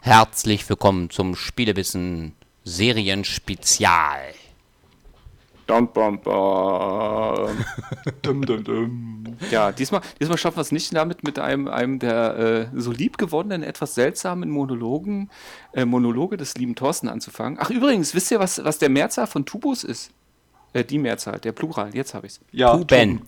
Herzlich 0.00 0.68
willkommen 0.68 1.10
zum 1.10 1.34
Spielewissen 1.34 2.34
Serienspezial. 2.64 4.34
Dum, 5.66 5.88
bum, 5.88 6.20
bum. 6.20 7.64
dum, 8.22 8.44
dum, 8.44 8.64
dum. 8.64 9.24
Ja, 9.50 9.72
diesmal, 9.72 10.02
diesmal 10.20 10.36
schaffen 10.36 10.58
wir 10.58 10.60
es 10.60 10.72
nicht 10.72 10.94
damit, 10.94 11.24
mit 11.24 11.38
einem, 11.38 11.68
einem 11.68 11.98
der 11.98 12.70
äh, 12.74 12.80
so 12.80 12.92
lieb 12.92 13.16
gewonnenen, 13.16 13.62
etwas 13.62 13.94
seltsamen 13.94 14.50
Monologen, 14.50 15.30
äh, 15.72 15.86
Monologe 15.86 16.36
des 16.36 16.54
lieben 16.56 16.74
Thorsten 16.74 17.08
anzufangen. 17.08 17.58
Ach, 17.60 17.70
übrigens, 17.70 18.14
wisst 18.14 18.30
ihr, 18.30 18.40
was, 18.40 18.62
was 18.62 18.78
der 18.78 18.90
Mehrzahl 18.90 19.26
von 19.26 19.46
Tubus 19.46 19.84
ist? 19.84 20.10
Äh, 20.74 20.84
die 20.84 20.98
Mehrzahl, 20.98 21.40
der 21.40 21.52
Plural, 21.52 21.94
jetzt 21.94 22.12
habe 22.12 22.26
ich 22.26 22.34
es. 22.34 22.40
Ja, 22.52 22.76
Tuben. 22.76 23.22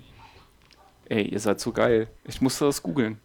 Ey, 1.08 1.22
ihr 1.22 1.40
seid 1.40 1.60
so 1.60 1.72
geil. 1.72 2.08
Ich 2.24 2.42
musste 2.42 2.66
das 2.66 2.82
googeln. 2.82 3.18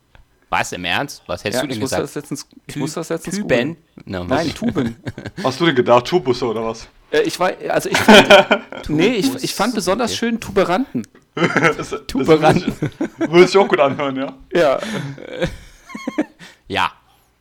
Was, 0.52 0.74
im 0.74 0.84
Ernst? 0.84 1.24
Was 1.28 1.46
hättest 1.46 1.56
ja, 1.56 1.62
du 1.62 1.68
denn 1.70 1.78
ich 1.78 1.82
gesagt? 1.82 2.04
Das 2.04 2.14
letztens, 2.14 2.46
ich 2.68 2.76
musste 2.76 3.00
das 3.00 3.08
letztens 3.08 3.38
Tüben? 3.38 3.78
No, 4.04 4.26
Nein, 4.26 4.54
Tuben. 4.54 4.98
Hast 5.44 5.62
du 5.62 5.66
denn 5.66 5.76
gedacht, 5.76 6.06
Tubusse 6.06 6.46
oder 6.46 6.66
was? 6.66 6.90
Äh, 7.10 7.22
ich 7.22 7.40
war, 7.40 7.54
also 7.70 7.90
ich 7.90 7.98
fand, 7.98 8.60
nee, 8.90 9.14
ich, 9.14 9.34
ich 9.46 9.56
fand 9.56 9.74
besonders 9.74 10.14
schön 10.14 10.42
Tuberanten. 10.42 11.08
das, 11.36 11.96
Tuberanten. 12.06 12.76
Würde 13.18 13.48
sich 13.48 13.56
auch 13.56 13.68
gut 13.70 13.80
anhören, 13.80 14.18
ja? 14.18 14.34
Ja. 14.54 14.80
ja, 16.68 16.92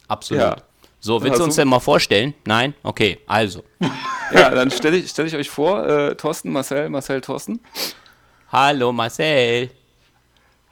absolut. 0.07 0.43
Ja. 0.45 0.57
So, 1.01 1.21
willst 1.21 1.41
du 1.41 1.45
uns 1.45 1.57
denn 1.57 1.67
mal 1.67 1.81
vorstellen? 1.81 2.35
Nein? 2.45 2.75
Okay, 2.85 3.19
also. 3.27 3.65
Ja, 4.33 4.51
dann 4.51 4.71
stelle 4.71 4.99
ich, 4.99 5.11
stell 5.11 5.27
ich 5.27 5.35
euch 5.35 5.51
vor, 5.51 5.85
äh, 5.85 6.15
Thorsten, 6.15 6.53
Marcel, 6.53 6.89
Marcel, 6.89 7.21
Thorsten. 7.21 7.59
Hallo, 8.53 8.93
Marcel. 8.93 9.71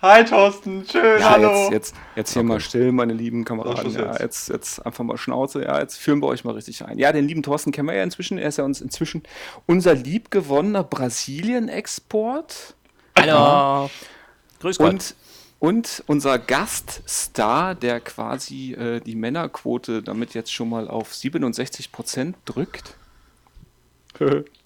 Hi 0.01 0.25
Thorsten, 0.25 0.87
schön, 0.89 1.21
ja, 1.21 1.31
hallo. 1.31 1.71
Jetzt, 1.73 1.73
jetzt, 1.73 1.95
jetzt 2.15 2.33
hier 2.33 2.43
okay. 2.43 2.49
mal 2.49 2.61
still, 2.61 2.93
meine 2.93 3.13
lieben 3.13 3.45
Kameraden. 3.45 3.93
Ja, 3.93 4.17
jetzt, 4.21 4.49
jetzt 4.49 4.79
einfach 4.87 5.03
mal 5.03 5.17
Schnauze. 5.17 5.65
Ja, 5.65 5.81
jetzt 5.81 5.97
führen 5.97 6.23
wir 6.23 6.29
euch 6.29 6.45
mal 6.45 6.55
richtig 6.55 6.85
ein. 6.85 6.99
Ja, 6.99 7.11
den 7.11 7.27
lieben 7.27 7.43
Thorsten 7.43 7.73
kennen 7.73 7.89
wir 7.89 7.97
ja 7.97 8.05
inzwischen. 8.05 8.39
Er 8.39 8.49
ist 8.49 8.59
ja 8.59 8.65
uns 8.65 8.81
inzwischen 8.81 9.25
unser 9.67 9.97
liebgewonnener 9.97 10.85
Brasilien-Export. 10.85 12.77
Hallo. 13.19 13.91
Grüß 14.61 14.79
Gott. 14.79 14.89
Und, 14.89 15.15
und 15.59 16.05
unser 16.07 16.39
Gaststar, 16.39 17.75
der 17.75 17.99
quasi 17.99 18.75
äh, 18.75 19.01
die 19.01 19.17
Männerquote 19.17 20.05
damit 20.05 20.33
jetzt 20.33 20.53
schon 20.53 20.69
mal 20.69 20.87
auf 20.87 21.13
67 21.13 21.91
Prozent 21.91 22.37
drückt. 22.45 22.95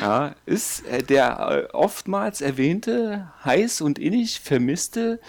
ja, 0.00 0.34
ist 0.46 0.86
äh, 0.86 1.02
der 1.02 1.68
äh, 1.70 1.72
oftmals 1.72 2.40
erwähnte, 2.40 3.30
heiß 3.44 3.80
und 3.80 3.98
innig 3.98 4.40
vermisste, 4.40 5.20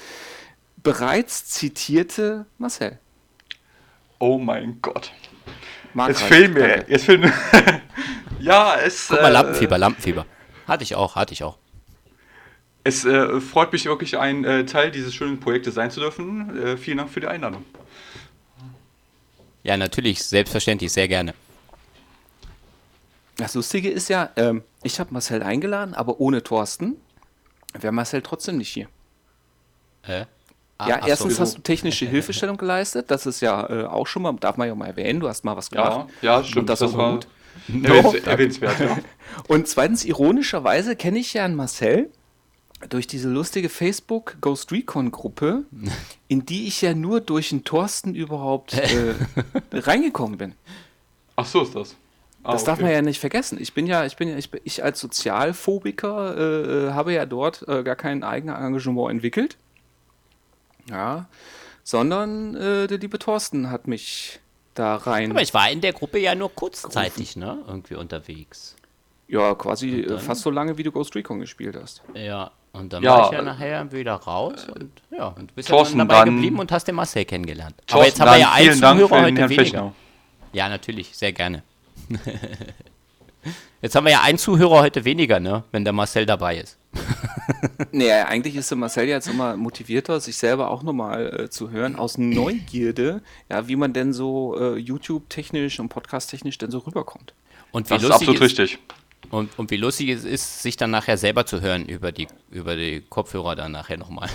bereits 0.77 1.45
zitierte 1.45 2.45
Marcel. 2.57 2.99
Oh 4.19 4.37
mein 4.37 4.79
Gott. 4.81 5.11
Mark 5.93 6.09
jetzt 6.09 6.21
fehlen 6.23 6.53
mir. 6.53 6.85
Jetzt 6.87 7.05
fehlen 7.05 7.21
mir. 7.21 7.33
ja, 8.39 8.75
es. 8.75 9.07
Guck 9.07 9.21
mal, 9.21 9.29
äh, 9.29 9.33
Lampenfieber, 9.33 9.77
Lampenfieber. 9.77 10.25
Hatte 10.67 10.83
ich 10.83 10.95
auch, 10.95 11.15
hatte 11.15 11.33
ich 11.33 11.43
auch. 11.43 11.57
Es 12.83 13.05
äh, 13.05 13.39
freut 13.39 13.71
mich 13.73 13.85
wirklich, 13.85 14.17
ein 14.17 14.43
äh, 14.43 14.65
Teil 14.65 14.91
dieses 14.91 15.13
schönen 15.13 15.39
Projektes 15.39 15.75
sein 15.75 15.91
zu 15.91 15.99
dürfen. 15.99 16.57
Äh, 16.57 16.77
vielen 16.77 16.97
Dank 16.97 17.09
für 17.11 17.19
die 17.19 17.27
Einladung. 17.27 17.63
Ja, 19.63 19.77
natürlich, 19.77 20.23
selbstverständlich, 20.23 20.91
sehr 20.91 21.07
gerne. 21.07 21.35
Das 23.37 23.55
Lustige 23.55 23.89
ist 23.89 24.09
ja, 24.09 24.29
ähm, 24.35 24.63
ich 24.83 24.99
habe 24.99 25.13
Marcel 25.13 25.41
eingeladen, 25.43 25.93
aber 25.93 26.19
ohne 26.19 26.43
Thorsten 26.43 26.97
wäre 27.73 27.93
Marcel 27.93 28.21
trotzdem 28.21 28.57
nicht 28.57 28.69
hier. 28.69 28.87
Hä? 30.03 30.25
Ah, 30.77 30.89
ja, 30.89 31.07
erstens 31.07 31.35
so. 31.35 31.41
hast 31.41 31.57
du 31.57 31.61
technische 31.61 32.05
Hilfestellung 32.09 32.57
geleistet. 32.57 33.11
Das 33.11 33.25
ist 33.25 33.39
ja 33.41 33.69
äh, 33.69 33.85
auch 33.85 34.07
schon 34.07 34.23
mal, 34.23 34.33
darf 34.33 34.57
man 34.57 34.67
ja 34.67 34.75
mal 34.75 34.87
erwähnen, 34.87 35.19
du 35.19 35.27
hast 35.27 35.45
mal 35.45 35.55
was 35.55 35.69
gemacht. 35.69 36.09
Ja, 36.21 36.37
ja 36.37 36.43
stimmt. 36.43 36.57
Und 36.61 36.69
das, 36.69 36.79
das 36.79 36.97
war 36.97 37.13
gut. 37.13 37.27
erwähnenswert, 38.25 38.79
ja. 38.79 38.97
Und 39.47 39.67
zweitens, 39.67 40.05
ironischerweise 40.05 40.95
kenne 40.95 41.19
ich 41.19 41.33
ja 41.33 41.45
einen 41.45 41.55
Marcel 41.55 42.09
durch 42.89 43.05
diese 43.05 43.29
lustige 43.29 43.69
Facebook 43.69 44.37
Ghost 44.41 44.71
Recon 44.71 45.11
Gruppe, 45.11 45.65
in 46.27 46.45
die 46.45 46.67
ich 46.67 46.81
ja 46.81 46.95
nur 46.95 47.21
durch 47.21 47.51
einen 47.51 47.63
Thorsten 47.63 48.15
überhaupt 48.15 48.73
äh, 48.73 49.13
reingekommen 49.71 50.37
bin. 50.37 50.55
Ach 51.35 51.45
so 51.45 51.61
ist 51.61 51.75
das. 51.75 51.95
Ah, 52.43 52.53
das 52.53 52.61
okay. 52.61 52.71
darf 52.71 52.79
man 52.81 52.91
ja 52.91 53.01
nicht 53.01 53.19
vergessen. 53.19 53.57
Ich 53.61 53.73
bin 53.73 53.85
ja, 53.85 54.05
ich 54.05 54.15
bin 54.15 54.29
ja, 54.29 54.37
ich, 54.37 54.49
ich 54.63 54.83
als 54.83 54.99
Sozialphobiker 54.99 56.37
äh, 56.37 56.87
äh, 56.87 56.91
habe 56.93 57.13
ja 57.13 57.25
dort 57.25 57.67
äh, 57.67 57.83
gar 57.83 57.95
kein 57.95 58.23
eigenes 58.23 58.57
Engagement 58.57 59.11
entwickelt. 59.11 59.57
Ja, 60.89 61.27
sondern 61.83 62.55
äh, 62.55 62.87
der 62.87 62.97
liebe 62.97 63.19
Thorsten 63.19 63.69
hat 63.69 63.87
mich 63.87 64.39
da 64.73 64.95
rein. 64.95 65.31
Aber 65.31 65.41
ich 65.41 65.53
war 65.53 65.69
in 65.69 65.81
der 65.81 65.93
Gruppe 65.93 66.19
ja 66.19 66.33
nur 66.35 66.53
kurzzeitig, 66.53 67.35
gerufen. 67.35 67.57
ne? 67.57 67.63
Irgendwie 67.67 67.95
unterwegs. 67.95 68.75
Ja, 69.27 69.55
quasi 69.55 70.05
dann, 70.07 70.19
fast 70.19 70.41
so 70.41 70.49
lange, 70.49 70.77
wie 70.77 70.83
du 70.83 70.91
Ghost 70.91 71.15
Recon 71.15 71.39
gespielt 71.39 71.77
hast. 71.81 72.01
Ja, 72.13 72.51
und 72.73 72.91
dann 72.91 73.03
ja, 73.03 73.11
war 73.11 73.25
ich 73.27 73.31
ja 73.31 73.41
nachher 73.41 73.91
wieder 73.91 74.15
raus 74.15 74.67
und 74.67 74.91
ja, 75.09 75.27
und 75.27 75.51
du 75.51 75.55
bist 75.55 75.69
Thorsten, 75.69 75.97
ja 75.99 76.05
dann 76.05 76.09
dabei 76.09 76.25
geblieben 76.25 76.59
und 76.59 76.71
hast 76.71 76.85
den 76.85 76.95
Marcel 76.95 77.25
kennengelernt. 77.25 77.75
Thorsten, 77.87 77.95
Aber 77.95 78.05
jetzt 78.05 78.19
haben 78.19 78.31
wir 78.31 78.37
ja 78.37 78.51
einen 78.51 78.73
Zuhörer 78.73 79.21
heute 79.23 79.49
weniger. 79.49 79.93
Ja, 80.53 80.69
natürlich, 80.69 81.15
sehr 81.15 81.31
gerne. 81.31 81.63
Jetzt 83.81 83.95
haben 83.95 84.05
wir 84.05 84.11
ja 84.11 84.21
einen 84.21 84.37
Zuhörer 84.37 84.81
heute 84.81 85.03
weniger, 85.05 85.39
ne? 85.39 85.63
wenn 85.71 85.83
der 85.83 85.93
Marcel 85.93 86.25
dabei 86.25 86.57
ist. 86.57 86.77
nee, 87.91 88.11
eigentlich 88.11 88.55
ist 88.55 88.69
der 88.69 88.77
Marcel 88.77 89.07
jetzt 89.07 89.27
immer 89.27 89.55
motivierter, 89.55 90.19
sich 90.19 90.37
selber 90.37 90.69
auch 90.69 90.83
nochmal 90.83 91.45
äh, 91.45 91.49
zu 91.49 91.71
hören, 91.71 91.95
aus 91.95 92.17
Neugierde, 92.17 93.21
ja, 93.49 93.67
wie 93.67 93.75
man 93.75 93.93
denn 93.93 94.13
so 94.13 94.57
äh, 94.59 94.77
YouTube-technisch 94.77 95.79
und 95.79 95.89
Podcast-technisch 95.89 96.57
denn 96.57 96.69
so 96.69 96.79
rüberkommt. 96.79 97.33
Und 97.71 97.89
wie 97.89 97.95
das 97.95 98.03
ist 98.03 98.11
absolut 98.11 98.35
ist, 98.35 98.41
richtig. 98.41 98.79
Und, 99.29 99.57
und 99.57 99.71
wie 99.71 99.77
lustig 99.77 100.09
es 100.09 100.25
ist, 100.25 100.61
sich 100.61 100.75
dann 100.77 100.91
nachher 100.91 101.17
selber 101.17 101.45
zu 101.45 101.61
hören 101.61 101.85
über 101.85 102.11
die, 102.11 102.27
über 102.51 102.75
die 102.75 103.01
Kopfhörer 103.09 103.55
dann 103.55 103.71
nachher 103.71 103.97
nochmal. 103.97 104.29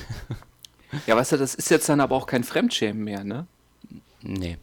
ja, 1.06 1.16
weißt 1.16 1.32
du, 1.32 1.36
das 1.36 1.54
ist 1.54 1.70
jetzt 1.70 1.88
dann 1.88 2.00
aber 2.00 2.16
auch 2.16 2.26
kein 2.26 2.44
Fremdschämen 2.44 3.04
mehr, 3.04 3.22
ne? 3.22 3.46
Nee. 4.22 4.56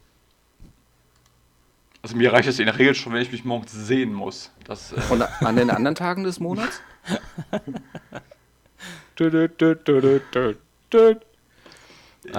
Also 2.03 2.17
mir 2.17 2.33
reicht 2.33 2.49
es 2.49 2.59
in 2.59 2.65
der 2.65 2.77
Regel 2.77 2.93
schon, 2.95 3.13
wenn 3.13 3.21
ich 3.21 3.31
mich 3.31 3.45
morgens 3.45 3.71
sehen 3.71 4.13
muss. 4.13 4.51
Das, 4.65 4.91
äh 4.91 4.99
Und 5.09 5.21
an 5.21 5.55
den 5.55 5.69
anderen 5.69 5.95
Tagen 5.95 6.25
des 6.25 6.39
Monats? 6.39 6.81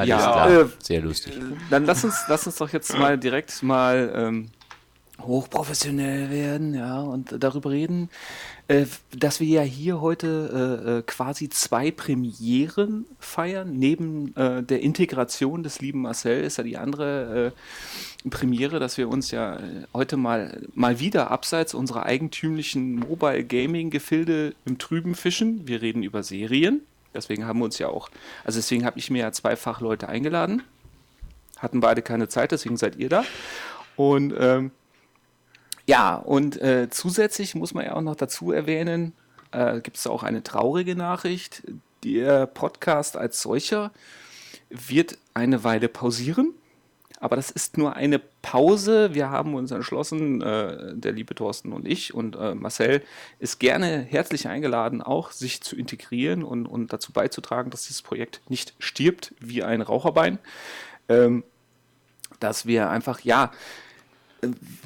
ja, 0.05 0.49
äh, 0.49 0.67
sehr 0.79 1.01
lustig. 1.01 1.41
Dann 1.71 1.87
lass 1.87 2.05
uns, 2.05 2.25
lass 2.29 2.47
uns 2.47 2.57
doch 2.57 2.71
jetzt 2.75 2.97
mal 2.99 3.19
direkt 3.19 3.63
mal 3.63 4.13
ähm, 4.15 4.51
hochprofessionell 5.21 6.31
werden, 6.31 6.75
ja, 6.75 7.01
und 7.01 7.37
darüber 7.39 7.71
reden, 7.71 8.11
äh, 8.67 8.87
dass 9.17 9.41
wir 9.41 9.47
ja 9.47 9.63
hier 9.63 10.01
heute 10.01 10.83
äh, 10.85 10.91
äh, 10.91 11.03
quasi 11.03 11.49
zwei 11.49 11.91
Premieren 11.91 13.07
feiern. 13.21 13.79
Neben 13.79 14.35
äh, 14.37 14.63
der 14.63 14.81
Integration 14.81 15.63
des 15.63 15.81
lieben 15.81 16.03
Marcel 16.03 16.43
ist 16.43 16.59
ja 16.59 16.65
die 16.65 16.77
andere 16.77 17.53
äh, 18.25 18.29
Premiere, 18.29 18.81
dass 18.81 18.99
wir 18.99 19.09
uns 19.09 19.31
ja 19.31 19.57
äh, 19.57 19.61
heute 19.93 20.17
mal, 20.17 20.63
mal 20.75 20.99
wieder 20.99 21.31
abseits 21.31 21.75
unserer 21.75 22.07
eigentümlichen 22.07 22.97
Mobile 22.97 23.45
Gaming 23.45 23.91
Gefilde 23.91 24.55
im 24.65 24.79
Trüben 24.79 25.15
fischen. 25.15 25.69
Wir 25.69 25.81
reden 25.81 26.03
über 26.03 26.23
Serien. 26.23 26.81
Deswegen 27.15 27.45
haben 27.45 27.61
wir 27.61 27.67
uns 27.67 27.79
ja 27.79 27.87
auch, 27.89 28.09
also 28.43 28.59
deswegen 28.59 28.85
habe 28.85 28.99
ich 28.99 29.09
mir 29.09 29.21
ja 29.21 29.33
zwei 29.33 29.55
Fachleute 29.55 30.09
eingeladen. 30.09 30.63
Hatten 31.59 31.79
beide 31.79 32.03
keine 32.03 32.29
Zeit, 32.29 32.51
deswegen 32.51 32.77
seid 32.77 32.97
ihr 32.97 33.09
da. 33.09 33.25
Und 33.95 34.35
ähm, 34.37 34.73
ja, 35.87 36.17
und 36.17 36.61
äh, 36.61 36.89
zusätzlich 36.91 37.55
muss 37.55 37.75
man 37.75 37.85
ja 37.85 37.95
auch 37.95 38.01
noch 38.01 38.17
dazu 38.17 38.53
erwähnen, 38.53 39.13
äh, 39.53 39.81
gibt 39.81 39.97
es 39.97 40.07
auch 40.07 40.23
eine 40.23 40.43
traurige 40.43 40.97
Nachricht. 40.97 41.63
Der 42.05 42.47
Podcast 42.47 43.17
als 43.17 43.41
solcher 43.41 43.93
wird 44.71 45.19
eine 45.35 45.65
Weile 45.65 45.89
pausieren. 45.89 46.55
Aber 47.21 47.37
das 47.37 47.51
ist 47.51 47.79
nur 47.79 47.97
eine 47.97 48.19
Pause. 48.19 49.15
Wir 49.15 49.31
haben 49.31 49.55
uns 49.55 49.71
entschlossen, 49.71 50.43
äh, 50.43 50.95
der 50.95 51.13
liebe 51.13 51.35
Thorsten 51.35 51.73
und 51.73 51.89
ich 51.89 52.13
und 52.13 52.37
äh, 52.37 52.55
Marcel 52.55 53.03
ist 53.39 53.61
gerne 53.61 54.01
herzlich 54.01 54.49
eingeladen, 54.49 55.01
auch 55.01 55.31
sich 55.31 55.63
zu 55.63 55.77
integrieren 55.77 56.43
und, 56.45 56.67
und 56.67 56.93
dazu 56.93 57.13
beizutragen, 57.13 57.71
dass 57.71 57.87
dieses 57.87 58.03
Projekt 58.03 58.43
nicht 58.49 58.75
stirbt 58.79 59.35
wie 59.41 59.63
ein 59.63 59.81
Raucherbein. 59.81 60.39
Ähm, 61.09 61.45
dass 62.41 62.67
wir 62.67 62.91
einfach, 62.91 63.21
ja, 63.21 63.53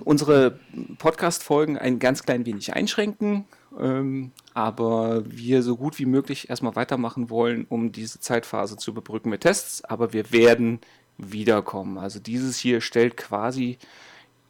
unsere 0.05 0.59
Podcast-Folgen 0.99 1.79
ein 1.79 1.99
ganz 1.99 2.23
klein 2.23 2.47
wenig 2.47 2.75
einschränken, 2.75 3.45
ähm, 3.79 4.33
aber 4.55 5.23
wir 5.27 5.63
so 5.63 5.77
gut 5.77 5.99
wie 5.99 6.07
möglich 6.07 6.51
erstmal 6.51 6.77
weitermachen 6.77 7.31
wollen, 7.31 7.67
um 7.69 7.93
diese 7.93 8.21
Zeitphase 8.21 8.77
zu 8.77 8.91
überbrücken 8.91 9.31
mit 9.31 9.43
Tests. 9.43 9.85
Aber 9.85 10.13
wir 10.13 10.33
werden 10.33 10.81
wiederkommen. 11.19 11.99
Also 11.99 12.19
dieses 12.21 12.59
hier 12.59 12.81
stellt 12.81 13.17
quasi, 13.17 13.79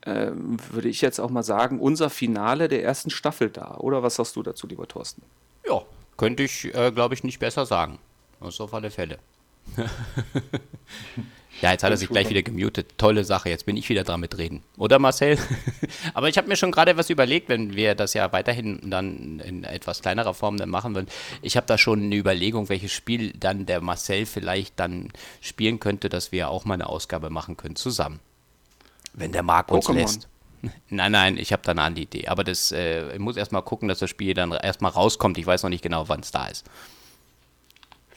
äh, 0.03 0.31
würde 0.71 0.89
ich 0.89 1.01
jetzt 1.01 1.19
auch 1.19 1.31
mal 1.31 1.43
sagen, 1.43 1.81
unser 1.81 2.11
Finale 2.11 2.69
der 2.69 2.83
ersten 2.83 3.11
Staffel 3.11 3.51
dar. 3.51 3.83
Oder 3.83 4.03
was 4.03 4.17
sagst 4.17 4.37
du 4.37 4.43
dazu, 4.43 4.67
lieber 4.67 4.87
Thorsten? 4.87 5.23
Ja, 5.67 5.83
könnte 6.17 6.43
ich, 6.43 6.75
äh, 6.75 6.93
glaube 6.93 7.15
ich, 7.15 7.25
nicht 7.25 7.39
besser 7.39 7.67
sagen. 7.67 7.99
Auf 8.41 8.73
alle 8.73 8.91
Fälle. 8.91 9.19
Ja, 11.61 11.73
jetzt 11.73 11.83
hat 11.83 11.91
er 11.91 11.97
sich 11.97 12.09
gleich 12.09 12.29
wieder 12.31 12.43
gemutet. 12.43 12.95
Tolle 12.99 13.25
Sache, 13.25 13.49
jetzt 13.49 13.67
bin 13.67 13.77
ich 13.77 13.89
wieder 13.89 14.05
dran 14.05 14.21
mit 14.21 14.39
reden. 14.39 14.63
Oder 14.77 14.99
Marcel? 14.99 15.39
Aber 16.15 16.29
ich 16.29 16.39
habe 16.39 16.49
mir 16.49 16.57
schon 16.57 16.71
gerade 16.71 16.97
was 16.97 17.11
überlegt, 17.11 17.49
wenn 17.49 17.75
wir 17.75 17.95
das 17.95 18.15
ja 18.15 18.33
weiterhin 18.33 18.91
dann 18.91 19.41
in 19.41 19.65
etwas 19.65 20.01
kleinerer 20.01 20.35
Form 20.35 20.57
dann 20.57 20.69
machen 20.69 20.95
würden. 20.95 21.09
Ich 21.43 21.57
habe 21.57 21.67
da 21.67 21.77
schon 21.77 22.03
eine 22.03 22.15
Überlegung, 22.15 22.69
welches 22.69 22.93
Spiel 22.93 23.33
dann 23.33 23.67
der 23.67 23.81
Marcel 23.81 24.27
vielleicht 24.27 24.79
dann 24.79 25.11
spielen 25.41 25.81
könnte, 25.81 26.09
dass 26.09 26.31
wir 26.31 26.49
auch 26.49 26.65
mal 26.65 26.75
eine 26.75 26.89
Ausgabe 26.89 27.31
machen 27.31 27.57
können 27.57 27.77
zusammen. 27.77 28.21
Wenn 29.15 29.33
der 29.33 29.43
Marc 29.43 29.73
uns 29.73 29.87
Pokémon. 29.87 29.95
lässt. 29.95 30.29
Nein, 30.89 31.13
nein, 31.13 31.37
ich 31.37 31.53
habe 31.53 31.63
da 31.65 31.71
eine 31.71 31.83
andere 31.83 32.03
Idee. 32.03 32.27
Aber 32.27 32.43
das, 32.43 32.73
äh, 32.73 33.13
ich 33.13 33.21
muss 33.21 33.37
erstmal 33.37 33.63
gucken, 33.63 33.89
dass 33.89 34.01
das 34.01 34.11
Spiel 34.11 34.35
dann 34.35 34.51
erstmal 34.51 34.91
rauskommt. 34.91 35.39
Ich 35.39 35.47
weiß 35.47 35.63
noch 35.63 35.71
nicht 35.71 35.83
genau, 35.83 36.09
wann 36.09 36.19
es 36.19 36.33
da 36.33 36.49
ist. 36.49 36.67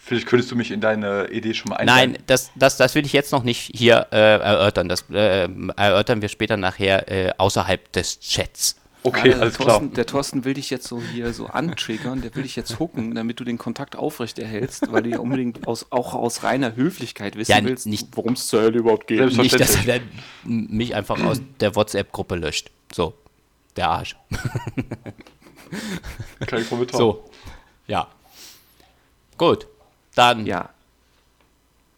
Vielleicht 0.04 0.26
könntest 0.26 0.52
du 0.52 0.56
mich 0.56 0.72
in 0.72 0.82
deine 0.82 1.30
Idee 1.30 1.54
schon 1.54 1.70
mal 1.70 1.76
einleiten. 1.78 2.14
Nein, 2.14 2.24
das, 2.26 2.52
das, 2.56 2.76
das 2.78 2.96
will 2.96 3.06
ich 3.06 3.14
jetzt 3.14 3.32
noch 3.32 3.44
nicht 3.44 3.72
hier 3.74 4.08
äh, 4.12 4.40
erörtern. 4.40 4.90
Das 4.90 5.06
äh, 5.12 5.48
erörtern 5.78 6.22
wir 6.22 6.30
später 6.30 6.58
nachher 6.58 7.10
äh, 7.10 7.32
außerhalb 7.38 7.92
des 7.92 8.20
Chats. 8.20 8.78
Okay, 9.04 9.32
ja, 9.32 9.38
alles 9.38 9.56
Thorsten, 9.56 9.88
klar. 9.88 9.96
Der 9.96 10.06
Thorsten 10.06 10.46
will 10.46 10.56
dich 10.56 10.70
jetzt 10.70 10.88
so 10.88 11.02
hier 11.02 11.34
so 11.34 11.48
antriggern, 11.48 12.22
der 12.22 12.36
will 12.36 12.44
dich 12.44 12.56
jetzt 12.56 12.80
hucken, 12.80 13.16
damit 13.16 13.40
du 13.40 13.44
den 13.44 13.58
Kontakt 13.58 13.96
aufrechterhältst, 13.96 14.92
weil 14.92 15.04
du 15.04 15.10
ja 15.12 15.20
unbedingt 15.20 15.68
aus, 15.68 15.88
auch 15.92 16.14
aus 16.14 16.44
reiner 16.44 16.76
Höflichkeit 16.76 17.36
wissen 17.36 17.52
ja, 17.52 17.64
willst, 17.64 17.88
worum 18.16 18.34
es 18.34 18.48
zur 18.48 18.62
Hölle 18.62 18.80
überhaupt 18.80 19.08
geht. 19.08 19.38
Nicht, 19.38 19.60
dass 19.60 19.86
er 19.86 20.02
mich 20.44 20.94
einfach 20.96 21.24
aus 21.24 21.42
der 21.60 21.76
WhatsApp-Gruppe 21.76 22.36
löscht. 22.36 22.70
So, 22.94 23.14
der 23.76 23.90
Arsch. 23.90 24.16
Kein 26.46 26.68
Kommentar. 26.68 27.00
So, 27.00 27.30
ja. 27.88 28.08
Gut, 29.38 29.68
dann 30.16 30.46
ja. 30.46 30.70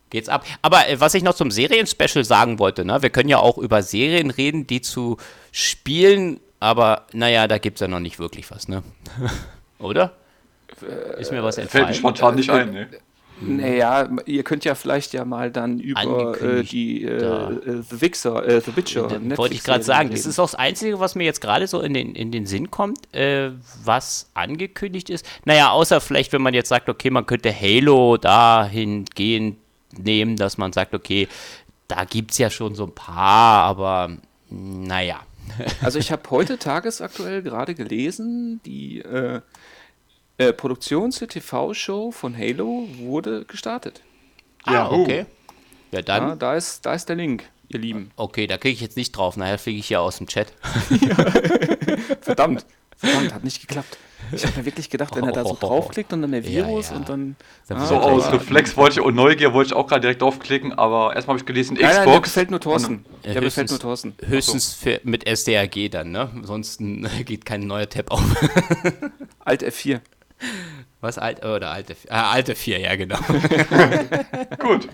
geht's 0.09 0.29
ab. 0.29 0.45
Aber 0.61 0.87
äh, 0.87 0.99
was 0.99 1.13
ich 1.13 1.23
noch 1.23 1.35
zum 1.35 1.51
Serienspecial 1.51 2.23
sagen 2.23 2.59
wollte, 2.59 2.85
ne, 2.85 3.01
wir 3.01 3.09
können 3.09 3.29
ja 3.29 3.39
auch 3.39 3.57
über 3.57 3.81
Serien 3.83 4.29
reden, 4.29 4.67
die 4.67 4.81
zu 4.81 5.17
Spielen 5.51 6.39
aber 6.63 7.07
naja, 7.11 7.45
da 7.49 7.57
gibt 7.57 7.75
es 7.75 7.81
ja 7.81 7.89
noch 7.89 7.99
nicht 7.99 8.19
wirklich 8.19 8.49
was, 8.49 8.69
ne? 8.69 8.83
Oder? 9.79 10.13
Ist 11.17 11.33
mir 11.33 11.43
was 11.43 11.57
entfallen? 11.57 11.87
Fällt 11.87 11.87
mir 11.89 11.93
spontan 11.93 12.35
nicht 12.35 12.49
ein, 12.49 12.71
ne? 12.71 12.87
Naja, 13.47 14.09
ihr 14.25 14.43
könnt 14.43 14.65
ja 14.65 14.75
vielleicht 14.75 15.13
ja 15.13 15.25
mal 15.25 15.51
dann 15.51 15.79
über 15.79 16.41
äh, 16.41 16.63
die 16.63 17.03
äh, 17.03 17.09
äh, 17.09 17.83
The 17.89 18.01
Wixer, 18.01 18.45
äh, 18.47 18.61
The 18.61 18.75
Witcher. 18.75 19.09
Wollte 19.37 19.55
ich 19.55 19.63
gerade 19.63 19.83
sagen, 19.83 20.09
reden. 20.09 20.15
das 20.15 20.25
ist 20.25 20.39
auch 20.39 20.45
das 20.45 20.55
Einzige, 20.55 20.99
was 20.99 21.15
mir 21.15 21.23
jetzt 21.23 21.41
gerade 21.41 21.67
so 21.67 21.81
in 21.81 21.93
den, 21.93 22.15
in 22.15 22.31
den 22.31 22.45
Sinn 22.45 22.71
kommt, 22.71 23.13
äh, 23.13 23.51
was 23.83 24.29
angekündigt 24.33 25.09
ist. 25.09 25.25
Naja, 25.45 25.71
außer 25.71 26.01
vielleicht, 26.01 26.33
wenn 26.33 26.41
man 26.41 26.53
jetzt 26.53 26.69
sagt, 26.69 26.89
okay, 26.89 27.09
man 27.09 27.25
könnte 27.25 27.53
Halo 27.53 28.17
dahingehend 28.17 29.57
nehmen, 29.97 30.35
dass 30.37 30.57
man 30.57 30.73
sagt, 30.73 30.93
okay, 30.93 31.27
da 31.87 32.05
gibt 32.05 32.31
es 32.31 32.37
ja 32.37 32.49
schon 32.49 32.75
so 32.75 32.85
ein 32.85 32.95
paar, 32.95 33.63
aber 33.63 34.11
naja. 34.49 35.21
Also 35.81 35.99
ich 35.99 36.11
habe 36.13 36.29
heute 36.29 36.57
tagesaktuell 36.57 37.41
gerade 37.41 37.75
gelesen, 37.75 38.61
die 38.65 39.03
äh, 40.37 40.51
Produktions- 40.53 41.19
der 41.19 41.27
TV-Show 41.27 42.11
von 42.11 42.37
Halo 42.37 42.87
wurde 42.97 43.45
gestartet. 43.45 44.01
Ja, 44.67 44.87
ah, 44.87 44.91
okay. 44.91 45.25
Ja, 45.91 46.01
dann. 46.01 46.29
Ja, 46.29 46.35
da, 46.35 46.55
ist, 46.55 46.85
da 46.85 46.93
ist 46.93 47.07
der 47.09 47.15
Link, 47.15 47.43
ihr 47.67 47.79
Lieben. 47.79 48.11
Okay, 48.15 48.47
da 48.47 48.57
kriege 48.57 48.73
ich 48.73 48.81
jetzt 48.81 48.97
nicht 48.97 49.11
drauf, 49.11 49.37
nachher 49.37 49.59
fliege 49.59 49.79
ich 49.79 49.89
ja 49.89 49.99
aus 49.99 50.17
dem 50.17 50.27
Chat. 50.27 50.53
Verdammt. 52.21 52.65
Verdammt, 52.97 53.33
hat 53.33 53.43
nicht 53.43 53.61
geklappt. 53.61 53.97
Ich 54.31 54.45
habe 54.45 54.57
mir 54.57 54.65
wirklich 54.65 54.89
gedacht, 54.89 55.15
wenn 55.15 55.25
er 55.25 55.33
da 55.33 55.43
so 55.43 55.53
draufklickt 55.59 56.13
und 56.13 56.21
dann 56.21 56.31
der 56.31 56.45
Virus 56.45 56.87
ja, 56.87 56.93
ja. 56.93 56.99
und 56.99 57.09
dann. 57.09 57.35
Ah, 57.69 57.85
so 57.85 57.95
aus 57.97 58.31
Reflex 58.31 58.77
wollte 58.77 58.99
ich 58.99 59.05
und 59.05 59.15
Neugier 59.15 59.53
wollte 59.53 59.69
ich 59.69 59.73
auch 59.75 59.87
gerade 59.87 60.01
direkt 60.01 60.21
draufklicken, 60.21 60.73
aber 60.73 61.15
erstmal 61.15 61.35
habe 61.35 61.39
ich 61.41 61.45
gelesen, 61.45 61.75
Xbox. 61.75 61.95
Nein, 61.95 62.05
nein, 62.05 62.13
der 62.13 62.19
befällt 62.21 62.51
nur 62.51 62.59
Thorsten. 62.59 63.05
Der 63.23 63.41
befällt 63.41 63.69
nur 63.69 63.79
Thorsten. 63.79 64.15
Höchstens 64.25 64.73
für, 64.73 65.01
mit 65.03 65.27
SDRG 65.27 65.89
dann, 65.89 66.11
ne? 66.11 66.29
Ansonsten 66.33 67.07
geht 67.25 67.45
kein 67.45 67.67
neuer 67.67 67.89
Tab 67.89 68.11
auf. 68.11 68.23
Alt 69.39 69.63
F4. 69.63 69.99
Was 71.01 71.17
alt 71.17 71.43
oder 71.43 71.71
alte 71.71 71.93
äh, 72.07 72.13
alte 72.13 72.55
4, 72.55 72.79
ja 72.79 72.95
genau. 72.95 73.17
Gut. 74.59 74.87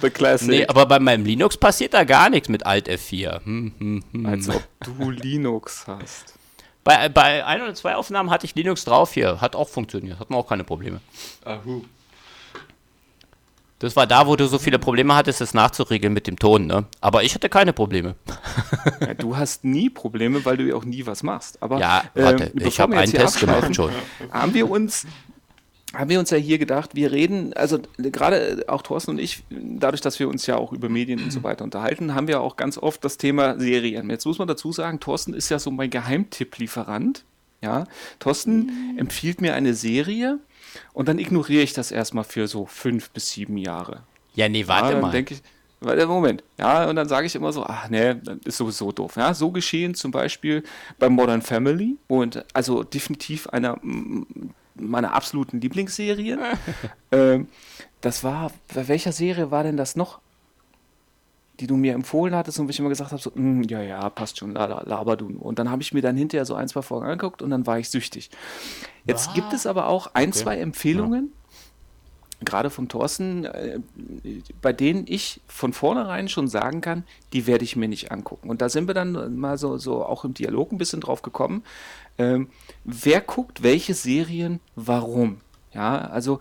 The 0.00 0.10
Classic. 0.10 0.48
Nee, 0.48 0.66
aber 0.66 0.86
bei 0.86 0.98
meinem 0.98 1.24
Linux 1.24 1.56
passiert 1.56 1.94
da 1.94 2.04
gar 2.04 2.28
nichts 2.28 2.48
mit 2.48 2.66
Alt 2.66 2.88
F4. 2.88 3.44
Hm, 3.44 3.72
hm, 3.78 4.04
hm. 4.12 4.26
Als 4.26 4.48
ob 4.48 4.62
du 4.80 5.10
Linux 5.10 5.86
hast. 5.86 6.34
Bei, 6.84 7.08
bei 7.08 7.46
ein 7.46 7.62
oder 7.62 7.74
zwei 7.74 7.94
Aufnahmen 7.94 8.30
hatte 8.30 8.46
ich 8.46 8.54
Linux 8.56 8.84
drauf 8.84 9.14
hier. 9.14 9.40
Hat 9.40 9.54
auch 9.54 9.68
funktioniert. 9.68 10.18
Hatten 10.18 10.34
wir 10.34 10.38
auch 10.38 10.48
keine 10.48 10.64
Probleme. 10.64 11.00
Ahu. 11.44 11.84
Das 13.82 13.96
war 13.96 14.06
da, 14.06 14.28
wo 14.28 14.36
du 14.36 14.46
so 14.46 14.60
viele 14.60 14.78
Probleme 14.78 15.16
hattest, 15.16 15.40
das 15.40 15.54
nachzuregeln 15.54 16.12
mit 16.12 16.28
dem 16.28 16.38
Ton, 16.38 16.66
ne? 16.68 16.84
Aber 17.00 17.24
ich 17.24 17.34
hatte 17.34 17.48
keine 17.48 17.72
Probleme. 17.72 18.14
Ja, 19.00 19.14
du 19.14 19.36
hast 19.36 19.64
nie 19.64 19.90
Probleme, 19.90 20.44
weil 20.44 20.56
du 20.56 20.64
ja 20.64 20.76
auch 20.76 20.84
nie 20.84 21.04
was 21.06 21.24
machst. 21.24 21.60
Aber, 21.60 21.80
ja, 21.80 22.04
warte, 22.14 22.52
ähm, 22.54 22.66
ich 22.66 22.78
habe 22.78 22.96
einen 22.96 23.10
Test 23.10 23.40
gemacht 23.40 23.74
schon. 23.74 23.90
Haben 24.30 24.54
wir 24.54 24.70
uns 24.70 25.06
haben 25.92 26.08
wir 26.08 26.20
uns 26.20 26.30
ja 26.30 26.36
hier 26.36 26.58
gedacht, 26.58 26.94
wir 26.94 27.12
reden, 27.12 27.52
also 27.54 27.80
gerade 27.98 28.64
auch 28.68 28.82
Thorsten 28.82 29.10
und 29.12 29.18
ich, 29.18 29.42
dadurch, 29.50 30.00
dass 30.00 30.18
wir 30.20 30.28
uns 30.28 30.46
ja 30.46 30.56
auch 30.56 30.72
über 30.72 30.88
Medien 30.88 31.22
und 31.22 31.32
so 31.32 31.42
weiter 31.42 31.64
unterhalten, 31.64 32.14
haben 32.14 32.28
wir 32.28 32.40
auch 32.40 32.56
ganz 32.56 32.78
oft 32.78 33.04
das 33.04 33.18
Thema 33.18 33.58
Serien. 33.58 34.08
Jetzt 34.08 34.24
muss 34.24 34.38
man 34.38 34.48
dazu 34.48 34.72
sagen, 34.72 35.00
Thorsten 35.00 35.34
ist 35.34 35.48
ja 35.48 35.58
so 35.58 35.70
mein 35.70 35.90
Geheimtipp-Lieferant. 35.90 37.24
Ja, 37.60 37.84
Thorsten 38.20 38.96
empfiehlt 38.96 39.40
mir 39.40 39.54
eine 39.54 39.74
Serie 39.74 40.38
und 40.92 41.08
dann 41.08 41.18
ignoriere 41.18 41.62
ich 41.62 41.72
das 41.72 41.90
erstmal 41.90 42.24
für 42.24 42.48
so 42.48 42.66
fünf 42.66 43.10
bis 43.10 43.30
sieben 43.30 43.56
Jahre. 43.56 44.02
Ja, 44.34 44.48
nee, 44.48 44.66
warte 44.66 44.94
ja, 44.94 45.00
mal. 45.00 45.10
denke 45.10 45.34
ich, 45.34 45.42
Moment, 46.06 46.44
ja, 46.58 46.88
und 46.88 46.96
dann 46.96 47.08
sage 47.08 47.26
ich 47.26 47.34
immer 47.34 47.52
so, 47.52 47.64
ach 47.64 47.88
nee, 47.88 48.14
das 48.14 48.36
ist 48.44 48.56
sowieso 48.56 48.92
doof. 48.92 49.16
Ja, 49.16 49.34
so 49.34 49.50
geschehen 49.50 49.94
zum 49.94 50.12
Beispiel 50.12 50.62
bei 50.98 51.08
Modern 51.08 51.42
Family 51.42 51.96
und 52.06 52.44
also 52.54 52.84
definitiv 52.84 53.48
einer 53.48 53.78
meiner 54.74 55.14
absoluten 55.14 55.60
Lieblingsserien. 55.60 56.40
ähm, 57.12 57.48
das 58.00 58.24
war, 58.24 58.52
bei 58.74 58.88
welcher 58.88 59.12
Serie 59.12 59.50
war 59.50 59.64
denn 59.64 59.76
das 59.76 59.96
noch? 59.96 60.20
Die 61.60 61.66
du 61.66 61.76
mir 61.76 61.94
empfohlen 61.94 62.34
hattest 62.34 62.58
und 62.58 62.66
wo 62.66 62.70
ich 62.70 62.78
immer 62.78 62.88
gesagt 62.88 63.12
habe, 63.12 63.22
so, 63.22 63.30
mm, 63.34 63.62
ja, 63.64 63.82
ja, 63.82 64.10
passt 64.10 64.38
schon, 64.38 64.52
laber 64.52 65.16
du. 65.16 65.36
Und 65.38 65.58
dann 65.58 65.70
habe 65.70 65.82
ich 65.82 65.92
mir 65.92 66.00
dann 66.00 66.16
hinterher 66.16 66.44
so 66.44 66.54
ein, 66.54 66.68
zwei 66.68 66.82
Folgen 66.82 67.06
angeguckt 67.06 67.42
und 67.42 67.50
dann 67.50 67.66
war 67.66 67.78
ich 67.78 67.90
süchtig. 67.90 68.30
Jetzt 69.04 69.30
ah. 69.30 69.32
gibt 69.34 69.52
es 69.52 69.66
aber 69.66 69.88
auch 69.88 70.08
ein, 70.14 70.30
okay. 70.30 70.38
zwei 70.38 70.58
Empfehlungen, 70.58 71.32
ja. 71.32 72.44
gerade 72.44 72.70
von 72.70 72.88
Thorsten, 72.88 73.44
äh, 73.44 73.80
bei 74.60 74.72
denen 74.72 75.04
ich 75.06 75.40
von 75.46 75.72
vornherein 75.72 76.28
schon 76.28 76.48
sagen 76.48 76.80
kann, 76.80 77.04
die 77.32 77.46
werde 77.46 77.64
ich 77.64 77.76
mir 77.76 77.88
nicht 77.88 78.12
angucken. 78.12 78.48
Und 78.48 78.62
da 78.62 78.68
sind 78.68 78.86
wir 78.86 78.94
dann 78.94 79.36
mal 79.36 79.58
so, 79.58 79.78
so 79.78 80.04
auch 80.04 80.24
im 80.24 80.34
Dialog 80.34 80.72
ein 80.72 80.78
bisschen 80.78 81.00
drauf 81.00 81.22
gekommen, 81.22 81.62
ähm, 82.18 82.48
wer 82.84 83.20
guckt 83.20 83.62
welche 83.62 83.94
Serien, 83.94 84.60
warum? 84.76 85.40
Ja, 85.74 86.02
also 86.02 86.38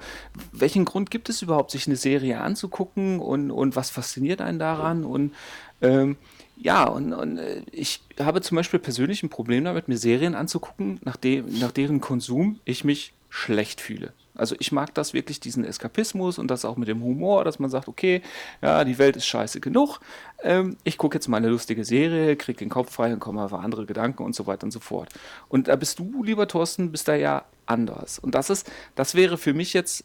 welchen 0.52 0.84
Grund 0.84 1.10
gibt 1.10 1.30
es 1.30 1.42
überhaupt, 1.42 1.72
sich 1.72 1.88
eine 1.88 1.96
Serie 1.96 2.42
anzugucken 2.42 3.20
und, 3.20 3.50
und 3.50 3.78
was 3.78 3.90
fasziniert 3.90 4.42
einen 4.42 4.60
daran? 4.60 5.06
Und 5.06 5.34
ähm, 5.82 6.18
ja, 6.62 6.88
und, 6.88 7.14
und 7.14 7.38
äh, 7.40 7.64
ich 7.72 8.02
habe 8.20 8.42
zum 8.42 8.56
Beispiel 8.56 8.80
persönlich 8.80 9.24
ein 9.24 9.30
Problem 9.30 9.64
damit, 9.64 9.88
mir 9.88 9.98
Serien 9.98 10.36
anzugucken, 10.36 11.00
nach, 11.04 11.18
de 11.18 11.44
nach 11.60 11.72
deren 11.72 12.02
Konsum 12.02 12.60
ich 12.66 12.84
mich 12.84 13.14
schlecht 13.30 13.82
fühle. 13.82 14.14
Also 14.36 14.56
ich 14.60 14.72
mag 14.72 14.94
das 14.94 15.14
wirklich, 15.14 15.40
diesen 15.40 15.66
Eskapismus 15.66 16.38
und 16.38 16.50
das 16.50 16.64
auch 16.64 16.78
mit 16.78 16.88
dem 16.88 17.02
Humor, 17.04 17.44
dass 17.44 17.60
man 17.60 17.70
sagt, 17.70 17.88
okay, 17.88 18.22
ja, 18.62 18.84
die 18.84 18.98
Welt 18.98 19.16
ist 19.16 19.26
scheiße 19.26 19.60
genug. 19.60 20.00
Ähm, 20.44 20.78
ich 20.84 20.98
gucke 20.98 21.16
jetzt 21.18 21.28
mal 21.28 21.38
eine 21.38 21.50
lustige 21.50 21.84
Serie, 21.84 22.36
kriege 22.36 22.60
den 22.60 22.70
Kopf 22.70 22.94
frei 22.94 23.12
und 23.12 23.20
komme 23.20 23.44
auf 23.44 23.54
andere 23.54 23.86
Gedanken 23.86 24.24
und 24.24 24.36
so 24.36 24.48
weiter 24.48 24.66
und 24.66 24.72
so 24.72 24.80
fort. 24.80 25.10
Und 25.50 25.68
da 25.68 25.76
bist 25.76 26.00
du, 26.00 26.24
lieber 26.24 26.48
Thorsten, 26.48 26.92
bist 26.92 27.08
da 27.08 27.16
ja 27.16 27.44
anders. 27.66 28.20
Und 28.20 28.36
das 28.36 28.50
ist, 28.50 28.72
das 28.96 29.16
wäre 29.16 29.38
für 29.38 29.54
mich 29.54 29.74
jetzt 29.74 30.04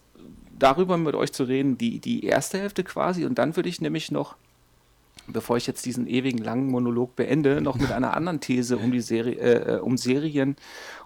darüber 0.59 0.97
mit 0.97 1.15
euch 1.15 1.33
zu 1.33 1.45
reden, 1.45 1.77
die, 1.77 2.01
die 2.01 2.25
erste 2.25 2.59
Hälfte 2.59 2.83
quasi. 2.83 3.27
Und 3.27 3.39
dann 3.39 3.57
würde 3.57 3.69
ich 3.69 3.81
nämlich 3.81 4.11
noch 4.11 4.37
bevor 5.29 5.57
ich 5.57 5.67
jetzt 5.67 5.85
diesen 5.87 6.07
ewigen 6.07 6.39
langen 6.39 6.71
Monolog 6.71 7.17
beende, 7.17 7.61
noch 7.61 7.77
mit 7.77 7.93
einer 7.93 8.17
anderen 8.17 8.41
These 8.41 8.77
um 8.77 8.93
die 8.93 9.01
Serie, 9.01 9.35
äh, 9.35 9.75
äh, 9.77 9.79
um 9.81 9.97
Serien 9.97 10.57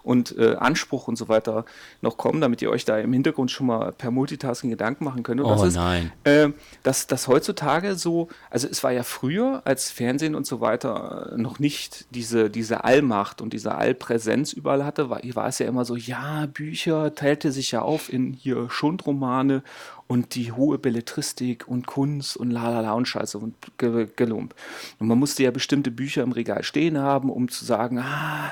und 0.03 0.37
äh, 0.37 0.55
Anspruch 0.55 1.07
und 1.07 1.15
so 1.15 1.29
weiter 1.29 1.65
noch 2.01 2.17
kommen, 2.17 2.41
damit 2.41 2.61
ihr 2.61 2.69
euch 2.71 2.85
da 2.85 2.97
im 2.97 3.13
Hintergrund 3.13 3.51
schon 3.51 3.67
mal 3.67 3.91
per 3.91 4.11
Multitasking 4.11 4.69
Gedanken 4.69 5.05
machen 5.05 5.23
könnt. 5.23 5.41
Und 5.41 5.47
oh 5.47 5.51
das 5.51 5.63
ist, 5.63 5.75
nein. 5.75 6.11
Äh, 6.23 6.49
dass, 6.83 7.07
dass 7.07 7.27
heutzutage 7.27 7.95
so, 7.95 8.27
also 8.49 8.67
es 8.67 8.83
war 8.83 8.91
ja 8.91 9.03
früher, 9.03 9.61
als 9.65 9.91
Fernsehen 9.91 10.35
und 10.35 10.45
so 10.45 10.61
weiter 10.61 11.33
noch 11.37 11.59
nicht 11.59 12.05
diese, 12.15 12.49
diese 12.49 12.83
Allmacht 12.83 13.41
und 13.41 13.53
diese 13.53 13.75
Allpräsenz 13.75 14.53
überall 14.53 14.85
hatte, 14.85 15.09
war, 15.09 15.21
war 15.33 15.47
es 15.47 15.59
ja 15.59 15.67
immer 15.67 15.85
so, 15.85 15.95
ja, 15.95 16.47
Bücher 16.47 17.13
teilte 17.13 17.51
sich 17.51 17.71
ja 17.71 17.81
auf 17.81 18.11
in 18.11 18.33
hier 18.33 18.69
Schundromane 18.69 19.63
und 20.11 20.35
die 20.35 20.51
hohe 20.51 20.77
Belletristik 20.77 21.69
und 21.69 21.87
Kunst 21.87 22.35
und 22.35 22.51
lalala 22.51 22.91
und 22.91 23.07
Scheiße 23.07 23.37
und 23.37 23.55
Gelump. 23.77 24.53
Und 24.99 25.07
man 25.07 25.17
musste 25.17 25.43
ja 25.43 25.51
bestimmte 25.51 25.89
Bücher 25.89 26.21
im 26.21 26.33
Regal 26.33 26.63
stehen 26.63 26.97
haben, 26.97 27.29
um 27.29 27.47
zu 27.47 27.63
sagen, 27.63 27.97
ah, 27.97 28.51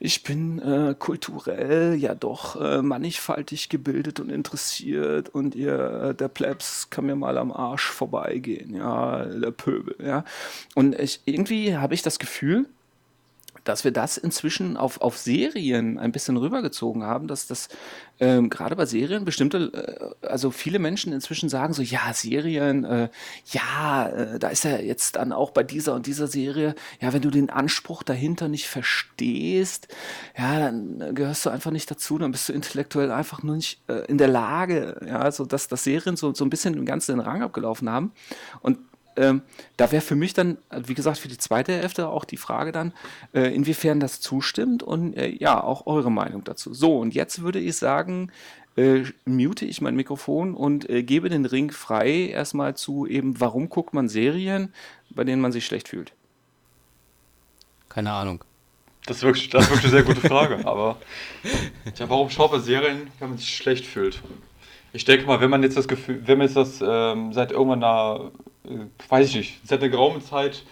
ich 0.00 0.22
bin 0.22 0.58
äh, 0.58 0.94
kulturell 0.98 1.94
ja 1.94 2.14
doch 2.14 2.60
äh, 2.60 2.82
mannigfaltig 2.82 3.70
gebildet 3.70 4.20
und 4.20 4.28
interessiert 4.28 5.30
und 5.30 5.54
ihr, 5.54 6.10
äh, 6.10 6.14
der 6.14 6.28
Plebs 6.28 6.90
kann 6.90 7.06
mir 7.06 7.16
mal 7.16 7.38
am 7.38 7.52
Arsch 7.52 7.86
vorbeigehen, 7.86 8.74
ja, 8.74 9.24
der 9.24 9.50
Pöbel, 9.50 9.96
ja. 9.98 10.26
Und 10.74 10.94
ich, 11.00 11.22
irgendwie 11.24 11.74
habe 11.74 11.94
ich 11.94 12.02
das 12.02 12.18
Gefühl, 12.18 12.66
dass 13.64 13.84
wir 13.84 13.92
das 13.92 14.16
inzwischen 14.16 14.76
auf, 14.76 15.00
auf 15.00 15.18
Serien 15.18 15.98
ein 15.98 16.12
bisschen 16.12 16.36
rübergezogen 16.36 17.04
haben, 17.04 17.28
dass 17.28 17.46
das 17.46 17.68
ähm, 18.20 18.50
gerade 18.50 18.76
bei 18.76 18.86
Serien 18.86 19.24
bestimmte, 19.24 20.14
äh, 20.22 20.26
also 20.26 20.50
viele 20.50 20.78
Menschen 20.78 21.12
inzwischen 21.12 21.48
sagen 21.48 21.72
so, 21.72 21.82
ja, 21.82 22.12
Serien, 22.12 22.84
äh, 22.84 23.08
ja, 23.46 24.08
äh, 24.08 24.38
da 24.38 24.48
ist 24.48 24.64
ja 24.64 24.76
jetzt 24.78 25.16
dann 25.16 25.32
auch 25.32 25.50
bei 25.50 25.62
dieser 25.62 25.94
und 25.94 26.06
dieser 26.06 26.26
Serie, 26.26 26.74
ja, 27.00 27.12
wenn 27.12 27.22
du 27.22 27.30
den 27.30 27.50
Anspruch 27.50 28.02
dahinter 28.02 28.48
nicht 28.48 28.68
verstehst, 28.68 29.88
ja, 30.36 30.60
dann 30.60 31.14
gehörst 31.14 31.46
du 31.46 31.50
einfach 31.50 31.70
nicht 31.70 31.90
dazu, 31.90 32.18
dann 32.18 32.32
bist 32.32 32.48
du 32.48 32.52
intellektuell 32.52 33.10
einfach 33.10 33.42
nur 33.42 33.56
nicht 33.56 33.80
äh, 33.88 34.04
in 34.06 34.18
der 34.18 34.28
Lage, 34.28 35.00
ja, 35.06 35.30
so 35.32 35.44
dass, 35.44 35.68
dass 35.68 35.84
Serien 35.84 36.16
so, 36.16 36.34
so 36.34 36.44
ein 36.44 36.50
bisschen 36.50 36.74
im 36.74 36.86
Ganzen 36.86 37.12
den 37.12 37.20
Rang 37.20 37.42
abgelaufen 37.42 37.90
haben. 37.90 38.12
Und 38.60 38.78
ähm, 39.16 39.42
da 39.76 39.92
wäre 39.92 40.02
für 40.02 40.14
mich 40.14 40.34
dann, 40.34 40.58
wie 40.70 40.94
gesagt, 40.94 41.18
für 41.18 41.28
die 41.28 41.38
zweite 41.38 41.72
Hälfte 41.72 42.08
auch 42.08 42.24
die 42.24 42.36
Frage 42.36 42.72
dann, 42.72 42.92
äh, 43.34 43.54
inwiefern 43.54 44.00
das 44.00 44.20
zustimmt 44.20 44.82
und 44.82 45.14
äh, 45.14 45.28
ja, 45.28 45.62
auch 45.62 45.86
eure 45.86 46.10
Meinung 46.10 46.44
dazu. 46.44 46.74
So, 46.74 46.98
und 46.98 47.14
jetzt 47.14 47.42
würde 47.42 47.58
ich 47.58 47.76
sagen, 47.76 48.30
äh, 48.76 49.04
mute 49.24 49.66
ich 49.66 49.80
mein 49.80 49.96
Mikrofon 49.96 50.54
und 50.54 50.88
äh, 50.88 51.02
gebe 51.02 51.28
den 51.28 51.44
Ring 51.44 51.70
frei 51.70 52.28
erstmal 52.28 52.74
zu 52.74 53.06
eben, 53.06 53.40
warum 53.40 53.68
guckt 53.68 53.92
man 53.94 54.08
Serien, 54.08 54.72
bei 55.10 55.24
denen 55.24 55.42
man 55.42 55.52
sich 55.52 55.66
schlecht 55.66 55.88
fühlt? 55.88 56.12
Keine 57.88 58.12
Ahnung. 58.12 58.42
Das 59.04 59.18
ist 59.18 59.22
wirklich, 59.24 59.50
das 59.50 59.64
ist 59.64 59.70
wirklich 59.70 59.92
eine 59.92 60.04
sehr 60.04 60.14
gute 60.14 60.26
Frage, 60.26 60.60
aber 60.66 60.96
ja, 61.96 62.08
warum 62.08 62.30
schaut 62.30 62.52
man 62.52 62.62
Serien, 62.62 63.10
wenn 63.18 63.30
man 63.30 63.38
sich 63.38 63.54
schlecht 63.54 63.84
fühlt? 63.84 64.22
Ich 64.94 65.04
denke 65.04 65.26
mal, 65.26 65.40
wenn 65.40 65.50
man 65.50 65.62
jetzt 65.62 65.76
das 65.76 65.88
Gefühl, 65.88 66.22
wenn 66.26 66.38
man 66.38 66.46
jetzt 66.46 66.56
das 66.56 66.82
ähm, 66.86 67.32
seit 67.32 67.50
irgendwann 67.50 67.82
einer 67.82 68.30
äh, 68.30 68.41
weiß 69.08 69.28
ich 69.30 69.36
nicht, 69.36 69.60
seit 69.68 69.80
einer 69.80 69.90
geraumen 69.90 70.22
Zeit 70.22 70.64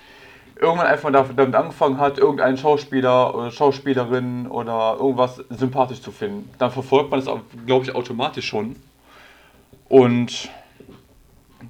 irgendwann 0.61 0.87
einfach 0.87 1.11
damit 1.11 1.55
angefangen 1.55 1.99
hat, 1.99 2.19
irgendeinen 2.19 2.59
Schauspieler 2.59 3.35
oder 3.35 3.51
Schauspielerin 3.51 4.47
oder 4.47 4.97
irgendwas 4.99 5.43
sympathisch 5.49 6.03
zu 6.03 6.13
finden. 6.13 6.51
Dann 6.59 6.71
verfolgt 6.71 7.11
man 7.11 7.25
das, 7.25 7.35
glaube 7.67 7.85
ich, 7.85 7.95
automatisch 7.95 8.47
schon. 8.47 8.77
Und 9.89 10.51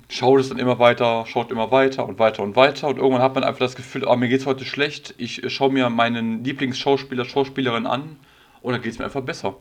schaut 0.09 0.41
es 0.41 0.49
dann 0.49 0.59
immer 0.59 0.79
weiter, 0.79 1.25
schaut 1.27 1.51
immer 1.51 1.71
weiter 1.71 2.05
und 2.05 2.19
weiter 2.19 2.43
und 2.43 2.57
weiter. 2.57 2.89
Und 2.89 2.99
irgendwann 2.99 3.23
hat 3.23 3.35
man 3.35 3.45
einfach 3.45 3.61
das 3.61 3.77
Gefühl, 3.77 4.05
oh, 4.05 4.17
mir 4.17 4.31
es 4.31 4.47
heute 4.47 4.65
schlecht. 4.65 5.15
Ich 5.19 5.43
schaue 5.53 5.73
mir 5.73 5.89
meinen 5.89 6.45
Lieblingsschauspieler, 6.45 7.25
Schauspielerin 7.25 7.87
an 7.87 8.17
und 8.61 8.73
dann 8.73 8.83
geht 8.83 8.93
es 8.93 8.99
mir 8.99 9.05
einfach 9.05 9.23
besser. 9.23 9.57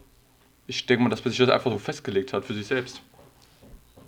Ich 0.68 0.86
denke 0.86 1.04
mal, 1.04 1.10
dass 1.10 1.24
man 1.24 1.32
sich 1.32 1.39
das 1.39 1.50
einfach 1.50 1.72
so 1.72 1.78
festgelegt 1.78 2.34
hat 2.34 2.46
für 2.46 2.54
sich 2.54 2.68
selbst. 2.68 3.01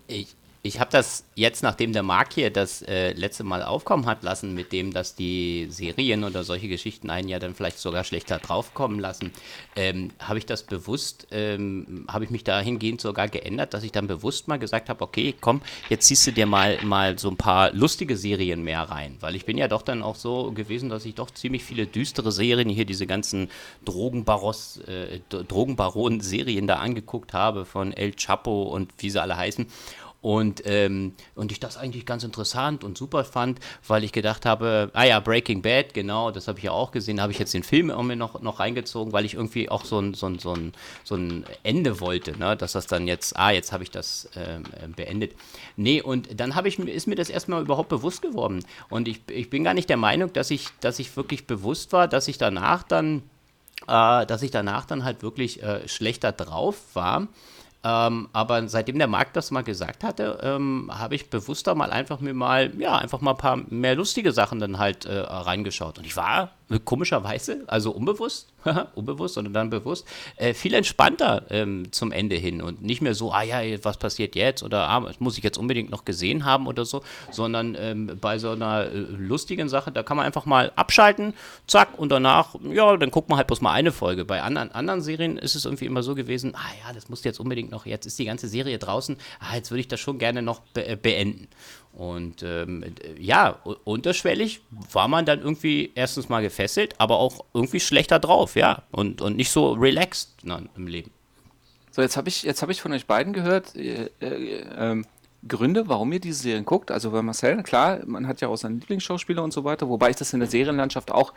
Ich, 0.08 0.36
ich 0.63 0.79
habe 0.79 0.91
das 0.91 1.25
jetzt, 1.35 1.63
nachdem 1.63 1.91
der 1.91 2.03
Marc 2.03 2.33
hier 2.33 2.51
das 2.51 2.83
äh, 2.83 3.13
letzte 3.13 3.43
Mal 3.43 3.63
aufkommen 3.63 4.05
hat 4.05 4.21
lassen, 4.21 4.53
mit 4.53 4.71
dem, 4.71 4.93
dass 4.93 5.15
die 5.15 5.67
Serien 5.71 6.23
oder 6.23 6.43
solche 6.43 6.67
Geschichten 6.67 7.09
einen 7.09 7.29
ja 7.29 7.39
dann 7.39 7.55
vielleicht 7.55 7.79
sogar 7.79 8.03
schlechter 8.03 8.37
draufkommen 8.37 8.99
lassen, 8.99 9.31
ähm, 9.75 10.11
habe 10.19 10.37
ich 10.37 10.45
das 10.45 10.61
bewusst, 10.61 11.27
ähm, 11.31 12.05
habe 12.07 12.25
ich 12.25 12.29
mich 12.29 12.43
dahingehend 12.43 13.01
sogar 13.01 13.27
geändert, 13.27 13.73
dass 13.73 13.83
ich 13.83 13.91
dann 13.91 14.05
bewusst 14.05 14.47
mal 14.47 14.59
gesagt 14.59 14.89
habe, 14.89 15.03
okay, 15.03 15.33
komm, 15.39 15.61
jetzt 15.89 16.05
ziehst 16.05 16.27
du 16.27 16.31
dir 16.31 16.45
mal, 16.45 16.77
mal 16.83 17.17
so 17.17 17.29
ein 17.29 17.37
paar 17.37 17.73
lustige 17.73 18.15
Serien 18.15 18.63
mehr 18.63 18.83
rein, 18.83 19.17
weil 19.19 19.35
ich 19.35 19.45
bin 19.45 19.57
ja 19.57 19.67
doch 19.67 19.81
dann 19.81 20.03
auch 20.03 20.15
so 20.15 20.51
gewesen, 20.51 20.89
dass 20.89 21.05
ich 21.05 21.15
doch 21.15 21.31
ziemlich 21.31 21.63
viele 21.63 21.87
düstere 21.87 22.31
Serien, 22.31 22.69
hier 22.69 22.85
diese 22.85 23.07
ganzen 23.07 23.49
Drogenbaros, 23.83 24.77
äh, 24.87 25.21
Drogenbaronen-Serien 25.29 26.67
da 26.67 26.75
angeguckt 26.75 27.33
habe 27.33 27.65
von 27.65 27.93
El 27.93 28.13
Chapo 28.13 28.63
und 28.63 28.93
wie 28.99 29.09
sie 29.09 29.19
alle 29.19 29.37
heißen 29.37 29.65
und, 30.21 30.61
ähm, 30.65 31.13
und 31.35 31.51
ich 31.51 31.59
das 31.59 31.77
eigentlich 31.77 32.05
ganz 32.05 32.23
interessant 32.23 32.83
und 32.83 32.97
super 32.97 33.23
fand, 33.23 33.59
weil 33.87 34.03
ich 34.03 34.11
gedacht 34.11 34.45
habe, 34.45 34.91
ah 34.93 35.03
ja, 35.03 35.19
Breaking 35.19 35.63
Bad, 35.63 35.95
genau, 35.95 36.29
das 36.29 36.47
habe 36.47 36.59
ich 36.59 36.65
ja 36.65 36.71
auch 36.71 36.91
gesehen, 36.91 37.19
habe 37.19 37.31
ich 37.31 37.39
jetzt 37.39 37.53
den 37.53 37.63
Film 37.63 37.89
mir 38.07 38.15
noch, 38.15 38.39
noch 38.41 38.59
reingezogen, 38.59 39.13
weil 39.13 39.25
ich 39.25 39.33
irgendwie 39.33 39.69
auch 39.69 39.83
so 39.83 39.99
ein, 39.99 40.13
so 40.13 40.27
ein, 40.27 40.37
so 40.37 40.53
ein, 40.53 40.73
so 41.03 41.15
ein 41.15 41.45
Ende 41.63 41.99
wollte, 41.99 42.37
ne? 42.37 42.55
dass 42.55 42.73
das 42.73 42.85
dann 42.85 43.07
jetzt, 43.07 43.35
ah, 43.37 43.49
jetzt 43.49 43.71
habe 43.71 43.83
ich 43.83 43.89
das 43.89 44.25
äh, 44.35 44.59
beendet. 44.95 45.33
Nee, 45.75 46.01
und 46.01 46.39
dann 46.39 46.55
ich, 46.65 46.77
ist 46.77 47.07
mir 47.07 47.15
das 47.15 47.29
erstmal 47.29 47.61
überhaupt 47.61 47.89
bewusst 47.89 48.21
geworden. 48.21 48.63
Und 48.89 49.07
ich, 49.07 49.21
ich 49.29 49.49
bin 49.49 49.63
gar 49.63 49.73
nicht 49.73 49.89
der 49.89 49.97
Meinung, 49.97 50.31
dass 50.33 50.51
ich, 50.51 50.67
dass 50.81 50.99
ich 50.99 51.15
wirklich 51.17 51.47
bewusst 51.47 51.93
war, 51.93 52.07
dass 52.07 52.27
ich 52.27 52.37
danach 52.37 52.83
dann, 52.83 53.23
äh, 53.87 54.25
dass 54.27 54.43
ich 54.43 54.51
danach 54.51 54.85
dann 54.85 55.03
halt 55.03 55.23
wirklich 55.23 55.63
äh, 55.63 55.87
schlechter 55.87 56.31
drauf 56.31 56.77
war. 56.93 57.27
Ähm, 57.83 58.29
aber 58.31 58.67
seitdem 58.67 59.00
der 59.00 59.07
Markt 59.07 59.35
das 59.35 59.50
mal 59.50 59.63
gesagt 59.63 60.03
hatte, 60.03 60.39
ähm, 60.43 60.91
habe 60.93 61.15
ich 61.15 61.29
bewusster 61.29 61.73
mal 61.73 61.91
einfach 61.91 62.19
mir 62.19 62.33
mal, 62.33 62.71
ja, 62.79 62.97
einfach 62.97 63.21
mal 63.21 63.31
ein 63.31 63.38
paar 63.38 63.57
mehr 63.69 63.95
lustige 63.95 64.31
Sachen 64.31 64.59
dann 64.59 64.77
halt 64.77 65.05
äh, 65.05 65.17
reingeschaut. 65.17 65.97
Und 65.97 66.05
ich 66.05 66.15
war 66.15 66.51
komischerweise, 66.79 67.63
also 67.67 67.91
unbewusst, 67.91 68.49
unbewusst, 68.95 69.35
sondern 69.35 69.53
dann 69.53 69.69
bewusst, 69.69 70.07
äh, 70.37 70.53
viel 70.53 70.73
entspannter 70.73 71.45
ähm, 71.49 71.91
zum 71.91 72.11
Ende 72.11 72.35
hin 72.35 72.61
und 72.61 72.81
nicht 72.81 73.01
mehr 73.01 73.15
so, 73.15 73.31
ah 73.31 73.43
ja, 73.43 73.61
was 73.83 73.97
passiert 73.97 74.35
jetzt 74.35 74.63
oder 74.63 74.89
ah, 74.89 75.01
das 75.01 75.19
muss 75.19 75.37
ich 75.37 75.43
jetzt 75.43 75.57
unbedingt 75.57 75.89
noch 75.89 76.05
gesehen 76.05 76.45
haben 76.45 76.67
oder 76.67 76.85
so, 76.85 77.01
sondern 77.31 77.75
ähm, 77.79 78.17
bei 78.19 78.37
so 78.37 78.51
einer 78.51 78.85
äh, 78.85 78.97
lustigen 78.97 79.69
Sache, 79.69 79.91
da 79.91 80.03
kann 80.03 80.17
man 80.17 80.25
einfach 80.25 80.45
mal 80.45 80.71
abschalten, 80.75 81.33
zack, 81.67 81.97
und 81.97 82.11
danach, 82.11 82.55
ja, 82.71 82.95
dann 82.97 83.11
guckt 83.11 83.29
man 83.29 83.37
halt 83.37 83.47
bloß 83.47 83.61
mal 83.61 83.71
eine 83.71 83.91
Folge. 83.91 84.25
Bei 84.25 84.41
anderen, 84.41 84.71
anderen 84.71 85.01
Serien 85.01 85.37
ist 85.37 85.55
es 85.55 85.65
irgendwie 85.65 85.85
immer 85.85 86.03
so 86.03 86.15
gewesen, 86.15 86.53
ah 86.55 86.71
ja, 86.85 86.93
das 86.93 87.09
muss 87.09 87.23
jetzt 87.23 87.39
unbedingt 87.39 87.71
noch, 87.71 87.85
jetzt 87.85 88.05
ist 88.05 88.17
die 88.19 88.25
ganze 88.25 88.47
Serie 88.47 88.77
draußen, 88.77 89.17
ah, 89.39 89.55
jetzt 89.55 89.71
würde 89.71 89.81
ich 89.81 89.87
das 89.87 89.99
schon 89.99 90.19
gerne 90.19 90.41
noch 90.41 90.61
be 90.73 90.85
äh, 90.85 90.95
beenden. 90.95 91.47
Und 91.93 92.41
ähm, 92.41 92.83
ja, 93.19 93.60
unterschwellig 93.83 94.62
war 94.91 95.07
man 95.07 95.25
dann 95.25 95.41
irgendwie 95.41 95.91
erstens 95.93 96.29
mal 96.29 96.41
gefesselt, 96.41 96.95
aber 97.00 97.19
auch 97.19 97.45
irgendwie 97.53 97.79
schlechter 97.79 98.17
drauf, 98.17 98.55
ja. 98.55 98.83
Und, 98.91 99.21
und 99.21 99.36
nicht 99.36 99.51
so 99.51 99.74
relaxed 99.74 100.29
na, 100.43 100.62
im 100.75 100.88
Leben. 100.88 101.12
So, 101.91 102.01
jetzt 102.01 102.15
habe 102.15 102.29
ich, 102.29 102.48
hab 102.48 102.69
ich 102.69 102.81
von 102.81 102.93
euch 102.93 103.05
beiden 103.05 103.33
gehört, 103.33 103.75
äh, 103.75 104.10
äh, 104.21 104.62
äh, 104.62 105.03
Gründe, 105.48 105.88
warum 105.89 106.13
ihr 106.13 106.19
diese 106.19 106.43
Serien 106.43 106.65
guckt. 106.65 106.91
Also 106.91 107.12
bei 107.12 107.21
Marcel, 107.21 107.62
klar, 107.63 108.00
man 108.05 108.27
hat 108.27 108.41
ja 108.41 108.48
auch 108.48 108.55
seinen 108.55 108.79
Lieblingsschauspieler 108.79 109.43
und 109.43 109.51
so 109.51 109.63
weiter, 109.63 109.89
wobei 109.89 110.12
ich 110.12 110.15
das 110.15 110.33
in 110.33 110.39
der 110.39 110.50
Serienlandschaft 110.50 111.12
auch 111.12 111.33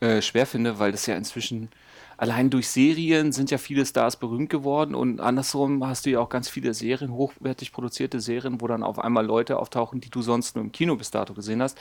äh, 0.00 0.22
schwer 0.22 0.46
finde, 0.46 0.78
weil 0.78 0.92
das 0.92 1.06
ja 1.06 1.16
inzwischen 1.16 1.70
allein 2.18 2.50
durch 2.50 2.68
Serien 2.68 3.32
sind 3.32 3.50
ja 3.50 3.58
viele 3.58 3.86
Stars 3.86 4.16
berühmt 4.16 4.50
geworden 4.50 4.94
und 4.94 5.20
andersrum 5.20 5.86
hast 5.86 6.04
du 6.04 6.10
ja 6.10 6.20
auch 6.20 6.28
ganz 6.28 6.48
viele 6.48 6.74
Serien, 6.74 7.12
hochwertig 7.12 7.72
produzierte 7.72 8.20
Serien, 8.20 8.60
wo 8.60 8.66
dann 8.66 8.82
auf 8.82 8.98
einmal 8.98 9.24
Leute 9.24 9.58
auftauchen, 9.58 10.00
die 10.00 10.10
du 10.10 10.20
sonst 10.20 10.56
nur 10.56 10.64
im 10.64 10.72
Kino 10.72 10.96
bis 10.96 11.10
dato 11.10 11.32
gesehen 11.32 11.62
hast. 11.62 11.78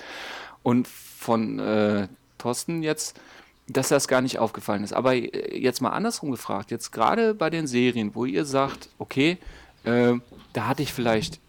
Und 0.63 0.88
von 0.88 1.60
äh, 1.60 2.08
Thorsten 2.38 2.84
jetzt, 2.84 3.20
dass 3.67 3.89
das 3.89 4.08
gar 4.08 4.22
nicht 4.22 4.38
aufgefallen 4.38 4.84
ist. 4.84 4.94
Aber 4.94 5.15
äh, 5.15 5.60
jetzt 5.60 5.82
mal 5.82 5.89
andersrum 5.89 6.29
gefragt, 6.29 6.70
jetzt 6.70 6.91
gerade 6.91 7.34
bei 7.34 7.50
den 7.50 7.65
Serien, 7.65 8.13
wo 8.13 8.25
ihr 8.25 8.46
sagt, 8.46 8.89
okay, 9.00 9.39
äh, 9.86 10.13
da 10.53 10.67
hatte 10.67 10.84
ich 10.84 10.94
vielleicht 10.94 11.39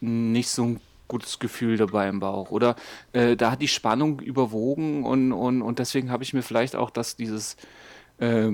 nicht 0.00 0.48
so 0.48 0.64
ein 0.64 0.80
gutes 1.06 1.38
Gefühl 1.38 1.76
dabei 1.76 2.08
im 2.08 2.18
Bauch. 2.18 2.50
Oder 2.50 2.74
äh, 3.12 3.36
da 3.36 3.52
hat 3.52 3.62
die 3.62 3.68
Spannung 3.68 4.18
überwogen 4.18 5.04
und, 5.04 5.32
und, 5.32 5.62
und 5.62 5.78
deswegen 5.78 6.10
habe 6.10 6.24
ich 6.24 6.32
mir 6.32 6.42
vielleicht 6.42 6.74
auch 6.74 6.90
das, 6.90 7.14
dieses 7.14 7.56
äh, 8.18 8.52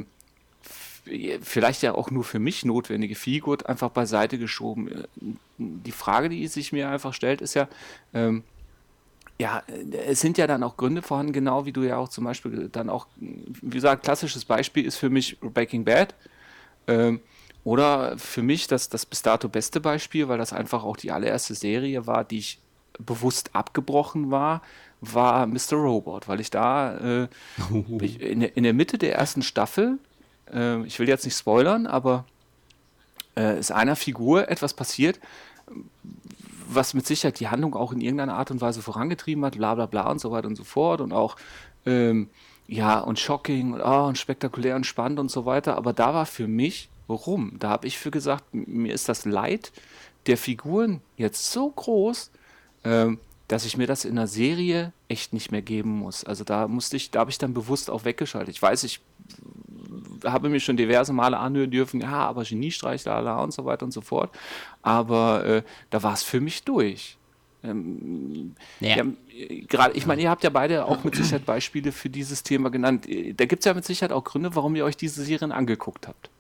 vielleicht 1.41 1.83
ja 1.83 1.95
auch 1.95 2.11
nur 2.11 2.25
für 2.25 2.39
mich 2.39 2.65
notwendige 2.65 3.15
Feelgood 3.15 3.67
einfach 3.67 3.91
beiseite 3.91 4.39
geschoben. 4.39 4.89
Äh, 4.89 5.05
die 5.59 5.93
Frage, 5.93 6.29
die 6.29 6.47
sich 6.49 6.73
mir 6.73 6.91
einfach 6.91 7.15
stellt, 7.15 7.41
ist 7.41 7.55
ja, 7.55 7.69
ähm, 8.15 8.45
ja, 9.41 9.63
es 10.07 10.21
sind 10.21 10.37
ja 10.37 10.47
dann 10.47 10.63
auch 10.63 10.77
Gründe 10.77 11.01
vorhanden, 11.03 11.33
genau 11.33 11.65
wie 11.65 11.73
du 11.73 11.83
ja 11.83 11.97
auch 11.97 12.09
zum 12.09 12.25
Beispiel 12.25 12.69
dann 12.71 12.91
auch, 12.91 13.07
wie 13.17 13.77
gesagt, 13.77 14.03
klassisches 14.03 14.45
Beispiel 14.45 14.85
ist 14.85 14.97
für 14.97 15.11
mich 15.11 15.39
Breaking 15.41 15.85
Bad. 15.85 16.15
Ähm, 16.87 17.21
oder 17.65 18.17
für 18.19 18.43
mich 18.43 18.67
das, 18.67 18.89
das 18.89 19.05
bis 19.05 19.23
dato 19.23 19.49
beste 19.49 19.81
Beispiel, 19.81 20.29
weil 20.29 20.39
das 20.39 20.53
einfach 20.53 20.85
auch 20.85 20.97
die 20.97 21.13
allererste 21.13 21.55
Serie 21.55 22.07
war, 22.07 22.25
die 22.25 22.39
ich 22.39 22.61
bewusst 22.99 23.55
abgebrochen 23.55 24.31
war, 24.31 24.63
war 25.01 25.47
Mr. 25.47 25.75
Robot, 25.75 26.29
weil 26.29 26.41
ich 26.41 26.51
da 26.51 26.97
äh, 27.23 27.29
in, 27.71 28.43
in, 28.43 28.65
der 28.65 28.75
Mitte 28.75 28.99
der 28.99 29.15
ersten 29.15 29.43
Staffel, 29.43 29.99
äh, 30.53 30.83
ich 30.85 30.99
will 30.99 31.09
jetzt 31.09 31.25
nicht 31.25 31.37
spoilern, 31.37 31.87
aber 31.87 32.25
äh, 33.37 33.59
ist 33.59 33.71
einer 33.71 33.97
Figur 33.97 34.49
etwas 34.49 34.75
passiert, 34.75 35.21
was 36.69 36.95
mit 36.95 37.07
Sicherheit 37.07 37.41
die 37.41 37.49
Handlung 37.49 37.75
auch 37.75 37.93
in 37.93 38.01
irgendeiner 38.01 38.35
Art 38.35 38.51
und 38.51 38.61
Weise 38.61 38.83
vorangetrieben 38.83 39.45
hat, 39.45 39.57
bla 39.57 39.75
bla 39.75 39.87
bla 39.87 40.11
und 40.11 40.21
so 40.21 40.31
weiter 40.31 40.49
und 40.49 40.57
so 40.57 40.65
fort 40.65 41.01
und 41.01 41.13
auch 41.13 41.37
ähm, 41.87 42.29
ja 42.67 42.99
und 42.99 43.19
shocking 43.19 43.75
und, 43.75 43.81
oh, 43.81 44.07
und 44.07 44.19
spektakulär 44.19 44.77
und 44.77 44.85
spannend 44.85 45.19
und 45.19 45.31
so 45.31 45.47
weiter, 45.47 45.77
aber 45.77 45.93
da 45.93 46.13
war 46.13 46.27
für 46.27 46.49
mich, 46.49 46.89
warum? 47.07 47.59
Da 47.59 47.71
habe 47.71 47.87
ich 47.87 47.99
für 47.99 48.11
gesagt, 48.11 48.45
mir 48.53 48.93
ist 48.93 49.09
das 49.09 49.25
leid, 49.25 49.73
der 50.27 50.37
Figuren 50.37 51.01
jetzt 51.17 51.51
so 51.53 51.71
groß, 51.71 52.31
ähm, 52.85 53.19
dass 53.49 53.65
ich 53.65 53.77
mir 53.77 53.87
das 53.87 54.05
in 54.05 54.13
einer 54.13 54.27
Serie 54.27 54.93
echt 55.09 55.33
nicht 55.33 55.51
mehr 55.51 55.63
geben 55.63 55.91
muss. 55.91 56.23
Also 56.23 56.45
da 56.45 56.69
musste 56.69 56.97
ich, 56.97 57.11
da 57.11 57.21
habe 57.21 57.31
ich 57.31 57.39
dann 57.39 57.55
bewusst 57.55 57.91
auch 57.91 58.05
weggeschaltet. 58.05 58.55
Ich 58.55 58.61
weiß, 58.61 58.85
ich 58.85 59.01
habe 60.25 60.51
mir 60.51 60.61
schon 60.61 60.77
diverse 60.77 61.13
Male 61.13 61.39
anhören 61.39 61.71
dürfen, 61.71 62.01
ja, 62.01 62.27
aber 62.29 62.45
Geniestreich, 62.45 63.05
la, 63.05 63.43
und 63.43 63.53
so 63.53 63.65
weiter 63.65 63.85
und 63.85 63.93
so 63.93 64.03
fort. 64.03 64.31
Aber 64.83 65.45
äh, 65.47 65.63
da 65.91 66.03
war 66.03 66.13
es 66.13 66.23
für 66.23 66.41
mich 66.41 66.63
durch. 66.65 67.17
Ähm, 67.65 68.55
ja. 68.81 68.97
ja 68.97 69.05
gerade, 69.67 69.95
ich 69.97 70.07
meine, 70.07 70.23
ihr 70.23 70.31
habt 70.31 70.45
ja 70.45 70.51
beide 70.51 70.85
auch 70.85 71.03
mit 71.03 71.17
Sicherheit 71.17 71.47
Beispiele 71.47 71.91
für 71.91 72.11
dieses 72.11 72.43
Thema 72.43 72.71
genannt. 72.71 73.07
Da 73.07 73.47
gibt 73.47 73.61
es 73.61 73.65
ja 73.65 73.75
mit 73.75 73.85
Sicherheit 73.85 74.13
auch 74.13 74.25
Gründe, 74.25 74.55
warum 74.55 74.77
ihr 74.77 74.85
euch 74.85 74.97
diese 74.97 75.25
Serien 75.25 75.53
angeguckt 75.53 76.07
habt. 76.07 76.31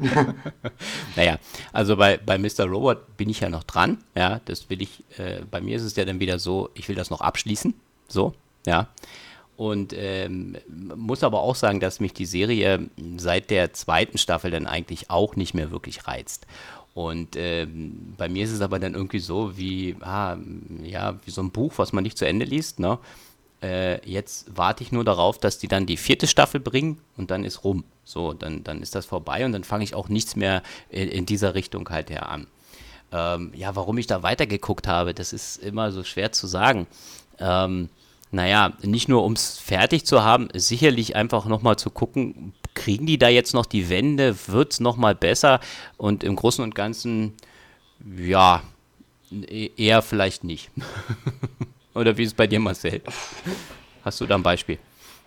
naja, 1.16 1.38
also 1.72 1.96
bei, 1.96 2.18
bei 2.18 2.38
Mr. 2.38 2.64
Robot 2.64 3.16
bin 3.16 3.28
ich 3.28 3.40
ja 3.40 3.48
noch 3.48 3.64
dran. 3.64 3.98
Ja, 4.14 4.40
das 4.44 4.70
will 4.70 4.82
ich, 4.82 5.04
äh, 5.18 5.42
bei 5.50 5.60
mir 5.60 5.76
ist 5.76 5.82
es 5.82 5.96
ja 5.96 6.04
dann 6.04 6.20
wieder 6.20 6.38
so, 6.38 6.70
ich 6.74 6.88
will 6.88 6.96
das 6.96 7.10
noch 7.10 7.20
abschließen. 7.20 7.74
So, 8.08 8.34
ja. 8.66 8.88
Und 9.56 9.92
ähm, 9.94 10.56
muss 10.96 11.22
aber 11.22 11.40
auch 11.40 11.54
sagen, 11.54 11.80
dass 11.80 12.00
mich 12.00 12.14
die 12.14 12.24
Serie 12.24 12.88
seit 13.18 13.50
der 13.50 13.74
zweiten 13.74 14.16
Staffel 14.16 14.50
dann 14.50 14.66
eigentlich 14.66 15.10
auch 15.10 15.36
nicht 15.36 15.52
mehr 15.52 15.70
wirklich 15.70 16.06
reizt. 16.06 16.46
Und 16.94 17.36
ähm, 17.36 18.14
bei 18.16 18.28
mir 18.28 18.44
ist 18.44 18.52
es 18.52 18.62
aber 18.62 18.78
dann 18.78 18.94
irgendwie 18.94 19.20
so 19.20 19.56
wie, 19.56 19.96
ah, 20.00 20.36
ja, 20.82 21.18
wie 21.24 21.30
so 21.30 21.42
ein 21.42 21.50
Buch, 21.50 21.74
was 21.76 21.92
man 21.92 22.04
nicht 22.04 22.18
zu 22.18 22.26
Ende 22.26 22.46
liest. 22.46 22.80
Ne? 22.80 22.98
Äh, 23.62 24.06
jetzt 24.10 24.46
warte 24.56 24.82
ich 24.82 24.92
nur 24.92 25.04
darauf, 25.04 25.38
dass 25.38 25.58
die 25.58 25.68
dann 25.68 25.86
die 25.86 25.96
vierte 25.96 26.26
Staffel 26.26 26.60
bringen 26.60 26.98
und 27.16 27.30
dann 27.30 27.44
ist 27.44 27.62
rum. 27.62 27.84
So, 28.10 28.32
dann, 28.32 28.64
dann 28.64 28.82
ist 28.82 28.96
das 28.96 29.06
vorbei 29.06 29.44
und 29.44 29.52
dann 29.52 29.62
fange 29.62 29.84
ich 29.84 29.94
auch 29.94 30.08
nichts 30.08 30.34
mehr 30.34 30.64
in, 30.88 31.08
in, 31.08 31.26
dieser 31.26 31.54
Richtung 31.54 31.88
halt 31.90 32.10
her 32.10 32.28
an. 32.28 32.48
Ähm, 33.12 33.52
ja, 33.54 33.76
warum 33.76 33.98
ich 33.98 34.08
da 34.08 34.24
weitergeguckt 34.24 34.88
habe, 34.88 35.14
das 35.14 35.32
ist 35.32 35.58
immer 35.58 35.92
so 35.92 36.02
schwer 36.02 36.32
zu 36.32 36.48
sagen. 36.48 36.88
Ähm, 37.38 37.88
naja, 38.32 38.72
nicht 38.82 39.08
nur 39.08 39.22
um 39.22 39.34
es 39.34 39.58
fertig 39.58 40.06
zu 40.06 40.24
haben, 40.24 40.48
sicherlich 40.54 41.14
einfach 41.14 41.46
nochmal 41.46 41.76
zu 41.76 41.90
gucken, 41.90 42.52
kriegen 42.74 43.06
die 43.06 43.18
da 43.18 43.28
jetzt 43.28 43.54
noch 43.54 43.66
die 43.66 43.88
Wände, 43.88 44.36
wird 44.48 44.72
es 44.72 44.80
nochmal 44.80 45.14
besser 45.14 45.60
und 45.96 46.24
im 46.24 46.34
Großen 46.34 46.64
und 46.64 46.74
Ganzen, 46.74 47.34
ja, 48.16 48.62
e-, 49.30 49.70
eher 49.76 50.02
vielleicht 50.02 50.42
nicht. 50.42 50.70
Oder 51.94 52.16
wie 52.16 52.22
ist 52.22 52.30
es 52.30 52.34
bei 52.34 52.48
dir, 52.48 52.58
Marcel? 52.58 53.02
Hast 54.04 54.20
du 54.20 54.26
da 54.26 54.34
ein 54.34 54.42
Beispiel? 54.42 54.78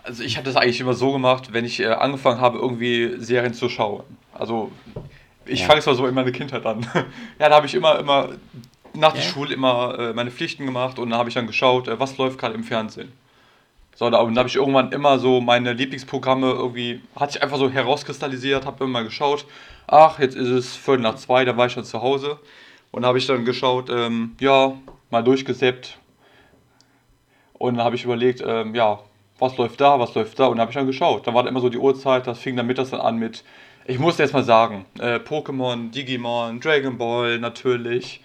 Also 0.04 0.24
ich 0.24 0.38
hatte 0.38 0.46
das 0.46 0.56
eigentlich 0.56 0.82
immer 0.82 0.94
so 0.94 1.14
gemacht, 1.14 1.54
wenn 1.54 1.66
ich 1.66 1.80
äh, 1.80 1.88
angefangen 1.88 2.42
habe, 2.42 2.58
irgendwie 2.58 3.16
Serien 3.18 3.54
zu 3.54 3.70
schauen. 3.70 4.04
Also 4.34 4.72
ich 5.46 5.62
ja. 5.62 5.68
fange 5.68 5.80
es 5.80 5.86
mal 5.86 5.96
so 5.96 6.06
in 6.06 6.14
meine 6.14 6.32
Kindheit 6.32 6.66
an. 6.66 6.86
ja, 7.40 7.50
da 7.50 7.56
habe 7.56 7.66
ich 7.66 7.74
immer, 7.74 8.00
immer 8.00 8.30
nach 8.94 9.16
ja. 9.16 9.22
der 9.22 9.28
Schule 9.28 9.54
immer 9.54 9.98
äh, 9.98 10.14
meine 10.14 10.32
Pflichten 10.32 10.66
gemacht 10.66 11.00
und 11.00 11.10
dann 11.10 11.20
habe 11.20 11.30
ich 11.30 11.36
dann 11.36 11.48
geschaut, 11.48 11.88
äh, 11.88 12.00
was 12.00 12.18
läuft 12.18 12.38
gerade 12.38 12.54
im 12.54 12.64
Fernsehen. 12.64 13.12
So, 13.96 14.10
da, 14.10 14.20
und 14.20 14.34
da 14.34 14.40
habe 14.40 14.50
ich 14.50 14.56
irgendwann 14.56 14.92
immer 14.92 15.20
so 15.20 15.40
meine 15.40 15.74
Lieblingsprogramme 15.74 16.48
irgendwie, 16.48 17.02
hat 17.16 17.32
sich 17.32 17.44
einfach 17.44 17.58
so 17.58 17.70
herauskristallisiert, 17.70 18.66
habe 18.66 18.84
immer 18.86 19.04
geschaut, 19.04 19.46
ach, 19.88 20.20
jetzt 20.20 20.36
ist 20.36 20.50
es 20.50 20.76
Viertel 20.76 21.04
nach 21.04 21.16
zwei, 21.16 21.46
da 21.46 21.56
war 21.58 21.68
ich 21.68 21.76
dann 21.76 21.86
zu 21.86 22.02
Hause. 22.02 22.40
Und 22.92 23.04
da 23.04 23.10
habe 23.10 23.18
ich 23.18 23.28
dann 23.28 23.46
geschaut, 23.46 23.90
ähm, 23.90 24.36
ja, 24.40 24.74
mal 25.12 25.24
durchgesäppt. 25.24 26.00
Und 27.54 27.78
dann 27.78 27.86
habe 27.86 27.96
ich 27.96 28.04
überlegt, 28.04 28.44
ähm, 28.46 28.74
ja, 28.74 29.00
was 29.44 29.58
läuft 29.58 29.82
da, 29.82 30.00
was 30.00 30.16
läuft 30.16 30.40
da? 30.40 30.46
Und 30.46 30.58
dann 30.58 30.62
habe 30.62 30.72
ich 30.72 30.76
dann 30.76 30.88
geschaut. 30.88 31.28
Da 31.28 31.34
war 31.34 31.44
dann 31.44 31.52
immer 31.52 31.60
so 31.60 31.70
die 31.70 31.78
Uhrzeit, 31.78 32.26
das 32.26 32.40
fing 32.40 32.56
dann 32.56 32.66
mittags 32.66 32.92
dann 32.92 33.02
an 33.02 33.18
mit, 33.18 33.44
ich 33.86 34.00
muss 34.00 34.18
jetzt 34.18 34.34
mal 34.34 34.44
sagen, 34.44 34.86
äh, 35.00 35.18
Pokémon, 35.18 35.92
Digimon, 35.92 36.62
Dragon 36.62 36.98
Ball 36.98 37.40
natürlich. 37.40 38.22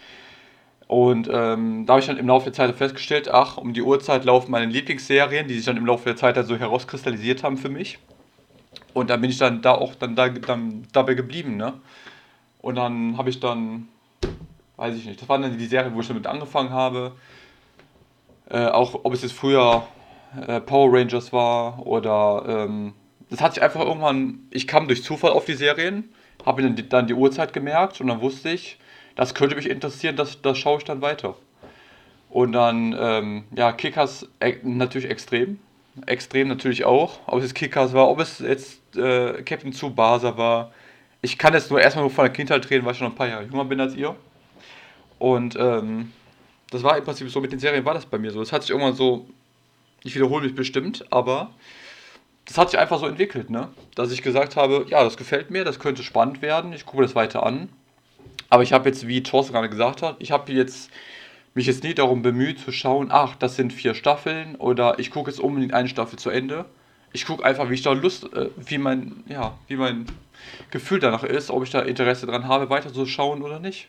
Und 0.86 1.28
ähm, 1.30 1.84
da 1.84 1.94
habe 1.94 2.00
ich 2.00 2.06
dann 2.06 2.16
im 2.16 2.28
Laufe 2.28 2.44
der 2.44 2.52
Zeit 2.52 2.74
festgestellt, 2.76 3.28
ach, 3.28 3.58
um 3.58 3.74
die 3.74 3.82
Uhrzeit 3.82 4.24
laufen 4.24 4.52
meine 4.52 4.66
Lieblingsserien, 4.66 5.48
die 5.48 5.54
sich 5.54 5.64
dann 5.64 5.76
im 5.76 5.84
Laufe 5.84 6.04
der 6.04 6.16
Zeit 6.16 6.36
dann 6.36 6.46
so 6.46 6.56
herauskristallisiert 6.56 7.42
haben 7.42 7.58
für 7.58 7.68
mich. 7.68 7.98
Und 8.94 9.10
dann 9.10 9.20
bin 9.20 9.28
ich 9.28 9.38
dann 9.38 9.60
da 9.60 9.72
auch 9.72 9.96
dann, 9.96 10.14
da, 10.14 10.28
dann 10.28 10.86
dabei 10.92 11.14
geblieben, 11.14 11.56
ne? 11.56 11.74
Und 12.62 12.76
dann 12.76 13.18
habe 13.18 13.28
ich 13.30 13.40
dann, 13.40 13.88
weiß 14.76 14.96
ich 14.96 15.04
nicht, 15.04 15.20
das 15.20 15.28
waren 15.28 15.42
dann 15.42 15.58
die 15.58 15.66
Serien, 15.66 15.94
wo 15.94 16.00
ich 16.00 16.08
damit 16.08 16.26
angefangen 16.26 16.70
habe. 16.70 17.12
Äh, 18.48 18.66
auch 18.66 19.00
ob 19.02 19.12
es 19.12 19.22
jetzt 19.22 19.34
früher 19.34 19.86
äh, 20.46 20.60
Power 20.60 20.92
Rangers 20.92 21.32
war 21.32 21.86
oder 21.86 22.44
ähm, 22.46 22.94
das 23.30 23.40
hat 23.40 23.54
sich 23.54 23.62
einfach 23.62 23.80
irgendwann, 23.80 24.46
ich 24.50 24.66
kam 24.66 24.88
durch 24.88 25.02
Zufall 25.02 25.32
auf 25.32 25.44
die 25.44 25.54
Serien, 25.54 26.08
habe 26.44 26.62
dann 26.62 26.76
die, 26.76 26.88
dann 26.88 27.06
die 27.06 27.14
Uhrzeit 27.14 27.52
gemerkt 27.52 28.00
und 28.00 28.06
dann 28.06 28.20
wusste 28.20 28.50
ich, 28.50 28.78
das 29.16 29.34
könnte 29.34 29.56
mich 29.56 29.68
interessieren, 29.68 30.16
das, 30.16 30.40
das 30.40 30.56
schaue 30.58 30.78
ich 30.78 30.84
dann 30.84 31.02
weiter. 31.02 31.36
Und 32.30 32.52
dann, 32.52 32.96
ähm, 32.98 33.44
ja, 33.54 33.72
Kickers 33.72 34.28
äh, 34.40 34.56
natürlich 34.62 35.10
extrem. 35.10 35.58
Extrem 36.06 36.48
natürlich 36.48 36.84
auch. 36.84 37.18
Ob 37.26 37.42
es 37.42 37.54
Kickers 37.54 37.92
war, 37.92 38.08
ob 38.08 38.20
es 38.20 38.38
jetzt 38.38 38.96
äh, 38.96 39.42
Captain 39.42 39.72
Tsubasa 39.72 40.36
war. 40.36 40.72
Ich 41.20 41.36
kann 41.36 41.54
jetzt 41.54 41.70
nur 41.70 41.80
erstmal 41.80 42.04
nur 42.04 42.12
von 42.12 42.24
der 42.24 42.32
Kindheit 42.32 42.68
reden, 42.70 42.84
weil 42.84 42.92
ich 42.92 42.98
schon 42.98 43.08
ein 43.08 43.14
paar 43.14 43.28
Jahre 43.28 43.44
jünger 43.44 43.64
bin 43.64 43.80
als 43.80 43.96
ihr. 43.96 44.14
Und 45.18 45.56
ähm, 45.58 46.12
das 46.70 46.82
war 46.82 46.96
im 46.96 47.04
Prinzip 47.04 47.28
so, 47.30 47.40
mit 47.40 47.50
den 47.50 47.58
Serien 47.58 47.84
war 47.84 47.94
das 47.94 48.06
bei 48.06 48.18
mir 48.18 48.30
so. 48.30 48.40
Das 48.40 48.52
hat 48.52 48.62
sich 48.62 48.70
irgendwann 48.70 48.94
so, 48.94 49.26
ich 50.04 50.14
wiederhole 50.14 50.44
mich 50.44 50.54
bestimmt, 50.54 51.04
aber 51.10 51.50
das 52.44 52.56
hat 52.56 52.70
sich 52.70 52.78
einfach 52.78 52.98
so 52.98 53.06
entwickelt, 53.06 53.50
ne? 53.50 53.68
Dass 53.94 54.10
ich 54.10 54.22
gesagt 54.22 54.56
habe, 54.56 54.86
ja, 54.88 55.04
das 55.04 55.16
gefällt 55.16 55.50
mir, 55.50 55.64
das 55.64 55.78
könnte 55.78 56.02
spannend 56.02 56.40
werden, 56.40 56.72
ich 56.72 56.86
gucke 56.86 57.02
das 57.02 57.14
weiter 57.14 57.44
an. 57.44 57.68
Aber 58.48 58.62
ich 58.62 58.72
habe 58.72 58.88
jetzt, 58.88 59.06
wie 59.06 59.22
Thorsten 59.22 59.52
gerade 59.52 59.68
gesagt 59.68 60.02
hat, 60.02 60.16
ich 60.18 60.30
habe 60.30 60.52
jetzt 60.52 60.90
mich 61.54 61.66
jetzt 61.66 61.82
nie 61.82 61.94
darum 61.94 62.22
bemüht 62.22 62.60
zu 62.60 62.72
schauen, 62.72 63.08
ach, 63.10 63.36
das 63.36 63.56
sind 63.56 63.72
vier 63.72 63.94
Staffeln 63.94 64.54
oder 64.56 64.98
ich 64.98 65.10
gucke 65.10 65.30
jetzt 65.30 65.40
unbedingt 65.40 65.74
eine 65.74 65.88
Staffel 65.88 66.18
zu 66.18 66.30
Ende. 66.30 66.64
Ich 67.12 67.26
gucke 67.26 67.44
einfach, 67.44 67.68
wie 67.68 67.74
ich 67.74 67.82
da 67.82 67.92
Lust, 67.92 68.32
äh, 68.32 68.50
wie 68.56 68.78
mein, 68.78 69.24
ja, 69.28 69.58
wie 69.66 69.76
mein 69.76 70.06
Gefühl 70.70 71.00
danach 71.00 71.24
ist, 71.24 71.50
ob 71.50 71.64
ich 71.64 71.70
da 71.70 71.80
Interesse 71.80 72.26
dran 72.26 72.46
habe, 72.46 72.70
weiter 72.70 72.92
zu 72.92 73.06
schauen 73.06 73.42
oder 73.42 73.58
nicht. 73.58 73.88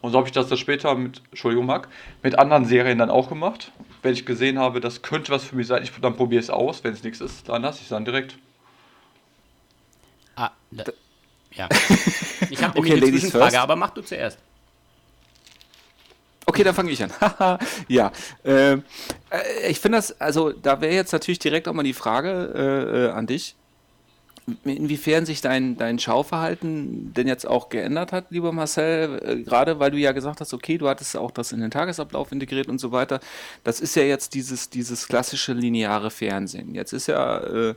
Und 0.00 0.12
so 0.12 0.18
habe 0.18 0.28
ich 0.28 0.32
das 0.32 0.48
dann 0.48 0.58
später 0.58 0.94
mit, 0.94 1.22
Entschuldigung, 1.30 1.66
Marc, 1.66 1.88
mit 2.22 2.38
anderen 2.38 2.64
Serien 2.64 2.98
dann 2.98 3.10
auch 3.10 3.28
gemacht. 3.28 3.72
Wenn 4.02 4.12
ich 4.12 4.24
gesehen 4.24 4.58
habe, 4.58 4.80
das 4.80 5.02
könnte 5.02 5.32
was 5.32 5.44
für 5.44 5.56
mich 5.56 5.66
sein, 5.66 5.82
ich, 5.82 5.92
dann 6.00 6.16
probiere 6.16 6.40
es 6.40 6.50
aus. 6.50 6.84
Wenn 6.84 6.92
es 6.92 7.02
nichts 7.02 7.20
ist, 7.20 7.48
dann 7.48 7.62
lasse 7.62 7.78
ich 7.78 7.84
es 7.84 7.88
dann 7.88 8.04
direkt. 8.04 8.36
Ah, 10.36 10.50
da, 10.70 10.84
ja. 11.52 11.68
Ich 12.50 12.62
habe 12.62 12.78
okay, 12.78 12.92
eine 12.92 13.02
Zwischenfrage, 13.02 13.44
first. 13.44 13.56
aber 13.56 13.76
mach 13.76 13.90
du 13.90 14.00
zuerst. 14.00 14.38
Okay, 16.46 16.64
dann 16.64 16.74
fange 16.74 16.90
ich 16.90 17.02
an. 17.02 17.12
ja, 17.88 18.10
ähm, 18.44 18.82
äh, 19.28 19.70
ich 19.70 19.80
finde 19.80 19.98
das, 19.98 20.18
also 20.18 20.50
da 20.50 20.80
wäre 20.80 20.94
jetzt 20.94 21.12
natürlich 21.12 21.38
direkt 21.38 21.68
auch 21.68 21.74
mal 21.74 21.82
die 21.82 21.92
Frage 21.92 22.52
äh, 22.54 23.06
äh, 23.06 23.10
an 23.10 23.26
dich, 23.26 23.54
inwiefern 24.64 25.26
sich 25.26 25.40
dein, 25.40 25.76
dein 25.76 25.98
Schauverhalten 25.98 27.12
denn 27.14 27.26
jetzt 27.26 27.46
auch 27.46 27.68
geändert 27.68 28.12
hat, 28.12 28.30
lieber 28.30 28.52
Marcel, 28.52 29.20
äh, 29.24 29.42
gerade 29.42 29.78
weil 29.78 29.90
du 29.90 29.98
ja 29.98 30.12
gesagt 30.12 30.40
hast, 30.40 30.54
okay, 30.54 30.78
du 30.78 30.88
hattest 30.88 31.16
auch 31.16 31.30
das 31.30 31.52
in 31.52 31.60
den 31.60 31.70
Tagesablauf 31.70 32.32
integriert 32.32 32.68
und 32.68 32.78
so 32.78 32.92
weiter. 32.92 33.20
Das 33.64 33.80
ist 33.80 33.94
ja 33.96 34.02
jetzt 34.02 34.34
dieses, 34.34 34.70
dieses 34.70 35.08
klassische 35.08 35.52
lineare 35.52 36.10
Fernsehen. 36.10 36.74
Jetzt 36.74 36.92
ist 36.92 37.08
ja 37.08 37.38
äh, 37.38 37.74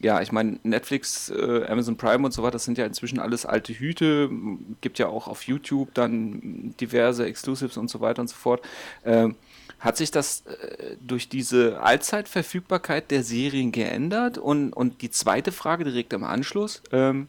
ja, 0.00 0.20
ich 0.20 0.32
meine, 0.32 0.58
Netflix, 0.62 1.30
äh, 1.30 1.66
Amazon 1.68 1.96
Prime 1.96 2.24
und 2.24 2.32
so 2.32 2.42
weiter, 2.42 2.52
das 2.52 2.64
sind 2.64 2.78
ja 2.78 2.84
inzwischen 2.86 3.18
alles 3.18 3.46
alte 3.46 3.72
Hüte. 3.72 4.30
Gibt 4.80 4.98
ja 4.98 5.08
auch 5.08 5.26
auf 5.26 5.42
YouTube 5.42 5.94
dann 5.94 6.74
diverse 6.80 7.26
Exclusives 7.26 7.76
und 7.76 7.88
so 7.88 8.00
weiter 8.00 8.20
und 8.22 8.28
so 8.28 8.36
fort. 8.36 8.62
Ähm, 9.04 9.36
hat 9.78 9.96
sich 9.96 10.10
das 10.10 10.42
äh, 10.46 10.96
durch 11.00 11.28
diese 11.28 11.80
Allzeitverfügbarkeit 11.80 13.10
der 13.10 13.22
Serien 13.22 13.72
geändert? 13.72 14.38
Und, 14.38 14.72
und 14.72 15.02
die 15.02 15.10
zweite 15.10 15.52
Frage 15.52 15.84
direkt 15.84 16.12
im 16.12 16.24
Anschluss. 16.24 16.82
Ähm, 16.92 17.28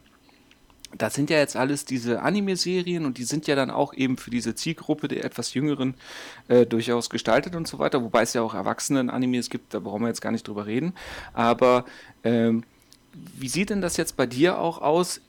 das 0.97 1.13
sind 1.13 1.29
ja 1.29 1.37
jetzt 1.37 1.55
alles 1.55 1.85
diese 1.85 2.21
Anime-Serien 2.21 3.05
und 3.05 3.17
die 3.17 3.23
sind 3.23 3.47
ja 3.47 3.55
dann 3.55 3.69
auch 3.71 3.93
eben 3.93 4.17
für 4.17 4.31
diese 4.31 4.55
Zielgruppe 4.55 5.07
der 5.07 5.23
etwas 5.23 5.53
Jüngeren 5.53 5.95
äh, 6.47 6.65
durchaus 6.65 7.09
gestaltet 7.09 7.55
und 7.55 7.67
so 7.67 7.79
weiter, 7.79 8.03
wobei 8.03 8.21
es 8.21 8.33
ja 8.33 8.41
auch 8.41 8.53
Erwachsenen-Animes 8.53 9.49
gibt, 9.49 9.73
da 9.73 9.79
brauchen 9.79 10.01
wir 10.01 10.07
jetzt 10.07 10.21
gar 10.21 10.31
nicht 10.31 10.47
drüber 10.47 10.65
reden. 10.65 10.93
Aber 11.33 11.85
ähm, 12.23 12.63
wie 13.37 13.49
sieht 13.49 13.69
denn 13.69 13.81
das 13.81 13.97
jetzt 13.97 14.17
bei 14.17 14.25
dir 14.25 14.59
auch 14.59 14.81
aus? 14.81 15.21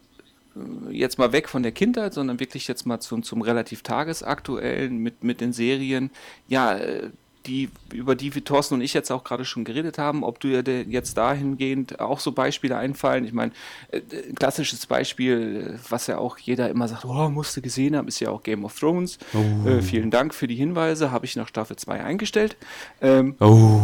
Äh, 0.89 0.93
jetzt 0.93 1.19
mal 1.19 1.33
weg 1.33 1.49
von 1.49 1.63
der 1.63 1.73
Kindheit, 1.73 2.15
sondern 2.15 2.41
wirklich 2.41 2.69
jetzt 2.69 2.87
mal 2.87 3.01
zum, 3.01 3.23
zum 3.23 3.43
relativ 3.43 3.83
tagesaktuellen 3.83 4.99
mit, 4.99 5.25
mit 5.25 5.41
den 5.41 5.53
Serien. 5.53 6.11
Ja, 6.47 6.77
äh, 6.77 7.11
die, 7.49 7.71
über 7.93 8.15
die 8.15 8.35
wir 8.35 8.45
Thorsten 8.45 8.75
und 8.75 8.81
ich 8.83 8.95
jetzt 8.95 9.11
auch 9.11 9.25
gerade 9.25 9.45
schon 9.45 9.65
geredet 9.65 9.99
haben, 9.99 10.23
ob 10.23 10.39
du 10.39 10.63
dir 10.63 10.83
jetzt 10.83 11.17
dahingehend 11.17 11.99
auch 11.99 12.21
so 12.21 12.33
Beispiele 12.33 12.77
einfallen. 12.77 13.25
Ich 13.25 13.33
meine, 13.33 13.53
äh, 13.91 14.01
ein 14.29 14.35
klassisches 14.35 14.87
Beispiel, 14.87 15.81
was 15.89 16.07
ja 16.07 16.19
auch 16.19 16.39
jeder 16.39 16.69
immer 16.69 16.87
sagt, 16.87 17.05
oh, 17.05 17.29
musste 17.31 17.63
gesehen 17.63 17.97
haben, 17.97 18.07
ist 18.07 18.21
ja 18.21 18.31
auch 18.31 18.43
Game 18.43 18.65
of 18.65 18.79
Thrones. 18.79 19.19
Oh. 19.35 19.69
Äh, 19.69 19.83
vielen 19.83 20.11
Dank 20.11 20.35
für 20.35 20.47
die 20.47 20.55
Hinweise, 20.55 21.11
habe 21.11 21.25
ich 21.25 21.35
nach 21.37 21.49
Staffel 21.49 21.77
2 21.77 22.05
eingestellt. 22.05 22.57
Ähm, 23.01 23.35
oh. 23.41 23.81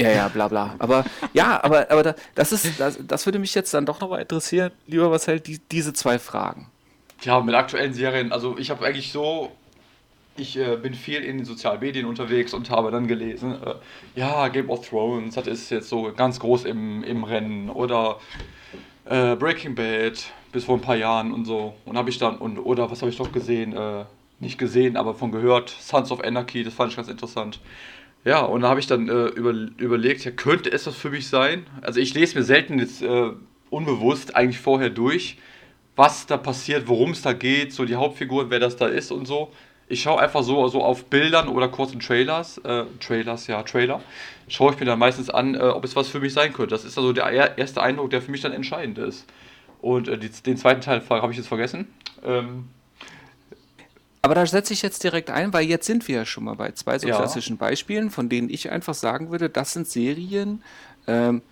Ja, 0.00 0.10
ja, 0.10 0.28
bla 0.28 0.46
bla. 0.46 0.76
Aber 0.78 1.04
ja, 1.32 1.62
aber, 1.62 1.90
aber 1.90 2.14
das 2.36 2.52
ist, 2.52 2.78
das, 2.78 2.98
das 3.04 3.26
würde 3.26 3.40
mich 3.40 3.54
jetzt 3.54 3.74
dann 3.74 3.84
doch 3.84 4.00
noch 4.00 4.10
mal 4.10 4.20
interessieren, 4.20 4.70
lieber 4.86 5.10
was 5.10 5.26
hält 5.26 5.48
die, 5.48 5.58
diese 5.72 5.92
zwei 5.92 6.20
Fragen. 6.20 6.70
Ja, 7.22 7.40
mit 7.40 7.56
aktuellen 7.56 7.92
Serien, 7.92 8.30
also 8.30 8.56
ich 8.58 8.70
habe 8.70 8.86
eigentlich 8.86 9.10
so, 9.10 9.50
ich 10.38 10.56
äh, 10.56 10.76
bin 10.76 10.94
viel 10.94 11.22
in 11.22 11.38
den 11.38 11.44
sozialen 11.44 11.80
Medien 11.80 12.06
unterwegs 12.06 12.54
und 12.54 12.70
habe 12.70 12.90
dann 12.90 13.06
gelesen, 13.06 13.56
äh, 13.64 13.74
ja, 14.14 14.48
Game 14.48 14.70
of 14.70 14.88
Thrones, 14.88 15.34
das 15.34 15.46
ist 15.46 15.70
jetzt 15.70 15.88
so 15.88 16.12
ganz 16.16 16.40
groß 16.40 16.64
im, 16.64 17.02
im 17.04 17.24
Rennen 17.24 17.70
oder 17.70 18.18
äh, 19.04 19.36
Breaking 19.36 19.74
Bad 19.74 20.32
bis 20.52 20.64
vor 20.64 20.76
ein 20.76 20.80
paar 20.80 20.96
Jahren 20.96 21.32
und 21.32 21.44
so. 21.44 21.74
Und 21.84 21.96
habe 21.96 22.10
ich 22.10 22.18
dann, 22.18 22.36
und, 22.36 22.58
oder 22.58 22.90
was 22.90 23.02
habe 23.02 23.10
ich 23.10 23.18
noch 23.18 23.32
gesehen? 23.32 23.74
Äh, 23.76 24.04
nicht 24.40 24.58
gesehen, 24.58 24.96
aber 24.96 25.14
von 25.14 25.32
gehört, 25.32 25.68
Sons 25.68 26.12
of 26.12 26.22
Anarchy, 26.22 26.62
das 26.62 26.74
fand 26.74 26.92
ich 26.92 26.96
ganz 26.96 27.08
interessant. 27.08 27.60
Ja, 28.24 28.40
und 28.40 28.62
da 28.62 28.68
habe 28.68 28.80
ich 28.80 28.86
dann 28.86 29.08
äh, 29.08 29.26
über, 29.26 29.52
überlegt, 29.78 30.24
ja, 30.24 30.30
könnte 30.30 30.70
es 30.70 30.84
das 30.84 30.96
für 30.96 31.10
mich 31.10 31.28
sein? 31.28 31.66
Also 31.82 32.00
ich 32.00 32.14
lese 32.14 32.38
mir 32.38 32.44
selten 32.44 32.78
jetzt 32.78 33.02
äh, 33.02 33.30
unbewusst 33.70 34.36
eigentlich 34.36 34.60
vorher 34.60 34.90
durch, 34.90 35.38
was 35.96 36.26
da 36.26 36.36
passiert, 36.36 36.88
worum 36.88 37.10
es 37.10 37.22
da 37.22 37.32
geht, 37.32 37.72
so 37.72 37.84
die 37.84 37.96
Hauptfiguren, 37.96 38.50
wer 38.50 38.60
das 38.60 38.76
da 38.76 38.86
ist 38.86 39.10
und 39.10 39.26
so. 39.26 39.50
Ich 39.88 40.02
schaue 40.02 40.20
einfach 40.20 40.42
so, 40.42 40.68
so 40.68 40.84
auf 40.84 41.06
Bildern 41.06 41.48
oder 41.48 41.68
kurzen 41.68 42.00
Trailers, 42.00 42.58
äh, 42.58 42.84
Trailers, 43.00 43.46
ja, 43.46 43.62
Trailer, 43.62 44.02
schaue 44.48 44.72
ich 44.72 44.80
mir 44.80 44.86
dann 44.86 44.98
meistens 44.98 45.30
an, 45.30 45.54
äh, 45.54 45.58
ob 45.58 45.84
es 45.84 45.96
was 45.96 46.08
für 46.08 46.20
mich 46.20 46.34
sein 46.34 46.52
könnte. 46.52 46.74
Das 46.74 46.84
ist 46.84 46.98
also 46.98 47.12
der 47.12 47.56
erste 47.56 47.82
Eindruck, 47.82 48.10
der 48.10 48.20
für 48.20 48.30
mich 48.30 48.42
dann 48.42 48.52
entscheidend 48.52 48.98
ist. 48.98 49.24
Und 49.80 50.08
äh, 50.08 50.18
die, 50.18 50.28
den 50.28 50.56
zweiten 50.56 50.80
Teil 50.80 51.02
habe 51.08 51.32
ich 51.32 51.38
jetzt 51.38 51.48
vergessen. 51.48 51.88
Ähm, 52.24 52.68
aber 54.20 54.34
da 54.34 54.44
setze 54.44 54.72
ich 54.72 54.82
jetzt 54.82 55.04
direkt 55.04 55.30
ein, 55.30 55.52
weil 55.52 55.64
jetzt 55.66 55.86
sind 55.86 56.06
wir 56.08 56.16
ja 56.16 56.26
schon 56.26 56.44
mal 56.44 56.54
bei 56.54 56.72
zwei 56.72 56.98
so 56.98 57.08
ja. 57.08 57.16
klassischen 57.16 57.56
Beispielen, 57.56 58.10
von 58.10 58.28
denen 58.28 58.50
ich 58.50 58.70
einfach 58.70 58.94
sagen 58.94 59.30
würde, 59.30 59.48
das 59.48 59.72
sind 59.72 59.88
Serien, 59.88 60.62
ähm, 61.06 61.42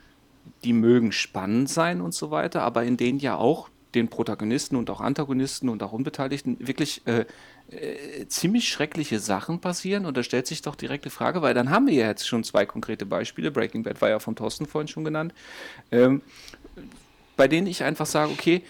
die 0.64 0.72
mögen 0.72 1.12
spannend 1.12 1.68
sein 1.70 2.00
und 2.00 2.12
so 2.12 2.30
weiter, 2.30 2.62
aber 2.62 2.84
in 2.84 2.96
denen 2.96 3.18
ja 3.18 3.36
auch 3.36 3.68
den 3.94 4.08
Protagonisten 4.08 4.76
und 4.76 4.90
auch 4.90 5.00
Antagonisten 5.00 5.68
und 5.68 5.82
auch 5.82 5.92
Unbeteiligten 5.92 6.56
wirklich 6.60 7.06
äh, 7.06 7.24
äh, 7.70 8.26
ziemlich 8.28 8.68
schreckliche 8.68 9.18
Sachen 9.18 9.60
passieren. 9.60 10.06
Und 10.06 10.16
da 10.16 10.22
stellt 10.22 10.46
sich 10.46 10.62
doch 10.62 10.74
direkt 10.74 11.04
die 11.04 11.10
Frage, 11.10 11.42
weil 11.42 11.54
dann 11.54 11.70
haben 11.70 11.86
wir 11.86 11.94
ja 11.94 12.06
jetzt 12.06 12.26
schon 12.26 12.44
zwei 12.44 12.66
konkrete 12.66 13.06
Beispiele. 13.06 13.50
Breaking 13.50 13.82
Bad 13.82 14.00
war 14.00 14.08
ja 14.08 14.18
von 14.18 14.36
Thorsten 14.36 14.66
vorhin 14.66 14.88
schon 14.88 15.04
genannt, 15.04 15.34
ähm, 15.90 16.22
bei 17.36 17.48
denen 17.48 17.66
ich 17.66 17.82
einfach 17.82 18.06
sage, 18.06 18.30
okay, 18.30 18.62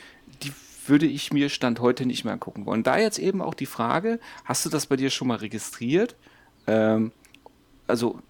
die 0.43 0.53
würde 0.87 1.07
ich 1.07 1.33
mir 1.33 1.49
Stand 1.49 1.81
heute 1.81 2.07
nicht 2.07 2.25
mehr 2.25 2.33
angucken 2.33 2.67
wollen. 2.67 2.83
Da 2.83 2.99
jetzt 2.99 3.19
eben 3.19 3.43
auch 3.43 3.55
die 3.55 3.67
Frage, 3.67 4.21
hast 4.45 4.65
du 4.65 4.71
das 4.71 4.87
bei 4.87 4.97
dir 4.97 5.11
schon 5.11 5.29
mal 5.29 5.39
registriert? 5.39 6.15
Ähm, 6.67 7.13
also 7.87 8.21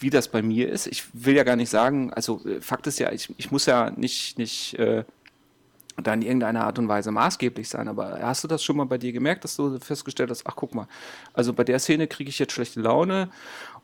wie 0.00 0.10
das 0.10 0.28
bei 0.28 0.42
mir 0.42 0.68
ist. 0.68 0.86
Ich 0.86 1.04
will 1.12 1.34
ja 1.34 1.44
gar 1.44 1.56
nicht 1.56 1.70
sagen, 1.70 2.12
also 2.12 2.44
äh, 2.46 2.60
Fakt 2.60 2.86
ist 2.86 2.98
ja, 2.98 3.12
ich, 3.12 3.32
ich 3.36 3.50
muss 3.50 3.66
ja 3.66 3.90
nicht, 3.90 4.38
nicht 4.38 4.74
äh, 4.78 5.04
da 6.02 6.14
in 6.14 6.22
irgendeiner 6.22 6.64
Art 6.64 6.78
und 6.78 6.88
Weise 6.88 7.10
maßgeblich 7.10 7.68
sein, 7.68 7.88
aber 7.88 8.18
hast 8.22 8.44
du 8.44 8.48
das 8.48 8.62
schon 8.62 8.76
mal 8.76 8.86
bei 8.86 8.98
dir 8.98 9.12
gemerkt, 9.12 9.44
dass 9.44 9.56
du 9.56 9.78
festgestellt 9.78 10.30
hast, 10.30 10.46
ach 10.46 10.56
guck 10.56 10.74
mal, 10.74 10.86
also 11.32 11.52
bei 11.52 11.64
der 11.64 11.78
Szene 11.78 12.06
kriege 12.06 12.30
ich 12.30 12.38
jetzt 12.38 12.52
schlechte 12.52 12.80
Laune 12.80 13.28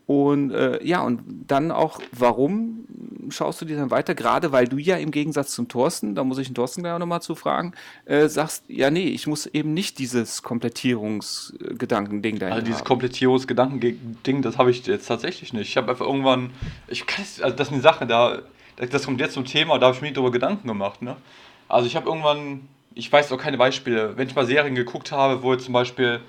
und 0.06 0.52
äh, 0.52 0.84
ja, 0.84 1.02
und 1.02 1.20
dann 1.48 1.72
auch, 1.72 2.00
warum 2.12 2.86
schaust 3.28 3.60
du 3.60 3.64
dir 3.64 3.76
dann 3.76 3.90
weiter? 3.90 4.14
Gerade 4.14 4.52
weil 4.52 4.68
du 4.68 4.78
ja 4.78 4.96
im 4.96 5.10
Gegensatz 5.10 5.52
zum 5.52 5.66
Thorsten, 5.66 6.14
da 6.14 6.22
muss 6.22 6.38
ich 6.38 6.46
den 6.46 6.54
Thorsten 6.54 6.82
gleich 6.82 6.96
nochmal 6.96 7.22
zu 7.22 7.34
fragen, 7.34 7.72
äh, 8.04 8.28
sagst, 8.28 8.62
ja, 8.68 8.90
nee, 8.90 9.08
ich 9.08 9.26
muss 9.26 9.46
eben 9.46 9.74
nicht 9.74 9.98
dieses 9.98 10.44
Komplettierungsgedankending 10.44 12.38
dahinter 12.38 12.54
Also 12.54 12.66
dieses 12.66 12.84
Komplettierungsgedankending, 12.84 14.42
das 14.42 14.58
habe 14.58 14.70
ich 14.70 14.86
jetzt 14.86 15.06
tatsächlich 15.06 15.52
nicht. 15.52 15.68
Ich 15.68 15.76
habe 15.76 15.90
einfach 15.90 16.06
irgendwann, 16.06 16.50
ich 16.86 17.04
kann 17.06 17.24
also 17.42 17.56
das 17.56 17.66
ist 17.66 17.72
eine 17.72 17.82
Sache, 17.82 18.06
da, 18.06 18.42
das 18.76 19.04
kommt 19.04 19.20
jetzt 19.20 19.34
zum 19.34 19.44
Thema, 19.44 19.76
da 19.80 19.86
habe 19.86 19.96
ich 19.96 20.02
mir 20.02 20.06
nicht 20.06 20.16
darüber 20.16 20.30
Gedanken 20.30 20.68
gemacht, 20.68 21.02
ne? 21.02 21.16
Also 21.68 21.86
ich 21.86 21.96
habe 21.96 22.06
irgendwann, 22.06 22.68
ich 22.94 23.10
weiß 23.10 23.32
auch 23.32 23.38
keine 23.38 23.58
Beispiele, 23.58 24.16
wenn 24.16 24.28
ich 24.28 24.34
mal 24.34 24.46
Serien 24.46 24.74
geguckt 24.74 25.12
habe, 25.12 25.42
wo 25.42 25.52
jetzt 25.52 25.64
zum 25.64 25.74
Beispiel 25.74 26.20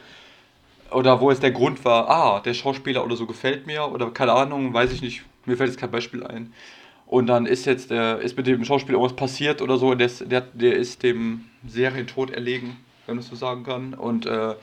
oder 0.91 1.19
wo 1.19 1.31
es 1.31 1.39
der 1.39 1.51
Grund 1.51 1.83
war, 1.85 2.09
ah, 2.09 2.39
der 2.39 2.53
Schauspieler 2.53 3.03
oder 3.03 3.15
so 3.15 3.25
gefällt 3.25 3.67
mir 3.67 3.91
oder 3.91 4.09
keine 4.11 4.33
Ahnung, 4.33 4.73
weiß 4.73 4.91
ich 4.91 5.01
nicht, 5.01 5.23
mir 5.45 5.57
fällt 5.57 5.69
jetzt 5.69 5.79
kein 5.79 5.91
Beispiel 5.91 6.23
ein. 6.25 6.53
Und 7.05 7.27
dann 7.27 7.45
ist 7.45 7.65
jetzt, 7.65 7.89
äh, 7.91 8.21
ist 8.21 8.35
mit 8.35 8.47
dem 8.47 8.65
Schauspieler 8.65 8.97
irgendwas 8.97 9.15
passiert 9.15 9.61
oder 9.61 9.77
so, 9.77 9.95
der, 9.95 10.09
der, 10.25 10.41
der 10.41 10.75
ist 10.75 11.03
dem 11.03 11.45
Serientod 11.65 12.31
erlegen, 12.31 12.77
wenn 13.05 13.15
man 13.15 13.23
es 13.23 13.29
so 13.29 13.35
sagen 13.35 13.63
kann. 13.63 13.93
Und 13.93 14.25
äh, 14.25 14.55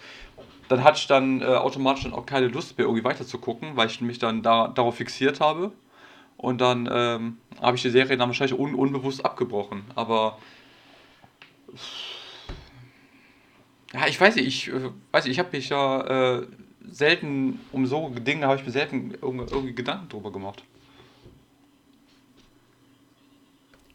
dann 0.68 0.84
hatte 0.84 0.98
ich 0.98 1.06
dann 1.06 1.40
äh, 1.40 1.46
automatisch 1.46 2.04
dann 2.04 2.12
auch 2.12 2.26
keine 2.26 2.48
Lust 2.48 2.76
mehr, 2.76 2.86
irgendwie 2.86 3.04
weiter 3.04 3.26
zu 3.26 3.38
gucken, 3.38 3.72
weil 3.76 3.88
ich 3.88 4.00
mich 4.02 4.18
dann 4.18 4.42
da, 4.42 4.68
darauf 4.68 4.96
fixiert 4.96 5.40
habe. 5.40 5.72
Und 6.36 6.60
dann 6.60 6.88
ähm, 6.92 7.38
habe 7.62 7.76
ich 7.76 7.82
die 7.82 7.90
Serie 7.90 8.18
dann 8.18 8.28
wahrscheinlich 8.28 8.58
un, 8.58 8.74
unbewusst 8.74 9.24
abgebrochen. 9.24 9.84
Aber 9.94 10.36
ja, 13.94 14.08
ich 14.08 14.20
weiß 14.20 14.34
nicht, 14.36 14.46
ich 14.46 14.68
äh, 14.68 14.90
weiß 15.12 15.24
nicht, 15.24 15.32
ich 15.32 15.38
habe 15.38 15.56
mich 15.56 15.68
ja 15.68 16.38
äh, 16.38 16.46
selten 16.90 17.60
um 17.72 17.86
so 17.86 18.08
Dinge 18.08 18.46
habe 18.46 18.56
ich 18.56 18.66
mir 18.66 18.72
selten 18.72 19.12
irgendwie, 19.22 19.52
irgendwie 19.52 19.74
Gedanken 19.74 20.08
drüber 20.08 20.32
gemacht. 20.32 20.64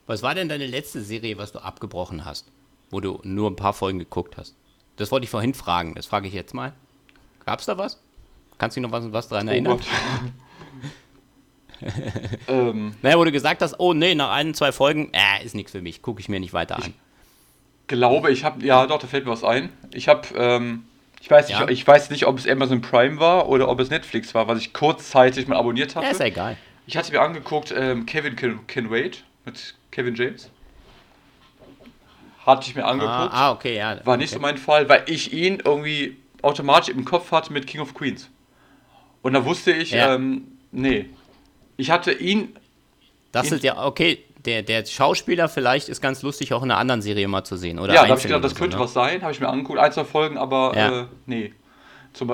Was 0.08 0.24
war 0.24 0.34
denn 0.34 0.50
deine 0.50 0.65
letzte 0.65 1.02
Serie, 1.02 1.38
was 1.38 1.52
du 1.52 1.60
abgebrochen 1.60 2.26
hast, 2.26 2.48
wo 2.89 3.00
du 3.00 3.20
nur 3.24 3.50
ein 3.50 3.56
paar 3.56 3.74
Folgen 3.74 4.00
geguckt 4.00 4.38
hast? 4.38 4.56
Das 4.96 5.12
wollte 5.12 5.26
ich 5.26 5.30
vorhin 5.30 5.54
fragen, 5.54 5.94
das 5.96 6.08
frage 6.08 6.28
ich 6.28 6.34
jetzt 6.34 6.54
mal. 6.54 6.74
Gab 7.46 7.60
es 7.60 7.65
da 7.65 7.78
was? 7.78 8.02
Kannst 8.58 8.76
du 8.76 8.82
dich 8.82 8.89
noch 8.89 8.98
was, 8.98 9.12
was 9.12 9.28
daran 9.28 9.48
oh 9.48 9.52
erinnern? 9.52 9.80
ähm, 12.48 12.96
naja, 13.02 13.18
wo 13.18 13.24
du 13.24 13.32
gesagt 13.32 13.62
hast, 13.62 13.80
oh 13.80 13.94
nee, 13.94 14.15
nach 14.15 14.32
ein, 14.32 14.54
zwei 14.54 14.72
Folgen, 14.72 15.12
äh, 15.13 15.46
ist 15.46 15.56
nichts 15.56 15.72
für 15.74 15.82
mich, 15.82 16.02
gucke 16.02 16.20
ich 16.20 16.28
mir 16.28 16.39
nicht 16.39 16.54
weiter 16.54 16.78
an 16.78 16.94
glaube, 17.89 18.32
ich 18.32 18.45
habe, 18.45 18.65
ja 18.65 18.88
doch, 18.88 18.99
da 18.99 19.08
fällt 19.08 19.25
mir 19.25 19.32
was 19.32 19.43
ein. 19.43 19.69
Ich 19.93 20.08
habe, 20.08 20.28
ähm, 20.36 20.86
ich 21.19 21.30
weiß 21.30 21.49
nicht, 21.49 21.60
ja. 21.60 21.67
ich 21.67 21.86
weiß 21.86 22.10
nicht, 22.12 22.25
ob 22.25 22.38
es 22.38 22.47
Amazon 22.47 22.80
Prime 22.80 23.19
war 23.19 23.49
oder 23.49 23.67
ob 23.67 23.82
es 23.82 23.89
Netflix 23.89 24.34
war, 24.34 24.47
was 24.47 24.60
ich 24.60 24.71
kurzzeitig 24.71 25.47
mal 25.47 25.58
abonniert 25.58 25.97
habe. 25.97 26.06
Ja, 26.06 26.12
ist 26.13 26.21
egal. 26.21 26.56
Ich 26.88 26.95
hatte 26.95 27.12
mir 27.12 27.21
angeguckt, 27.21 27.73
ähm, 27.75 28.06
Kevin 28.06 28.38
Can, 28.38 28.65
Can 28.67 28.89
Wait 28.89 29.23
mit 29.45 29.75
Kevin 29.91 30.15
James. 30.15 30.49
Hatte 32.45 32.69
ich 32.69 32.75
mir 32.75 32.86
angeguckt. 32.86 33.12
Ah, 33.12 33.49
ah 33.49 33.52
okay, 33.52 33.75
ja. 33.75 33.99
War 34.06 34.17
nicht 34.17 34.30
okay. 34.30 34.36
so 34.36 34.41
mein 34.41 34.58
Fall, 34.58 34.88
weil 34.88 35.04
ich 35.08 35.34
ihn 35.34 35.62
irgendwie 35.63 36.17
automatisch 36.41 36.89
im 36.89 37.04
Kopf 37.04 37.32
hatte 37.32 37.52
mit 37.52 37.67
King 37.67 37.82
of 37.82 37.93
Queens. 37.93 38.30
Und 39.21 39.34
da 39.34 39.43
wusste 39.43 39.71
ich, 39.71 39.91
ja. 39.91 40.15
ähm, 40.15 40.58
nee. 40.71 41.10
Ich 41.75 41.91
hatte 41.91 42.12
ihn. 42.13 42.56
Das 43.32 43.52
ist 43.52 43.63
ja, 43.63 43.86
okay, 43.86 44.23
der, 44.50 44.64
der 44.64 44.86
Schauspieler 44.86 45.48
vielleicht 45.48 45.90
ist 45.90 46.02
ganz 46.02 46.22
lustig, 46.24 46.54
auch 46.54 46.64
in 46.64 46.72
einer 46.72 46.80
anderen 46.80 47.02
Serie 47.02 47.28
mal 47.28 47.44
zu 47.44 47.56
sehen. 47.56 47.78
Oder 47.80 47.94
ja, 47.94 48.04
da 48.04 48.10
habe 48.10 48.20
ich 48.20 48.26
gedacht, 48.26 48.44
das 48.44 48.56
könnte 48.56 48.74
so, 48.74 48.80
ne? 48.80 48.84
was 48.86 48.94
sein, 48.94 49.22
habe 49.22 49.32
ich 49.32 49.40
mir 49.40 49.48
angeguckt, 49.48 49.80
ein, 49.80 49.92
zwei 49.92 50.06
Folgen, 50.06 50.38
aber 50.38 50.74
ja. 50.76 51.02
äh, 51.02 51.06
nee. 51.26 51.54
Zum 52.14 52.28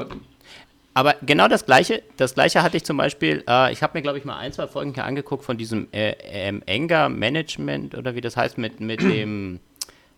aber 0.98 1.16
genau 1.22 1.50
das 1.50 1.66
gleiche, 1.66 2.04
das 2.16 2.36
gleiche 2.36 2.64
hatte 2.64 2.78
ich 2.78 2.86
zum 2.86 2.96
Beispiel, 2.96 3.44
äh, 3.50 3.74
ich 3.74 3.84
habe 3.84 3.98
mir, 3.98 4.02
glaube 4.02 4.18
ich, 4.18 4.24
mal 4.24 4.38
ein, 4.38 4.54
zwei 4.54 4.66
Folgen 4.66 4.94
hier 4.94 5.04
angeguckt 5.04 5.44
von 5.44 5.58
diesem 5.58 5.90
äh, 5.92 6.12
ähm, 6.24 6.64
Anger 6.70 7.10
Management 7.10 7.96
oder 7.96 8.16
wie 8.16 8.22
das 8.22 8.38
heißt, 8.38 8.58
mit, 8.58 8.80
mit 8.80 9.02
dem, 9.02 9.60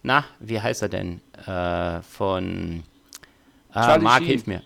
na, 0.04 0.24
wie 0.40 0.62
heißt 0.62 0.84
er 0.84 0.90
denn? 0.90 1.20
Äh, 1.48 2.04
von 2.04 2.84
äh, 3.74 3.98
Mark, 3.98 4.22
hilf 4.22 4.46
mir. 4.46 4.62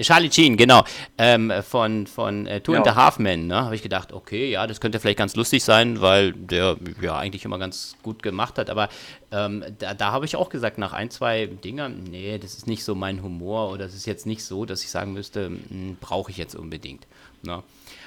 Charlie 0.00 0.30
Sheen, 0.30 0.56
genau, 0.56 0.84
ähm, 1.16 1.52
von, 1.62 2.06
von 2.06 2.46
äh, 2.46 2.60
Two 2.60 2.72
ja. 2.72 2.78
and 2.78 2.88
a 2.88 2.94
Half 2.94 3.18
Men, 3.18 3.46
ne, 3.46 3.64
habe 3.64 3.74
ich 3.74 3.82
gedacht, 3.82 4.12
okay, 4.12 4.50
ja, 4.50 4.66
das 4.66 4.80
könnte 4.80 5.00
vielleicht 5.00 5.18
ganz 5.18 5.36
lustig 5.36 5.64
sein, 5.64 6.00
weil 6.00 6.32
der 6.32 6.76
ja 7.00 7.16
eigentlich 7.16 7.44
immer 7.44 7.58
ganz 7.58 7.96
gut 8.02 8.22
gemacht 8.22 8.58
hat, 8.58 8.68
aber 8.68 8.88
ähm, 9.32 9.64
da, 9.78 9.94
da 9.94 10.12
habe 10.12 10.26
ich 10.26 10.36
auch 10.36 10.50
gesagt, 10.50 10.76
nach 10.76 10.92
ein, 10.92 11.10
zwei 11.10 11.46
Dingern, 11.46 12.04
nee, 12.04 12.38
das 12.38 12.54
ist 12.54 12.66
nicht 12.66 12.84
so 12.84 12.94
mein 12.94 13.22
Humor 13.22 13.70
oder 13.70 13.86
es 13.86 13.94
ist 13.94 14.06
jetzt 14.06 14.26
nicht 14.26 14.44
so, 14.44 14.66
dass 14.66 14.82
ich 14.82 14.90
sagen 14.90 15.14
müsste, 15.14 15.46
hm, 15.46 15.96
brauche 16.00 16.30
ich 16.30 16.36
jetzt 16.36 16.54
unbedingt. 16.54 17.06
Ne. 17.42 17.62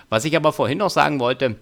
Was 0.10 0.26
ich 0.26 0.36
aber 0.36 0.54
vorhin 0.54 0.78
noch 0.78 0.90
sagen 0.90 1.20
wollte, 1.20 1.56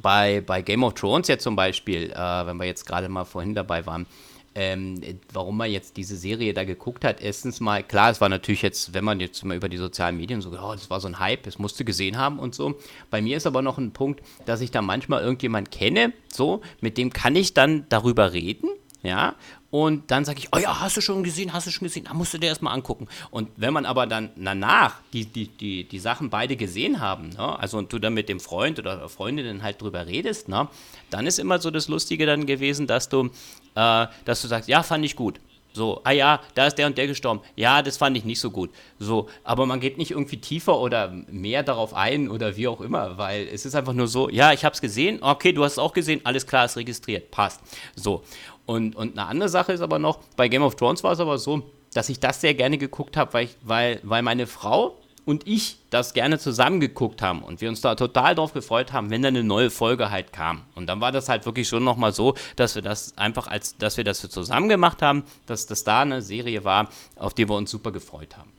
bei, 0.00 0.40
bei 0.40 0.62
Game 0.62 0.82
of 0.84 0.94
Thrones 0.94 1.28
jetzt 1.28 1.44
zum 1.44 1.54
Beispiel, 1.54 2.10
äh, 2.10 2.46
wenn 2.46 2.56
wir 2.56 2.64
jetzt 2.64 2.86
gerade 2.86 3.08
mal 3.08 3.24
vorhin 3.24 3.54
dabei 3.54 3.84
waren, 3.86 4.06
ähm, 4.54 5.00
warum 5.32 5.56
man 5.56 5.70
jetzt 5.70 5.96
diese 5.96 6.16
Serie 6.16 6.54
da 6.54 6.64
geguckt 6.64 7.04
hat. 7.04 7.20
Erstens 7.20 7.60
mal, 7.60 7.82
klar, 7.82 8.10
es 8.10 8.20
war 8.20 8.28
natürlich 8.28 8.62
jetzt, 8.62 8.94
wenn 8.94 9.04
man 9.04 9.20
jetzt 9.20 9.44
mal 9.44 9.56
über 9.56 9.68
die 9.68 9.76
sozialen 9.76 10.16
Medien 10.16 10.40
so, 10.40 10.50
oh, 10.50 10.72
das 10.72 10.90
war 10.90 11.00
so 11.00 11.08
ein 11.08 11.18
Hype, 11.18 11.44
das 11.44 11.58
musste 11.58 11.84
gesehen 11.84 12.18
haben 12.18 12.38
und 12.38 12.54
so. 12.54 12.74
Bei 13.10 13.22
mir 13.22 13.36
ist 13.36 13.46
aber 13.46 13.62
noch 13.62 13.78
ein 13.78 13.92
Punkt, 13.92 14.22
dass 14.44 14.60
ich 14.60 14.70
da 14.70 14.82
manchmal 14.82 15.22
irgendjemand 15.22 15.70
kenne, 15.70 16.12
so, 16.32 16.60
mit 16.80 16.98
dem 16.98 17.12
kann 17.12 17.36
ich 17.36 17.54
dann 17.54 17.86
darüber 17.88 18.32
reden, 18.32 18.68
ja, 19.02 19.34
und 19.72 20.10
dann 20.10 20.26
sage 20.26 20.38
ich, 20.38 20.48
oh 20.52 20.58
ja, 20.58 20.80
hast 20.80 20.98
du 20.98 21.00
schon 21.00 21.24
gesehen, 21.24 21.54
hast 21.54 21.66
du 21.66 21.70
schon 21.70 21.86
gesehen, 21.86 22.04
da 22.04 22.12
musst 22.12 22.34
du 22.34 22.38
dir 22.38 22.48
erstmal 22.48 22.74
angucken. 22.74 23.08
Und 23.30 23.48
wenn 23.56 23.72
man 23.72 23.86
aber 23.86 24.06
dann 24.06 24.28
danach 24.36 25.00
die, 25.14 25.24
die, 25.24 25.48
die, 25.48 25.84
die 25.84 25.98
Sachen 25.98 26.28
beide 26.28 26.56
gesehen 26.56 27.00
haben, 27.00 27.30
ne, 27.30 27.58
also 27.58 27.78
und 27.78 27.90
du 27.90 27.98
dann 27.98 28.12
mit 28.12 28.28
dem 28.28 28.38
Freund 28.38 28.78
oder 28.78 29.08
Freundin 29.08 29.62
halt 29.62 29.80
drüber 29.80 30.06
redest, 30.06 30.48
ne, 30.48 30.68
dann 31.08 31.26
ist 31.26 31.38
immer 31.38 31.58
so 31.58 31.70
das 31.70 31.88
Lustige 31.88 32.26
dann 32.26 32.44
gewesen, 32.44 32.86
dass 32.86 33.08
du, 33.08 33.30
äh, 33.74 34.06
dass 34.24 34.42
du 34.42 34.48
sagst, 34.48 34.68
ja, 34.68 34.82
fand 34.82 35.04
ich 35.04 35.16
gut. 35.16 35.40
So, 35.74 36.02
ah 36.04 36.10
ja, 36.10 36.40
da 36.54 36.66
ist 36.66 36.76
der 36.76 36.86
und 36.86 36.98
der 36.98 37.06
gestorben. 37.06 37.40
Ja, 37.56 37.80
das 37.82 37.96
fand 37.96 38.16
ich 38.16 38.24
nicht 38.24 38.40
so 38.40 38.50
gut. 38.50 38.70
So, 38.98 39.28
aber 39.42 39.64
man 39.64 39.80
geht 39.80 39.96
nicht 39.96 40.10
irgendwie 40.10 40.36
tiefer 40.36 40.78
oder 40.78 41.12
mehr 41.28 41.62
darauf 41.62 41.94
ein 41.94 42.28
oder 42.30 42.56
wie 42.56 42.68
auch 42.68 42.80
immer, 42.80 43.16
weil 43.16 43.48
es 43.48 43.64
ist 43.64 43.74
einfach 43.74 43.94
nur 43.94 44.06
so, 44.06 44.28
ja, 44.28 44.52
ich 44.52 44.64
habe 44.64 44.74
es 44.74 44.80
gesehen, 44.80 45.22
okay, 45.22 45.52
du 45.52 45.64
hast 45.64 45.72
es 45.72 45.78
auch 45.78 45.94
gesehen, 45.94 46.20
alles 46.24 46.46
klar, 46.46 46.66
ist 46.66 46.76
registriert, 46.76 47.30
passt. 47.30 47.60
So. 47.96 48.22
Und, 48.66 48.94
und 48.96 49.18
eine 49.18 49.26
andere 49.28 49.48
Sache 49.48 49.72
ist 49.72 49.80
aber 49.80 49.98
noch, 49.98 50.18
bei 50.36 50.48
Game 50.48 50.62
of 50.62 50.76
Thrones 50.76 51.02
war 51.02 51.12
es 51.12 51.20
aber 51.20 51.38
so, 51.38 51.62
dass 51.94 52.08
ich 52.08 52.20
das 52.20 52.40
sehr 52.40 52.54
gerne 52.54 52.78
geguckt 52.78 53.16
habe, 53.16 53.32
weil, 53.32 53.48
weil, 53.62 54.00
weil 54.02 54.22
meine 54.22 54.46
Frau 54.46 54.98
und 55.24 55.46
ich 55.46 55.78
das 55.90 56.14
gerne 56.14 56.38
zusammen 56.38 56.80
geguckt 56.80 57.22
haben 57.22 57.42
und 57.42 57.60
wir 57.60 57.68
uns 57.68 57.80
da 57.80 57.94
total 57.94 58.34
drauf 58.34 58.52
gefreut 58.52 58.92
haben, 58.92 59.10
wenn 59.10 59.22
da 59.22 59.28
eine 59.28 59.44
neue 59.44 59.70
Folge 59.70 60.10
halt 60.10 60.32
kam. 60.32 60.62
Und 60.74 60.86
dann 60.86 61.00
war 61.00 61.12
das 61.12 61.28
halt 61.28 61.46
wirklich 61.46 61.68
schon 61.68 61.84
nochmal 61.84 62.12
so, 62.12 62.34
dass 62.56 62.74
wir 62.74 62.82
das 62.82 63.16
einfach 63.16 63.46
als, 63.46 63.76
dass 63.76 63.96
wir 63.96 64.04
das 64.04 64.20
zusammen 64.20 64.68
gemacht 64.68 65.02
haben, 65.02 65.24
dass 65.46 65.66
das 65.66 65.84
da 65.84 66.00
eine 66.00 66.22
Serie 66.22 66.64
war, 66.64 66.88
auf 67.16 67.34
die 67.34 67.48
wir 67.48 67.54
uns 67.54 67.70
super 67.70 67.92
gefreut 67.92 68.36
haben. 68.36 68.50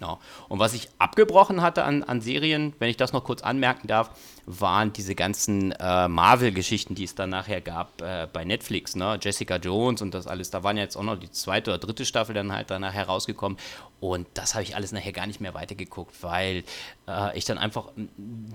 Ja. 0.00 0.18
Und 0.48 0.58
was 0.58 0.74
ich 0.74 0.88
abgebrochen 0.98 1.62
hatte 1.62 1.84
an, 1.84 2.02
an 2.02 2.20
Serien, 2.20 2.72
wenn 2.80 2.90
ich 2.90 2.96
das 2.96 3.12
noch 3.12 3.22
kurz 3.24 3.42
anmerken 3.42 3.86
darf, 3.86 4.10
waren 4.46 4.92
diese 4.92 5.14
ganzen 5.14 5.72
äh, 5.72 6.08
Marvel-Geschichten, 6.08 6.94
die 6.94 7.04
es 7.04 7.14
dann 7.14 7.30
nachher 7.30 7.60
gab 7.60 8.02
äh, 8.02 8.26
bei 8.32 8.44
Netflix, 8.44 8.96
ne? 8.96 9.18
Jessica 9.20 9.56
Jones 9.56 10.02
und 10.02 10.14
das 10.14 10.26
alles. 10.26 10.50
Da 10.50 10.64
waren 10.64 10.76
ja 10.76 10.82
jetzt 10.82 10.96
auch 10.96 11.02
noch 11.02 11.16
die 11.16 11.30
zweite 11.30 11.70
oder 11.70 11.78
dritte 11.78 12.04
Staffel 12.04 12.34
dann 12.34 12.52
halt 12.52 12.70
danach 12.70 12.92
herausgekommen. 12.92 13.58
Und 14.00 14.26
das 14.34 14.54
habe 14.54 14.64
ich 14.64 14.74
alles 14.74 14.90
nachher 14.90 15.12
gar 15.12 15.28
nicht 15.28 15.40
mehr 15.40 15.54
weitergeguckt, 15.54 16.24
weil 16.24 16.64
äh, 17.06 17.38
ich 17.38 17.44
dann 17.44 17.56
einfach 17.56 17.90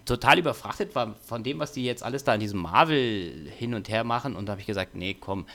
total 0.04 0.39
überfrachtet 0.39 0.93
war 0.93 1.15
von 1.26 1.41
dem, 1.41 1.60
was 1.60 1.71
die 1.71 1.86
jetzt 1.86 2.04
alles 2.04 2.26
da 2.26 2.34
in 2.34 2.41
diesem 2.41 2.60
Marvel 2.60 3.50
hin 3.58 3.73
und 3.73 3.88
her 3.88 4.04
machen. 4.04 4.36
Und 4.36 4.47
da 4.47 4.52
habe 4.52 4.62
ich 4.62 4.67
gesagt, 4.67 4.95
nee, 4.95 5.13
komm, 5.13 5.45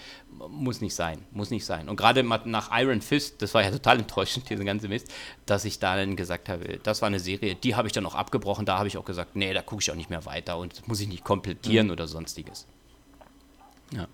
muss 0.49 0.81
nicht 0.81 0.95
sein, 0.95 1.27
muss 1.31 1.51
nicht 1.51 1.67
sein. 1.67 1.91
Und 1.91 1.97
gerade 1.97 2.23
nach 2.25 2.71
Iron 2.73 3.03
Fist, 3.03 3.43
das 3.43 3.53
war 3.53 3.63
ja 3.63 3.71
total 3.73 3.99
enttäuschend, 3.99 4.49
diese 4.49 4.65
ganze 4.65 4.89
Mist, 4.89 5.13
dass 5.45 5.67
ich 5.67 5.79
da 5.79 5.95
dann 5.95 6.17
gesagt 6.17 6.49
habe, 6.49 6.79
das 6.83 7.03
war 7.03 7.09
eine 7.09 7.21
Serie, 7.21 7.55
die 7.55 7.75
habe 7.75 7.87
ich 7.87 7.93
dann 7.93 8.07
auch 8.07 8.15
abgebrochen. 8.15 8.65
Da 8.65 8.79
habe 8.79 8.89
ich 8.89 8.97
auch 8.97 9.05
gesagt, 9.05 9.37
nee, 9.37 9.53
da 9.53 9.61
gucke 9.61 9.83
ich 9.83 9.91
auch 9.91 9.97
nicht 9.97 10.09
mehr 10.09 10.22
weiter 10.27 10.59
und 10.59 10.73
das 10.73 10.87
muss 10.87 11.01
ich 11.01 11.09
nicht 11.09 11.25
komplettieren 11.25 11.87
mhm. 11.87 11.93
oder 11.93 12.07
sonstiges. 12.07 12.67
Ja. 13.95 14.07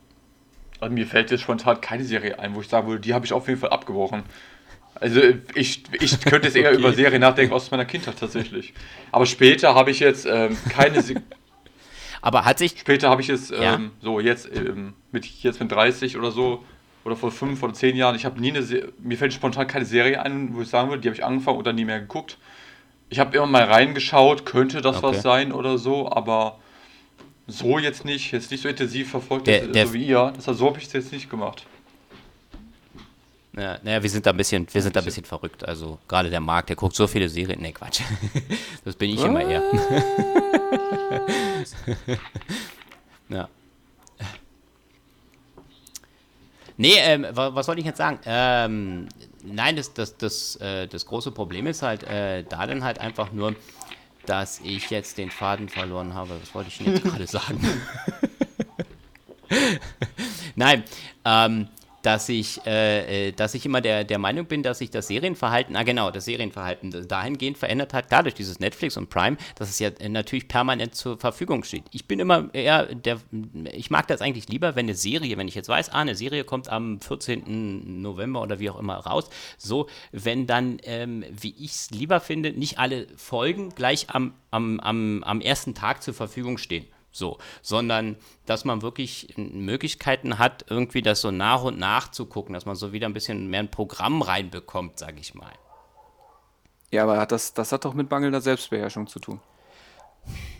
Also 0.80 0.94
mir 0.94 1.06
fällt 1.06 1.30
jetzt 1.30 1.42
spontan 1.42 1.80
keine 1.80 2.04
Serie 2.04 2.38
ein, 2.38 2.54
wo 2.54 2.60
ich 2.60 2.68
sagen 2.68 2.86
würde, 2.88 3.00
die 3.00 3.14
habe 3.14 3.26
ich 3.26 3.32
auf 3.32 3.48
jeden 3.48 3.60
Fall 3.60 3.70
abgebrochen. 3.70 4.22
Also 5.00 5.20
ich, 5.54 5.84
ich 5.92 6.20
könnte 6.20 6.48
jetzt 6.48 6.56
eher 6.56 6.70
okay. 6.72 6.78
über 6.78 6.92
Serien 6.92 7.20
nachdenken 7.20 7.52
aus 7.52 7.70
meiner 7.70 7.84
Kindheit 7.84 8.18
tatsächlich. 8.18 8.74
Aber 9.12 9.26
später 9.26 9.74
habe 9.74 9.90
ich 9.90 10.00
jetzt 10.00 10.26
ähm, 10.26 10.56
keine. 10.70 11.02
Se 11.02 11.14
Aber 12.22 12.44
hat 12.44 12.58
sich. 12.58 12.78
Später 12.78 13.08
habe 13.08 13.22
ich 13.22 13.28
jetzt 13.28 13.50
ähm, 13.52 13.60
ja. 13.60 13.80
so 14.00 14.20
jetzt 14.20 14.48
ähm, 14.54 14.94
mit 15.12 15.24
jetzt 15.26 15.60
mit 15.60 15.70
30 15.70 16.16
oder 16.16 16.32
so 16.32 16.64
oder 17.04 17.16
vor 17.16 17.30
fünf 17.30 17.62
oder 17.62 17.74
zehn 17.74 17.96
Jahren. 17.96 18.16
Ich 18.16 18.24
habe 18.24 18.40
nie 18.40 18.50
eine. 18.50 18.62
Se 18.62 18.92
mir 18.98 19.16
fällt 19.16 19.32
spontan 19.32 19.66
keine 19.66 19.84
Serie 19.84 20.20
ein, 20.22 20.54
wo 20.54 20.62
ich 20.62 20.68
sagen 20.68 20.88
würde, 20.88 21.02
die 21.02 21.08
habe 21.08 21.16
ich 21.16 21.24
angefangen 21.24 21.62
dann 21.62 21.76
nie 21.76 21.84
mehr 21.84 22.00
geguckt. 22.00 22.38
Ich 23.10 23.18
habe 23.18 23.36
immer 23.36 23.46
mal 23.46 23.64
reingeschaut, 23.64 24.44
könnte 24.44 24.80
das 24.80 24.98
okay. 24.98 25.06
was 25.06 25.22
sein 25.22 25.52
oder 25.52 25.78
so, 25.78 26.10
aber 26.10 26.58
so 27.46 27.78
jetzt 27.78 28.04
nicht, 28.04 28.32
jetzt 28.32 28.50
nicht 28.50 28.62
so 28.62 28.68
intensiv 28.68 29.10
verfolgt, 29.10 29.46
der, 29.46 29.66
der 29.66 29.86
so 29.86 29.94
wie 29.94 30.06
ihr. 30.06 30.32
Das, 30.36 30.44
so 30.44 30.66
habe 30.66 30.78
ich 30.78 30.86
es 30.86 30.92
jetzt 30.92 31.12
nicht 31.12 31.30
gemacht. 31.30 31.64
Ja, 33.56 33.78
naja, 33.82 34.02
wir 34.02 34.10
sind 34.10 34.24
da 34.24 34.30
ein 34.30 34.36
bisschen, 34.36 34.66
wir 34.70 34.82
sind 34.82 34.94
da 34.94 35.00
ein 35.00 35.04
bisschen 35.04 35.24
verrückt. 35.24 35.66
Also 35.66 35.98
gerade 36.06 36.30
der 36.30 36.40
Markt, 36.40 36.68
der 36.68 36.76
guckt 36.76 36.94
so 36.94 37.06
viele 37.06 37.28
Serien. 37.28 37.60
Ne, 37.60 37.72
Quatsch. 37.72 38.02
Das 38.84 38.94
bin 38.94 39.10
ich 39.10 39.22
immer 39.22 39.42
eher. 39.42 39.62
ja. 43.28 43.48
Nee, 46.76 46.94
ähm, 46.98 47.26
was, 47.32 47.54
was 47.54 47.66
soll 47.66 47.78
ich 47.78 47.84
jetzt 47.84 47.98
sagen? 47.98 48.20
Ähm, 48.24 49.08
nein, 49.52 49.76
das, 49.76 49.94
das, 49.94 50.16
das, 50.16 50.56
äh, 50.56 50.86
das 50.86 51.06
große 51.06 51.30
Problem 51.30 51.66
ist 51.66 51.82
halt 51.82 52.02
äh, 52.04 52.44
da 52.44 52.66
dann 52.66 52.84
halt 52.84 52.98
einfach 52.98 53.32
nur, 53.32 53.54
dass 54.26 54.60
ich 54.60 54.90
jetzt 54.90 55.18
den 55.18 55.30
Faden 55.30 55.68
verloren 55.68 56.14
habe. 56.14 56.38
Was 56.40 56.54
wollte 56.54 56.68
ich 56.68 56.78
denn 56.78 56.94
jetzt 56.94 57.04
gerade 57.10 57.26
sagen? 57.26 57.60
nein, 60.56 60.84
ähm, 61.24 61.68
dass 62.02 62.28
ich, 62.28 62.64
äh, 62.66 63.28
äh, 63.28 63.32
dass 63.32 63.54
ich 63.54 63.66
immer 63.66 63.80
der, 63.80 64.04
der 64.04 64.18
Meinung 64.18 64.46
bin, 64.46 64.62
dass 64.62 64.78
sich 64.78 64.90
das 64.90 65.08
Serienverhalten, 65.08 65.76
ah 65.76 65.82
genau, 65.82 66.10
das 66.10 66.24
Serienverhalten 66.26 67.08
dahingehend 67.08 67.58
verändert 67.58 67.92
hat, 67.94 68.08
klar 68.08 68.22
durch 68.22 68.34
dieses 68.34 68.60
Netflix 68.60 68.96
und 68.96 69.10
Prime, 69.10 69.36
dass 69.56 69.68
es 69.68 69.78
ja 69.78 69.90
natürlich 70.08 70.48
permanent 70.48 70.94
zur 70.94 71.18
Verfügung 71.18 71.64
steht. 71.64 71.84
Ich 71.92 72.06
bin 72.06 72.20
immer 72.20 72.48
eher 72.52 72.94
der, 72.94 73.18
ich 73.72 73.90
mag 73.90 74.06
das 74.06 74.20
eigentlich 74.20 74.48
lieber, 74.48 74.76
wenn 74.76 74.86
eine 74.86 74.94
Serie, 74.94 75.36
wenn 75.36 75.48
ich 75.48 75.54
jetzt 75.54 75.68
weiß, 75.68 75.90
ah, 75.90 76.00
eine 76.00 76.14
Serie 76.14 76.44
kommt 76.44 76.68
am 76.68 77.00
14. 77.00 78.00
November 78.00 78.42
oder 78.42 78.58
wie 78.58 78.70
auch 78.70 78.78
immer 78.78 78.96
raus, 78.96 79.28
so, 79.56 79.88
wenn 80.12 80.46
dann, 80.46 80.78
ähm, 80.84 81.24
wie 81.30 81.54
ich 81.58 81.72
es 81.72 81.90
lieber 81.90 82.20
finde, 82.20 82.52
nicht 82.52 82.78
alle 82.78 83.06
Folgen 83.16 83.74
gleich 83.74 84.06
am, 84.10 84.34
am, 84.50 84.80
am, 84.80 85.24
am 85.24 85.40
ersten 85.40 85.74
Tag 85.74 86.02
zur 86.02 86.14
Verfügung 86.14 86.58
stehen. 86.58 86.86
So, 87.18 87.38
sondern 87.62 88.16
dass 88.46 88.64
man 88.64 88.80
wirklich 88.82 89.34
Möglichkeiten 89.36 90.38
hat, 90.38 90.64
irgendwie 90.70 91.02
das 91.02 91.20
so 91.20 91.30
nach 91.30 91.64
und 91.64 91.78
nach 91.78 92.10
zu 92.10 92.26
gucken, 92.26 92.54
dass 92.54 92.64
man 92.64 92.76
so 92.76 92.92
wieder 92.92 93.06
ein 93.06 93.12
bisschen 93.12 93.48
mehr 93.48 93.60
ein 93.60 93.70
Programm 93.70 94.22
reinbekommt, 94.22 94.98
sage 94.98 95.20
ich 95.20 95.34
mal. 95.34 95.52
Ja, 96.90 97.02
aber 97.02 97.26
das, 97.26 97.52
das 97.52 97.72
hat 97.72 97.84
doch 97.84 97.92
mit 97.92 98.10
mangelnder 98.10 98.40
Selbstbeherrschung 98.40 99.08
zu 99.08 99.18
tun. 99.18 99.40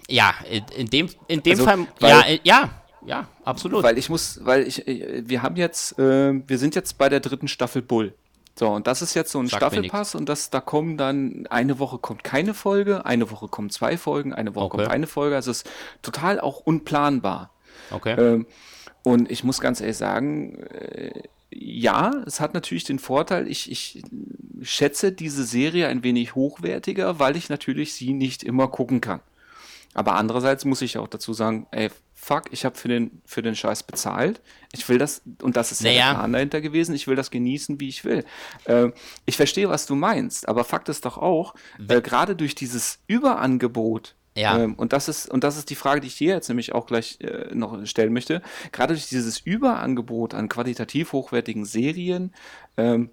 Ja, 0.09 0.35
in 0.77 0.87
dem, 0.87 1.09
in 1.27 1.43
dem 1.43 1.53
also, 1.53 1.65
Fall, 1.65 1.87
ja, 2.01 2.21
äh, 2.23 2.41
ja, 2.43 2.71
ja, 3.07 3.29
absolut. 3.45 3.83
Weil 3.83 3.99
ich 3.99 4.09
muss, 4.09 4.45
weil 4.45 4.67
ich, 4.67 4.87
äh, 4.87 5.23
wir 5.27 5.43
haben 5.43 5.57
jetzt, 5.57 5.99
äh, 5.99 6.33
wir 6.47 6.59
sind 6.59 6.75
jetzt 6.75 6.99
bei 6.99 7.09
der 7.09 7.21
dritten 7.21 7.49
Staffel 7.49 7.83
Bull. 7.83 8.15
So, 8.59 8.69
und 8.71 8.89
das 8.89 9.03
ist 9.03 9.15
jetzt 9.15 9.31
so 9.31 9.39
ein 9.39 9.47
Sagt 9.47 9.63
Staffelpass 9.63 10.17
und 10.17 10.29
das, 10.29 10.51
da 10.51 10.61
kommen 10.61 10.97
dann, 10.97 11.47
eine 11.49 11.79
Woche 11.79 11.99
kommt 11.99 12.25
keine 12.25 12.55
Folge, 12.55 13.07
eine 13.07 13.31
Woche 13.31 13.47
kommen 13.47 13.71
zwei 13.71 13.97
Folgen, 13.97 14.33
eine 14.33 14.57
Woche 14.57 14.65
okay. 14.65 14.77
kommt 14.79 14.91
eine 14.91 15.07
Folge. 15.07 15.37
Also 15.37 15.53
es 15.53 15.59
ist 15.59 15.71
total 16.03 16.41
auch 16.41 16.59
unplanbar. 16.59 17.51
Okay. 17.93 18.15
Ähm, 18.19 18.47
und 19.05 19.31
ich 19.31 19.45
muss 19.45 19.61
ganz 19.61 19.81
ehrlich 19.81 19.97
sagen, 19.97 20.59
äh, 20.65 21.23
ja, 21.51 22.11
es 22.27 22.41
hat 22.41 22.53
natürlich 22.53 22.85
den 22.85 22.99
Vorteil, 22.99 23.49
ich, 23.49 23.71
ich 23.71 24.03
schätze 24.63 25.13
diese 25.13 25.45
Serie 25.45 25.87
ein 25.87 26.03
wenig 26.03 26.35
hochwertiger, 26.35 27.21
weil 27.21 27.37
ich 27.37 27.49
natürlich 27.49 27.95
sie 27.95 28.13
nicht 28.13 28.43
immer 28.43 28.67
gucken 28.67 29.01
kann. 29.01 29.21
Aber 29.95 30.15
andererseits 30.15 30.65
muss 30.65 30.83
ich 30.83 30.99
auch 30.99 31.09
dazu 31.09 31.33
sagen, 31.33 31.67
ey, 31.71 31.91
fuck, 32.15 32.45
ich 32.53 32.65
habe 32.65 32.77
für 32.77 32.89
den, 32.89 33.23
für 33.25 33.43
den 33.43 33.55
Scheiß 33.55 33.85
bezahlt. 33.85 34.41
Ich 34.73 34.89
will 34.89 34.99
das, 34.99 35.23
und 35.43 35.57
das 35.57 35.73
ist 35.73 35.83
naja. 35.83 36.11
der 36.11 36.19
Plan 36.19 36.33
dahinter 36.33 36.61
gewesen, 36.61 36.95
ich 36.95 37.07
will 37.07 37.17
das 37.17 37.31
genießen, 37.31 37.81
wie 37.81 37.89
ich 37.89 38.05
will. 38.05 38.25
Äh, 38.65 38.91
ich 39.25 39.37
verstehe, 39.37 39.69
was 39.69 39.87
du 39.87 39.95
meinst, 39.95 40.49
aber 40.49 40.65
Fakt 40.65 40.89
ist 40.89 41.05
doch 41.05 41.19
auch, 41.19 41.55
äh, 41.89 42.01
gerade 42.01 42.37
durch 42.37 42.55
dieses 42.55 43.01
Überangebot, 43.07 44.15
ja. 44.39 44.59
Ähm, 44.61 44.75
und 44.75 44.93
das 44.93 45.09
ist, 45.09 45.29
und 45.29 45.43
das 45.43 45.57
ist 45.57 45.69
die 45.69 45.75
Frage, 45.75 46.01
die 46.01 46.07
ich 46.07 46.17
dir 46.17 46.35
jetzt 46.35 46.49
nämlich 46.49 46.73
auch 46.73 46.87
gleich 46.87 47.19
äh, 47.21 47.53
noch 47.53 47.85
stellen 47.87 48.13
möchte. 48.13 48.41
Gerade 48.71 48.95
durch 48.95 49.09
dieses 49.09 49.41
Überangebot 49.41 50.33
an 50.33 50.49
qualitativ 50.49 51.13
hochwertigen 51.13 51.65
Serien, 51.65 52.33
ähm, 52.77 53.11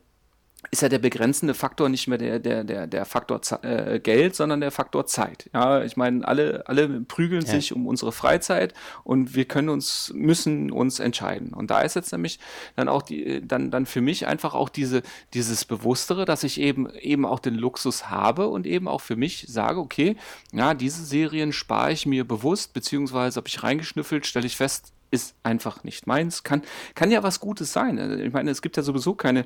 ist 0.75 0.81
ja 0.81 0.89
der 0.89 0.99
begrenzende 0.99 1.53
Faktor 1.53 1.87
nicht 1.87 2.07
mehr 2.07 2.17
der, 2.17 2.39
der, 2.39 2.65
der, 2.65 2.85
der 2.85 3.05
Faktor 3.05 3.39
äh, 3.63 3.99
Geld, 3.99 4.35
sondern 4.35 4.59
der 4.59 4.71
Faktor 4.71 5.05
Zeit. 5.05 5.49
Ja, 5.53 5.81
ich 5.83 5.95
meine, 5.95 6.27
alle, 6.27 6.67
alle 6.67 7.01
prügeln 7.01 7.45
ja. 7.45 7.51
sich 7.51 7.71
um 7.73 7.87
unsere 7.87 8.11
Freizeit 8.11 8.73
und 9.05 9.35
wir 9.35 9.45
können 9.45 9.69
uns, 9.69 10.11
müssen 10.13 10.71
uns 10.71 10.99
entscheiden. 10.99 11.53
Und 11.53 11.71
da 11.71 11.79
ist 11.79 11.95
jetzt 11.95 12.11
nämlich 12.11 12.39
dann 12.75 12.89
auch 12.89 13.03
die, 13.03 13.41
dann, 13.47 13.71
dann 13.71 13.85
für 13.85 14.01
mich 14.01 14.27
einfach 14.27 14.53
auch 14.53 14.67
diese, 14.67 15.01
dieses 15.33 15.63
Bewusstere, 15.63 16.25
dass 16.25 16.43
ich 16.43 16.59
eben, 16.59 16.89
eben 16.95 17.25
auch 17.25 17.39
den 17.39 17.55
Luxus 17.55 18.09
habe 18.09 18.49
und 18.49 18.67
eben 18.67 18.89
auch 18.89 19.01
für 19.01 19.15
mich 19.15 19.45
sage, 19.47 19.79
okay, 19.79 20.17
ja, 20.51 20.73
diese 20.73 21.05
Serien 21.05 21.53
spare 21.53 21.93
ich 21.93 22.05
mir 22.05 22.27
bewusst, 22.27 22.73
beziehungsweise 22.73 23.37
habe 23.37 23.47
ich 23.47 23.63
reingeschnüffelt, 23.63 24.25
stelle 24.25 24.45
ich 24.45 24.57
fest, 24.57 24.91
ist 25.11 25.35
einfach 25.43 25.83
nicht 25.83 26.07
meins. 26.07 26.43
Kann, 26.43 26.61
kann 26.93 27.11
ja 27.11 27.23
was 27.23 27.39
Gutes 27.39 27.73
sein. 27.73 27.99
Also, 27.99 28.15
ich 28.15 28.33
meine, 28.33 28.51
es 28.51 28.61
gibt 28.61 28.77
ja 28.77 28.83
sowieso 28.83 29.15
keine, 29.15 29.45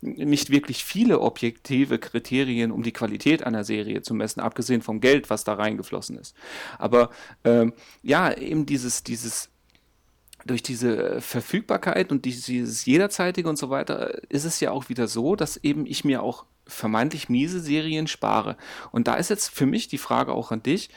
nicht 0.00 0.50
wirklich 0.50 0.84
viele 0.84 1.20
objektive 1.20 1.98
Kriterien, 1.98 2.72
um 2.72 2.82
die 2.82 2.92
Qualität 2.92 3.44
einer 3.44 3.64
Serie 3.64 4.02
zu 4.02 4.14
messen, 4.14 4.40
abgesehen 4.40 4.82
vom 4.82 5.00
Geld, 5.00 5.30
was 5.30 5.44
da 5.44 5.54
reingeflossen 5.54 6.18
ist. 6.18 6.34
Aber 6.78 7.10
ähm, 7.44 7.72
ja, 8.02 8.32
eben 8.32 8.66
dieses, 8.66 9.02
dieses 9.02 9.50
durch 10.46 10.62
diese 10.62 11.20
Verfügbarkeit 11.20 12.10
und 12.10 12.24
dieses 12.24 12.84
jederzeitige 12.86 13.48
und 13.48 13.58
so 13.58 13.68
weiter 13.68 14.22
ist 14.30 14.44
es 14.44 14.58
ja 14.60 14.70
auch 14.70 14.88
wieder 14.88 15.06
so, 15.06 15.36
dass 15.36 15.58
eben 15.58 15.84
ich 15.86 16.04
mir 16.04 16.22
auch 16.22 16.46
vermeintlich 16.66 17.28
miese 17.28 17.60
Serien 17.60 18.06
spare. 18.06 18.56
Und 18.92 19.08
da 19.08 19.14
ist 19.14 19.30
jetzt 19.30 19.48
für 19.48 19.66
mich 19.66 19.88
die 19.88 19.98
Frage 19.98 20.32
auch 20.32 20.50
an 20.50 20.62
dich, 20.62 20.90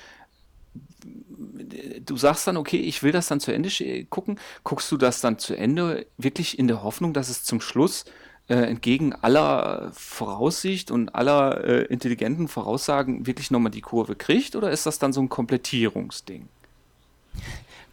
du 2.06 2.18
sagst 2.18 2.48
dann, 2.48 2.58
okay, 2.58 2.78
ich 2.78 3.04
will 3.04 3.12
das 3.12 3.28
dann 3.28 3.39
zu 3.39 3.54
Ende 3.54 3.70
gucken. 4.06 4.39
Guckst 4.63 4.92
du 4.92 4.98
das 4.98 5.22
dann 5.22 5.39
zu 5.39 5.56
Ende 5.56 6.06
wirklich 6.18 6.58
in 6.60 6.68
der 6.68 6.84
Hoffnung, 6.84 7.13
dass 7.13 7.30
es 7.30 7.44
zum 7.44 7.62
Schluss 7.62 8.06
äh, 8.50 8.56
entgegen 8.56 9.13
aller 9.13 9.92
Voraussicht 9.94 10.92
und 10.92 11.16
aller 11.16 11.63
äh, 11.63 11.84
intelligenten 11.86 12.48
Voraussagen 12.48 13.26
wirklich 13.26 13.52
nochmal 13.52 13.72
die 13.72 13.82
Kurve 13.82 14.16
kriegt? 14.16 14.56
Oder 14.56 14.72
ist 14.72 14.86
das 14.86 15.00
dann 15.00 15.13
so 15.13 15.22
ein 15.22 15.30
Komplettierungsding? 15.30 16.48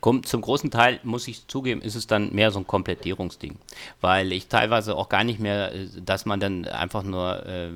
Kommt, 0.00 0.26
zum 0.26 0.40
großen 0.40 0.70
Teil, 0.70 1.00
muss 1.02 1.28
ich 1.28 1.46
zugeben, 1.46 1.82
ist 1.82 1.94
es 1.94 2.06
dann 2.06 2.32
mehr 2.34 2.50
so 2.50 2.58
ein 2.58 2.66
Komplettierungsding. 2.66 3.56
Weil 4.00 4.32
ich 4.32 4.48
teilweise 4.48 4.96
auch 4.96 5.08
gar 5.08 5.24
nicht 5.24 5.40
mehr, 5.40 5.74
äh, 5.74 5.86
dass 6.04 6.26
man 6.26 6.40
dann 6.40 6.64
einfach 6.66 7.02
nur 7.02 7.44
äh, 7.46 7.70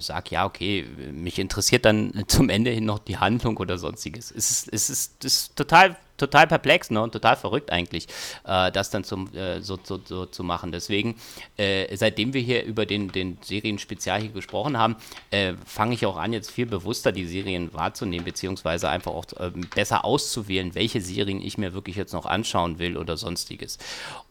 sagt, 0.00 0.30
ja, 0.30 0.46
okay, 0.46 0.86
mich 1.12 1.38
interessiert 1.38 1.84
dann 1.84 2.12
zum 2.26 2.48
Ende 2.48 2.70
hin 2.70 2.84
noch 2.84 2.98
die 2.98 3.18
Handlung 3.18 3.56
oder 3.56 3.78
sonstiges. 3.78 4.30
Es 4.30 4.50
ist, 4.50 4.72
es 4.72 4.90
ist, 4.90 5.24
es 5.24 5.36
ist 5.36 5.56
total 5.56 5.96
total 6.20 6.46
perplex 6.46 6.90
ne, 6.90 7.02
und 7.02 7.12
total 7.12 7.36
verrückt 7.36 7.72
eigentlich, 7.72 8.06
äh, 8.44 8.70
das 8.70 8.90
dann 8.90 9.04
zum, 9.04 9.34
äh, 9.34 9.60
so, 9.60 9.78
so, 9.82 10.00
so, 10.04 10.26
zu 10.26 10.44
machen. 10.44 10.72
Deswegen, 10.72 11.16
äh, 11.56 11.96
seitdem 11.96 12.32
wir 12.34 12.40
hier 12.40 12.64
über 12.64 12.86
den, 12.86 13.10
den 13.10 13.38
Serien-Spezial 13.42 14.20
hier 14.20 14.30
gesprochen 14.30 14.78
haben, 14.78 14.96
äh, 15.30 15.54
fange 15.64 15.94
ich 15.94 16.06
auch 16.06 16.16
an, 16.16 16.32
jetzt 16.32 16.50
viel 16.50 16.66
bewusster 16.66 17.12
die 17.12 17.26
Serien 17.26 17.72
wahrzunehmen, 17.72 18.24
beziehungsweise 18.24 18.88
einfach 18.88 19.12
auch 19.12 19.24
ähm, 19.38 19.66
besser 19.74 20.04
auszuwählen, 20.04 20.74
welche 20.74 21.00
Serien 21.00 21.42
ich 21.42 21.58
mir 21.58 21.72
wirklich 21.72 21.96
jetzt 21.96 22.12
noch 22.12 22.26
anschauen 22.26 22.78
will 22.78 22.96
oder 22.96 23.16
sonstiges. 23.16 23.78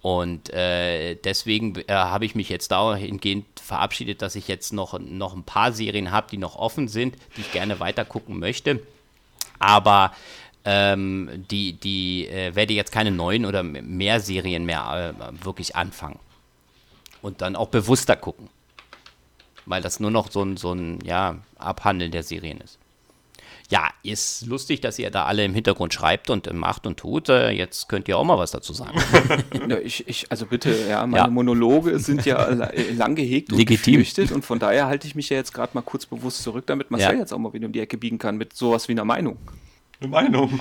Und 0.01 0.51
äh, 0.51 1.15
deswegen 1.15 1.75
äh, 1.75 1.93
habe 1.93 2.25
ich 2.25 2.35
mich 2.35 2.49
jetzt 2.49 2.71
dahingehend 2.71 3.45
verabschiedet, 3.59 4.21
dass 4.21 4.35
ich 4.35 4.47
jetzt 4.47 4.73
noch, 4.73 4.97
noch 4.99 5.35
ein 5.35 5.43
paar 5.43 5.71
Serien 5.71 6.11
habe, 6.11 6.27
die 6.31 6.37
noch 6.37 6.55
offen 6.55 6.87
sind, 6.87 7.15
die 7.35 7.41
ich 7.41 7.51
gerne 7.51 7.79
weiter 7.79 8.05
gucken 8.05 8.39
möchte. 8.39 8.81
Aber 9.59 10.13
ähm, 10.65 11.45
die, 11.49 11.73
die 11.73 12.27
äh, 12.27 12.55
werde 12.55 12.73
jetzt 12.73 12.91
keine 12.91 13.11
neuen 13.11 13.45
oder 13.45 13.63
mehr 13.63 14.19
Serien 14.19 14.65
mehr 14.65 15.13
äh, 15.17 15.45
wirklich 15.45 15.75
anfangen. 15.75 16.19
Und 17.21 17.41
dann 17.41 17.55
auch 17.55 17.69
bewusster 17.69 18.15
gucken. 18.15 18.49
Weil 19.65 19.81
das 19.81 19.99
nur 19.99 20.11
noch 20.11 20.31
so 20.31 20.43
ein, 20.43 20.57
so 20.57 20.73
ein 20.73 20.99
ja, 21.03 21.37
Abhandeln 21.57 22.11
der 22.11 22.23
Serien 22.23 22.59
ist. 22.61 22.79
Ja, 23.69 23.89
ist 24.01 24.47
lustig, 24.47 24.81
dass 24.81 24.97
ihr 24.97 25.11
da 25.11 25.25
alle 25.25 25.45
im 25.45 25.53
Hintergrund 25.53 25.93
schreibt 25.93 26.31
und 26.31 26.51
macht 26.53 26.87
und 26.87 26.97
tut. 26.97 27.29
Äh, 27.29 27.51
jetzt 27.51 27.87
könnt 27.87 28.07
ihr 28.07 28.17
auch 28.17 28.23
mal 28.23 28.37
was 28.39 28.49
dazu 28.49 28.73
sagen. 28.73 28.99
ja, 29.69 29.77
ich, 29.77 30.07
ich, 30.07 30.31
also 30.31 30.47
bitte, 30.47 30.75
ja, 30.89 31.05
meine 31.05 31.25
ja. 31.25 31.29
Monologe 31.29 31.99
sind 31.99 32.25
ja 32.25 32.49
lang 32.97 33.13
gehegt 33.13 33.51
und 33.51 33.59
Legitim. 33.59 33.93
gefürchtet 33.93 34.31
und 34.31 34.43
von 34.43 34.57
daher 34.57 34.87
halte 34.87 35.07
ich 35.07 35.13
mich 35.13 35.29
ja 35.29 35.37
jetzt 35.37 35.53
gerade 35.53 35.71
mal 35.75 35.83
kurz 35.83 36.07
bewusst 36.07 36.41
zurück, 36.41 36.65
damit 36.65 36.89
Marcel 36.89 37.13
ja. 37.13 37.19
jetzt 37.19 37.31
auch 37.31 37.37
mal 37.37 37.53
wieder 37.53 37.67
um 37.67 37.71
die 37.71 37.79
Ecke 37.79 37.97
biegen 37.97 38.17
kann 38.17 38.37
mit 38.37 38.53
sowas 38.53 38.87
wie 38.87 38.93
einer 38.93 39.05
Meinung. 39.05 39.37
Eine 40.01 40.09
Meinung. 40.09 40.59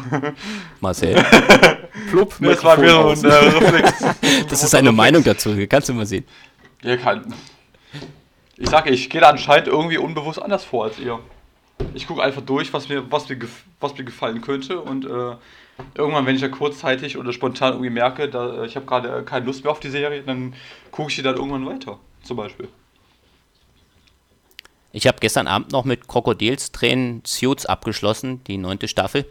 Marcel. 0.80 1.14
Plupp, 2.10 2.34
das 2.40 2.64
war 2.64 2.80
wieder 2.80 3.08
ein 3.08 3.24
äh, 3.24 3.56
Reflex. 3.56 4.04
Das 4.48 4.62
ist 4.62 4.74
eine 4.74 4.92
Meinung 4.92 5.22
dazu, 5.22 5.54
kannst 5.68 5.88
du 5.88 5.94
mal 5.94 6.06
sehen. 6.06 6.24
Ja, 6.82 6.96
kann. 6.96 7.34
Ich 8.56 8.68
sage, 8.68 8.90
ich 8.90 9.08
gehe 9.08 9.20
da 9.20 9.30
anscheinend 9.30 9.68
irgendwie 9.68 9.98
unbewusst 9.98 10.42
anders 10.42 10.64
vor 10.64 10.84
als 10.84 10.98
ihr 10.98 11.20
ich 11.94 12.06
gucke 12.06 12.22
einfach 12.22 12.42
durch, 12.42 12.72
was 12.72 12.88
mir, 12.88 13.10
was 13.10 13.28
mir, 13.28 13.38
was 13.80 13.96
mir 13.96 14.04
gefallen 14.04 14.40
könnte 14.40 14.80
und 14.80 15.04
äh, 15.04 15.36
irgendwann, 15.94 16.26
wenn 16.26 16.36
ich 16.36 16.42
ja 16.42 16.48
kurzzeitig 16.48 17.18
oder 17.18 17.32
spontan 17.32 17.72
irgendwie 17.72 17.90
merke, 17.90 18.28
da, 18.28 18.62
äh, 18.62 18.66
ich 18.66 18.76
habe 18.76 18.86
gerade 18.86 19.22
keine 19.24 19.46
Lust 19.46 19.64
mehr 19.64 19.70
auf 19.70 19.80
die 19.80 19.90
Serie, 19.90 20.22
dann 20.22 20.54
gucke 20.90 21.10
ich 21.10 21.16
die 21.16 21.22
dann 21.22 21.36
irgendwann 21.36 21.66
weiter, 21.66 21.98
zum 22.22 22.36
Beispiel. 22.36 22.68
Ich 24.92 25.06
habe 25.06 25.18
gestern 25.20 25.46
Abend 25.46 25.72
noch 25.72 25.84
mit 25.84 26.08
Krokodilstränen 26.08 27.22
Suits 27.26 27.66
abgeschlossen, 27.66 28.42
die 28.44 28.56
neunte 28.56 28.88
Staffel, 28.88 29.26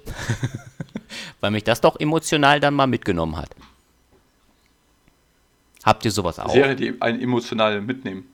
weil 1.41 1.52
mich 1.52 1.63
das 1.63 1.82
doch 1.82 2.00
emotional 2.00 2.60
dann 2.60 2.76
mal 2.76 2.88
mitgenommen 2.88 3.38
hat. 3.38 3.50
Habt 5.84 6.06
ihr 6.06 6.12
sowas 6.12 6.38
auch? 6.38 6.52
Serie, 6.52 6.76
die 6.76 7.02
einen 7.02 7.22
emotional 7.22 7.82
mitnehmen. 7.82 8.26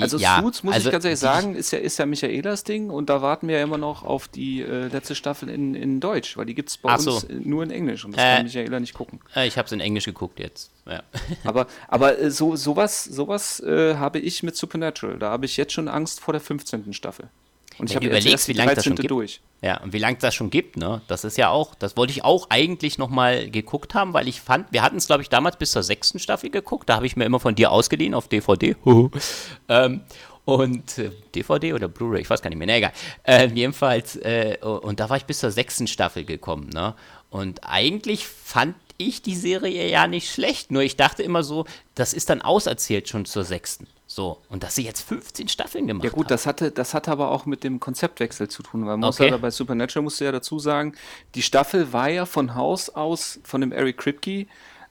Also 0.00 0.18
ja, 0.18 0.40
Suits, 0.40 0.62
muss 0.62 0.74
also 0.74 0.88
ich 0.88 0.92
ganz 0.92 1.04
ehrlich 1.04 1.20
sagen, 1.20 1.54
ist 1.54 1.70
ja, 1.70 1.78
ist 1.78 1.98
ja 1.98 2.06
Michaelas 2.06 2.64
Ding 2.64 2.90
und 2.90 3.10
da 3.10 3.20
warten 3.22 3.48
wir 3.48 3.58
ja 3.58 3.62
immer 3.62 3.78
noch 3.78 4.02
auf 4.02 4.28
die 4.28 4.62
äh, 4.62 4.88
letzte 4.88 5.14
Staffel 5.14 5.48
in, 5.48 5.74
in 5.74 6.00
Deutsch, 6.00 6.36
weil 6.36 6.46
die 6.46 6.54
gibt 6.54 6.70
es 6.70 6.78
bei 6.78 6.96
so. 6.98 7.14
uns 7.14 7.26
nur 7.28 7.62
in 7.62 7.70
Englisch 7.70 8.04
und 8.04 8.16
das 8.16 8.22
Äh, 8.22 8.36
kann 8.36 8.44
Michaela 8.44 8.80
nicht 8.80 8.94
gucken. 8.94 9.20
Äh, 9.36 9.46
ich 9.46 9.58
habe 9.58 9.66
es 9.66 9.72
in 9.72 9.80
Englisch 9.80 10.06
geguckt 10.06 10.40
jetzt. 10.40 10.70
Ja. 10.86 11.02
Aber, 11.44 11.66
aber 11.88 12.18
äh, 12.18 12.30
so, 12.30 12.56
sowas, 12.56 13.04
sowas 13.04 13.60
äh, 13.60 13.96
habe 13.96 14.18
ich 14.18 14.42
mit 14.42 14.54
Supernatural. 14.56 15.18
Da 15.18 15.30
habe 15.30 15.46
ich 15.46 15.56
jetzt 15.56 15.72
schon 15.72 15.88
Angst 15.88 16.20
vor 16.20 16.32
der 16.32 16.40
15. 16.40 16.92
Staffel. 16.92 17.28
Und 17.78 17.90
ich 17.90 17.96
habe 17.96 18.06
erst 18.06 18.48
wie 18.48 18.52
lange 18.52 18.74
das 18.74 18.84
schon 18.84 18.96
13. 18.96 19.02
gibt. 19.02 19.10
durch. 19.10 19.40
Ja, 19.62 19.80
und 19.80 19.92
wie 19.92 19.98
lange 19.98 20.18
das 20.18 20.34
schon 20.34 20.50
gibt, 20.50 20.76
ne? 20.76 21.00
Das 21.08 21.24
ist 21.24 21.38
ja 21.38 21.48
auch, 21.48 21.74
das 21.74 21.96
wollte 21.96 22.12
ich 22.12 22.24
auch 22.24 22.48
eigentlich 22.50 22.98
nochmal 22.98 23.50
geguckt 23.50 23.94
haben, 23.94 24.12
weil 24.12 24.28
ich 24.28 24.40
fand, 24.40 24.72
wir 24.72 24.82
hatten 24.82 24.96
es, 24.96 25.06
glaube 25.06 25.22
ich, 25.22 25.28
damals 25.28 25.56
bis 25.56 25.70
zur 25.72 25.82
sechsten 25.82 26.18
Staffel 26.18 26.50
geguckt. 26.50 26.88
Da 26.88 26.96
habe 26.96 27.06
ich 27.06 27.16
mir 27.16 27.24
immer 27.24 27.40
von 27.40 27.54
dir 27.54 27.72
ausgeliehen 27.72 28.14
auf 28.14 28.28
DVD. 28.28 28.76
ähm, 29.68 30.02
und 30.44 30.98
äh, 30.98 31.10
DVD 31.34 31.72
oder 31.72 31.88
Blu-ray, 31.88 32.20
ich 32.20 32.28
weiß 32.28 32.42
gar 32.42 32.50
nicht 32.50 32.58
mehr, 32.58 32.66
na 32.66 32.76
egal. 32.76 32.92
Äh, 33.22 33.48
jedenfalls, 33.54 34.16
äh, 34.16 34.58
und 34.62 35.00
da 35.00 35.08
war 35.08 35.16
ich 35.16 35.24
bis 35.24 35.40
zur 35.40 35.50
sechsten 35.50 35.86
Staffel 35.86 36.24
gekommen, 36.24 36.68
ne? 36.68 36.94
Und 37.30 37.60
eigentlich 37.64 38.26
fand 38.26 38.76
ich 38.98 39.22
die 39.22 39.34
Serie 39.34 39.90
ja 39.90 40.06
nicht 40.06 40.30
schlecht, 40.30 40.70
nur 40.70 40.82
ich 40.82 40.96
dachte 40.96 41.22
immer 41.22 41.42
so, 41.42 41.64
das 41.94 42.12
ist 42.12 42.30
dann 42.30 42.42
auserzählt 42.42 43.08
schon 43.08 43.24
zur 43.24 43.44
sechsten. 43.44 43.88
So, 44.14 44.40
und 44.48 44.62
dass 44.62 44.76
sie 44.76 44.84
jetzt 44.84 45.00
15 45.08 45.48
Staffeln 45.48 45.88
gemacht 45.88 46.04
Ja 46.04 46.10
gut, 46.10 46.26
haben. 46.26 46.28
das 46.28 46.46
hatte, 46.46 46.70
das 46.70 46.94
hatte 46.94 47.10
aber 47.10 47.32
auch 47.32 47.46
mit 47.46 47.64
dem 47.64 47.80
Konzeptwechsel 47.80 48.46
zu 48.48 48.62
tun, 48.62 48.82
weil 48.82 48.96
man 48.96 49.00
muss 49.08 49.20
Okay. 49.20 49.28
ja 49.30 49.36
bei 49.38 49.50
Supernatural 49.50 50.04
musst 50.04 50.20
du 50.20 50.24
ja 50.24 50.30
dazu 50.30 50.60
sagen, 50.60 50.94
die 51.34 51.42
Staffel 51.42 51.92
war 51.92 52.08
ja 52.08 52.24
von 52.24 52.54
Haus 52.54 52.90
aus 52.90 53.40
von 53.42 53.60
dem 53.60 53.72
Eric 53.72 53.96
Kripke 53.98 54.46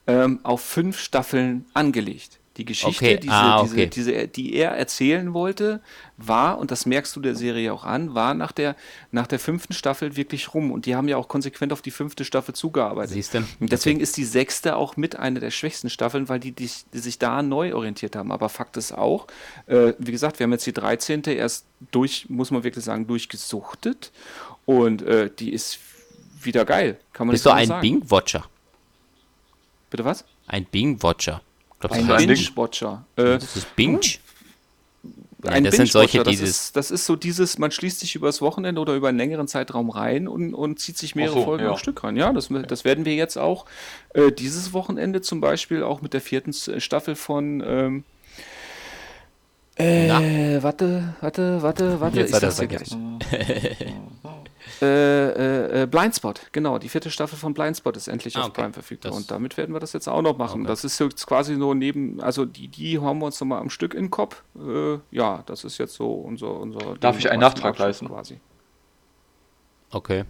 ähm, 0.08 0.42
auf 0.44 0.60
fünf 0.60 1.00
Staffeln 1.00 1.66
angelegt. 1.74 2.42
Die 2.58 2.66
Geschichte, 2.66 3.04
Okay. 3.06 3.18
diese, 3.20 3.34
Ah, 3.34 3.62
okay. 3.62 3.88
diese, 3.88 4.12
diese, 4.12 4.28
die 4.28 4.54
er 4.54 4.72
erzählen 4.72 5.34
wollte, 5.34 5.82
war, 6.18 6.60
und 6.60 6.70
das 6.70 6.86
merkst 6.86 7.16
du 7.16 7.20
der 7.20 7.34
Serie 7.36 7.74
auch 7.74 7.84
an, 7.84 8.14
war 8.14 8.36
nach 8.36 8.52
der, 8.52 8.76
nach 9.12 9.26
der 9.26 9.40
fünften 9.40 9.74
Staffel 9.74 10.16
wirklich 10.16 10.54
rum. 10.54 10.72
Und 10.72 10.86
die 10.86 10.96
haben 10.96 11.08
ja 11.08 11.18
auch 11.18 11.28
konsequent 11.28 11.74
auf 11.74 11.82
die 11.82 11.90
fünfte 11.90 12.26
Staffel 12.26 12.54
zugearbeitet. 12.54 13.14
Siehst 13.14 13.34
du? 13.34 13.40
Und 13.60 13.72
deswegen 13.72 14.00
ist 14.00 14.18
die 14.18 14.24
sechste 14.24 14.76
auch 14.76 14.98
mit 14.98 15.16
einer 15.16 15.40
der 15.40 15.50
schwächsten 15.50 15.90
Staffeln, 15.90 16.30
weil 16.30 16.40
die, 16.40 16.52
die, 16.52 16.70
die 16.94 17.00
sich 17.00 17.18
da 17.18 17.42
neu 17.42 17.74
orientiert 17.74 18.16
haben. 18.16 18.32
Aber 18.32 18.50
Fakt 18.50 18.78
ist 18.78 18.92
auch, 18.92 19.26
äh, 19.66 19.94
wie 19.98 20.12
gesagt, 20.12 20.38
wir 20.38 20.44
haben 20.44 20.52
jetzt 20.52 20.68
die 20.68 20.74
13. 20.74 21.24
erst 21.24 21.66
durch, 21.92 22.30
muss 22.30 22.52
man 22.52 22.64
wirklich 22.64 22.86
sagen, 22.86 23.08
durchgesuchtet. 23.08 24.12
Und 24.68 25.02
äh, 25.02 25.32
die 25.40 25.52
ist 25.52 25.80
wieder 26.44 26.66
geil. 26.66 27.00
Kann 27.14 27.26
man 27.26 27.34
Bist 27.34 27.48
du 27.48 27.50
ein. 27.50 27.70
Bing-Watcher? 27.82 28.46
Bitte 29.90 30.06
was? 30.06 30.24
Ein 30.46 30.66
Bing-Watcher. 30.66 31.42
Glaubst 31.90 32.10
Ein. 32.10 32.28
Binge-Watcher. 32.28 33.06
Äh, 33.16 33.24
das 33.24 33.56
ist 33.56 33.76
Binge? 33.76 34.00
Ja, 35.44 35.52
ein 35.52 35.66
das 35.66 35.76
sind 35.76 35.92
solche, 35.92 36.20
das 36.20 36.30
dieses. 36.30 36.50
ist, 36.50 36.76
das 36.78 36.90
ist 36.90 37.06
so 37.06 37.18
dieses, 37.18 37.58
man 37.58 37.70
schließt 37.70 38.00
sich 38.00 38.16
übers 38.16 38.42
Wochenende 38.42 38.80
oder 38.80 38.96
über 38.96 39.10
einen 39.10 39.18
längeren 39.18 39.50
Zeitraum 39.50 39.90
rein 39.90 40.30
und, 40.30 40.54
und 40.54 40.80
zieht 40.80 40.98
sich 40.98 41.16
mehrere 41.16 41.40
so, 41.40 41.44
Folgen 41.44 41.66
ja. 41.66 41.72
am 41.72 41.78
Stück 41.78 42.02
rein. 42.04 42.16
Ja, 42.16 42.32
das, 42.32 42.48
das 42.68 42.86
werden 42.86 43.04
wir 43.04 43.16
jetzt 43.16 43.38
auch 43.38 43.66
äh, 44.14 44.32
dieses 44.32 44.72
Wochenende 44.72 45.22
zum 45.22 45.42
Beispiel 45.42 45.84
auch 45.84 46.02
mit 46.02 46.14
der 46.14 46.22
vierten 46.22 46.54
Staffel 46.54 47.16
von 47.16 47.62
ähm, 47.66 48.04
äh, 49.76 50.62
warte, 50.62 51.16
warte, 51.20 51.62
warte, 51.62 52.00
warte, 52.00 52.20
Jetzt 52.20 52.34
ich 52.34 52.40
sag's 52.40 52.58
dir 52.58 52.68
gleich. 52.68 52.92
äh, 54.82 54.86
äh, 54.86 55.82
äh, 55.84 55.86
Blindspot, 55.86 56.48
genau, 56.52 56.78
die 56.78 56.90
vierte 56.90 57.10
Staffel 57.12 57.38
von 57.38 57.54
Blindspot 57.54 57.96
ist 57.98 58.08
endlich 58.08 58.36
Ah, 58.36 58.42
auf 58.42 58.46
okay. 58.50 58.62
Prime 58.62 58.74
verfügbar 58.74 59.12
Das- 59.12 59.20
und 59.20 59.32
damit 59.32 59.58
werden 59.58 59.74
wir 59.74 59.80
das 59.80 59.94
jetzt 59.94 60.08
auch 60.08 60.22
noch 60.22 60.38
machen. 60.38 60.62
Okay. 60.62 60.68
Das 60.70 60.84
ist 60.84 61.00
jetzt 61.00 61.26
quasi 61.28 61.56
so 61.56 61.74
neben, 61.74 62.22
also 62.22 62.46
die, 62.46 62.68
die 62.68 63.00
haben 63.00 63.20
wir 63.20 63.26
uns 63.28 63.40
nochmal 63.40 63.60
am 63.62 63.70
Stück 63.70 63.94
in 63.94 64.06
den 64.06 64.12
Kopf. 64.12 64.44
Äh, 64.56 64.98
ja, 65.12 65.44
das 65.46 65.64
ist 65.64 65.78
jetzt 65.78 65.96
so 65.96 66.12
unser, 66.12 66.60
unser 66.60 66.96
Darf 67.00 67.18
ich 67.20 67.30
einen 67.32 67.42
Nachtrag 67.42 67.78
leisten? 67.78 68.08
Quasi. 68.08 68.40
Okay. 69.92 70.24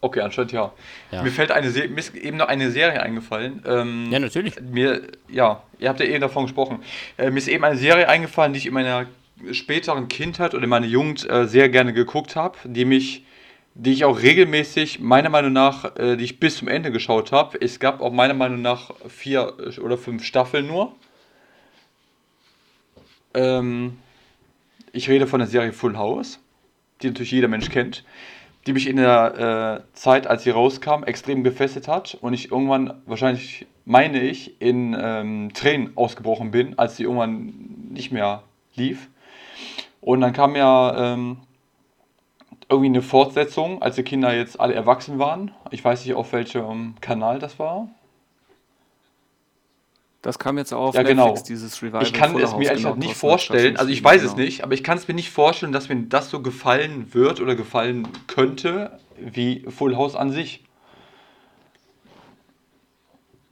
Okay, 0.00 0.20
anscheinend 0.20 0.50
ja. 0.50 0.72
Ja. 1.12 1.22
Mir 1.22 1.30
fällt 1.30 1.52
eine 1.52 1.70
Se 1.70 1.86
mir 1.86 1.98
ist 2.00 2.14
eben 2.16 2.36
noch 2.36 2.48
eine 2.48 2.72
Serie 2.72 3.00
eingefallen. 3.00 3.62
Ähm, 3.64 4.08
Ja, 4.10 4.18
natürlich. 4.18 4.60
Mir, 4.60 5.02
ja, 5.28 5.62
ihr 5.78 5.88
habt 5.88 6.00
ja 6.00 6.06
eben 6.06 6.20
davon 6.20 6.44
gesprochen. 6.46 6.82
Äh, 7.16 7.30
mir 7.30 7.38
ist 7.38 7.46
eben 7.46 7.62
eine 7.62 7.76
Serie 7.76 8.08
eingefallen, 8.08 8.52
die 8.52 8.58
ich 8.58 8.66
in 8.66 8.74
meiner 8.74 9.06
späteren 9.52 10.08
Kindheit 10.08 10.54
oder 10.54 10.64
in 10.64 10.70
meiner 10.70 10.86
Jugend 10.86 11.28
äh, 11.30 11.46
sehr 11.46 11.68
gerne 11.68 11.92
geguckt 11.92 12.34
habe, 12.34 12.58
die 12.64 12.84
mich, 12.84 13.24
die 13.74 13.92
ich 13.92 14.04
auch 14.04 14.20
regelmäßig, 14.20 15.00
meiner 15.00 15.30
Meinung 15.30 15.52
nach, 15.52 15.96
äh, 15.96 16.16
die 16.16 16.24
ich 16.24 16.40
bis 16.40 16.58
zum 16.58 16.68
Ende 16.68 16.92
geschaut 16.92 17.32
habe. 17.32 17.58
Es 17.60 17.80
gab 17.80 18.00
auch 18.00 18.12
meiner 18.12 18.34
Meinung 18.34 18.60
nach 18.60 18.90
vier 19.08 19.54
äh, 19.58 19.80
oder 19.80 19.96
fünf 19.96 20.24
Staffeln 20.24 20.66
nur. 20.66 20.94
Ähm, 23.34 23.98
ich 24.92 25.08
rede 25.08 25.26
von 25.26 25.40
der 25.40 25.48
Serie 25.48 25.72
Full 25.72 25.96
House, 25.96 26.38
die 27.00 27.08
natürlich 27.08 27.30
jeder 27.30 27.48
Mensch 27.48 27.70
kennt, 27.70 28.04
die 28.66 28.74
mich 28.74 28.86
in 28.86 28.96
der 28.96 29.84
äh, 29.92 29.96
Zeit, 29.96 30.26
als 30.26 30.44
sie 30.44 30.50
rauskam, 30.50 31.02
extrem 31.04 31.42
gefesselt 31.42 31.88
hat 31.88 32.16
und 32.20 32.34
ich 32.34 32.52
irgendwann, 32.52 33.02
wahrscheinlich 33.06 33.66
meine 33.86 34.20
ich, 34.22 34.60
in 34.60 34.96
ähm, 35.00 35.50
Tränen 35.54 35.96
ausgebrochen 35.96 36.50
bin, 36.50 36.78
als 36.78 36.96
sie 36.96 37.04
irgendwann 37.04 37.54
nicht 37.90 38.12
mehr 38.12 38.42
lief. 38.76 39.08
Und 40.00 40.20
dann 40.20 40.32
kam 40.32 40.56
ja 40.56 41.14
ähm, 41.14 41.38
irgendwie 42.72 42.88
eine 42.88 43.02
Fortsetzung, 43.02 43.82
als 43.82 43.96
die 43.96 44.02
Kinder 44.02 44.34
jetzt 44.34 44.58
alle 44.58 44.74
erwachsen 44.74 45.18
waren. 45.18 45.52
Ich 45.70 45.84
weiß 45.84 46.04
nicht, 46.04 46.14
auf 46.14 46.32
welchem 46.32 46.94
Kanal 47.00 47.38
das 47.38 47.58
war. 47.58 47.88
Das 50.22 50.38
kam 50.38 50.56
jetzt 50.56 50.72
auch 50.72 50.88
auf 50.88 50.94
Ja, 50.94 51.02
Netflix, 51.02 51.18
genau. 51.18 51.46
dieses 51.48 51.82
Revival. 51.82 52.02
Ich 52.04 52.12
kann 52.12 52.30
es 52.36 52.54
mir 52.54 52.66
ehrlich 52.66 52.82
genau, 52.82 52.94
gesagt 52.94 52.98
nicht 52.98 53.20
Thorsten 53.20 53.28
vorstellen, 53.28 53.76
also 53.76 53.90
ich 53.90 54.04
weiß 54.04 54.22
es 54.22 54.34
genau. 54.34 54.44
nicht, 54.44 54.62
aber 54.62 54.72
ich 54.72 54.84
kann 54.84 54.96
es 54.96 55.08
mir 55.08 55.14
nicht 55.14 55.30
vorstellen, 55.30 55.72
dass 55.72 55.88
mir 55.88 55.96
das 55.96 56.30
so 56.30 56.40
gefallen 56.40 57.12
wird 57.12 57.40
oder 57.40 57.56
gefallen 57.56 58.06
könnte, 58.28 58.98
wie 59.18 59.66
Full 59.68 59.96
House 59.96 60.14
an 60.14 60.30
sich. 60.30 60.62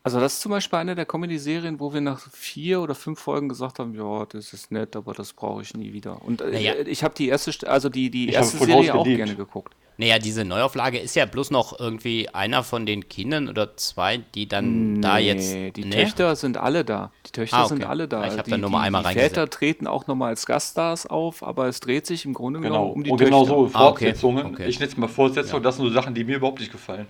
Also 0.02 0.18
das 0.18 0.34
ist 0.34 0.40
zum 0.40 0.50
Beispiel 0.52 0.78
eine 0.78 0.94
der 0.94 1.04
Comedy-Serien, 1.04 1.78
wo 1.78 1.92
wir 1.92 2.00
nach 2.00 2.20
vier 2.32 2.80
oder 2.80 2.94
fünf 2.94 3.20
Folgen 3.20 3.50
gesagt 3.50 3.78
haben, 3.78 3.94
ja, 3.94 4.24
das 4.26 4.54
ist 4.54 4.70
nett, 4.72 4.96
aber 4.96 5.12
das 5.12 5.34
brauche 5.34 5.60
ich 5.60 5.74
nie 5.74 5.92
wieder. 5.92 6.22
Und 6.24 6.40
äh, 6.40 6.50
Naja. 6.52 6.72
ich 6.86 7.04
habe 7.04 7.14
die 7.14 7.28
erste, 7.28 7.50
St- 7.50 7.66
also 7.66 7.90
die, 7.90 8.10
die 8.10 8.30
Ich 8.30 8.36
habe 8.36 8.46
erste 8.46 8.64
Serie 8.64 8.94
auch 8.94 9.04
geliebt. 9.04 9.18
gerne 9.18 9.34
geguckt. 9.36 9.74
Naja, 9.98 10.18
diese 10.18 10.46
Neuauflage 10.46 10.98
ist 10.98 11.14
ja 11.16 11.26
bloß 11.26 11.50
noch 11.50 11.78
irgendwie 11.78 12.30
einer 12.30 12.62
von 12.64 12.86
den 12.86 13.10
Kindern 13.10 13.50
oder 13.50 13.76
zwei, 13.76 14.22
die 14.34 14.48
dann 14.48 15.02
da 15.02 15.18
jetzt. 15.18 15.52
die 15.52 15.84
nee? 15.84 15.90
Töchter 15.90 16.34
sind 16.34 16.56
alle 16.56 16.86
da. 16.86 17.12
Die 17.26 17.32
Töchter 17.32 17.58
Ah, 17.58 17.64
okay. 17.66 17.68
sind 17.74 17.84
alle 17.84 18.08
da. 18.08 18.26
Ich 18.26 18.38
hab 18.38 18.46
die, 18.46 18.52
da 18.52 18.56
nur 18.56 18.70
mal 18.70 18.80
die, 18.80 18.86
einmal 18.86 19.02
die 19.02 19.08
reingesetzt. 19.08 19.34
Väter 19.34 19.50
treten 19.50 19.86
auch 19.86 20.06
nochmal 20.06 20.30
als 20.30 20.46
Gaststars 20.46 21.06
auf, 21.06 21.42
aber 21.42 21.68
es 21.68 21.80
dreht 21.80 22.06
sich 22.06 22.24
im 22.24 22.32
Grunde 22.32 22.60
Genau, 22.60 22.72
genommen 22.72 22.92
um 22.94 23.04
die 23.04 23.10
und 23.10 23.18
Töchter. 23.18 23.30
genau 23.30 23.44
so 23.44 23.70
Ah, 23.74 23.88
okay. 23.88 24.04
Fortsetzungen. 24.06 24.46
Okay. 24.46 24.66
Ich 24.68 24.80
nenne 24.80 24.90
es 24.90 24.96
mal 24.96 25.08
Fortsetzungen, 25.08 25.62
das 25.62 25.76
sind 25.76 25.84
so 25.84 25.90
Sachen, 25.92 26.14
die 26.14 26.24
mir 26.24 26.36
überhaupt 26.36 26.60
nicht 26.60 26.72
gefallen. 26.72 27.06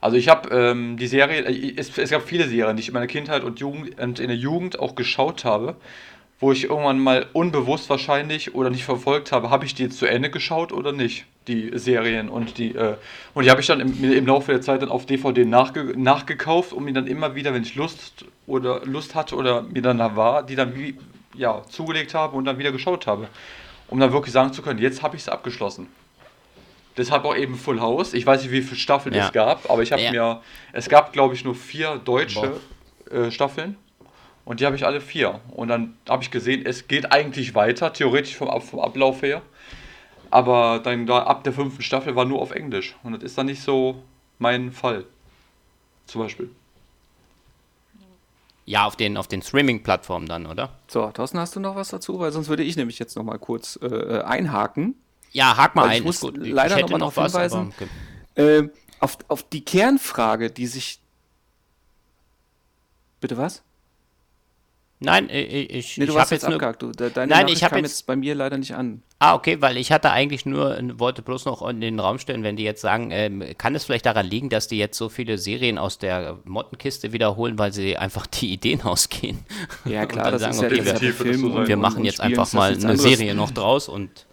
Also 0.00 0.16
ich 0.16 0.28
habe 0.28 0.48
ähm, 0.50 0.96
die 0.96 1.06
Serie, 1.06 1.42
äh, 1.42 1.74
es, 1.76 1.96
es 1.96 2.10
gab 2.10 2.22
viele 2.22 2.48
Serien, 2.48 2.76
die 2.76 2.82
ich 2.82 2.88
in 2.88 2.94
meiner 2.94 3.06
Kindheit 3.06 3.44
und, 3.44 3.60
Jugend, 3.60 3.98
und 4.00 4.20
in 4.20 4.28
der 4.28 4.36
Jugend 4.36 4.78
auch 4.78 4.94
geschaut 4.94 5.44
habe, 5.44 5.76
wo 6.38 6.52
ich 6.52 6.64
irgendwann 6.64 6.98
mal 6.98 7.26
unbewusst 7.32 7.88
wahrscheinlich 7.88 8.54
oder 8.54 8.68
nicht 8.68 8.84
verfolgt 8.84 9.32
habe, 9.32 9.48
habe 9.48 9.64
ich 9.64 9.74
die 9.74 9.84
jetzt 9.84 9.98
zu 9.98 10.06
Ende 10.06 10.28
geschaut 10.28 10.70
oder 10.70 10.92
nicht, 10.92 11.24
die 11.48 11.70
Serien 11.78 12.28
und 12.28 12.58
die 12.58 12.74
äh, 12.74 12.96
die 13.40 13.50
habe 13.50 13.60
ich 13.60 13.66
dann 13.66 13.80
im, 13.80 14.12
im 14.12 14.26
Laufe 14.26 14.52
der 14.52 14.60
Zeit 14.60 14.82
dann 14.82 14.90
auf 14.90 15.06
DVD 15.06 15.46
nachge, 15.46 15.94
nachgekauft, 15.96 16.72
um 16.74 16.84
mir 16.84 16.92
dann 16.92 17.06
immer 17.06 17.34
wieder, 17.34 17.54
wenn 17.54 17.62
ich 17.62 17.74
Lust 17.74 18.26
oder 18.46 18.84
Lust 18.84 19.14
hatte 19.14 19.34
oder 19.34 19.62
mir 19.62 19.80
dann 19.80 19.98
da 19.98 20.14
war, 20.14 20.42
die 20.42 20.56
dann 20.56 20.74
wie, 20.74 20.98
ja, 21.34 21.62
zugelegt 21.70 22.12
habe 22.14 22.36
und 22.36 22.44
dann 22.44 22.58
wieder 22.58 22.72
geschaut 22.72 23.06
habe, 23.06 23.28
um 23.88 23.98
dann 23.98 24.12
wirklich 24.12 24.32
sagen 24.32 24.52
zu 24.52 24.60
können, 24.60 24.78
jetzt 24.78 25.02
habe 25.02 25.16
ich 25.16 25.22
es 25.22 25.28
abgeschlossen. 25.28 25.88
Deshalb 26.96 27.24
auch 27.24 27.36
eben 27.36 27.56
Full 27.56 27.80
House. 27.80 28.14
Ich 28.14 28.26
weiß 28.26 28.42
nicht, 28.42 28.52
wie 28.52 28.62
viele 28.62 28.76
Staffeln 28.80 29.14
Ja. 29.14 29.26
es 29.26 29.32
gab, 29.32 29.70
aber 29.70 29.82
ich 29.82 29.92
habe 29.92 30.02
Ja. 30.02 30.10
mir, 30.10 30.42
es 30.72 30.88
gab 30.88 31.12
glaube 31.12 31.34
ich 31.34 31.44
nur 31.44 31.54
vier 31.54 31.96
deutsche 31.96 32.60
äh, 33.10 33.30
Staffeln 33.30 33.76
und 34.44 34.60
die 34.60 34.66
habe 34.66 34.76
ich 34.76 34.86
alle 34.86 35.00
vier. 35.00 35.40
Und 35.50 35.68
dann 35.68 35.96
habe 36.08 36.22
ich 36.22 36.30
gesehen, 36.30 36.64
es 36.64 36.88
geht 36.88 37.12
eigentlich 37.12 37.54
weiter, 37.54 37.92
theoretisch 37.92 38.36
vom, 38.36 38.60
vom 38.62 38.80
Ablauf 38.80 39.22
her. 39.22 39.42
Aber 40.30 40.80
dann 40.82 41.06
da 41.06 41.18
ab 41.24 41.44
der 41.44 41.52
fünften 41.52 41.82
Staffel 41.82 42.16
war 42.16 42.24
nur 42.24 42.40
auf 42.40 42.50
Englisch 42.50 42.96
und 43.02 43.12
das 43.12 43.22
ist 43.22 43.38
dann 43.38 43.46
nicht 43.46 43.62
so 43.62 44.02
mein 44.38 44.72
Fall. 44.72 45.04
Zum 46.06 46.22
Beispiel. 46.22 46.50
Ja, 48.64 48.84
auf 48.84 48.96
den, 48.96 49.16
auf 49.16 49.28
den 49.28 49.42
Streaming-Plattformen 49.42 50.26
dann, 50.26 50.46
oder? 50.46 50.70
So, 50.88 51.08
Thorsten, 51.12 51.38
hast 51.38 51.54
du 51.54 51.60
noch 51.60 51.76
was 51.76 51.90
dazu? 51.90 52.18
Weil 52.18 52.32
sonst 52.32 52.48
würde 52.48 52.64
ich 52.64 52.76
nämlich 52.76 52.98
jetzt 52.98 53.16
noch 53.16 53.22
mal 53.22 53.38
kurz 53.38 53.78
äh, 53.80 54.20
einhaken. 54.22 54.96
Ja, 55.32 55.56
hak 55.56 55.74
mal 55.74 55.82
Weil 55.88 55.92
ich 55.92 55.96
ein. 55.98 56.04
muss 56.04 56.16
ist 56.16 56.20
gut. 56.22 56.36
leider 56.38 56.76
ich 56.76 56.82
noch 56.82 56.90
mal 56.90 56.98
darauf 56.98 57.14
hinweisen, 57.14 57.72
aber 58.36 58.44
okay. 58.44 58.58
Äh, 58.64 58.68
auf, 59.00 59.18
auf 59.28 59.42
die 59.48 59.64
Kernfrage, 59.64 60.50
die 60.50 60.66
sich. 60.66 61.00
Bitte 63.20 63.36
was? 63.36 63.62
Nein, 64.98 65.28
ich, 65.30 65.70
ich, 65.70 65.98
Nee, 65.98 66.06
du 66.06 66.12
ich 66.12 66.18
hast 66.18 66.26
habe 66.26 66.34
jetzt 66.36 66.42
jetzt 66.42 66.48
nur. 66.48 66.54
abgehakt. 66.54 66.80
Du, 66.82 66.90
de- 66.90 67.10
deine 67.10 67.28
Nein, 67.30 67.40
Nachricht 67.42 67.58
ich 67.58 67.64
hab 67.64 67.70
kam 67.72 67.80
jetzt- 67.82 67.90
jetzt 67.92 68.06
bei 68.06 68.16
mir 68.16 68.34
leider 68.34 68.56
nicht 68.56 68.74
an. 68.74 69.02
Ah, 69.18 69.34
okay, 69.34 69.60
weil 69.60 69.76
ich 69.76 69.92
hatte 69.92 70.10
eigentlich 70.10 70.46
nur, 70.46 70.78
wollte 70.98 71.20
bloß 71.20 71.44
noch 71.44 71.66
in 71.68 71.82
den 71.82 72.00
Raum 72.00 72.18
stellen, 72.18 72.42
wenn 72.42 72.56
die 72.56 72.62
jetzt 72.64 72.80
sagen, 72.80 73.10
ähm, 73.10 73.44
kann 73.58 73.74
es 73.74 73.84
vielleicht 73.84 74.06
daran 74.06 74.24
liegen, 74.26 74.48
dass 74.48 74.68
die 74.68 74.78
jetzt 74.78 74.96
so 74.96 75.10
viele 75.10 75.36
Serien 75.36 75.76
aus 75.76 75.98
der 75.98 76.38
Mottenkiste 76.44 77.12
wiederholen, 77.12 77.58
weil 77.58 77.74
sie 77.74 77.98
einfach 77.98 78.26
die 78.26 78.52
Ideen 78.54 78.82
ausgehen? 78.82 79.38
Ja, 79.84 80.02
Und 80.02 80.08
klar, 80.08 80.30
dann 80.30 80.40
das 80.40 80.42
sagen, 80.42 80.54
ist 80.54 80.60
ja, 80.62 80.66
okay, 80.68 80.94
ja 80.94 81.00
wir- 81.02 81.12
Filmen 81.14 81.66
wir 81.68 81.76
machen 81.76 82.04
jetzt 82.06 82.20
einfach 82.22 82.50
mal 82.54 82.68
eine 82.72 82.76
anderes. 82.76 83.02
Serie 83.02 83.34
noch 83.34 83.50
draus 83.50 83.88
und 83.88 84.25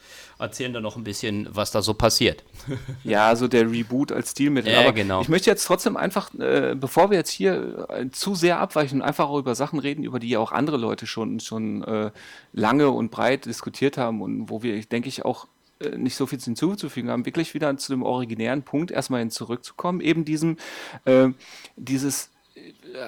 erzählen 0.43 0.73
dann 0.73 0.83
noch 0.83 0.97
ein 0.97 1.03
bisschen, 1.03 1.47
was 1.51 1.71
da 1.71 1.81
so 1.81 1.93
passiert. 1.93 2.43
Ja, 3.03 3.35
so 3.35 3.47
der 3.47 3.69
Reboot 3.69 4.11
als 4.11 4.31
Stilmittel. 4.31 4.71
Ja, 4.71 4.81
Aber 4.81 4.93
genau. 4.93 5.21
ich 5.21 5.29
möchte 5.29 5.49
jetzt 5.49 5.65
trotzdem 5.65 5.97
einfach, 5.97 6.33
äh, 6.35 6.75
bevor 6.79 7.09
wir 7.09 7.17
jetzt 7.17 7.31
hier 7.31 7.87
äh, 7.89 8.09
zu 8.09 8.35
sehr 8.35 8.59
abweichen, 8.59 9.01
einfach 9.01 9.27
auch 9.27 9.37
über 9.37 9.55
Sachen 9.55 9.79
reden, 9.79 10.03
über 10.03 10.19
die 10.19 10.29
ja 10.29 10.39
auch 10.39 10.51
andere 10.51 10.77
Leute 10.77 11.05
schon, 11.05 11.39
schon 11.39 11.83
äh, 11.83 12.11
lange 12.53 12.89
und 12.89 13.11
breit 13.11 13.45
diskutiert 13.45 13.97
haben 13.97 14.21
und 14.21 14.49
wo 14.49 14.63
wir, 14.63 14.81
denke 14.85 15.09
ich, 15.09 15.25
auch 15.25 15.47
äh, 15.79 15.97
nicht 15.97 16.15
so 16.15 16.25
viel 16.25 16.39
hinzuzufügen 16.39 17.09
haben, 17.09 17.25
wirklich 17.25 17.53
wieder 17.53 17.75
zu 17.77 17.91
dem 17.91 18.03
originären 18.03 18.63
Punkt 18.63 18.91
erstmal 18.91 19.19
hin 19.19 19.31
zurückzukommen, 19.31 20.01
eben 20.01 20.25
diesem, 20.25 20.57
äh, 21.05 21.29
dieses 21.75 22.29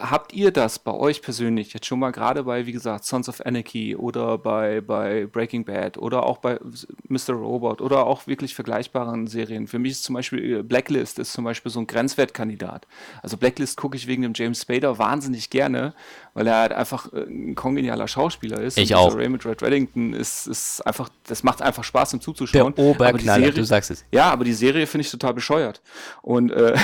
habt 0.02 0.34
ihr 0.34 0.52
das 0.52 0.80
bei 0.80 0.94
euch 0.94 1.22
persönlich 1.22 1.74
jetzt 1.74 1.86
schon 1.86 2.00
mal 2.00 2.12
gerade 2.12 2.44
bei, 2.44 2.66
wie 2.66 2.72
gesagt, 2.72 3.06
Sons 3.06 3.30
of 3.30 3.46
Anarchy 3.46 3.96
oder 3.96 4.38
bei, 4.38 4.82
bei 4.82 5.26
Breaking 5.26 5.66
Bad 5.66 5.98
oder 5.98 6.24
auch 6.24 6.38
bei 6.38 6.60
Mr. 7.08 7.34
Robot 7.34 7.82
oder 7.82 8.06
auch 8.06 8.28
wirklich 8.28 8.56
vergleichbaren 8.56 9.28
Serien? 9.28 9.68
Für 9.68 9.80
mich 9.80 9.94
ist 9.94 10.04
zum 10.04 10.16
Beispiel 10.16 10.60
äh, 10.60 10.64
Blacklist 10.64 11.20
ist 11.20 11.34
zum 11.34 11.46
Beispiel 11.46 11.72
so 11.72 11.80
ein 11.80 11.88
Grenzwertkandidat. 11.88 12.88
Also 13.22 13.38
Blacklist 13.38 13.78
gucke 13.78 13.98
ich 13.98 14.08
wegen 14.08 14.24
dem 14.24 14.34
James 14.36 14.62
Spader 14.62 14.98
wahnsinnig 14.98 15.50
gerne, 15.50 15.94
weil 16.36 16.46
er 16.48 16.58
halt 16.58 16.74
einfach 16.74 17.12
äh, 17.14 17.22
ein 17.22 17.56
kongenialer 17.56 18.08
Schauspieler 18.08 18.60
ist. 18.62 18.78
Ich 18.78 18.92
Und 18.92 18.98
auch. 18.98 19.16
Raymond 19.16 19.44
Red 19.46 19.64
Reddington 19.64 20.14
ist, 20.14 20.46
ist 20.46 20.86
einfach, 20.86 21.10
das 21.28 21.42
macht 21.44 21.62
einfach 21.64 21.84
Spaß, 21.84 22.14
ihm 22.14 22.22
zuzuschauen. 22.22 22.76
Der 22.76 22.86
Oberknaller, 22.86 23.50
du 23.52 23.64
sagst 23.64 23.90
es. 23.90 24.06
ja, 24.12 24.30
aber 24.30 24.44
die 24.44 24.54
Serie 24.54 24.86
finde 24.86 25.06
ich 25.06 25.12
total 25.12 25.34
bescheuert. 25.34 25.82
Und, 26.22 26.52
äh, 26.52 26.76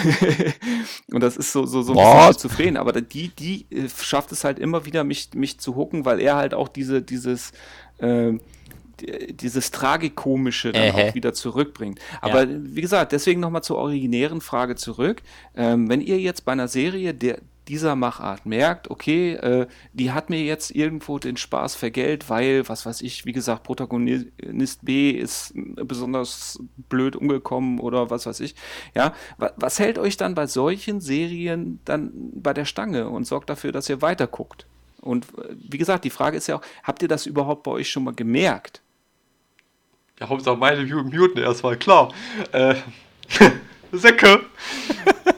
und 1.12 1.22
das 1.22 1.38
ist 1.38 1.52
so, 1.52 1.66
so, 1.66 1.82
so 1.84 1.93
ein 1.93 1.97
bisschen 2.28 2.39
zufrieden. 2.39 2.78
Aber 2.78 2.93
die, 2.93 3.28
die 3.30 3.66
äh, 3.70 3.88
schafft 3.89 4.32
es 4.32 4.43
halt 4.43 4.58
immer 4.58 4.86
wieder, 4.86 5.04
mich, 5.04 5.30
mich 5.36 5.60
zu 5.60 5.76
hucken, 5.76 6.06
weil 6.06 6.20
er 6.20 6.38
halt 6.38 6.54
auch 6.54 6.68
diese, 6.70 7.02
dieses, 7.02 7.52
äh, 7.99 8.32
die- 9.02 9.36
dieses 9.36 9.72
Tragikomische 9.72 10.72
dann 10.72 10.84
Ähä. 10.84 11.10
auch 11.10 11.16
wieder 11.16 11.34
zurückbringt. 11.34 11.99
Aber 12.22 12.45
wie 12.47 12.82
gesagt, 12.82 13.12
deswegen 13.12 13.39
nochmal 13.41 13.64
zur 13.64 13.78
originären 13.78 14.41
Frage 14.41 14.76
zurück. 14.76 15.24
Ähm, 15.56 15.89
wenn 15.89 16.02
ihr 16.02 16.20
jetzt 16.20 16.45
bei 16.45 16.52
einer 16.52 16.68
Serie 16.68 17.14
der, 17.14 17.39
dieser 17.72 17.95
Machart 17.95 18.45
merkt, 18.45 18.91
okay, 18.91 19.34
äh, 19.36 19.65
die 19.93 20.11
hat 20.11 20.30
mir 20.30 20.43
jetzt 20.43 20.72
irgendwo 20.72 21.19
den 21.19 21.38
Spaß 21.38 21.76
vergällt, 21.76 22.30
weil, 22.30 22.67
was 22.67 22.86
weiß 22.86 23.01
ich, 23.01 23.26
wie 23.26 23.32
gesagt, 23.32 23.63
Protagonist 23.63 24.84
B 24.84 25.11
ist 25.11 25.53
besonders 25.55 26.59
blöd 26.89 27.15
umgekommen 27.15 27.80
oder 27.80 28.09
was 28.09 28.26
weiß 28.26 28.41
ich. 28.41 28.55
Ja, 28.93 29.13
wa- 29.38 29.53
was 29.55 29.80
hält 29.80 29.97
euch 29.97 30.17
dann 30.17 30.36
bei 30.36 30.47
solchen 30.47 30.99
Serien 30.99 31.80
dann 31.86 32.11
bei 32.36 32.53
der 32.53 32.65
Stange 32.65 33.07
und 33.07 33.24
sorgt 33.26 33.49
dafür, 33.49 33.72
dass 33.72 33.88
ihr 33.88 34.01
weiter 34.01 34.28
guckt? 34.28 34.65
Und 34.99 35.26
äh, 35.39 35.55
wie 35.69 35.78
gesagt, 35.78 36.03
die 36.03 36.09
Frage 36.09 36.36
ist 36.36 36.47
ja 36.47 36.57
auch, 36.57 36.61
habt 36.84 37.01
ihr 37.01 37.07
das 37.07 37.26
überhaupt 37.26 37.63
bei 37.63 37.72
euch 37.72 37.89
schon 37.89 38.03
mal 38.03 38.13
gemerkt? 38.13 38.82
Ja, 40.19 40.28
Hauptsache 40.28 40.57
meine 40.57 40.86
Mu- 40.86 41.03
Muten 41.03 41.38
erstmal, 41.39 41.78
klar. 41.78 42.13
Äh, 42.51 42.76
Säcke. 43.93 44.41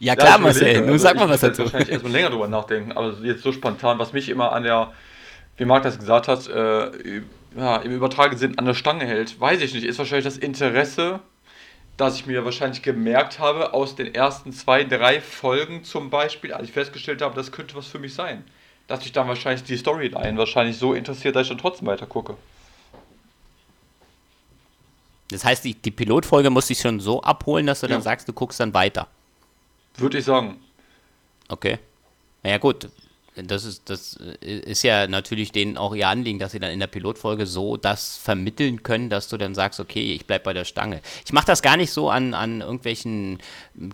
Ja 0.00 0.16
klar, 0.16 0.36
ich 0.36 0.42
Marcel, 0.42 0.62
überlege. 0.62 0.80
nun 0.80 0.90
Also 0.92 1.02
sag 1.02 1.14
ich 1.14 1.20
mal 1.20 1.28
was 1.28 1.40
dazu. 1.40 1.62
wahrscheinlich 1.62 1.90
erstmal 1.90 2.12
länger 2.12 2.30
drüber 2.30 2.48
nachdenken, 2.48 2.92
aber 2.92 3.14
jetzt 3.22 3.42
so 3.42 3.52
spontan, 3.52 3.98
was 3.98 4.12
mich 4.12 4.28
immer 4.28 4.52
an 4.52 4.62
der, 4.62 4.92
wie 5.56 5.64
Marc 5.64 5.82
das 5.82 5.98
gesagt 5.98 6.28
hat, 6.28 6.48
äh, 6.48 7.22
ja, 7.56 7.76
im 7.78 7.92
übertragenen 7.92 8.38
Sinn 8.38 8.58
an 8.58 8.64
der 8.64 8.74
Stange 8.74 9.06
hält, 9.06 9.40
weiß 9.40 9.60
ich 9.62 9.74
nicht, 9.74 9.84
ist 9.84 9.98
wahrscheinlich 9.98 10.24
das 10.24 10.36
Interesse, 10.36 11.20
das 11.96 12.16
ich 12.16 12.26
mir 12.26 12.44
wahrscheinlich 12.44 12.82
gemerkt 12.82 13.38
habe 13.40 13.74
aus 13.74 13.96
den 13.96 14.14
ersten 14.14 14.52
zwei, 14.52 14.84
drei 14.84 15.20
Folgen 15.20 15.82
zum 15.84 16.10
Beispiel, 16.10 16.52
als 16.52 16.68
ich 16.68 16.72
festgestellt 16.72 17.22
habe, 17.22 17.34
das 17.34 17.50
könnte 17.50 17.74
was 17.74 17.88
für 17.88 17.98
mich 17.98 18.14
sein. 18.14 18.44
Dass 18.86 19.00
mich 19.00 19.12
dann 19.12 19.28
wahrscheinlich 19.28 19.64
die 19.64 19.76
Storyline 19.76 20.38
wahrscheinlich 20.38 20.78
so 20.78 20.94
interessiert, 20.94 21.36
dass 21.36 21.42
ich 21.42 21.48
dann 21.48 21.58
trotzdem 21.58 21.88
weiter 21.88 22.06
gucke. 22.06 22.36
Das 25.30 25.44
heißt, 25.44 25.64
die, 25.64 25.74
die 25.74 25.90
Pilotfolge 25.90 26.50
muss 26.50 26.66
dich 26.66 26.78
schon 26.80 27.00
so 27.00 27.22
abholen, 27.22 27.66
dass 27.66 27.80
du 27.80 27.86
dann 27.86 27.98
Ja. 27.98 28.02
sagst, 28.02 28.28
du 28.28 28.32
guckst 28.32 28.60
dann 28.60 28.72
weiter. 28.74 29.08
Würde 29.96 30.18
ich 30.18 30.24
sagen. 30.24 30.58
Okay. 31.48 31.78
Na 32.42 32.50
ja, 32.50 32.58
gut. 32.58 32.88
Das 33.40 33.64
ist, 33.64 33.88
das 33.88 34.14
ist 34.40 34.82
ja 34.82 35.06
natürlich 35.06 35.52
denen 35.52 35.76
auch 35.76 35.94
ihr 35.94 36.08
Anliegen, 36.08 36.40
dass 36.40 36.50
sie 36.50 36.58
dann 36.58 36.72
in 36.72 36.80
der 36.80 36.88
Pilotfolge 36.88 37.46
so 37.46 37.76
das 37.76 38.16
vermitteln 38.16 38.82
können, 38.82 39.10
dass 39.10 39.28
du 39.28 39.36
dann 39.36 39.54
sagst, 39.54 39.78
okay, 39.78 40.12
ich 40.12 40.26
bleib 40.26 40.42
bei 40.42 40.52
der 40.52 40.64
Stange. 40.64 41.00
Ich 41.24 41.32
mache 41.32 41.46
das 41.46 41.62
gar 41.62 41.76
nicht 41.76 41.92
so 41.92 42.10
an, 42.10 42.34
an 42.34 42.62
irgendwelchen 42.62 43.38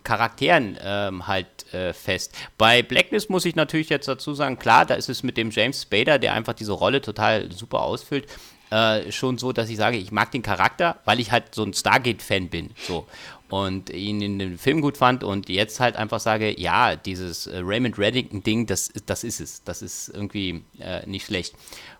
Charakteren 0.03 0.79
ähm, 0.83 1.27
halt 1.27 1.47
äh, 1.75 1.93
fest. 1.93 2.35
Bei 2.57 2.83
Blacklist 2.83 3.29
muss 3.29 3.45
ich 3.45 3.55
natürlich 3.55 3.91
jetzt 3.91 4.09
dazu 4.09 4.33
sagen, 4.33 4.59
klar, 4.59 4.87
da 4.87 4.95
ist 4.95 5.11
es 5.11 5.23
mit 5.23 5.37
dem 5.37 5.51
James 5.51 5.83
Spader, 5.83 6.19
der 6.19 6.33
einfach 6.33 6.55
diese 6.55 6.73
Rolle 6.73 7.03
total 7.03 7.53
super 7.53 7.83
ausfüllt, 7.83 8.27
äh, 8.75 9.13
schon 9.13 9.39
so, 9.39 9.53
dass 9.53 9.69
ich 9.69 9.77
sage, 9.77 9.97
ich 9.97 10.11
mag 10.13 10.31
den 10.33 10.43
Charakter, 10.43 10.99
weil 11.05 11.21
ich 11.21 11.31
halt 11.31 11.55
so 11.55 11.63
ein 11.65 11.73
Stargate-Fan 11.75 12.49
bin. 12.49 12.71
So. 12.89 13.07
Und 13.51 13.91
ihn 13.91 14.21
in 14.21 14.39
dem 14.41 14.59
Film 14.59 14.81
gut 14.81 14.97
fand 14.97 15.23
und 15.23 15.49
jetzt 15.49 15.79
halt 15.79 15.95
einfach 15.97 16.19
sage, 16.19 16.59
ja, 16.59 16.97
dieses 16.97 17.47
äh, 17.47 17.59
Raymond 17.63 17.99
Reddington-Ding, 17.99 18.67
das, 18.67 18.89
ist- 18.89 19.09
das 19.09 19.23
ist 19.23 19.41
es. 19.41 19.63
Das 19.65 19.81
ist 19.83 20.09
irgendwie 20.09 20.65
äh, 20.81 21.07
nicht 21.07 21.27
schlecht. 21.27 21.55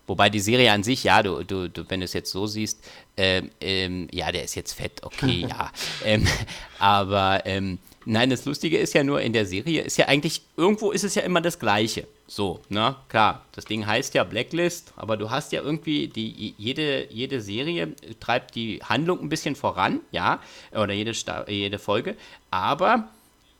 Wobei 0.07 0.29
die 0.29 0.39
Serie 0.41 0.71
an 0.71 0.83
sich, 0.83 1.03
ja, 1.03 1.23
du, 1.23 1.43
du, 1.43 1.69
du 1.69 1.83
wenn 1.89 2.01
du 2.01 2.05
es 2.05 2.13
jetzt 2.13 2.31
so 2.31 2.45
siehst, 2.45 2.79
ähm, 3.17 3.49
ähm, 3.61 4.07
ja, 4.11 4.31
der 4.31 4.43
ist 4.43 4.55
jetzt 4.55 4.73
fett, 4.73 5.01
okay, 5.03 5.45
ja. 5.49 5.71
Ähm, 6.05 6.27
aber 6.79 7.43
ähm, 7.45 7.79
nein, 8.05 8.29
das 8.29 8.45
Lustige 8.45 8.77
ist 8.77 8.93
ja 8.93 9.03
nur, 9.03 9.21
in 9.21 9.33
der 9.33 9.45
Serie 9.45 9.81
ist 9.81 9.97
ja 9.97 10.07
eigentlich, 10.07 10.41
irgendwo 10.57 10.91
ist 10.91 11.03
es 11.03 11.15
ja 11.15 11.21
immer 11.23 11.41
das 11.41 11.57
Gleiche. 11.59 12.07
So, 12.27 12.61
ne, 12.69 12.95
klar, 13.07 13.45
das 13.51 13.65
Ding 13.65 13.85
heißt 13.85 14.15
ja 14.15 14.23
Blacklist, 14.23 14.93
aber 14.95 15.15
du 15.15 15.29
hast 15.29 15.51
ja 15.51 15.61
irgendwie, 15.61 16.07
die, 16.07 16.55
jede, 16.57 17.11
jede 17.13 17.39
Serie 17.39 17.95
treibt 18.19 18.55
die 18.55 18.79
Handlung 18.83 19.19
ein 19.19 19.29
bisschen 19.29 19.55
voran, 19.55 19.99
ja, 20.11 20.39
oder 20.71 20.91
jede, 20.91 21.11
jede 21.47 21.77
Folge, 21.77 22.17
aber 22.49 23.09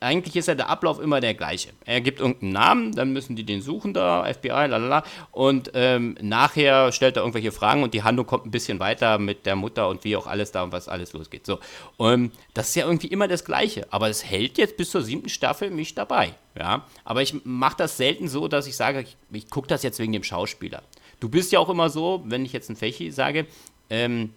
eigentlich 0.00 0.36
ist 0.36 0.46
ja 0.46 0.54
der 0.54 0.68
Ablauf 0.68 1.00
immer 1.00 1.20
der 1.20 1.34
gleiche. 1.34 1.70
Er 1.84 2.00
gibt 2.00 2.20
irgendeinen 2.20 2.52
Namen, 2.52 2.92
dann 2.92 3.12
müssen 3.12 3.34
die 3.34 3.44
den 3.44 3.62
suchen 3.62 3.94
da, 3.94 4.24
FBI, 4.30 4.48
lalala. 4.48 5.04
Und 5.32 5.70
ähm, 5.74 6.16
nachher 6.20 6.92
stellt 6.92 7.16
er 7.16 7.22
irgendwelche 7.22 7.50
Fragen 7.50 7.82
und 7.82 7.94
die 7.94 8.02
Handlung 8.02 8.26
kommt 8.26 8.44
ein 8.44 8.50
bisschen 8.50 8.78
weiter 8.78 9.18
mit 9.18 9.46
der 9.46 9.56
Mutter 9.56 9.88
und 9.88 10.04
wie 10.04 10.16
auch 10.16 10.26
alles 10.26 10.52
da 10.52 10.62
und 10.64 10.72
was 10.72 10.88
alles 10.88 11.14
losgeht. 11.14 11.46
So. 11.46 11.60
Und 11.96 12.32
das 12.52 12.68
ist 12.68 12.74
ja 12.74 12.86
irgendwie 12.86 13.06
immer 13.06 13.26
das 13.26 13.44
Gleiche. 13.44 13.86
Aber 13.90 14.08
es 14.08 14.24
hält 14.24 14.58
jetzt 14.58 14.76
bis 14.76 14.90
zur 14.90 15.02
siebten 15.02 15.30
Staffel 15.30 15.70
mich 15.70 15.94
dabei. 15.94 16.34
Ja. 16.58 16.84
Aber 17.04 17.22
ich 17.22 17.44
mache 17.44 17.76
das 17.78 17.96
selten 17.96 18.28
so, 18.28 18.48
dass 18.48 18.66
ich 18.66 18.76
sage, 18.76 19.00
ich, 19.00 19.16
ich 19.32 19.48
gucke 19.48 19.68
das 19.68 19.82
jetzt 19.82 19.98
wegen 19.98 20.12
dem 20.12 20.24
Schauspieler. 20.24 20.82
Du 21.20 21.30
bist 21.30 21.52
ja 21.52 21.58
auch 21.58 21.70
immer 21.70 21.88
so, 21.88 22.22
wenn 22.26 22.44
ich 22.44 22.52
jetzt 22.52 22.68
ein 22.68 22.76
Fechi 22.76 23.10
sage, 23.10 23.46
ähm, 23.88 24.34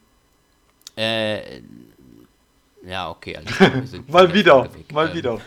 äh, 0.96 1.62
ja, 2.86 3.10
okay. 3.10 3.38
Also 3.38 4.00
mal 4.08 4.34
wieder, 4.34 4.64
weg. 4.64 4.92
mal 4.92 5.10
ähm. 5.10 5.16
wieder. 5.16 5.38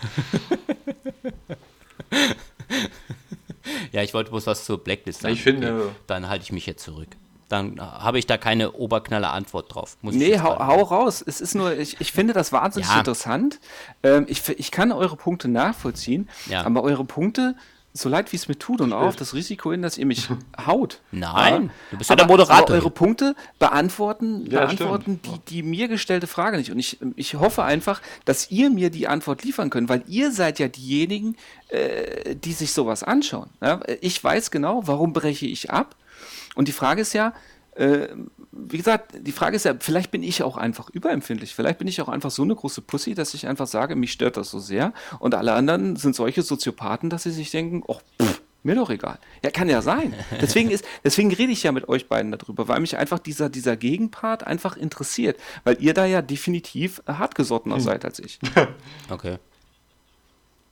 ja, 3.92 4.02
ich 4.02 4.14
wollte 4.14 4.30
bloß 4.30 4.46
was 4.46 4.64
zur 4.64 4.82
Blacklist 4.82 5.20
sagen. 5.22 5.34
Ich 5.34 5.42
finde. 5.42 5.74
Okay, 5.74 5.90
dann 6.06 6.28
halte 6.28 6.44
ich 6.44 6.52
mich 6.52 6.66
jetzt 6.66 6.84
zurück. 6.84 7.08
Dann 7.48 7.80
habe 7.80 8.18
ich 8.18 8.26
da 8.26 8.38
keine 8.38 8.72
oberknalle 8.72 9.28
Antwort 9.28 9.74
drauf. 9.74 9.98
Muss 10.00 10.14
nee, 10.14 10.38
hau, 10.38 10.58
hau, 10.58 10.82
raus. 10.82 11.22
Es 11.26 11.42
ist 11.42 11.54
nur, 11.54 11.76
ich, 11.76 12.00
ich 12.00 12.10
finde 12.10 12.32
das 12.32 12.50
wahnsinnig 12.50 12.88
ja. 12.88 12.98
interessant. 12.98 13.60
Ähm, 14.02 14.24
ich, 14.26 14.48
ich 14.48 14.70
kann 14.70 14.90
eure 14.90 15.16
Punkte 15.16 15.48
nachvollziehen, 15.48 16.30
ja. 16.46 16.64
aber 16.64 16.82
eure 16.82 17.04
Punkte 17.04 17.54
so 17.94 18.08
leid 18.08 18.32
wie 18.32 18.36
es 18.36 18.48
mir 18.48 18.58
tut 18.58 18.80
und 18.80 18.92
auch 18.92 19.02
auf 19.02 19.16
das 19.16 19.34
Risiko 19.34 19.70
hin, 19.70 19.82
dass 19.82 19.98
ihr 19.98 20.06
mich 20.06 20.28
haut. 20.66 21.00
Nein, 21.10 21.64
ja. 21.64 21.70
du 21.90 21.98
bist 21.98 22.10
ja 22.10 22.16
der 22.16 22.26
Moderator. 22.26 22.66
Aber 22.68 22.74
eure 22.74 22.90
Punkte 22.90 23.34
beantworten, 23.58 24.46
ja, 24.50 24.60
beantworten 24.60 25.20
die, 25.22 25.38
die 25.48 25.62
mir 25.62 25.88
gestellte 25.88 26.26
Frage 26.26 26.56
nicht. 26.56 26.70
Und 26.70 26.78
ich, 26.78 26.98
ich 27.16 27.34
hoffe 27.34 27.64
einfach, 27.64 28.00
dass 28.24 28.50
ihr 28.50 28.70
mir 28.70 28.90
die 28.90 29.08
Antwort 29.08 29.44
liefern 29.44 29.68
könnt, 29.70 29.88
weil 29.88 30.04
ihr 30.06 30.32
seid 30.32 30.58
ja 30.58 30.68
diejenigen, 30.68 31.36
äh, 31.68 32.34
die 32.34 32.52
sich 32.52 32.72
sowas 32.72 33.02
anschauen. 33.02 33.50
Ja? 33.60 33.80
Ich 34.00 34.22
weiß 34.22 34.50
genau, 34.50 34.86
warum 34.86 35.12
breche 35.12 35.46
ich 35.46 35.70
ab. 35.70 35.94
Und 36.54 36.68
die 36.68 36.72
Frage 36.72 37.02
ist 37.02 37.12
ja, 37.12 37.32
äh, 37.74 38.08
wie 38.52 38.76
gesagt, 38.76 39.14
die 39.18 39.32
Frage 39.32 39.56
ist 39.56 39.64
ja, 39.64 39.74
vielleicht 39.78 40.10
bin 40.10 40.22
ich 40.22 40.42
auch 40.42 40.56
einfach 40.56 40.90
überempfindlich. 40.90 41.54
Vielleicht 41.54 41.78
bin 41.78 41.88
ich 41.88 42.00
auch 42.02 42.08
einfach 42.08 42.30
so 42.30 42.42
eine 42.42 42.54
große 42.54 42.82
Pussy, 42.82 43.14
dass 43.14 43.34
ich 43.34 43.46
einfach 43.46 43.66
sage, 43.66 43.96
mich 43.96 44.12
stört 44.12 44.36
das 44.36 44.50
so 44.50 44.58
sehr. 44.58 44.92
Und 45.18 45.34
alle 45.34 45.54
anderen 45.54 45.96
sind 45.96 46.14
solche 46.14 46.42
Soziopathen, 46.42 47.08
dass 47.08 47.22
sie 47.22 47.30
sich 47.30 47.50
denken, 47.50 47.82
oh, 47.86 47.98
pff, 48.20 48.42
mir 48.62 48.74
doch 48.74 48.90
egal. 48.90 49.18
Ja, 49.42 49.50
kann 49.50 49.68
ja 49.68 49.82
sein. 49.82 50.14
Deswegen, 50.40 50.70
ist, 50.70 50.84
deswegen 51.02 51.32
rede 51.32 51.50
ich 51.50 51.62
ja 51.62 51.72
mit 51.72 51.88
euch 51.88 52.08
beiden 52.08 52.30
darüber, 52.30 52.68
weil 52.68 52.80
mich 52.80 52.96
einfach 52.96 53.18
dieser, 53.18 53.48
dieser 53.48 53.76
Gegenpart 53.76 54.46
einfach 54.46 54.76
interessiert. 54.76 55.38
Weil 55.64 55.78
ihr 55.80 55.94
da 55.94 56.04
ja 56.04 56.22
definitiv 56.22 57.02
hartgesottener 57.06 57.76
hm. 57.76 57.82
seid 57.82 58.04
als 58.04 58.18
ich. 58.18 58.38
Okay. 59.10 59.38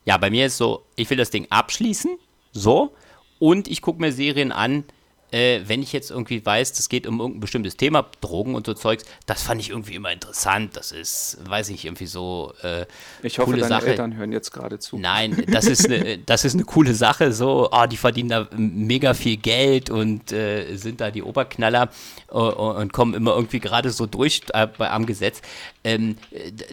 Ja, 0.05 0.17
bei 0.17 0.31
mir 0.31 0.47
ist 0.47 0.57
so, 0.57 0.85
ich 0.97 1.11
will 1.11 1.19
das 1.19 1.31
Ding 1.31 1.47
abschließen, 1.51 2.17
so, 2.53 2.95
und 3.39 3.69
ich 3.69 3.83
gucke 3.83 4.01
mir 4.01 4.13
Serien 4.13 4.51
an, 4.51 4.85
äh, 5.31 5.61
wenn 5.67 5.83
ich 5.83 5.93
jetzt 5.93 6.11
irgendwie 6.11 6.45
weiß, 6.45 6.73
das 6.73 6.89
geht 6.89 7.07
um 7.07 7.21
irgendein 7.21 7.41
bestimmtes 7.41 7.77
Thema, 7.77 8.07
Drogen 8.21 8.55
und 8.55 8.67
so 8.67 8.75
Zeugs, 8.75 9.05
das 9.27 9.43
fand 9.43 9.61
ich 9.61 9.71
irgendwie 9.71 9.95
immer 9.95 10.13
interessant. 10.13 10.77
Das 10.77 10.93
ist, 10.93 11.39
weiß 11.49 11.69
ich, 11.71 11.85
irgendwie 11.85 12.07
so. 12.07 12.53
Äh, 12.63 12.87
ich 13.23 13.39
hoffe, 13.39 13.53
deine 13.53 13.67
Sache. 13.67 13.89
Eltern 13.89 14.17
hören 14.17 14.33
jetzt 14.33 14.51
gerade 14.51 14.79
zu. 14.79 14.99
Nein, 14.99 15.45
das 15.49 15.67
ist 15.67 15.87
eine, 15.87 16.19
das 16.27 16.45
ist 16.45 16.55
eine 16.55 16.65
coole 16.65 16.95
Sache. 16.95 17.33
So, 17.33 17.69
oh, 17.71 17.87
die 17.87 17.97
verdienen 17.97 18.29
da 18.29 18.49
mega 18.57 19.15
viel 19.15 19.37
Geld 19.37 19.91
und 19.91 20.33
äh, 20.33 20.77
sind 20.77 21.01
da 21.01 21.11
die 21.11 21.23
Oberknaller 21.23 21.91
uh, 22.33 22.39
und 22.39 22.93
kommen 22.93 23.15
immer 23.15 23.35
irgendwie 23.35 23.61
gerade 23.61 23.91
so 23.91 24.07
durch 24.07 24.43
äh, 24.53 24.69
am 24.79 25.07
Gesetz. 25.07 25.43
Ähm, 25.85 26.17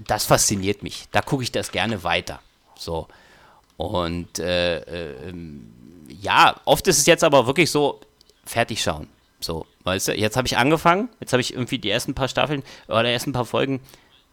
das 0.05 0.25
fasziniert 0.25 0.83
mich. 0.83 1.05
Da 1.11 1.21
gucke 1.21 1.43
ich 1.43 1.51
das 1.51 1.71
gerne 1.71 2.03
weiter. 2.03 2.39
So. 2.75 3.07
Und 3.77 4.39
äh, 4.39 4.79
ähm, 5.29 5.71
ja, 6.21 6.55
oft 6.65 6.87
ist 6.87 6.97
es 6.97 7.05
jetzt 7.05 7.23
aber 7.23 7.45
wirklich 7.45 7.69
so, 7.69 7.99
fertig 8.47 8.81
schauen. 8.81 9.07
So, 9.39 9.65
weißt 9.83 10.09
du, 10.09 10.13
jetzt 10.13 10.35
habe 10.35 10.47
ich 10.47 10.57
angefangen, 10.57 11.09
jetzt 11.19 11.33
habe 11.33 11.41
ich 11.41 11.53
irgendwie 11.53 11.77
die 11.77 11.89
ersten 11.89 12.15
paar 12.15 12.27
Staffeln 12.27 12.63
oder 12.87 13.03
die 13.03 13.09
ersten 13.09 13.33
paar 13.33 13.45
Folgen, 13.45 13.81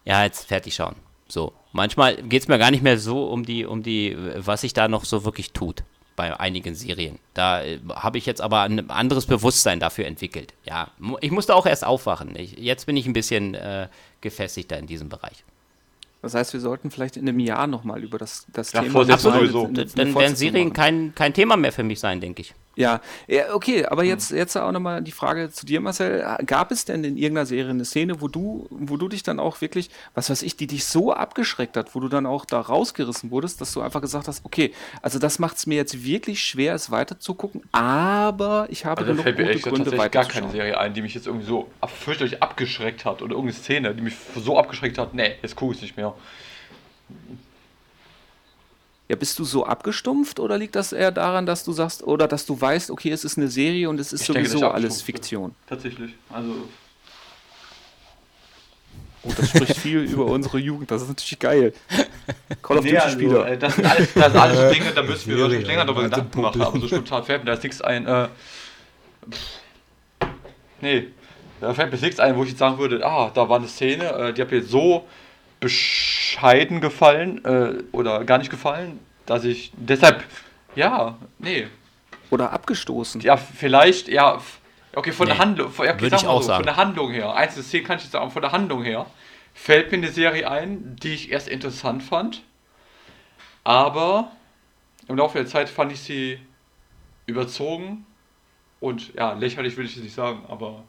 ja, 0.03 0.23
jetzt 0.23 0.47
fertig 0.47 0.73
schauen. 0.73 0.95
So, 1.27 1.53
manchmal 1.73 2.15
geht 2.17 2.43
es 2.43 2.47
mir 2.47 2.57
gar 2.57 2.71
nicht 2.71 2.83
mehr 2.83 2.97
so 2.97 3.27
um 3.27 3.45
die, 3.45 3.65
um 3.65 3.83
die, 3.83 4.17
was 4.37 4.61
sich 4.61 4.73
da 4.73 4.87
noch 4.87 5.05
so 5.05 5.25
wirklich 5.25 5.51
tut 5.51 5.83
bei 6.15 6.39
einigen 6.39 6.75
Serien. 6.75 7.19
Da 7.33 7.61
äh, 7.61 7.79
habe 7.89 8.17
ich 8.17 8.25
jetzt 8.25 8.41
aber 8.41 8.61
ein 8.61 8.89
anderes 8.89 9.25
Bewusstsein 9.25 9.79
dafür 9.79 10.05
entwickelt. 10.05 10.53
Ja, 10.63 10.89
ich 11.21 11.31
musste 11.31 11.55
auch 11.55 11.65
erst 11.65 11.85
aufwachen. 11.85 12.35
Ich, 12.35 12.57
jetzt 12.57 12.85
bin 12.85 12.95
ich 12.97 13.05
ein 13.05 13.13
bisschen 13.13 13.53
äh, 13.53 13.87
gefestigter 14.21 14.77
in 14.77 14.87
diesem 14.87 15.09
Bereich. 15.09 15.43
Das 16.21 16.33
heißt, 16.33 16.53
wir 16.53 16.59
sollten 16.59 16.89
vielleicht 16.89 17.17
in 17.17 17.27
einem 17.27 17.39
Jahr 17.39 17.67
nochmal 17.67 18.03
über 18.03 18.17
das, 18.17 18.47
das 18.51 18.71
ja, 18.71 18.81
Thema... 18.81 19.07
Absolut, 19.07 19.51
sowieso. 19.51 19.67
Dann 19.67 20.15
werden 20.15 20.35
Serien 20.35 20.73
kein, 20.73 21.13
kein 21.13 21.33
Thema 21.33 21.55
mehr 21.55 21.71
für 21.71 21.83
mich 21.83 21.99
sein, 21.99 22.19
denke 22.19 22.41
ich. 22.41 22.55
Ja, 22.75 23.01
ja 23.27 23.53
okay, 23.53 23.85
aber 23.85 24.03
jetzt, 24.03 24.31
jetzt 24.31 24.55
auch 24.55 24.71
nochmal 24.71 25.01
die 25.01 25.11
Frage 25.11 25.51
zu 25.51 25.65
dir, 25.65 25.79
Marcel. 25.81 26.25
Gab 26.45 26.71
es 26.71 26.85
denn 26.85 27.03
in 27.03 27.17
irgendeiner 27.17 27.45
Serie 27.45 27.69
eine 27.69 27.85
Szene, 27.85 28.21
wo 28.21 28.27
du, 28.27 28.67
wo 28.69 28.97
du 28.97 29.07
dich 29.07 29.23
dann 29.23 29.39
auch 29.39 29.61
wirklich, 29.61 29.89
was 30.13 30.29
weiß 30.29 30.41
ich, 30.41 30.57
die 30.57 30.67
dich 30.67 30.85
so 30.85 31.13
abgeschreckt 31.13 31.77
hat, 31.77 31.95
wo 31.95 31.99
du 31.99 32.09
dann 32.09 32.25
auch 32.25 32.45
da 32.45 32.59
rausgerissen 32.59 33.31
wurdest, 33.31 33.61
dass 33.61 33.73
du 33.73 33.81
einfach 33.81 34.01
gesagt 34.01 34.27
hast, 34.27 34.43
okay, 34.43 34.73
also 35.01 35.19
das 35.19 35.39
macht 35.39 35.57
es 35.57 35.67
mir 35.67 35.75
jetzt 35.75 36.03
wirklich 36.03 36.41
schwer, 36.41 36.75
es 36.75 36.91
weiterzugucken, 36.91 37.61
aber 37.71 38.67
ich 38.69 38.85
habe 38.85 39.01
also 39.01 39.11
genug 39.11 39.23
fällt 39.23 39.37
mir 39.37 39.53
gute 39.53 39.69
Gründe 39.69 39.97
weiter 39.97 40.09
gar 40.09 40.25
keine 40.25 40.49
Serie 40.49 40.77
ein, 40.77 40.93
die 40.93 41.01
mich 41.01 41.13
jetzt 41.13 41.27
irgendwie 41.27 41.45
so 41.45 41.69
fürchterlich 41.87 42.41
abgeschreckt 42.43 43.05
hat 43.05 43.21
oder 43.21 43.33
irgendeine 43.33 43.53
Szene, 43.53 43.95
die 43.95 44.01
mich 44.01 44.15
so 44.35 44.57
abgeschreckt 44.57 44.97
hat, 44.97 45.13
nee, 45.13 45.35
jetzt 45.41 45.55
gucke 45.55 45.73
ich 45.73 45.79
es 45.79 45.81
nicht 45.83 45.97
mehr. 45.97 46.13
Ja, 49.07 49.15
bist 49.15 49.37
du 49.37 49.43
so 49.43 49.65
abgestumpft 49.65 50.39
oder 50.39 50.57
liegt 50.57 50.75
das 50.75 50.91
eher 50.91 51.11
daran, 51.11 51.45
dass 51.45 51.63
du 51.63 51.73
sagst, 51.73 52.03
oder 52.03 52.27
dass 52.27 52.47
du 52.47 52.59
weißt, 52.59 52.89
okay, 52.89 53.11
es 53.11 53.23
ist 53.23 53.37
eine 53.37 53.49
Serie 53.49 53.87
und 53.87 53.99
es 53.99 54.11
ist 54.11 54.21
ich 54.21 54.27
sowieso 54.27 54.59
denke, 54.59 54.73
alles 54.73 55.03
Fiktion? 55.03 55.53
Tatsächlich. 55.67 56.13
Also. 56.29 56.53
Oh, 59.21 59.31
das 59.37 59.49
spricht 59.49 59.77
viel 59.77 59.99
über 60.11 60.25
unsere 60.25 60.57
Jugend, 60.57 60.89
das 60.89 61.03
ist 61.03 61.09
natürlich 61.09 61.37
geil. 61.37 61.73
Call 62.63 62.79
of 62.79 62.83
Duty 62.83 62.97
also, 62.97 63.15
Spieler. 63.15 63.47
Äh, 63.47 63.57
das 63.59 63.75
sind 63.75 63.85
alles, 63.85 64.13
das 64.13 64.31
sind 64.31 64.41
alles 64.41 64.73
Dinge, 64.75 64.91
da 64.91 65.03
müssen 65.03 65.29
wir 65.29 65.37
wirklich 65.37 65.67
länger 65.67 65.85
darüber 65.85 66.03
Gedanken 66.03 66.41
machen. 66.41 66.61
Aber 66.63 66.79
so 66.79 66.87
spontan 66.87 67.23
fällt 67.23 67.43
mir 67.43 67.51
da 67.51 67.53
ist 67.53 67.63
nichts 67.63 67.81
ein. 67.81 68.07
Äh, 68.07 68.27
nee, 70.81 71.07
da 71.61 71.75
fällt 71.75 71.91
mir 71.91 71.99
nichts 71.99 72.19
ein, 72.19 72.35
wo 72.35 72.43
ich 72.43 72.49
jetzt 72.49 72.59
sagen 72.59 72.79
würde, 72.79 73.05
ah, 73.05 73.29
da 73.31 73.47
war 73.47 73.59
eine 73.59 73.67
Szene, 73.67 74.05
äh, 74.13 74.33
die 74.33 74.41
hat 74.41 74.49
mir 74.49 74.63
so 74.63 75.05
bescheiden 75.65 76.79
gefallen 76.79 77.43
äh, 77.43 77.83
oder 77.91 78.23
gar 78.23 78.37
nicht 78.37 78.51
gefallen, 78.51 78.99
dass 79.25 79.43
ich 79.43 79.71
deshalb, 79.75 80.23
ja, 80.75 81.17
nee. 81.39 81.65
Oder 82.29 82.51
abgestoßen. 82.53 83.21
Ja, 83.21 83.35
vielleicht, 83.35 84.07
ja, 84.07 84.39
okay, 84.93 85.11
von 85.11 85.25
nee, 85.25 85.33
der 85.33 85.39
Handlung, 85.39 85.71
okay, 85.75 85.99
würde 85.99 86.15
ich 86.15 86.27
auch 86.27 86.43
so, 86.43 86.49
sagen. 86.49 86.57
von 86.57 86.65
der 86.67 86.77
Handlung 86.77 87.11
her, 87.11 87.33
einzelne 87.33 87.63
Szenen 87.63 87.87
kann 87.87 87.97
ich 87.97 88.03
sagen, 88.03 88.29
von 88.29 88.43
der 88.43 88.51
Handlung 88.51 88.83
her, 88.83 89.07
fällt 89.55 89.89
mir 89.91 89.97
eine 89.97 90.09
Serie 90.09 90.51
ein, 90.51 90.97
die 91.01 91.15
ich 91.15 91.31
erst 91.31 91.47
interessant 91.47 92.03
fand, 92.03 92.43
aber 93.63 94.31
im 95.07 95.15
Laufe 95.15 95.39
der 95.39 95.47
Zeit 95.47 95.67
fand 95.67 95.91
ich 95.91 96.01
sie 96.01 96.37
überzogen 97.25 98.05
und 98.79 99.15
ja, 99.15 99.33
lächerlich 99.33 99.77
will 99.77 99.85
ich 99.85 99.97
es 99.97 100.03
nicht 100.03 100.13
sagen, 100.13 100.43
aber 100.47 100.83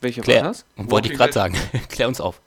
Welche 0.00 0.20
Klär, 0.20 0.42
war 0.42 0.48
das? 0.48 0.66
Wollte 0.76 1.10
ich 1.10 1.18
gerade 1.18 1.32
sagen. 1.32 1.56
Klär 1.88 2.08
uns 2.08 2.20
auf. 2.20 2.40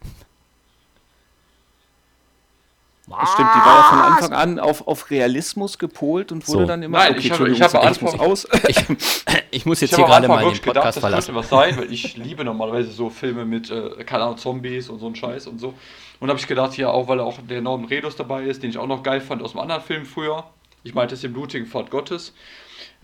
Das 3.10 3.34
stimmt, 3.34 3.50
die 3.56 3.60
war 3.60 3.78
ja 3.78 3.84
von 3.84 4.00
Anfang 4.00 4.34
an 4.34 4.60
auf, 4.60 4.88
auf 4.88 5.10
Realismus 5.10 5.80
gepolt 5.80 6.32
und 6.32 6.47
wurde 6.47 6.62
so. 6.62 6.66
dann 6.68 6.84
immer 6.84 7.00
Nein, 7.00 7.14
okay, 7.14 7.20
ich 7.22 7.32
habe 7.32 7.50
ich 7.50 7.62
hab 7.62 7.74
Anfang, 7.76 8.20
aus. 8.20 8.47
Ich, 8.68 8.78
ich, 9.52 9.66
muss 9.66 9.82
jetzt 9.82 9.91
ich 9.91 9.97
hier 9.97 10.06
gerade 10.06 10.28
mal 10.28 10.43
den 10.43 10.50
Podcast 10.50 10.64
gedacht, 10.64 11.00
verlassen. 11.00 11.16
Das 11.16 11.26
könnte 11.26 11.39
was 11.39 11.50
sein, 11.50 11.78
weil 11.78 11.91
ich 11.91 12.18
liebe 12.18 12.43
normalerweise 12.43 12.91
so 12.91 13.10
Filme 13.10 13.45
mit, 13.45 13.72
äh, 13.72 14.04
keine 14.04 14.26
Ahnung, 14.26 14.38
Zombies 14.38 14.89
und 14.89 15.00
so 15.00 15.08
ein 15.08 15.16
Scheiß 15.16 15.47
und 15.47 15.60
so. 15.60 15.74
Und 16.20 16.30
habe 16.30 16.39
ich 16.39 16.45
gedacht, 16.45 16.78
ja, 16.78 16.89
auch 16.89 17.08
weil 17.08 17.20
auch 17.20 17.39
der 17.50 17.62
Norman 17.62 17.88
Redus 17.88 18.16
dabei 18.16 18.43
ist, 18.43 18.62
den 18.62 18.70
ich 18.70 18.78
auch 18.78 18.88
noch 18.88 19.02
geil 19.02 19.22
fand 19.22 19.41
aus 19.41 19.52
einem 19.52 19.62
anderen 19.62 19.82
Film 19.82 20.06
früher. 20.06 20.43
Ich 20.84 20.93
meinte 20.93 21.16
es 21.16 21.24
im 21.24 21.34
blutigen 21.34 21.66
Pfad 21.66 21.89
Gottes. 21.89 22.34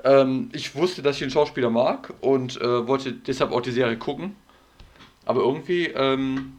Ähm, 0.03 0.49
ich 0.53 0.76
wusste, 0.76 1.01
dass 1.01 1.15
ich 1.15 1.21
den 1.21 1.32
Schauspieler 1.32 1.69
mag 1.69 2.13
und 2.21 2.59
äh, 2.61 2.88
wollte 2.88 3.13
deshalb 3.13 3.51
auch 3.51 3.61
die 3.61 3.71
Serie 3.71 3.97
gucken. 3.97 4.36
Aber 5.26 5.41
irgendwie 5.41 5.88
ähm, 5.88 6.53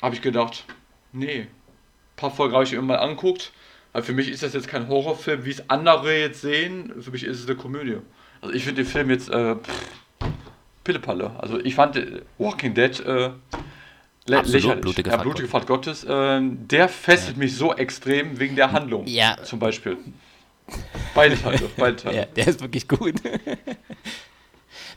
habe 0.00 0.14
ich 0.14 0.22
gedacht, 0.22 0.64
nee, 1.12 1.40
ein 1.40 1.48
paar 2.16 2.30
Folgen 2.30 2.54
habe 2.54 2.64
ich 2.64 2.72
mir 2.72 2.82
mal 2.82 2.96
anguckt. 2.96 3.52
Aber 3.92 4.02
für 4.02 4.12
mich 4.12 4.30
ist 4.30 4.42
das 4.42 4.54
jetzt 4.54 4.68
kein 4.68 4.88
Horrorfilm, 4.88 5.44
wie 5.44 5.50
es 5.50 5.68
andere 5.68 6.16
jetzt 6.18 6.40
sehen. 6.40 6.92
Für 7.00 7.10
mich 7.10 7.24
ist 7.24 7.40
es 7.40 7.46
eine 7.46 7.56
Komödie. 7.56 7.98
Also 8.40 8.54
ich 8.54 8.64
finde 8.64 8.82
den 8.82 8.90
Film 8.90 9.10
jetzt 9.10 9.28
äh, 9.28 9.56
Pillepalle. 10.84 11.32
Also 11.38 11.58
ich 11.58 11.74
fand 11.74 11.96
äh, 11.96 12.22
Walking 12.38 12.74
Dead 12.74 12.98
äh, 13.00 13.30
Absolut, 14.28 14.62
lächerlich. 14.62 14.80
Blutige, 14.80 15.10
ja, 15.10 15.16
blutige 15.16 15.48
Fahrt 15.48 15.66
Gottes. 15.66 16.04
Äh, 16.04 16.40
der 16.42 16.88
fesselt 16.88 17.36
ja. 17.36 17.42
mich 17.42 17.56
so 17.56 17.74
extrem 17.74 18.38
wegen 18.38 18.56
der 18.56 18.72
Handlung. 18.72 19.06
Ja. 19.06 19.36
Zum 19.42 19.58
Beispiel. 19.58 19.98
Beide 21.14 21.40
Teile. 21.40 21.70
Beide 21.76 21.96
Teile. 21.96 22.16
Ja, 22.20 22.24
der 22.24 22.46
ist 22.48 22.60
wirklich 22.60 22.88
gut. 22.88 23.14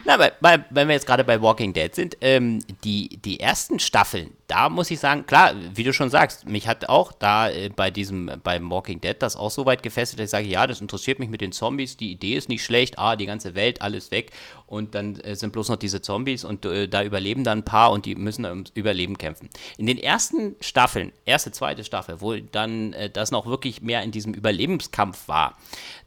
Na, 0.06 0.18
bei, 0.18 0.34
bei, 0.42 0.66
wenn 0.70 0.90
wir 0.90 0.96
jetzt 0.96 1.06
gerade 1.06 1.24
bei 1.24 1.42
Walking 1.42 1.72
Dead 1.72 1.94
sind, 1.96 2.18
ähm, 2.20 2.60
die, 2.84 3.22
die 3.24 3.40
ersten 3.40 3.80
Staffeln, 3.80 4.36
da 4.48 4.68
muss 4.68 4.92
ich 4.92 5.00
sagen, 5.00 5.26
klar, 5.26 5.54
wie 5.74 5.84
du 5.84 5.94
schon 5.94 6.10
sagst, 6.10 6.46
mich 6.46 6.68
hat 6.68 6.90
auch 6.90 7.14
da 7.14 7.50
äh, 7.50 7.70
bei 7.70 7.90
diesem, 7.90 8.30
beim 8.44 8.70
Walking 8.70 9.00
Dead 9.00 9.16
das 9.18 9.38
auch 9.38 9.50
so 9.50 9.66
weit 9.66 9.82
gefesselt, 9.82 10.20
dass 10.20 10.26
ich 10.26 10.32
sage, 10.32 10.48
ja, 10.48 10.68
das 10.68 10.82
interessiert 10.82 11.20
mich 11.20 11.30
mit 11.30 11.40
den 11.40 11.54
Zombies, 11.54 11.96
die 11.96 12.12
Idee 12.12 12.36
ist 12.36 12.50
nicht 12.50 12.66
schlecht, 12.66 13.00
ah, 13.00 13.16
die 13.16 13.26
ganze 13.26 13.56
Welt, 13.56 13.82
alles 13.82 14.12
weg 14.12 14.32
und 14.68 14.94
dann 14.94 15.16
äh, 15.22 15.38
sind 15.38 15.54
bloß 15.54 15.70
noch 15.70 15.78
diese 15.78 16.02
Zombies 16.02 16.44
und 16.44 16.66
äh, 16.66 16.90
da 16.90 17.04
überleben 17.04 17.46
dann 17.46 17.60
ein 17.60 17.66
paar 17.66 17.92
und 17.92 18.06
die 18.06 18.16
müssen 18.16 18.44
ums 18.44 18.72
Überleben 18.74 19.18
kämpfen. 19.18 19.50
In 19.78 19.86
den 19.86 19.98
ersten 19.98 20.58
Staffeln, 20.60 21.14
erste, 21.24 21.52
zweite 21.54 21.86
Staffel, 21.86 22.20
wo 22.20 22.36
dann 22.36 22.92
äh, 22.92 23.10
das 23.10 23.32
noch 23.32 23.46
wirklich 23.46 23.82
mehr 23.82 24.04
in 24.04 24.12
diesem 24.12 24.34
Überlebenskampf 24.34 25.30
war, 25.30 25.58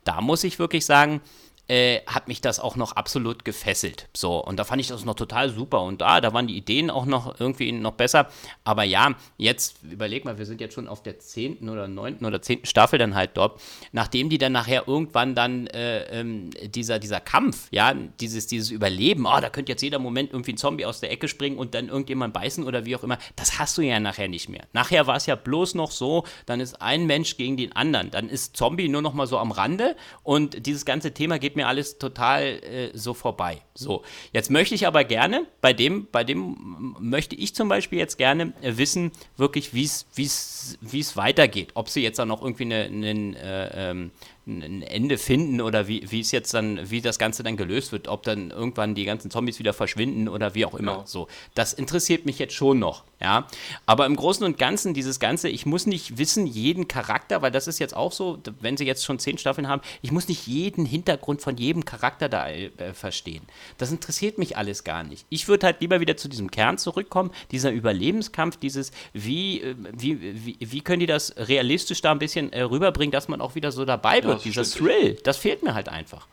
da 0.04 0.20
muss 0.20 0.44
ich 0.44 0.58
wirklich 0.58 0.84
sagen, 0.84 1.22
äh, 1.68 2.00
hat 2.06 2.28
mich 2.28 2.40
das 2.40 2.60
auch 2.60 2.76
noch 2.76 2.92
absolut 2.92 3.44
gefesselt. 3.44 4.08
So, 4.16 4.42
und 4.44 4.56
da 4.58 4.64
fand 4.64 4.80
ich 4.80 4.88
das 4.88 5.04
noch 5.04 5.14
total 5.14 5.50
super. 5.50 5.82
Und 5.82 6.00
da, 6.00 6.20
da 6.20 6.32
waren 6.32 6.46
die 6.46 6.56
Ideen 6.56 6.90
auch 6.90 7.06
noch 7.06 7.40
irgendwie 7.40 7.72
noch 7.72 7.92
besser. 7.92 8.28
Aber 8.64 8.84
ja, 8.84 9.14
jetzt 9.36 9.78
überleg 9.82 10.24
mal, 10.24 10.38
wir 10.38 10.46
sind 10.46 10.60
jetzt 10.60 10.74
schon 10.74 10.86
auf 10.86 11.02
der 11.02 11.18
zehnten 11.18 11.68
oder 11.68 11.88
neunten 11.88 12.24
oder 12.24 12.40
zehnten 12.40 12.66
Staffel 12.66 12.98
dann 12.98 13.14
halt 13.14 13.30
dort. 13.34 13.60
Nachdem 13.92 14.30
die 14.30 14.38
dann 14.38 14.52
nachher 14.52 14.86
irgendwann 14.86 15.34
dann 15.34 15.66
äh, 15.68 16.04
ähm, 16.20 16.50
dieser, 16.66 16.98
dieser 16.98 17.20
Kampf, 17.20 17.68
ja, 17.70 17.94
dieses, 17.94 18.46
dieses 18.46 18.70
Überleben, 18.70 19.26
oh, 19.26 19.40
da 19.40 19.50
könnte 19.50 19.72
jetzt 19.72 19.82
jeder 19.82 19.98
Moment 19.98 20.32
irgendwie 20.32 20.52
ein 20.52 20.58
Zombie 20.58 20.86
aus 20.86 21.00
der 21.00 21.10
Ecke 21.10 21.26
springen 21.26 21.58
und 21.58 21.74
dann 21.74 21.88
irgendjemand 21.88 22.32
beißen 22.32 22.64
oder 22.64 22.84
wie 22.84 22.94
auch 22.94 23.02
immer, 23.02 23.18
das 23.34 23.58
hast 23.58 23.76
du 23.76 23.82
ja 23.82 23.98
nachher 23.98 24.28
nicht 24.28 24.48
mehr. 24.48 24.64
Nachher 24.72 25.06
war 25.06 25.16
es 25.16 25.26
ja 25.26 25.34
bloß 25.34 25.74
noch 25.74 25.90
so, 25.90 26.24
dann 26.46 26.60
ist 26.60 26.80
ein 26.80 27.06
Mensch 27.06 27.36
gegen 27.36 27.56
den 27.56 27.72
anderen. 27.72 28.10
Dann 28.10 28.28
ist 28.28 28.56
Zombie 28.56 28.88
nur 28.88 29.02
noch 29.02 29.14
mal 29.14 29.26
so 29.26 29.38
am 29.38 29.50
Rande 29.50 29.96
und 30.22 30.66
dieses 30.66 30.84
ganze 30.84 31.12
Thema 31.12 31.38
geht 31.38 31.55
mir 31.56 31.66
alles 31.66 31.98
total 31.98 32.42
äh, 32.42 32.90
so 32.94 33.14
vorbei. 33.14 33.62
So, 33.74 34.02
jetzt 34.32 34.50
möchte 34.50 34.74
ich 34.74 34.86
aber 34.86 35.04
gerne, 35.04 35.46
bei 35.60 35.72
dem, 35.72 36.08
bei 36.10 36.24
dem 36.24 36.96
möchte 36.98 37.34
ich 37.36 37.54
zum 37.54 37.68
Beispiel 37.68 37.98
jetzt 37.98 38.16
gerne 38.18 38.52
äh, 38.62 38.76
wissen, 38.76 39.12
wirklich, 39.36 39.74
wie 39.74 39.84
es 39.84 41.16
weitergeht. 41.16 41.70
Ob 41.74 41.88
sie 41.88 42.02
jetzt 42.02 42.18
dann 42.18 42.28
noch 42.28 42.42
irgendwie 42.42 42.64
eine, 42.64 42.84
eine, 42.84 43.38
äh, 43.38 43.90
ähm, 43.90 44.10
ein 44.46 44.82
Ende 44.82 45.18
finden 45.18 45.60
oder 45.60 45.88
wie, 45.88 46.10
wie 46.10 46.20
es 46.20 46.30
jetzt 46.30 46.54
dann, 46.54 46.90
wie 46.90 47.00
das 47.00 47.18
Ganze 47.18 47.42
dann 47.42 47.56
gelöst 47.56 47.90
wird, 47.90 48.06
ob 48.06 48.22
dann 48.22 48.50
irgendwann 48.50 48.94
die 48.94 49.04
ganzen 49.04 49.30
Zombies 49.30 49.58
wieder 49.58 49.72
verschwinden 49.72 50.28
oder 50.28 50.54
wie 50.54 50.64
auch 50.64 50.74
immer. 50.74 50.98
Ja. 50.98 51.06
So, 51.06 51.26
das 51.54 51.72
interessiert 51.72 52.26
mich 52.26 52.38
jetzt 52.38 52.54
schon 52.54 52.78
noch, 52.78 53.04
ja. 53.20 53.46
Aber 53.86 54.04
im 54.04 54.14
Großen 54.14 54.44
und 54.44 54.58
Ganzen, 54.58 54.92
dieses 54.92 55.18
Ganze, 55.18 55.48
ich 55.48 55.64
muss 55.64 55.86
nicht 55.86 56.18
wissen, 56.18 56.46
jeden 56.46 56.86
Charakter, 56.86 57.40
weil 57.40 57.50
das 57.50 57.66
ist 57.66 57.78
jetzt 57.78 57.96
auch 57.96 58.12
so, 58.12 58.38
wenn 58.60 58.76
sie 58.76 58.84
jetzt 58.84 59.04
schon 59.04 59.18
zehn 59.18 59.38
Staffeln 59.38 59.68
haben, 59.68 59.80
ich 60.02 60.12
muss 60.12 60.28
nicht 60.28 60.46
jeden 60.46 60.84
Hintergrund 60.84 61.40
von 61.40 61.56
jedem 61.56 61.84
Charakter 61.84 62.28
da 62.28 62.48
äh, 62.48 62.70
verstehen. 62.92 63.42
Das 63.78 63.90
interessiert 63.90 64.36
mich 64.36 64.56
alles 64.56 64.84
gar 64.84 65.02
nicht. 65.02 65.24
Ich 65.30 65.48
würde 65.48 65.66
halt 65.66 65.80
lieber 65.80 66.00
wieder 66.00 66.16
zu 66.16 66.28
diesem 66.28 66.50
Kern 66.50 66.76
zurückkommen, 66.76 67.30
dieser 67.52 67.70
Überlebenskampf, 67.70 68.58
dieses, 68.58 68.92
wie, 69.14 69.62
äh, 69.62 69.74
wie, 69.92 70.20
wie, 70.44 70.56
wie 70.60 70.80
können 70.82 71.00
die 71.00 71.06
das 71.06 71.34
realistisch 71.36 72.02
da 72.02 72.12
ein 72.12 72.18
bisschen 72.18 72.52
äh, 72.52 72.62
rüberbringen, 72.62 73.12
dass 73.12 73.28
man 73.28 73.40
auch 73.40 73.54
wieder 73.54 73.72
so 73.72 73.84
dabei 73.86 74.22
wird 74.24 74.44
dieser 74.44 74.64
Thrill, 74.64 75.14
das 75.24 75.38
fehlt 75.38 75.62
mir 75.62 75.74
halt 75.74 75.88
einfach. 75.88 76.26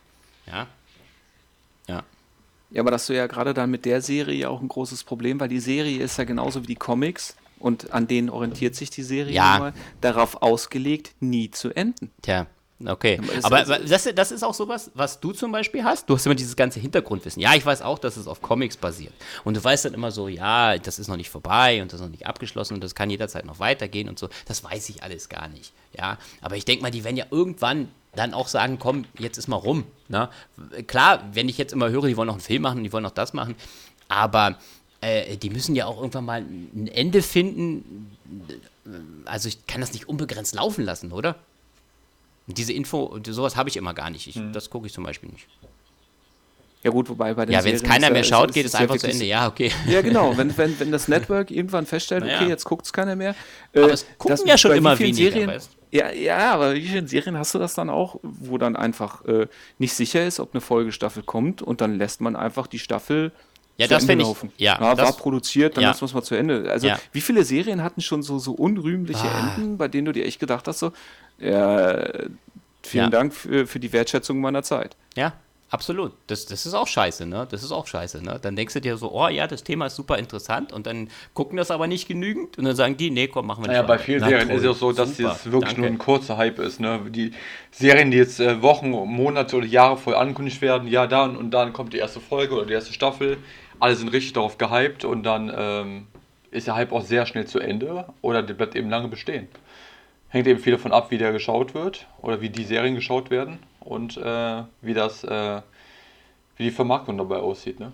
Ja. 0.46 0.66
Ja. 1.88 2.02
Ja, 2.74 2.80
aber 2.82 2.90
das 2.90 3.06
du 3.06 3.14
ja 3.14 3.28
gerade 3.28 3.54
dann 3.54 3.70
mit 3.70 3.84
der 3.84 4.02
Serie 4.02 4.50
auch 4.50 4.60
ein 4.60 4.66
großes 4.66 5.04
Problem, 5.04 5.38
weil 5.38 5.48
die 5.48 5.60
Serie 5.60 6.02
ist 6.02 6.18
ja 6.18 6.24
genauso 6.24 6.64
wie 6.64 6.66
die 6.66 6.74
Comics 6.74 7.36
und 7.60 7.92
an 7.92 8.08
denen 8.08 8.28
orientiert 8.28 8.74
sich 8.74 8.90
die 8.90 9.04
Serie 9.04 9.32
ja. 9.32 9.58
Mal, 9.60 9.74
darauf 10.00 10.42
ausgelegt, 10.42 11.14
nie 11.20 11.52
zu 11.52 11.70
enden. 11.70 12.10
Tja. 12.20 12.48
Okay, 12.84 13.20
aber 13.42 13.58
also, 13.58 13.74
das, 13.86 14.08
das, 14.14 14.32
ist 14.32 14.42
auch 14.42 14.52
sowas, 14.52 14.90
was 14.94 15.20
du 15.20 15.32
zum 15.32 15.52
Beispiel 15.52 15.84
hast. 15.84 16.10
Du 16.10 16.14
hast 16.14 16.26
immer 16.26 16.34
dieses 16.34 16.56
ganze 16.56 16.80
Hintergrundwissen. 16.80 17.40
Ja, 17.40 17.54
ich 17.54 17.64
weiß 17.64 17.82
auch, 17.82 18.00
dass 18.00 18.16
es 18.16 18.26
auf 18.26 18.42
Comics 18.42 18.76
basiert. 18.76 19.12
Und 19.44 19.56
du 19.56 19.62
weißt 19.62 19.84
dann 19.84 19.94
immer 19.94 20.10
so, 20.10 20.26
ja, 20.26 20.76
das 20.76 20.98
ist 20.98 21.06
noch 21.06 21.16
nicht 21.16 21.30
vorbei 21.30 21.80
und 21.82 21.92
das 21.92 22.00
ist 22.00 22.04
noch 22.04 22.10
nicht 22.10 22.26
abgeschlossen 22.26 22.74
und 22.74 22.82
das 22.82 22.96
kann 22.96 23.10
jederzeit 23.10 23.44
noch 23.44 23.60
weitergehen 23.60 24.08
und 24.08 24.18
so. 24.18 24.28
Das 24.46 24.64
weiß 24.64 24.88
ich 24.88 25.04
alles 25.04 25.28
gar 25.28 25.48
nicht. 25.48 25.72
Ja, 25.96 26.18
aber 26.40 26.56
ich 26.56 26.64
denke 26.64 26.82
mal, 26.82 26.90
die 26.90 27.04
werden 27.04 27.16
ja 27.16 27.26
irgendwann 27.30 27.88
dann 28.16 28.34
auch 28.34 28.48
sagen, 28.48 28.78
komm, 28.80 29.04
jetzt 29.18 29.38
ist 29.38 29.46
mal 29.46 29.56
rum. 29.56 29.84
Ne? 30.08 30.28
Klar, 30.86 31.28
wenn 31.32 31.48
ich 31.48 31.58
jetzt 31.58 31.72
immer 31.72 31.90
höre, 31.90 32.06
die 32.06 32.16
wollen 32.16 32.26
noch 32.26 32.34
einen 32.34 32.42
Film 32.42 32.62
machen, 32.62 32.82
die 32.82 32.92
wollen 32.92 33.04
noch 33.04 33.10
das 33.12 33.32
machen, 33.32 33.54
aber 34.08 34.58
äh, 35.00 35.36
die 35.36 35.50
müssen 35.50 35.76
ja 35.76 35.86
auch 35.86 35.98
irgendwann 35.98 36.24
mal 36.24 36.40
ein 36.40 36.88
Ende 36.92 37.22
finden. 37.22 38.16
Also 39.24 39.48
ich 39.48 39.66
kann 39.66 39.80
das 39.80 39.92
nicht 39.92 40.08
unbegrenzt 40.08 40.54
laufen 40.54 40.84
lassen, 40.84 41.12
oder? 41.12 41.36
Diese 42.46 42.72
Info, 42.72 43.18
sowas 43.26 43.56
habe 43.56 43.68
ich 43.68 43.76
immer 43.76 43.94
gar 43.94 44.10
nicht. 44.10 44.26
Ich, 44.26 44.34
hm. 44.34 44.52
Das 44.52 44.68
gucke 44.70 44.86
ich 44.86 44.92
zum 44.92 45.04
Beispiel 45.04 45.30
nicht. 45.30 45.46
Ja 46.82 46.90
gut, 46.90 47.08
wobei 47.08 47.32
bei 47.32 47.46
den 47.46 47.54
Ja, 47.54 47.64
wenn 47.64 47.74
es 47.74 47.82
keiner 47.82 48.10
mehr 48.10 48.24
schaut, 48.24 48.52
geht 48.52 48.66
es 48.66 48.74
einfach 48.74 48.98
zu 48.98 49.08
Ende. 49.08 49.24
Ja, 49.24 49.48
okay. 49.48 49.72
Ja, 49.88 50.02
genau. 50.02 50.36
Wenn, 50.36 50.54
wenn, 50.58 50.78
wenn 50.78 50.92
das 50.92 51.08
Network 51.08 51.50
irgendwann 51.50 51.86
feststellt, 51.86 52.24
naja. 52.24 52.36
okay, 52.36 52.48
jetzt 52.48 52.64
guckt 52.64 52.84
es 52.84 52.92
keiner 52.92 53.16
mehr. 53.16 53.34
Aber 53.74 53.88
äh, 53.88 53.92
es 53.92 54.06
gucken 54.18 54.46
ja 54.46 54.58
schon 54.58 54.72
immer 54.72 54.98
weniger. 54.98 55.32
Serien, 55.32 55.60
ja, 55.90 56.10
ja, 56.10 56.52
aber 56.52 56.74
wie 56.74 56.86
viele 56.86 57.08
Serien 57.08 57.38
hast 57.38 57.54
du 57.54 57.58
das 57.58 57.72
dann 57.74 57.88
auch, 57.88 58.18
wo 58.22 58.58
dann 58.58 58.76
einfach 58.76 59.24
äh, 59.24 59.46
nicht 59.78 59.94
sicher 59.94 60.26
ist, 60.26 60.40
ob 60.40 60.52
eine 60.52 60.60
Folgestaffel 60.60 61.22
kommt 61.22 61.62
und 61.62 61.80
dann 61.80 61.96
lässt 61.96 62.20
man 62.20 62.36
einfach 62.36 62.66
die 62.66 62.80
Staffel 62.80 63.32
ja, 63.76 63.86
das 63.86 64.04
finde 64.04 64.24
ich. 64.24 64.60
Ja, 64.60 64.80
ja 64.80 64.94
das, 64.94 65.06
war 65.06 65.16
produziert, 65.16 65.76
dann 65.76 65.82
ja. 65.82 65.90
lassen 65.90 66.02
wir 66.02 66.06
es 66.06 66.14
mal 66.14 66.22
zu 66.22 66.34
Ende. 66.34 66.70
Also, 66.70 66.86
ja. 66.86 66.98
wie 67.12 67.20
viele 67.20 67.44
Serien 67.44 67.82
hatten 67.82 68.00
schon 68.00 68.22
so, 68.22 68.38
so 68.38 68.52
unrühmliche 68.52 69.24
ah. 69.24 69.54
Enden, 69.56 69.78
bei 69.78 69.88
denen 69.88 70.06
du 70.06 70.12
dir 70.12 70.24
echt 70.24 70.38
gedacht 70.38 70.66
hast, 70.68 70.78
so, 70.78 70.92
ja, 71.38 72.04
vielen 72.82 73.04
ja. 73.04 73.10
Dank 73.10 73.34
für, 73.34 73.66
für 73.66 73.80
die 73.80 73.92
Wertschätzung 73.92 74.40
meiner 74.40 74.62
Zeit. 74.62 74.96
Ja, 75.16 75.34
Absolut. 75.74 76.12
Das, 76.28 76.46
das 76.46 76.66
ist 76.66 76.74
auch 76.74 76.86
scheiße, 76.86 77.26
ne? 77.26 77.48
Das 77.50 77.64
ist 77.64 77.72
auch 77.72 77.88
scheiße, 77.88 78.22
ne? 78.22 78.38
Dann 78.40 78.54
denkst 78.54 78.74
du 78.74 78.80
dir 78.80 78.96
so, 78.96 79.10
oh 79.10 79.26
ja, 79.26 79.48
das 79.48 79.64
Thema 79.64 79.86
ist 79.86 79.96
super 79.96 80.18
interessant 80.18 80.72
und 80.72 80.86
dann 80.86 81.08
gucken 81.32 81.56
das 81.56 81.72
aber 81.72 81.88
nicht 81.88 82.06
genügend 82.06 82.58
und 82.58 82.64
dann 82.64 82.76
sagen 82.76 82.96
die, 82.96 83.10
nee, 83.10 83.26
komm, 83.26 83.48
machen 83.48 83.64
wir 83.64 83.68
nicht. 83.68 83.76
Naja, 83.76 83.82
bei 83.82 83.98
vielen 83.98 84.20
Na, 84.20 84.28
Serien 84.28 84.48
toll. 84.48 84.56
ist 84.58 84.62
es 84.62 84.68
auch 84.68 84.76
so, 84.76 84.92
dass 84.92 85.16
super. 85.16 85.30
das 85.30 85.46
wirklich 85.46 85.72
Danke. 85.72 85.80
nur 85.80 85.90
ein 85.90 85.98
kurzer 85.98 86.36
Hype 86.36 86.60
ist, 86.60 86.78
ne? 86.78 87.00
Die 87.08 87.32
Serien, 87.72 88.12
die 88.12 88.18
jetzt 88.18 88.38
äh, 88.38 88.62
Wochen, 88.62 88.90
Monate 88.90 89.56
oder 89.56 89.66
Jahre 89.66 89.96
vorher 89.96 90.22
angekündigt 90.22 90.62
werden, 90.62 90.86
ja, 90.86 91.08
dann 91.08 91.36
und 91.36 91.50
dann 91.50 91.72
kommt 91.72 91.92
die 91.92 91.98
erste 91.98 92.20
Folge 92.20 92.54
oder 92.54 92.66
die 92.66 92.74
erste 92.74 92.92
Staffel, 92.92 93.38
alle 93.80 93.96
sind 93.96 94.08
richtig 94.08 94.32
darauf 94.32 94.58
gehypt 94.58 95.04
und 95.04 95.22
dann 95.22 95.52
ähm, 95.56 96.06
ist 96.50 96.66
der 96.66 96.76
Hype 96.76 96.92
auch 96.92 97.02
sehr 97.02 97.26
schnell 97.26 97.46
zu 97.46 97.58
Ende 97.58 98.06
oder 98.22 98.42
der 98.42 98.54
bleibt 98.54 98.76
eben 98.76 98.88
lange 98.88 99.08
bestehen. 99.08 99.48
Hängt 100.28 100.46
eben 100.46 100.60
viel 100.60 100.72
davon 100.72 100.92
ab, 100.92 101.10
wie 101.10 101.18
der 101.18 101.32
geschaut 101.32 101.74
wird 101.74 102.06
oder 102.20 102.40
wie 102.40 102.50
die 102.50 102.64
Serien 102.64 102.94
geschaut 102.94 103.30
werden 103.30 103.58
und 103.80 104.16
äh, 104.16 104.62
wie 104.80 104.94
das, 104.94 105.24
äh, 105.24 105.60
wie 106.56 106.64
die 106.64 106.70
Vermarktung 106.70 107.18
dabei 107.18 107.36
aussieht. 107.36 107.78
Ne? 107.80 107.92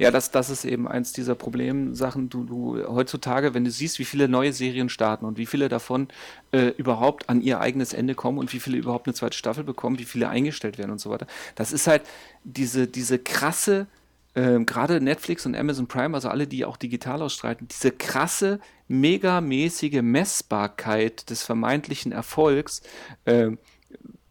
Ja, 0.00 0.10
das, 0.10 0.30
das 0.30 0.48
ist 0.48 0.64
eben 0.64 0.88
eins 0.88 1.12
dieser 1.12 1.34
Problemsachen. 1.34 2.30
Du, 2.30 2.44
du 2.44 2.82
heutzutage, 2.88 3.52
wenn 3.52 3.64
du 3.64 3.70
siehst, 3.70 3.98
wie 3.98 4.06
viele 4.06 4.28
neue 4.28 4.54
Serien 4.54 4.88
starten 4.88 5.26
und 5.26 5.36
wie 5.36 5.44
viele 5.44 5.68
davon 5.68 6.08
äh, 6.52 6.68
überhaupt 6.68 7.28
an 7.28 7.42
ihr 7.42 7.60
eigenes 7.60 7.92
Ende 7.92 8.14
kommen 8.14 8.38
und 8.38 8.50
wie 8.54 8.60
viele 8.60 8.78
überhaupt 8.78 9.06
eine 9.06 9.12
zweite 9.12 9.36
Staffel 9.36 9.62
bekommen, 9.62 9.98
wie 9.98 10.06
viele 10.06 10.30
eingestellt 10.30 10.78
werden 10.78 10.90
und 10.90 11.02
so 11.02 11.10
weiter. 11.10 11.26
Das 11.54 11.70
ist 11.70 11.86
halt 11.86 12.00
diese, 12.44 12.86
diese 12.86 13.18
krasse, 13.18 13.88
äh, 14.32 14.58
gerade 14.60 15.02
Netflix 15.02 15.44
und 15.44 15.54
Amazon 15.54 15.86
Prime, 15.86 16.14
also 16.14 16.30
alle, 16.30 16.46
die 16.46 16.64
auch 16.64 16.78
digital 16.78 17.20
ausstreiten, 17.20 17.68
diese 17.68 17.90
krasse, 17.90 18.58
megamäßige 18.88 20.00
Messbarkeit 20.00 21.28
des 21.28 21.42
vermeintlichen 21.42 22.12
Erfolgs. 22.12 22.80
Äh, 23.26 23.50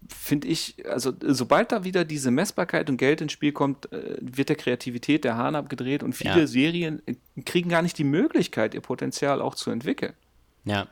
finde 0.10 0.48
ich, 0.48 0.76
also 0.88 1.14
sobald 1.22 1.72
da 1.72 1.84
wieder 1.84 2.06
diese 2.06 2.32
Messbarkeit 2.32 2.90
und 2.90 2.98
Geld 2.98 3.22
ins 3.22 3.32
Spiel 3.32 3.52
kommt, 3.52 3.92
äh, 3.92 4.18
wird 4.20 4.50
der 4.50 4.56
Kreativität 4.56 5.24
der 5.24 5.38
Hahn 5.38 5.56
abgedreht 5.56 6.04
und 6.04 6.14
viele 6.14 6.42
ja. 6.42 6.48
Serien 6.48 7.02
äh, 7.06 7.16
kriegen 7.46 7.70
gar 7.70 7.82
nicht 7.82 7.98
die 7.98 8.04
Möglichkeit, 8.04 8.74
ihr 8.74 8.82
Potenzial 8.82 9.42
auch 9.42 9.56
zu 9.56 9.72
entwickeln. 9.72 10.14
Ja, 10.66 10.88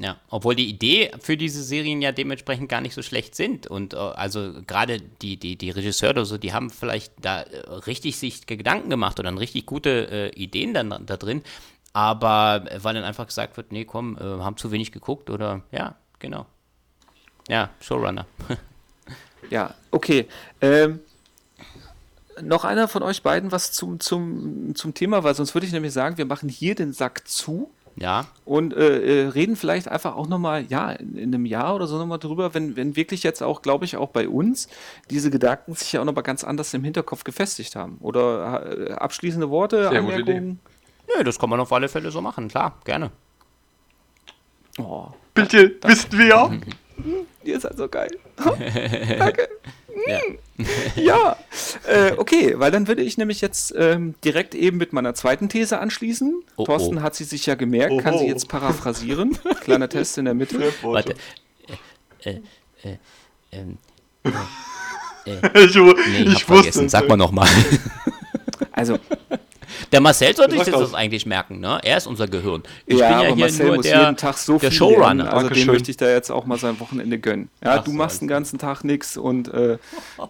ja, 0.00 0.16
obwohl 0.30 0.56
die 0.56 0.68
Idee 0.68 1.12
für 1.20 1.36
diese 1.36 1.62
Serien 1.62 2.00
ja 2.00 2.12
dementsprechend 2.12 2.68
gar 2.68 2.80
nicht 2.80 2.94
so 2.94 3.02
schlecht 3.02 3.34
sind. 3.34 3.66
Und 3.66 3.94
äh, 3.94 3.98
also 3.98 4.54
gerade 4.66 5.00
die, 5.00 5.36
die, 5.36 5.56
die 5.56 5.70
Regisseure 5.70 6.12
oder 6.12 6.24
so, 6.24 6.38
die 6.38 6.52
haben 6.52 6.70
vielleicht 6.70 7.12
da 7.20 7.44
richtig 7.86 8.16
sich 8.16 8.46
Gedanken 8.46 8.90
gemacht 8.90 9.20
oder 9.20 9.38
richtig 9.38 9.66
gute 9.66 10.08
äh, 10.10 10.28
Ideen 10.30 10.74
dann 10.74 11.06
da 11.06 11.16
drin. 11.16 11.42
Aber 11.92 12.64
weil 12.78 12.94
dann 12.94 13.04
einfach 13.04 13.26
gesagt 13.26 13.56
wird, 13.56 13.70
nee, 13.70 13.84
komm, 13.84 14.16
äh, 14.16 14.22
haben 14.22 14.56
zu 14.56 14.72
wenig 14.72 14.92
geguckt 14.92 15.28
oder 15.28 15.62
ja, 15.72 15.94
genau. 16.18 16.46
Ja, 17.48 17.70
Showrunner. 17.80 18.26
ja, 19.50 19.74
okay. 19.90 20.28
Ähm, 20.60 21.00
noch 22.40 22.64
einer 22.64 22.88
von 22.88 23.02
euch 23.02 23.22
beiden 23.22 23.52
was 23.52 23.72
zum, 23.72 24.00
zum, 24.00 24.74
zum 24.74 24.94
Thema, 24.94 25.24
weil 25.24 25.34
sonst 25.34 25.54
würde 25.54 25.66
ich 25.66 25.72
nämlich 25.72 25.92
sagen, 25.92 26.18
wir 26.18 26.24
machen 26.24 26.48
hier 26.48 26.74
den 26.74 26.92
Sack 26.92 27.26
zu. 27.28 27.70
Ja. 27.96 28.24
Und 28.46 28.74
äh, 28.74 29.24
äh 29.24 29.28
reden 29.28 29.54
vielleicht 29.54 29.86
einfach 29.86 30.16
auch 30.16 30.26
nochmal, 30.26 30.64
ja, 30.64 30.92
in, 30.92 31.16
in, 31.16 31.34
einem 31.34 31.44
Jahr 31.44 31.74
oder 31.74 31.86
so 31.86 31.98
nochmal 31.98 32.18
drüber, 32.18 32.54
wenn, 32.54 32.74
wenn 32.74 32.96
wirklich 32.96 33.22
jetzt 33.22 33.42
auch, 33.42 33.60
glaube 33.60 33.84
ich, 33.84 33.98
auch 33.98 34.08
bei 34.08 34.28
uns 34.28 34.68
diese 35.10 35.30
Gedanken 35.30 35.74
sich 35.74 35.92
ja 35.92 36.00
auch 36.00 36.06
nochmal 36.06 36.22
ganz 36.22 36.42
anders 36.42 36.72
im 36.72 36.84
Hinterkopf 36.84 37.22
gefestigt 37.22 37.76
haben. 37.76 37.98
Oder 38.00 38.88
äh, 38.88 38.92
abschließende 38.92 39.50
Worte, 39.50 39.90
Sehr 39.90 39.98
Anmerkungen? 39.98 40.60
Nö, 41.14 41.22
das 41.22 41.38
kann 41.38 41.50
man 41.50 41.60
auf 41.60 41.72
alle 41.72 41.88
Fälle 41.88 42.10
so 42.10 42.22
machen, 42.22 42.48
klar, 42.48 42.78
gerne. 42.84 43.10
Oh. 44.78 45.08
Bitte, 45.34 45.76
wissen 45.82 46.18
wir 46.18 46.26
ja. 46.26 46.50
Ihr 47.44 47.60
seid 47.60 47.76
so 47.76 47.88
geil. 47.88 48.10
Danke. 48.36 49.48
Ja. 50.06 50.20
Ja, 50.96 51.36
äh, 51.86 52.12
okay, 52.16 52.54
weil 52.58 52.70
dann 52.70 52.88
würde 52.88 53.02
ich 53.02 53.18
nämlich 53.18 53.40
jetzt 53.40 53.74
ähm, 53.76 54.14
direkt 54.24 54.54
eben 54.54 54.78
mit 54.78 54.92
meiner 54.92 55.14
zweiten 55.14 55.48
These 55.48 55.78
anschließen. 55.78 56.42
Oh, 56.56 56.64
Thorsten 56.64 56.98
oh. 56.98 57.02
hat 57.02 57.14
sie 57.14 57.24
sich 57.24 57.46
ja 57.46 57.54
gemerkt, 57.54 57.98
kann 57.98 58.14
sie 58.14 58.24
Oh, 58.24 58.26
oh. 58.26 58.28
jetzt 58.28 58.48
paraphrasieren. 58.48 59.38
Kleiner 59.60 59.88
Test 59.88 60.18
in 60.18 60.24
der 60.24 60.34
Mitte. 60.34 60.72
Warte. 60.82 61.14
Äh, 62.24 62.30
äh, 62.30 62.40
äh, 62.82 62.96
ähm, 63.52 63.78
Ich, 65.24 65.40
nee, 65.40 65.42
ich, 65.44 66.26
ich 66.26 66.34
hab 66.34 66.34
wusste 66.34 66.44
vergessen. 66.44 66.86
es. 66.86 66.92
Sag 66.92 67.08
mal 67.08 67.16
nochmal. 67.16 67.48
Also, 68.72 68.98
Der 69.92 70.00
Marcel 70.00 70.34
sollte 70.34 70.56
sich 70.56 70.64
das, 70.64 70.80
das. 70.80 70.94
eigentlich 70.94 71.26
merken, 71.26 71.60
ne? 71.60 71.78
Er 71.82 71.98
ist 71.98 72.06
unser 72.06 72.26
Gehirn. 72.26 72.62
Ich 72.86 72.98
ja, 72.98 73.08
bin 73.08 73.18
ja 73.18 73.26
aber 73.26 73.36
hier 73.36 73.44
Marcel 73.44 73.66
nur 73.66 73.76
muss 73.76 73.86
der, 73.86 74.00
jeden 74.00 74.16
Tag 74.16 74.38
so 74.38 74.58
der 74.58 74.70
viel 74.70 74.78
Showrunner. 74.78 75.24
Also 75.24 75.36
dem 75.36 75.42
Dankeschön. 75.48 75.66
möchte 75.66 75.90
ich 75.90 75.96
da 75.98 76.08
jetzt 76.08 76.30
auch 76.30 76.46
mal 76.46 76.58
sein 76.58 76.80
Wochenende 76.80 77.18
gönnen. 77.18 77.50
Ja, 77.62 77.76
Ach 77.78 77.84
du 77.84 77.90
so, 77.90 77.96
machst 77.96 78.22
den 78.22 78.28
ganzen 78.28 78.58
Tag 78.58 78.84
nichts 78.84 79.16
und 79.18 79.48
äh, 79.48 79.76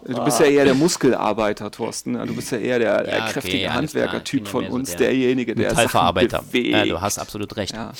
du 0.05 0.25
bist 0.25 0.39
ja 0.41 0.45
eher 0.47 0.65
der 0.65 0.73
Muskelarbeiter, 0.73 1.71
Thorsten. 1.71 2.13
Du 2.13 2.35
bist 2.35 2.51
ja 2.51 2.57
eher 2.57 2.79
der, 2.79 3.03
der 3.03 3.13
Ja, 3.13 3.23
okay, 3.23 3.33
kräftige 3.33 3.63
klar. 3.63 3.75
Handwerker-Typ 3.75 4.47
von 4.47 4.61
mehr 4.61 4.69
so 4.69 4.75
uns, 4.75 4.89
der 4.91 5.07
derjenige, 5.07 5.55
der 5.55 5.73
Sachen 5.73 6.13
bewegt. 6.13 6.33
Ja, 6.53 6.85
du 6.85 7.01
hast 7.01 7.17
absolut 7.17 7.55
recht. 7.55 7.73
Ja. 7.73 7.93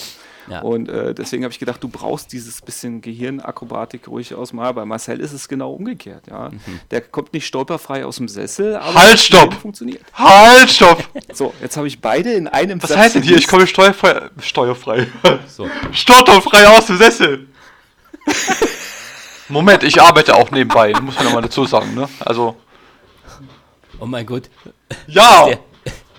Ja. 0.49 0.61
Und 0.61 0.89
äh, 0.89 1.13
deswegen 1.13 1.43
habe 1.43 1.51
ich 1.53 1.59
gedacht, 1.59 1.81
du 1.83 1.87
brauchst 1.87 2.31
dieses 2.33 2.61
bisschen 2.61 3.01
Gehirnakrobatik 3.01 4.07
ruhig 4.07 4.33
aus 4.35 4.51
mal. 4.53 4.73
Bei 4.73 4.83
Marcel 4.85 5.19
ist 5.19 5.31
es 5.33 5.47
genau 5.47 5.71
umgekehrt. 5.73 6.27
Ja, 6.29 6.49
Mhm. 6.49 6.79
der 6.91 7.01
kommt 7.01 7.33
nicht 7.33 7.47
stolperfrei 7.47 8.05
aus 8.05 8.17
dem 8.17 8.27
Sessel, 8.27 8.75
aber 8.75 8.93
Halt, 8.95 9.13
das 9.13 9.23
stopp! 9.25 9.53
Funktioniert. 9.53 10.01
Halt, 10.13 10.69
stopp! 10.69 11.03
So, 11.33 11.53
jetzt 11.61 11.77
habe 11.77 11.87
ich 11.87 11.99
beide 12.01 12.33
in 12.33 12.47
einem 12.47 12.81
Was 12.83 12.89
Satz 12.89 12.99
heißt 12.99 13.15
denn 13.15 13.23
hier? 13.23 13.37
Ich 13.37 13.47
komme 13.47 13.65
steuerfrei. 13.67 14.29
Steuerfrei. 14.41 15.07
So. 15.47 15.67
Stotterfrei 15.91 16.67
aus 16.67 16.85
dem 16.87 16.97
Sessel! 16.97 17.47
Moment, 19.49 19.83
ich 19.83 20.01
arbeite 20.01 20.35
auch 20.35 20.51
nebenbei, 20.51 20.93
muss 21.01 21.15
man 21.15 21.27
ja 21.27 21.33
mal 21.33 21.41
dazu 21.41 21.65
sagen, 21.65 21.93
ne? 21.95 22.07
Also, 22.19 22.55
Oh 23.99 24.05
mein 24.05 24.25
Gott. 24.25 24.49
ja! 25.07 25.45
Der, 25.45 25.59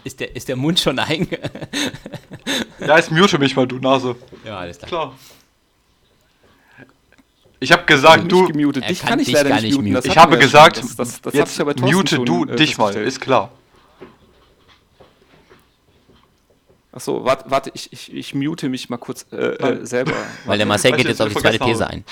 ist, 0.04 0.20
der, 0.20 0.36
ist 0.36 0.48
der 0.48 0.56
Mund 0.56 0.78
schon 0.78 0.98
ein? 0.98 1.28
Ja, 2.80 2.98
jetzt 2.98 3.10
mute 3.10 3.38
mich 3.38 3.56
mal, 3.56 3.66
du 3.66 3.78
Nase. 3.78 4.14
ja, 4.44 4.58
alles 4.58 4.76
klar. 4.78 4.88
Klar. 4.88 5.14
Ich 7.60 7.72
habe 7.72 7.84
gesagt, 7.84 8.30
du. 8.30 8.46
gemutet. 8.46 8.86
Dich 8.88 9.00
kann 9.00 9.10
kann 9.10 9.20
ich 9.20 9.26
dich 9.26 9.34
leider 9.34 9.48
gar 9.48 9.60
nicht 9.62 9.80
muten. 9.80 10.00
Ich 10.04 10.18
habe 10.18 10.36
gesagt, 10.36 10.76
das, 10.76 10.96
das, 10.96 11.20
das 11.22 11.32
jetzt 11.32 11.58
ich 11.58 11.66
ja 11.66 11.86
mute 11.86 12.16
schon, 12.16 12.26
du 12.26 12.44
äh, 12.44 12.56
dich 12.56 12.76
mal, 12.76 12.94
ist 12.94 13.20
klar. 13.22 13.52
Achso, 16.92 17.24
warte, 17.24 17.50
warte 17.50 17.70
ich, 17.72 17.92
ich, 17.92 18.14
ich 18.14 18.34
mute 18.34 18.68
mich 18.68 18.90
mal 18.90 18.98
kurz 18.98 19.26
äh, 19.32 19.36
äh, 19.36 19.86
selber. 19.86 20.12
Weil 20.44 20.58
der 20.58 20.66
Marcel 20.66 20.92
geht 20.92 21.00
ich 21.00 21.06
jetzt 21.06 21.22
auf 21.22 21.32
die 21.32 21.40
zweite 21.40 21.58
These 21.58 21.84
habe. 21.84 21.94
ein. 21.94 22.04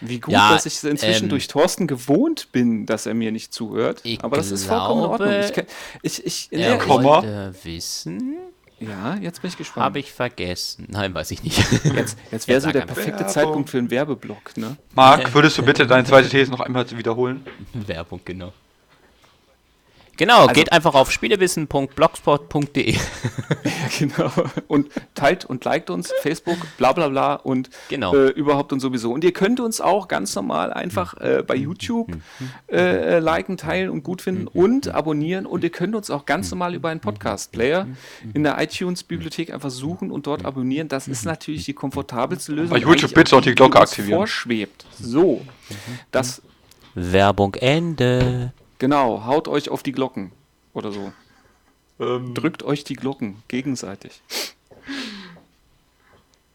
Wie 0.00 0.20
gut, 0.20 0.32
Ja, 0.34 0.52
dass 0.52 0.66
ich 0.66 0.74
es 0.74 0.84
inzwischen 0.84 1.24
ähm, 1.24 1.28
durch 1.30 1.48
Thorsten 1.48 1.86
gewohnt 1.86 2.48
bin, 2.52 2.86
dass 2.86 3.06
er 3.06 3.14
mir 3.14 3.32
nicht 3.32 3.52
zuhört. 3.52 4.00
Ich 4.04 4.22
Aber 4.22 4.36
das 4.36 4.50
ist 4.50 4.64
vollkommen 4.66 5.04
in 5.04 5.10
Ordnung. 5.10 5.30
Ich, 5.30 5.52
glaube, 5.52 5.68
kenn- 5.68 6.00
ich, 6.02 6.24
ich, 6.26 6.48
Er 6.50 6.72
nee, 6.74 6.78
Komma. 6.78 7.02
wollte 7.22 7.54
wissen. 7.62 8.34
ja, 8.78 9.16
jetzt 9.16 9.40
bin 9.42 9.48
ich 9.50 9.56
gespannt. 9.56 9.84
Habe 9.84 9.98
ich 9.98 10.12
vergessen. 10.12 10.86
Nein, 10.90 11.14
weiß 11.14 11.30
ich 11.30 11.42
nicht. 11.42 11.58
Jetzt, 11.94 12.18
jetzt 12.30 12.46
wäre 12.48 12.60
so 12.60 12.70
der 12.70 12.82
perfekte 12.82 13.12
Werbung. 13.20 13.28
Zeitpunkt 13.28 13.70
für 13.70 13.78
einen 13.78 13.90
Werbeblock, 13.90 14.56
ne? 14.56 14.76
Marc, 14.94 15.32
würdest 15.34 15.56
du 15.58 15.62
bitte 15.62 15.86
deine 15.86 16.04
zweite 16.04 16.28
These 16.28 16.50
noch 16.50 16.60
einmal 16.60 16.84
wiederholen? 16.90 17.46
Werbung, 17.72 18.20
genau. 18.24 18.52
Genau, 20.16 20.46
geht 20.48 20.72
einfach 20.72 20.94
auf 20.94 21.10
spielewissen.blogspot.de. 21.12 22.92
Ja, 22.94 23.00
genau. 23.98 24.30
Und 24.66 24.88
teilt 25.14 25.44
und 25.44 25.64
liked 25.64 25.90
uns, 25.90 26.12
Facebook, 26.22 26.56
bla 26.78 26.92
bla 26.92 27.08
bla 27.08 27.34
und 27.34 27.70
Genau. 27.88 28.14
äh, 28.14 28.28
überhaupt 28.30 28.72
und 28.72 28.80
sowieso. 28.80 29.12
Und 29.12 29.24
ihr 29.24 29.32
könnt 29.32 29.60
uns 29.60 29.80
auch 29.80 30.08
ganz 30.08 30.34
normal 30.34 30.72
einfach 30.72 31.14
äh, 31.20 31.42
bei 31.46 31.54
YouTube 31.54 32.16
äh, 32.70 32.76
äh, 33.16 33.18
liken, 33.18 33.56
teilen 33.56 33.90
und 33.90 34.02
gut 34.02 34.22
finden 34.22 34.46
und 34.46 34.88
abonnieren. 34.88 35.46
Und 35.46 35.64
ihr 35.64 35.70
könnt 35.70 35.94
uns 35.94 36.10
auch 36.10 36.24
ganz 36.26 36.50
normal 36.50 36.74
über 36.74 36.88
einen 36.88 37.00
Podcast-Player 37.00 37.86
in 38.34 38.42
der 38.42 38.60
iTunes-Bibliothek 38.60 39.52
einfach 39.52 39.70
suchen 39.70 40.10
und 40.10 40.26
dort 40.26 40.44
abonnieren. 40.44 40.88
Das 40.88 41.08
ist 41.08 41.24
natürlich 41.24 41.64
die 41.64 41.74
komfortabelste 41.74 42.52
Lösung. 42.52 42.70
Bei 42.70 42.78
YouTube 42.78 43.14
bitte 43.14 43.36
auch 43.36 43.40
die 43.40 43.54
Glocke 43.54 43.80
aktivieren. 43.80 44.18
Vorschwebt. 44.18 44.86
So, 44.98 45.42
das, 46.10 46.42
Werbung 46.94 47.54
Ende. 47.54 48.52
Genau, 48.78 49.24
haut 49.26 49.48
euch 49.48 49.68
auf 49.68 49.82
die 49.82 49.92
Glocken 49.92 50.32
oder 50.74 50.92
so. 50.92 51.12
Ähm, 51.98 52.34
Drückt 52.34 52.62
euch 52.62 52.84
die 52.84 52.94
Glocken 52.94 53.42
gegenseitig. 53.48 54.20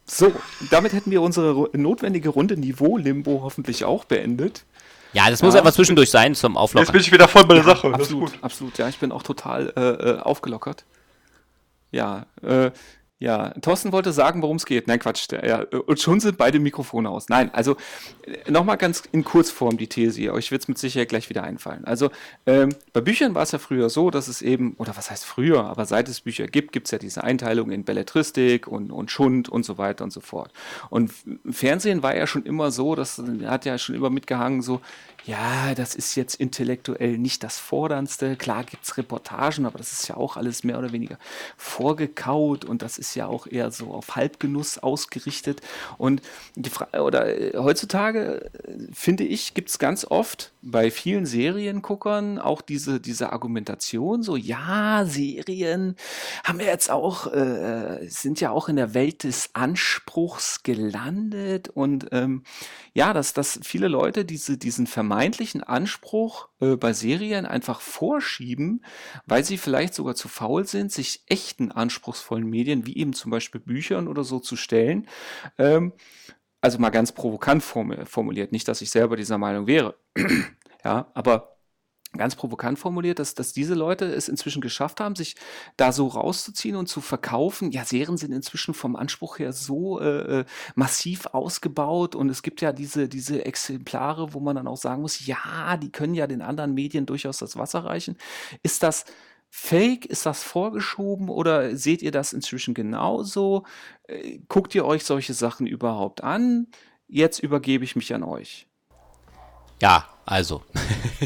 So, 0.04 0.32
damit 0.70 0.92
hätten 0.92 1.10
wir 1.10 1.22
unsere 1.22 1.70
notwendige 1.76 2.28
Runde 2.28 2.56
Niveau-Limbo 2.56 3.40
hoffentlich 3.42 3.84
auch 3.84 4.04
beendet. 4.04 4.64
Ja, 5.14 5.30
das 5.30 5.42
muss 5.42 5.54
Ja. 5.54 5.60
einfach 5.60 5.74
zwischendurch 5.74 6.10
sein 6.10 6.34
zum 6.34 6.52
jetzt 6.52 6.58
Auflockern. 6.60 6.92
bin 6.92 7.00
ich 7.00 7.12
wieder 7.12 7.28
voll 7.28 7.44
bei 7.44 7.54
der 7.54 7.64
Sache. 7.64 7.90
Das 7.90 8.00
ist 8.02 8.06
absolut, 8.06 8.32
gut. 8.32 8.44
absolut. 8.44 8.78
Ja, 8.78 8.88
ich 8.88 8.98
bin 8.98 9.12
auch 9.12 9.22
total 9.22 9.72
äh, 9.76 9.80
äh, 9.80 10.18
aufgelockert. 10.20 10.84
Ja, 11.92 12.26
äh, 12.42 12.70
ja, 13.22 13.50
Thorsten 13.60 13.92
wollte 13.92 14.12
sagen, 14.12 14.42
worum 14.42 14.56
es 14.56 14.66
geht. 14.66 14.88
Nein, 14.88 14.98
Quatsch. 14.98 15.28
Ja, 15.30 15.62
äh, 15.62 15.76
und 15.76 16.00
schon 16.00 16.18
sind 16.18 16.36
beide 16.36 16.58
Mikrofone 16.58 17.08
aus. 17.08 17.28
Nein, 17.28 17.54
also 17.54 17.76
nochmal 18.48 18.76
ganz 18.76 19.04
in 19.12 19.22
Kurzform 19.22 19.76
die 19.76 19.86
These. 19.86 20.32
Euch 20.32 20.50
wird 20.50 20.62
es 20.62 20.68
mit 20.68 20.76
Sicherheit 20.76 21.08
gleich 21.08 21.30
wieder 21.30 21.44
einfallen. 21.44 21.84
Also 21.84 22.10
ähm, 22.46 22.70
bei 22.92 23.00
Büchern 23.00 23.36
war 23.36 23.44
es 23.44 23.52
ja 23.52 23.60
früher 23.60 23.90
so, 23.90 24.10
dass 24.10 24.26
es 24.26 24.42
eben, 24.42 24.74
oder 24.76 24.96
was 24.96 25.08
heißt 25.12 25.24
früher, 25.24 25.64
aber 25.64 25.86
seit 25.86 26.08
es 26.08 26.22
Bücher 26.22 26.48
gibt, 26.48 26.72
gibt 26.72 26.88
es 26.88 26.90
ja 26.90 26.98
diese 26.98 27.22
Einteilung 27.22 27.70
in 27.70 27.84
Belletristik 27.84 28.66
und, 28.66 28.90
und 28.90 29.12
Schund 29.12 29.48
und 29.48 29.64
so 29.64 29.78
weiter 29.78 30.02
und 30.02 30.12
so 30.12 30.20
fort. 30.20 30.50
Und 30.90 31.12
Fernsehen 31.48 32.02
war 32.02 32.16
ja 32.16 32.26
schon 32.26 32.44
immer 32.44 32.72
so, 32.72 32.96
das 32.96 33.22
hat 33.46 33.64
ja 33.66 33.78
schon 33.78 33.94
immer 33.94 34.10
mitgehangen, 34.10 34.62
so, 34.62 34.80
ja, 35.24 35.74
das 35.74 35.94
ist 35.94 36.14
jetzt 36.14 36.34
intellektuell 36.34 37.18
nicht 37.18 37.44
das 37.44 37.58
Forderndste. 37.58 38.36
Klar 38.36 38.64
gibt 38.64 38.84
es 38.84 38.96
Reportagen, 38.96 39.66
aber 39.66 39.78
das 39.78 39.92
ist 39.92 40.08
ja 40.08 40.16
auch 40.16 40.36
alles 40.36 40.64
mehr 40.64 40.78
oder 40.78 40.92
weniger 40.92 41.18
vorgekaut 41.56 42.64
und 42.64 42.82
das 42.82 42.98
ist 42.98 43.14
ja 43.14 43.26
auch 43.26 43.46
eher 43.46 43.70
so 43.70 43.92
auf 43.92 44.16
Halbgenuss 44.16 44.78
ausgerichtet. 44.78 45.60
Und 45.98 46.22
die 46.56 46.70
Fra 46.70 46.88
oder 47.00 47.54
äh, 47.54 47.56
heutzutage 47.56 48.50
äh, 48.52 48.92
finde 48.92 49.24
ich, 49.24 49.54
gibt 49.54 49.70
es 49.70 49.78
ganz 49.78 50.04
oft 50.04 50.51
bei 50.62 50.90
vielen 50.92 51.26
Serienguckern 51.26 52.38
auch 52.38 52.62
diese, 52.62 53.00
diese 53.00 53.32
Argumentation, 53.32 54.22
so 54.22 54.36
ja, 54.36 55.04
Serien 55.04 55.96
haben 56.44 56.60
wir 56.60 56.66
jetzt 56.66 56.90
auch, 56.90 57.32
äh, 57.32 58.06
sind 58.08 58.40
ja 58.40 58.50
auch 58.50 58.68
in 58.68 58.76
der 58.76 58.94
Welt 58.94 59.24
des 59.24 59.50
Anspruchs 59.54 60.62
gelandet 60.62 61.68
und 61.68 62.08
ähm, 62.12 62.44
ja, 62.94 63.12
dass, 63.12 63.32
dass 63.32 63.58
viele 63.62 63.88
Leute 63.88 64.24
diese, 64.24 64.56
diesen 64.56 64.86
vermeintlichen 64.86 65.62
Anspruch 65.64 66.48
äh, 66.60 66.76
bei 66.76 66.92
Serien 66.92 67.44
einfach 67.44 67.80
vorschieben, 67.80 68.84
weil 69.26 69.44
sie 69.44 69.58
vielleicht 69.58 69.94
sogar 69.94 70.14
zu 70.14 70.28
faul 70.28 70.66
sind, 70.66 70.92
sich 70.92 71.24
echten 71.26 71.72
anspruchsvollen 71.72 72.48
Medien, 72.48 72.86
wie 72.86 72.96
eben 72.96 73.14
zum 73.14 73.30
Beispiel 73.30 73.60
Büchern 73.60 74.06
oder 74.06 74.22
so, 74.22 74.38
zu 74.38 74.56
stellen. 74.56 75.08
Ähm, 75.58 75.92
also 76.62 76.78
mal 76.78 76.90
ganz 76.90 77.12
provokant 77.12 77.62
formu- 77.62 78.06
formuliert, 78.06 78.52
nicht, 78.52 78.66
dass 78.68 78.80
ich 78.80 78.90
selber 78.90 79.16
dieser 79.16 79.36
Meinung 79.36 79.66
wäre. 79.66 79.96
ja, 80.84 81.10
aber 81.12 81.58
ganz 82.16 82.36
provokant 82.36 82.78
formuliert, 82.78 83.18
dass, 83.18 83.34
dass 83.34 83.52
diese 83.52 83.74
Leute 83.74 84.04
es 84.04 84.28
inzwischen 84.28 84.60
geschafft 84.60 85.00
haben, 85.00 85.16
sich 85.16 85.34
da 85.76 85.92
so 85.92 86.06
rauszuziehen 86.06 86.76
und 86.76 86.86
zu 86.86 87.00
verkaufen. 87.00 87.70
Ja, 87.72 87.84
Serien 87.84 88.16
sind 88.16 88.32
inzwischen 88.32 88.74
vom 88.74 88.96
Anspruch 88.96 89.38
her 89.38 89.52
so 89.52 89.98
äh, 90.00 90.40
äh, 90.40 90.44
massiv 90.74 91.26
ausgebaut 91.26 92.14
und 92.14 92.28
es 92.28 92.42
gibt 92.42 92.60
ja 92.60 92.72
diese, 92.72 93.08
diese 93.08 93.44
Exemplare, 93.44 94.34
wo 94.34 94.40
man 94.40 94.56
dann 94.56 94.68
auch 94.68 94.76
sagen 94.76 95.02
muss, 95.02 95.26
ja, 95.26 95.76
die 95.78 95.90
können 95.90 96.14
ja 96.14 96.26
den 96.26 96.42
anderen 96.42 96.74
Medien 96.74 97.06
durchaus 97.06 97.38
das 97.38 97.56
Wasser 97.56 97.84
reichen. 97.84 98.16
Ist 98.62 98.82
das 98.82 99.04
fake? 99.54 100.06
Ist 100.06 100.24
das 100.24 100.42
vorgeschoben 100.42 101.28
oder 101.28 101.76
seht 101.76 102.00
ihr 102.00 102.10
das 102.10 102.32
inzwischen 102.32 102.72
genauso? 102.72 103.64
Äh, 104.08 104.38
Guckt 104.48 104.74
ihr 104.74 104.86
euch 104.86 105.04
solche 105.04 105.34
Sachen 105.34 105.66
überhaupt 105.66 106.24
an? 106.24 106.68
Jetzt 107.06 107.38
übergebe 107.38 107.84
ich 107.84 107.94
mich 107.94 108.14
an 108.14 108.22
euch. 108.22 108.66
Ja, 109.82 110.06
also. 110.24 110.62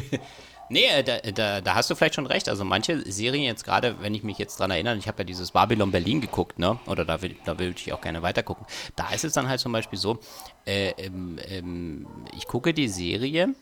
nee, 0.70 0.87
äh, 0.87 1.05
da, 1.05 1.18
da, 1.18 1.61
da 1.61 1.74
hast 1.77 1.89
du 1.89 1.95
vielleicht 1.95 2.16
schon 2.16 2.27
recht. 2.27 2.49
Also 2.49 2.64
manche 2.64 3.01
Serien 3.11 3.45
jetzt 3.45 3.64
gerade, 3.64 4.01
wenn 4.01 4.12
ich 4.12 4.24
mich 4.24 4.39
jetzt 4.39 4.59
dran 4.59 4.72
erinnere, 4.72 4.97
ich 4.97 5.07
habe 5.07 5.18
ja 5.18 5.24
dieses 5.24 5.53
Babylon 5.53 5.93
Berlin 5.93 6.20
geguckt, 6.20 6.59
ne? 6.59 6.81
Oder 6.87 7.05
da 7.05 7.22
will, 7.22 7.37
da 7.45 7.61
will 7.61 7.74
ich 7.77 7.93
auch 7.93 8.01
gerne 8.01 8.22
weitergucken. 8.22 8.66
Da 8.97 9.11
ist 9.11 9.24
es 9.24 9.35
dann 9.35 9.49
halt 9.49 9.61
zum 9.61 9.70
Beispiel 9.70 10.01
so, 10.01 10.18
äh, 10.66 10.91
ähm, 10.99 11.39
ähm, 11.47 12.07
ich 12.37 12.49
gucke 12.49 12.74
die 12.74 12.89
Serie, 12.89 13.55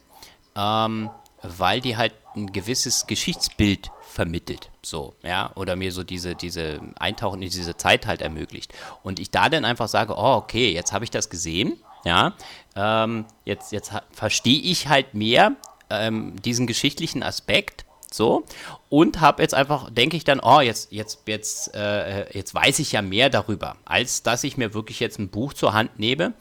ähm, 0.56 1.10
weil 1.58 1.80
die 1.80 1.96
halt 1.96 2.14
ein 2.36 2.52
gewisses 2.52 3.06
Geschichtsbild 3.06 3.90
vermittelt, 4.02 4.70
so, 4.82 5.14
ja, 5.22 5.50
oder 5.54 5.76
mir 5.76 5.92
so 5.92 6.04
diese, 6.04 6.34
diese 6.34 6.80
Eintauchen 6.98 7.42
in 7.42 7.50
diese 7.50 7.76
Zeit 7.76 8.06
halt 8.06 8.22
ermöglicht. 8.22 8.72
Und 9.02 9.18
ich 9.18 9.30
da 9.30 9.48
dann 9.48 9.64
einfach 9.64 9.88
sage, 9.88 10.14
oh, 10.16 10.34
okay, 10.34 10.72
jetzt 10.72 10.92
habe 10.92 11.04
ich 11.04 11.10
das 11.10 11.30
gesehen, 11.30 11.78
ja, 12.04 12.34
ähm, 12.76 13.24
jetzt, 13.44 13.72
jetzt 13.72 13.92
verstehe 14.12 14.60
ich 14.60 14.88
halt 14.88 15.14
mehr 15.14 15.56
ähm, 15.90 16.40
diesen 16.42 16.66
geschichtlichen 16.66 17.22
Aspekt 17.22 17.84
so 18.10 18.44
und 18.88 19.20
habe 19.20 19.42
jetzt 19.42 19.54
einfach, 19.54 19.90
denke 19.90 20.16
ich 20.16 20.24
dann, 20.24 20.40
oh, 20.40 20.60
jetzt, 20.60 20.92
jetzt, 20.92 21.22
jetzt, 21.26 21.74
äh, 21.74 22.32
jetzt 22.36 22.54
weiß 22.54 22.78
ich 22.78 22.92
ja 22.92 23.02
mehr 23.02 23.30
darüber, 23.30 23.76
als 23.84 24.22
dass 24.22 24.44
ich 24.44 24.56
mir 24.56 24.74
wirklich 24.74 25.00
jetzt 25.00 25.18
ein 25.18 25.28
Buch 25.28 25.52
zur 25.52 25.72
Hand 25.72 25.98
nehme 25.98 26.32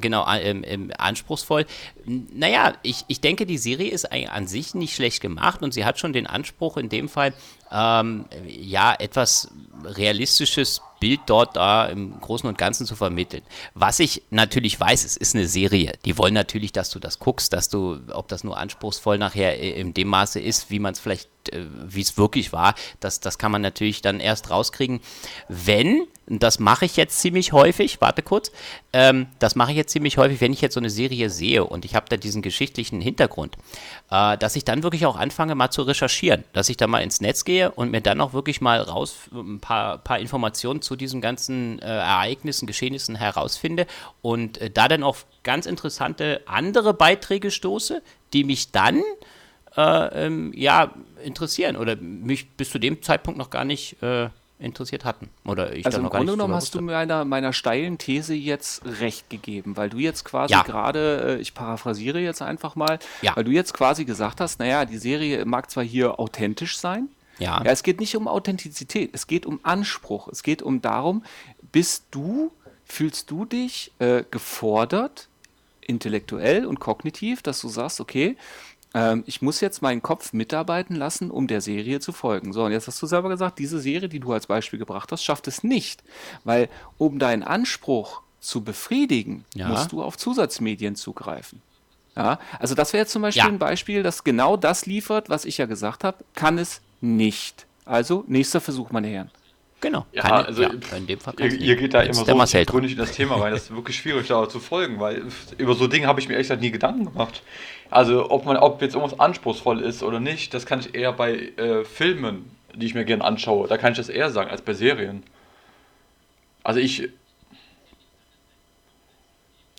Genau, 0.00 0.26
ähm, 0.28 0.90
anspruchsvoll. 0.98 1.66
Naja, 2.04 2.74
ich, 2.82 3.04
ich 3.08 3.20
denke, 3.20 3.46
die 3.46 3.58
Serie 3.58 3.90
ist 3.90 4.10
an 4.12 4.46
sich 4.46 4.74
nicht 4.74 4.94
schlecht 4.94 5.20
gemacht 5.20 5.62
und 5.62 5.72
sie 5.72 5.84
hat 5.84 5.98
schon 5.98 6.12
den 6.12 6.26
Anspruch, 6.26 6.76
in 6.76 6.88
dem 6.88 7.08
Fall, 7.08 7.32
ähm, 7.74 8.26
ja, 8.46 8.94
etwas 8.94 9.50
realistisches 9.84 10.80
Bild 11.00 11.20
dort 11.26 11.56
da 11.56 11.86
im 11.86 12.18
Großen 12.20 12.48
und 12.48 12.56
Ganzen 12.56 12.86
zu 12.86 12.96
vermitteln. 12.96 13.42
Was 13.74 13.98
ich 13.98 14.22
natürlich 14.30 14.78
weiß, 14.78 15.04
es 15.04 15.16
ist 15.16 15.34
eine 15.34 15.46
Serie. 15.46 15.92
Die 16.04 16.16
wollen 16.16 16.32
natürlich, 16.32 16.72
dass 16.72 16.88
du 16.88 16.98
das 16.98 17.18
guckst, 17.18 17.52
dass 17.52 17.68
du, 17.68 17.98
ob 18.12 18.28
das 18.28 18.44
nur 18.44 18.56
anspruchsvoll 18.56 19.18
nachher 19.18 19.58
in 19.58 19.92
dem 19.92 20.08
Maße 20.08 20.40
ist, 20.40 20.70
wie 20.70 20.78
man 20.78 20.92
es 20.92 21.00
vielleicht, 21.00 21.28
äh, 21.52 21.66
wie 21.84 22.00
es 22.00 22.16
wirklich 22.16 22.52
war, 22.52 22.74
das, 23.00 23.20
das 23.20 23.38
kann 23.38 23.52
man 23.52 23.60
natürlich 23.60 24.02
dann 24.02 24.20
erst 24.20 24.50
rauskriegen, 24.50 25.00
wenn 25.48 26.06
das 26.26 26.58
mache 26.58 26.86
ich 26.86 26.96
jetzt 26.96 27.20
ziemlich 27.20 27.52
häufig, 27.52 28.00
warte 28.00 28.22
kurz, 28.22 28.50
ähm, 28.92 29.26
das 29.38 29.56
mache 29.56 29.72
ich 29.72 29.76
jetzt 29.76 29.92
ziemlich 29.92 30.16
häufig, 30.16 30.40
wenn 30.40 30.52
ich 30.52 30.60
jetzt 30.60 30.74
so 30.74 30.80
eine 30.80 30.90
Serie 30.90 31.28
sehe 31.28 31.64
und 31.64 31.84
ich 31.84 31.94
habe 31.94 32.06
da 32.08 32.16
diesen 32.16 32.40
geschichtlichen 32.40 33.00
Hintergrund, 33.00 33.56
äh, 34.10 34.38
dass 34.38 34.56
ich 34.56 34.64
dann 34.64 34.82
wirklich 34.82 35.04
auch 35.06 35.16
anfange 35.16 35.54
mal 35.54 35.70
zu 35.70 35.82
recherchieren, 35.82 36.44
dass 36.52 36.68
ich 36.68 36.76
da 36.76 36.86
mal 36.86 37.00
ins 37.00 37.20
Netz 37.20 37.44
gehe 37.44 37.63
und 37.70 37.90
mir 37.90 38.00
dann 38.00 38.20
auch 38.20 38.32
wirklich 38.32 38.60
mal 38.60 38.80
raus 38.80 39.16
ein 39.32 39.60
paar, 39.60 39.98
paar 39.98 40.18
Informationen 40.18 40.82
zu 40.82 40.96
diesen 40.96 41.20
ganzen 41.20 41.78
äh, 41.80 41.86
Ereignissen, 41.86 42.66
Geschehnissen 42.66 43.16
herausfinde 43.16 43.86
und 44.22 44.58
äh, 44.58 44.70
da 44.70 44.88
dann 44.88 45.02
auf 45.02 45.26
ganz 45.42 45.66
interessante 45.66 46.42
andere 46.46 46.94
Beiträge 46.94 47.50
stoße, 47.50 48.02
die 48.32 48.44
mich 48.44 48.72
dann 48.72 49.02
äh, 49.76 50.26
ähm, 50.26 50.52
ja 50.54 50.92
interessieren 51.22 51.76
oder 51.76 51.96
mich 51.96 52.50
bis 52.50 52.70
zu 52.70 52.78
dem 52.78 53.02
Zeitpunkt 53.02 53.38
noch 53.38 53.50
gar 53.50 53.64
nicht 53.64 54.02
äh, 54.02 54.28
interessiert 54.58 55.04
hatten. 55.04 55.30
Oder 55.44 55.74
ich 55.74 55.84
also 55.84 55.98
im 55.98 56.08
Grunde 56.08 56.32
genommen 56.32 56.54
hast 56.54 56.74
du 56.74 56.80
meiner, 56.80 57.24
meiner 57.24 57.52
steilen 57.52 57.98
These 57.98 58.34
jetzt 58.34 58.82
recht 59.00 59.28
gegeben, 59.28 59.76
weil 59.76 59.90
du 59.90 59.98
jetzt 59.98 60.24
quasi 60.24 60.52
ja. 60.52 60.62
gerade, 60.62 61.36
äh, 61.38 61.40
ich 61.40 61.54
paraphrasiere 61.54 62.20
jetzt 62.20 62.40
einfach 62.40 62.76
mal, 62.76 62.98
ja. 63.22 63.34
weil 63.36 63.44
du 63.44 63.50
jetzt 63.50 63.74
quasi 63.74 64.04
gesagt 64.04 64.40
hast, 64.40 64.60
naja, 64.60 64.84
die 64.84 64.98
Serie 64.98 65.44
mag 65.44 65.70
zwar 65.70 65.84
hier 65.84 66.18
authentisch 66.18 66.78
sein, 66.78 67.08
ja. 67.38 67.62
ja, 67.64 67.70
es 67.70 67.82
geht 67.82 68.00
nicht 68.00 68.16
um 68.16 68.28
Authentizität, 68.28 69.10
es 69.12 69.26
geht 69.26 69.46
um 69.46 69.60
Anspruch, 69.62 70.28
es 70.28 70.42
geht 70.42 70.62
um 70.62 70.80
darum, 70.82 71.24
bist 71.72 72.06
du, 72.10 72.52
fühlst 72.84 73.30
du 73.30 73.44
dich 73.44 73.92
äh, 73.98 74.24
gefordert, 74.30 75.28
intellektuell 75.80 76.66
und 76.66 76.80
kognitiv, 76.80 77.42
dass 77.42 77.60
du 77.60 77.68
sagst, 77.68 78.00
okay, 78.00 78.36
ähm, 78.94 79.24
ich 79.26 79.42
muss 79.42 79.60
jetzt 79.60 79.82
meinen 79.82 80.02
Kopf 80.02 80.32
mitarbeiten 80.32 80.94
lassen, 80.94 81.30
um 81.30 81.46
der 81.46 81.60
Serie 81.60 82.00
zu 82.00 82.12
folgen. 82.12 82.52
So, 82.52 82.64
und 82.64 82.72
jetzt 82.72 82.86
hast 82.86 83.02
du 83.02 83.06
selber 83.06 83.28
gesagt, 83.28 83.58
diese 83.58 83.80
Serie, 83.80 84.08
die 84.08 84.20
du 84.20 84.32
als 84.32 84.46
Beispiel 84.46 84.78
gebracht 84.78 85.12
hast, 85.12 85.24
schafft 85.24 85.48
es 85.48 85.64
nicht. 85.64 86.02
Weil 86.44 86.68
um 86.96 87.18
deinen 87.18 87.42
Anspruch 87.42 88.22
zu 88.40 88.62
befriedigen, 88.62 89.44
ja. 89.54 89.68
musst 89.68 89.92
du 89.92 90.02
auf 90.02 90.16
Zusatzmedien 90.16 90.96
zugreifen. 90.96 91.60
Ja, 92.16 92.38
also 92.60 92.76
das 92.76 92.92
wäre 92.92 93.02
jetzt 93.02 93.12
zum 93.12 93.22
Beispiel 93.22 93.42
ja. 93.42 93.48
ein 93.48 93.58
Beispiel, 93.58 94.04
das 94.04 94.22
genau 94.22 94.56
das 94.56 94.86
liefert, 94.86 95.28
was 95.28 95.44
ich 95.44 95.58
ja 95.58 95.66
gesagt 95.66 96.04
habe, 96.04 96.18
kann 96.36 96.58
es 96.58 96.80
nicht. 97.04 97.66
Also 97.84 98.24
nächster 98.26 98.60
Versuch, 98.60 98.90
meine 98.90 99.08
Herren. 99.08 99.30
Genau. 99.80 100.06
Ja, 100.12 100.22
Keine, 100.22 100.46
also 100.46 100.62
ja, 100.62 100.70
in 100.96 101.06
dem 101.06 101.20
Fall 101.20 101.34
ihr, 101.38 101.52
ihr 101.52 101.76
geht 101.76 101.92
da 101.92 102.00
immer 102.00 102.46
so 102.46 102.64
gründlich 102.64 102.92
in 102.92 102.98
das 102.98 103.12
Thema 103.12 103.36
rein. 103.36 103.52
Das 103.52 103.64
ist 103.64 103.76
wirklich 103.76 103.98
schwierig, 103.98 104.28
da 104.28 104.48
zu 104.48 104.58
folgen, 104.58 104.98
weil 104.98 105.24
über 105.58 105.74
so 105.74 105.86
Dinge 105.86 106.06
habe 106.06 106.20
ich 106.20 106.28
mir 106.28 106.38
echt 106.38 106.58
nie 106.58 106.70
Gedanken 106.70 107.04
gemacht. 107.04 107.42
Also 107.90 108.30
ob 108.30 108.46
man, 108.46 108.56
ob 108.56 108.80
jetzt 108.80 108.94
irgendwas 108.94 109.20
anspruchsvoll 109.20 109.82
ist 109.82 110.02
oder 110.02 110.20
nicht, 110.20 110.54
das 110.54 110.64
kann 110.64 110.80
ich 110.80 110.94
eher 110.94 111.12
bei 111.12 111.34
äh, 111.34 111.84
Filmen, 111.84 112.50
die 112.74 112.86
ich 112.86 112.94
mir 112.94 113.04
gerne 113.04 113.22
anschaue, 113.22 113.68
da 113.68 113.76
kann 113.76 113.92
ich 113.92 113.98
das 113.98 114.08
eher 114.08 114.30
sagen 114.30 114.50
als 114.50 114.62
bei 114.62 114.72
Serien. 114.72 115.22
Also 116.62 116.80
ich. 116.80 117.10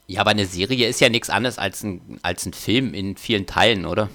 Ja, 0.05 0.21
aber 0.21 0.29
eine 0.29 0.45
Serie 0.45 0.87
ist 0.87 1.01
ja 1.01 1.09
nichts 1.09 1.31
anderes 1.31 1.57
als 1.57 1.81
ein, 1.81 2.19
als 2.21 2.45
ein 2.45 2.53
Film 2.53 2.93
in 2.93 3.17
vielen 3.17 3.47
Teilen, 3.47 3.87
oder? 3.87 4.09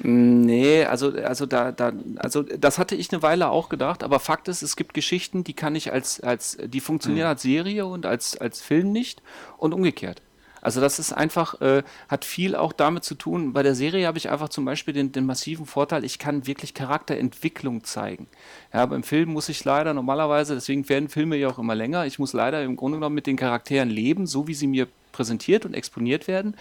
Nee, 0.00 0.84
also, 0.84 1.12
also, 1.12 1.46
da, 1.46 1.72
da, 1.72 1.92
also 2.16 2.42
das 2.42 2.78
hatte 2.78 2.94
ich 2.94 3.12
eine 3.12 3.22
Weile 3.22 3.50
auch 3.50 3.68
gedacht, 3.68 4.02
aber 4.02 4.20
Fakt 4.20 4.48
ist, 4.48 4.62
es 4.62 4.76
gibt 4.76 4.94
Geschichten, 4.94 5.44
die 5.44 5.54
kann 5.54 5.74
ich 5.74 5.92
als, 5.92 6.20
als 6.20 6.58
die 6.62 6.80
funktionieren 6.80 7.26
mhm. 7.26 7.30
als 7.30 7.42
Serie 7.42 7.86
und 7.86 8.06
als, 8.06 8.36
als 8.36 8.60
Film 8.60 8.92
nicht 8.92 9.22
und 9.58 9.72
umgekehrt. 9.72 10.22
Also 10.66 10.80
das 10.80 10.98
ist 10.98 11.12
einfach, 11.12 11.60
äh, 11.60 11.84
hat 12.08 12.24
viel 12.24 12.56
auch 12.56 12.72
damit 12.72 13.04
zu 13.04 13.14
tun. 13.14 13.52
Bei 13.52 13.62
der 13.62 13.76
Serie 13.76 14.04
habe 14.08 14.18
ich 14.18 14.30
einfach 14.30 14.48
zum 14.48 14.64
Beispiel 14.64 14.92
den, 14.92 15.12
den 15.12 15.24
massiven 15.24 15.64
Vorteil, 15.64 16.04
ich 16.04 16.18
kann 16.18 16.48
wirklich 16.48 16.74
Charakterentwicklung 16.74 17.84
zeigen. 17.84 18.26
Ja, 18.74 18.84
beim 18.86 19.04
Film 19.04 19.32
muss 19.32 19.48
ich 19.48 19.64
leider 19.64 19.94
normalerweise, 19.94 20.54
deswegen 20.54 20.88
werden 20.88 21.08
Filme 21.08 21.36
ja 21.36 21.48
auch 21.48 21.60
immer 21.60 21.76
länger, 21.76 22.06
ich 22.06 22.18
muss 22.18 22.32
leider 22.32 22.64
im 22.64 22.74
Grunde 22.74 22.98
genommen 22.98 23.14
mit 23.14 23.28
den 23.28 23.36
Charakteren 23.36 23.90
leben, 23.90 24.26
so 24.26 24.48
wie 24.48 24.54
sie 24.54 24.66
mir 24.66 24.88
präsentiert 25.12 25.64
und 25.64 25.74
exponiert 25.74 26.26
werden. 26.26 26.56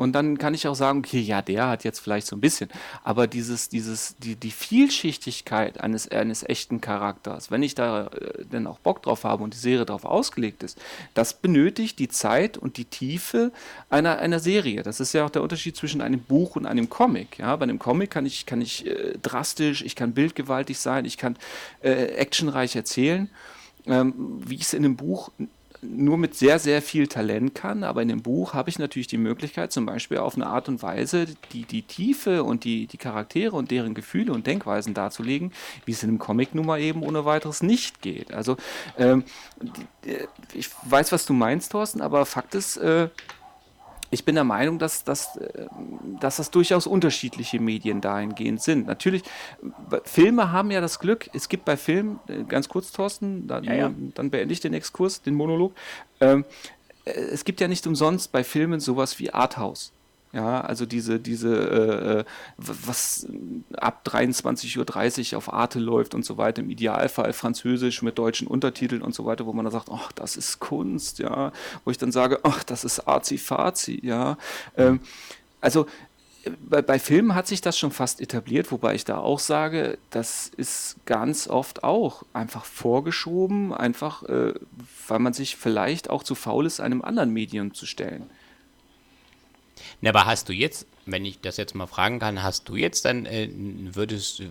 Und 0.00 0.12
dann 0.12 0.38
kann 0.38 0.54
ich 0.54 0.66
auch 0.66 0.74
sagen, 0.74 1.00
okay, 1.00 1.20
ja, 1.20 1.42
der 1.42 1.68
hat 1.68 1.84
jetzt 1.84 1.98
vielleicht 1.98 2.26
so 2.26 2.34
ein 2.34 2.40
bisschen. 2.40 2.70
Aber 3.04 3.26
dieses, 3.26 3.68
dieses, 3.68 4.16
die, 4.16 4.34
die 4.34 4.50
Vielschichtigkeit 4.50 5.78
eines, 5.78 6.08
eines 6.08 6.42
echten 6.42 6.80
Charakters, 6.80 7.50
wenn 7.50 7.62
ich 7.62 7.74
da 7.74 8.06
äh, 8.06 8.46
denn 8.46 8.66
auch 8.66 8.78
Bock 8.78 9.02
drauf 9.02 9.24
habe 9.24 9.44
und 9.44 9.52
die 9.52 9.58
Serie 9.58 9.84
darauf 9.84 10.06
ausgelegt 10.06 10.62
ist, 10.62 10.80
das 11.12 11.34
benötigt 11.34 11.98
die 11.98 12.08
Zeit 12.08 12.56
und 12.56 12.78
die 12.78 12.86
Tiefe 12.86 13.52
einer, 13.90 14.20
einer 14.20 14.40
Serie. 14.40 14.82
Das 14.82 15.00
ist 15.00 15.12
ja 15.12 15.26
auch 15.26 15.30
der 15.30 15.42
Unterschied 15.42 15.76
zwischen 15.76 16.00
einem 16.00 16.20
Buch 16.20 16.56
und 16.56 16.64
einem 16.64 16.88
Comic. 16.88 17.38
Ja, 17.38 17.54
bei 17.56 17.64
einem 17.64 17.78
Comic 17.78 18.10
kann 18.10 18.24
ich, 18.24 18.46
kann 18.46 18.62
ich 18.62 18.86
äh, 18.86 19.18
drastisch, 19.20 19.82
ich 19.82 19.96
kann 19.96 20.14
bildgewaltig 20.14 20.78
sein, 20.78 21.04
ich 21.04 21.18
kann 21.18 21.36
äh, 21.82 21.90
actionreich 21.90 22.74
erzählen. 22.74 23.28
Ähm, 23.84 24.14
wie 24.46 24.54
ich 24.54 24.62
es 24.62 24.72
in 24.72 24.82
einem 24.82 24.96
Buch 24.96 25.30
nur 25.82 26.18
mit 26.18 26.34
sehr, 26.34 26.58
sehr 26.58 26.82
viel 26.82 27.06
Talent 27.06 27.54
kann. 27.54 27.84
Aber 27.84 28.02
in 28.02 28.08
dem 28.08 28.22
Buch 28.22 28.54
habe 28.54 28.70
ich 28.70 28.78
natürlich 28.78 29.06
die 29.06 29.18
Möglichkeit, 29.18 29.72
zum 29.72 29.86
Beispiel 29.86 30.18
auf 30.18 30.34
eine 30.34 30.46
Art 30.46 30.68
und 30.68 30.82
Weise 30.82 31.26
die, 31.52 31.64
die 31.64 31.82
Tiefe 31.82 32.44
und 32.44 32.64
die, 32.64 32.86
die 32.86 32.98
Charaktere 32.98 33.56
und 33.56 33.70
deren 33.70 33.94
Gefühle 33.94 34.32
und 34.32 34.46
Denkweisen 34.46 34.94
darzulegen, 34.94 35.52
wie 35.84 35.92
es 35.92 36.02
in 36.02 36.10
einem 36.10 36.18
Comic 36.18 36.54
nun 36.54 36.66
mal 36.66 36.80
eben 36.80 37.02
ohne 37.02 37.24
weiteres 37.24 37.62
nicht 37.62 38.02
geht. 38.02 38.32
Also 38.32 38.56
ähm, 38.98 39.24
die, 40.04 40.16
ich 40.54 40.70
weiß, 40.84 41.12
was 41.12 41.26
du 41.26 41.32
meinst, 41.32 41.72
Thorsten, 41.72 42.00
aber 42.00 42.26
Fakt 42.26 42.54
ist, 42.54 42.76
äh, 42.76 43.08
ich 44.10 44.24
bin 44.24 44.34
der 44.34 44.44
Meinung, 44.44 44.78
dass, 44.78 45.04
dass, 45.04 45.36
äh, 45.36 45.66
dass 46.20 46.36
das 46.36 46.50
durchaus 46.50 46.86
unterschiedliche 46.86 47.60
Medien 47.60 48.00
dahingehend 48.00 48.60
sind. 48.60 48.86
Natürlich, 48.86 49.22
Filme 50.04 50.52
haben 50.52 50.70
ja 50.70 50.80
das 50.80 50.98
Glück, 50.98 51.30
es 51.32 51.48
gibt 51.48 51.64
bei 51.64 51.76
Filmen, 51.76 52.18
äh, 52.26 52.42
ganz 52.44 52.68
kurz, 52.68 52.92
Thorsten, 52.92 53.46
dann, 53.46 53.64
ja, 53.64 53.74
ja. 53.74 53.92
dann 54.14 54.30
beende 54.30 54.52
ich 54.52 54.60
den 54.60 54.74
Exkurs, 54.74 55.22
den 55.22 55.34
Monolog. 55.34 55.74
Ähm, 56.20 56.44
äh, 57.04 57.10
es 57.10 57.44
gibt 57.44 57.60
ja 57.60 57.68
nicht 57.68 57.86
umsonst 57.86 58.32
bei 58.32 58.44
Filmen 58.44 58.80
sowas 58.80 59.18
wie 59.18 59.30
Arthouse. 59.30 59.92
Ja, 60.32 60.60
also 60.60 60.86
diese, 60.86 61.18
diese, 61.18 61.54
äh, 61.56 62.20
äh 62.20 62.24
was 62.56 63.26
ab 63.76 64.06
23.30 64.06 65.32
Uhr 65.32 65.38
auf 65.38 65.52
Arte 65.52 65.80
läuft 65.80 66.14
und 66.14 66.24
so 66.24 66.38
weiter, 66.38 66.62
im 66.62 66.70
Idealfall 66.70 67.32
Französisch 67.32 68.02
mit 68.02 68.16
deutschen 68.16 68.46
Untertiteln 68.46 69.02
und 69.02 69.12
so 69.12 69.24
weiter, 69.24 69.46
wo 69.46 69.52
man 69.52 69.64
dann 69.64 69.72
sagt, 69.72 69.88
ach, 69.90 70.12
das 70.12 70.36
ist 70.36 70.60
Kunst, 70.60 71.18
ja, 71.18 71.52
wo 71.84 71.90
ich 71.90 71.98
dann 71.98 72.12
sage, 72.12 72.40
ach, 72.44 72.62
das 72.62 72.84
ist 72.84 73.08
Azi-Fazi, 73.08 74.00
ja. 74.04 74.36
Ähm, 74.76 75.00
also 75.60 75.86
bei, 76.60 76.80
bei, 76.80 76.98
Filmen 76.98 77.34
hat 77.34 77.46
sich 77.46 77.60
das 77.60 77.78
schon 77.78 77.90
fast 77.90 78.20
etabliert, 78.20 78.72
wobei 78.72 78.94
ich 78.94 79.04
da 79.04 79.18
auch 79.18 79.38
sage, 79.38 79.98
das 80.10 80.50
ist 80.56 80.96
ganz 81.04 81.48
oft 81.48 81.84
auch 81.84 82.22
einfach 82.32 82.64
vorgeschoben, 82.64 83.74
einfach 83.74 84.22
äh, 84.24 84.54
weil 85.06 85.18
man 85.18 85.32
sich 85.32 85.56
vielleicht 85.56 86.08
auch 86.08 86.22
zu 86.22 86.34
faul 86.34 86.66
ist, 86.66 86.80
einem 86.80 87.02
anderen 87.02 87.30
Medium 87.30 87.74
zu 87.74 87.84
stellen. 87.84 88.30
Na, 90.02 90.10
aber 90.10 90.24
hast 90.24 90.48
du 90.48 90.52
jetzt, 90.52 90.86
wenn 91.04 91.24
ich 91.24 91.40
das 91.40 91.56
jetzt 91.56 91.74
mal 91.74 91.86
fragen 91.86 92.18
kann, 92.18 92.42
hast 92.42 92.68
du 92.68 92.76
jetzt 92.76 93.04
dann, 93.04 93.26
äh, 93.26 93.48
würdest, 93.52 94.42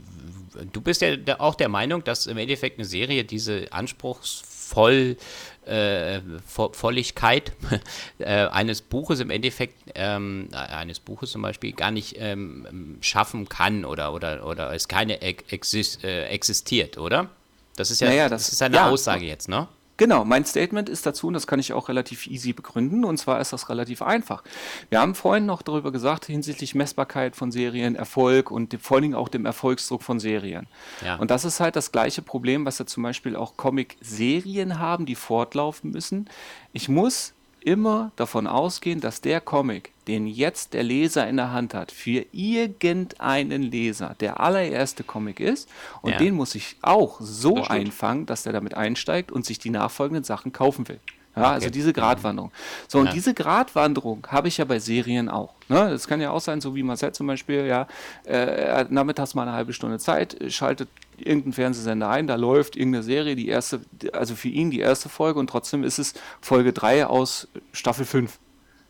du 0.72 0.82
bist 0.82 1.02
ja 1.02 1.16
auch 1.40 1.56
der 1.56 1.70
Meinung, 1.70 2.04
dass 2.04 2.28
im 2.28 2.38
Endeffekt 2.38 2.78
eine 2.78 2.86
Serie 2.86 3.24
diese 3.24 3.72
anspruchsvoll 3.72 5.18
äh, 5.66 6.22
Volligkeit 6.46 7.54
äh, 8.20 8.26
eines 8.26 8.82
Buches 8.82 9.20
im 9.20 9.30
Endeffekt, 9.32 9.92
ähm, 9.96 10.50
eines 10.52 11.00
Buches 11.00 11.32
zum 11.32 11.42
Beispiel, 11.42 11.74
gar 11.74 11.92
nicht 11.92 12.16
ähm, 12.20 12.98
schaffen 13.02 13.50
kann 13.50 13.86
oder, 13.86 14.14
oder, 14.14 14.46
oder 14.46 14.74
es 14.74 14.88
keine 14.88 15.22
exist, 15.22 16.04
äh, 16.04 16.28
existiert, 16.28 16.98
oder? 16.98 17.30
Das 17.76 17.92
ist 17.92 18.02
ja 18.02 18.10
naja, 18.10 18.30
das, 18.30 18.44
das, 18.44 18.54
ist 18.54 18.62
eine 18.62 18.76
ja, 18.76 18.90
Aussage 18.90 19.26
jetzt, 19.26 19.48
ne? 19.48 19.68
Genau, 20.00 20.24
mein 20.24 20.46
Statement 20.46 20.88
ist 20.88 21.06
dazu, 21.06 21.28
und 21.28 21.34
das 21.34 21.46
kann 21.46 21.60
ich 21.60 21.74
auch 21.74 21.90
relativ 21.90 22.26
easy 22.26 22.54
begründen, 22.54 23.04
und 23.04 23.18
zwar 23.18 23.42
ist 23.42 23.52
das 23.52 23.68
relativ 23.68 24.02
einfach. 24.02 24.46
Wir 24.90 25.02
haben 25.02 25.14
vorhin 25.14 25.46
noch 25.46 25.62
darüber 25.62 25.92
gesagt, 25.92 26.26
hinsichtlich 26.26 26.74
Messbarkeit 26.74 27.36
von 27.36 27.52
Serien, 27.52 27.96
Erfolg 27.96 28.50
und 28.50 28.72
dem, 28.72 28.80
vor 28.80 28.96
allen 28.96 29.02
Dingen 29.02 29.16
auch 29.16 29.28
dem 29.28 29.46
Erfolgsdruck 29.46 30.02
von 30.02 30.22
Serien. 30.22 30.68
Ja. 31.04 31.18
Und 31.18 31.32
das 31.32 31.44
ist 31.44 31.60
halt 31.60 31.76
das 31.76 31.92
gleiche 31.92 32.22
Problem, 32.22 32.66
was 32.66 32.80
ja 32.80 32.86
zum 32.86 33.04
Beispiel 33.04 33.36
auch 33.36 33.58
Comic-Serien 33.58 34.80
haben, 34.80 35.06
die 35.06 35.16
fortlaufen 35.16 35.92
müssen. 35.92 36.30
Ich 36.72 36.88
muss 36.88 37.34
immer 37.62 38.12
davon 38.16 38.48
ausgehen, 38.48 39.02
dass 39.02 39.22
der 39.22 39.42
Comic, 39.42 39.94
den 40.08 40.28
jetzt 40.28 40.74
der 40.74 40.84
Leser 40.84 41.28
in 41.28 41.38
der 41.38 41.52
Hand 41.52 41.74
hat, 41.74 41.92
für 41.92 42.26
irgendeinen 42.32 43.62
Leser 43.64 44.16
der 44.20 44.40
allererste 44.40 45.04
Comic 45.04 45.40
ist. 45.40 45.70
Und 46.02 46.12
Ja. 46.14 46.18
den 46.18 46.36
muss 46.36 46.56
ich 46.56 46.78
auch 46.82 47.20
so 47.22 47.56
Das 47.56 47.70
einfangen, 47.70 48.26
dass 48.26 48.44
der 48.44 48.54
damit 48.54 48.74
einsteigt 48.76 49.32
und 49.32 49.46
sich 49.46 49.60
die 49.60 49.70
nachfolgenden 49.70 50.24
Sachen 50.24 50.52
kaufen 50.54 50.88
will. 50.88 51.00
Ja, 51.36 51.52
also 51.52 51.68
Okay. 51.68 51.74
diese 51.74 51.94
Gratwanderung. 51.94 52.52
So, 52.88 53.00
und 53.00 53.06
Ja. 53.08 53.12
diese 53.14 53.34
Gratwanderung 53.34 54.26
habe 54.30 54.48
ich 54.48 54.58
ja 54.58 54.66
bei 54.66 54.80
Serien 54.80 55.30
auch. 55.30 55.54
Ne? 55.70 55.90
Das 55.90 56.08
kann 56.08 56.20
ja 56.20 56.32
auch 56.32 56.42
sein, 56.42 56.60
so 56.60 56.76
wie 56.76 56.84
Marcel 56.84 57.12
zum 57.14 57.28
Beispiel, 57.28 57.66
ja, 57.66 57.88
äh, 58.26 58.86
nachmittags 58.90 59.36
mal 59.36 59.44
eine 59.44 59.54
halbe 59.54 59.72
Stunde 59.72 60.00
Zeit, 60.00 60.36
schaltet 60.50 60.90
irgendeinen 61.26 61.54
Fernsehsender 61.54 62.10
ein, 62.10 62.28
da 62.28 62.36
läuft 62.36 62.76
irgendeine 62.76 63.04
Serie, 63.04 63.36
die 63.36 63.48
erste, 63.48 63.82
also 64.14 64.36
für 64.36 64.50
ihn 64.50 64.72
die 64.72 64.80
erste 64.80 65.10
Folge 65.10 65.40
und 65.40 65.50
trotzdem 65.50 65.84
ist 65.84 66.00
es 66.00 66.14
Folge 66.42 66.74
3 66.74 67.08
aus 67.08 67.48
Staffel 67.72 68.06
5. 68.06 68.40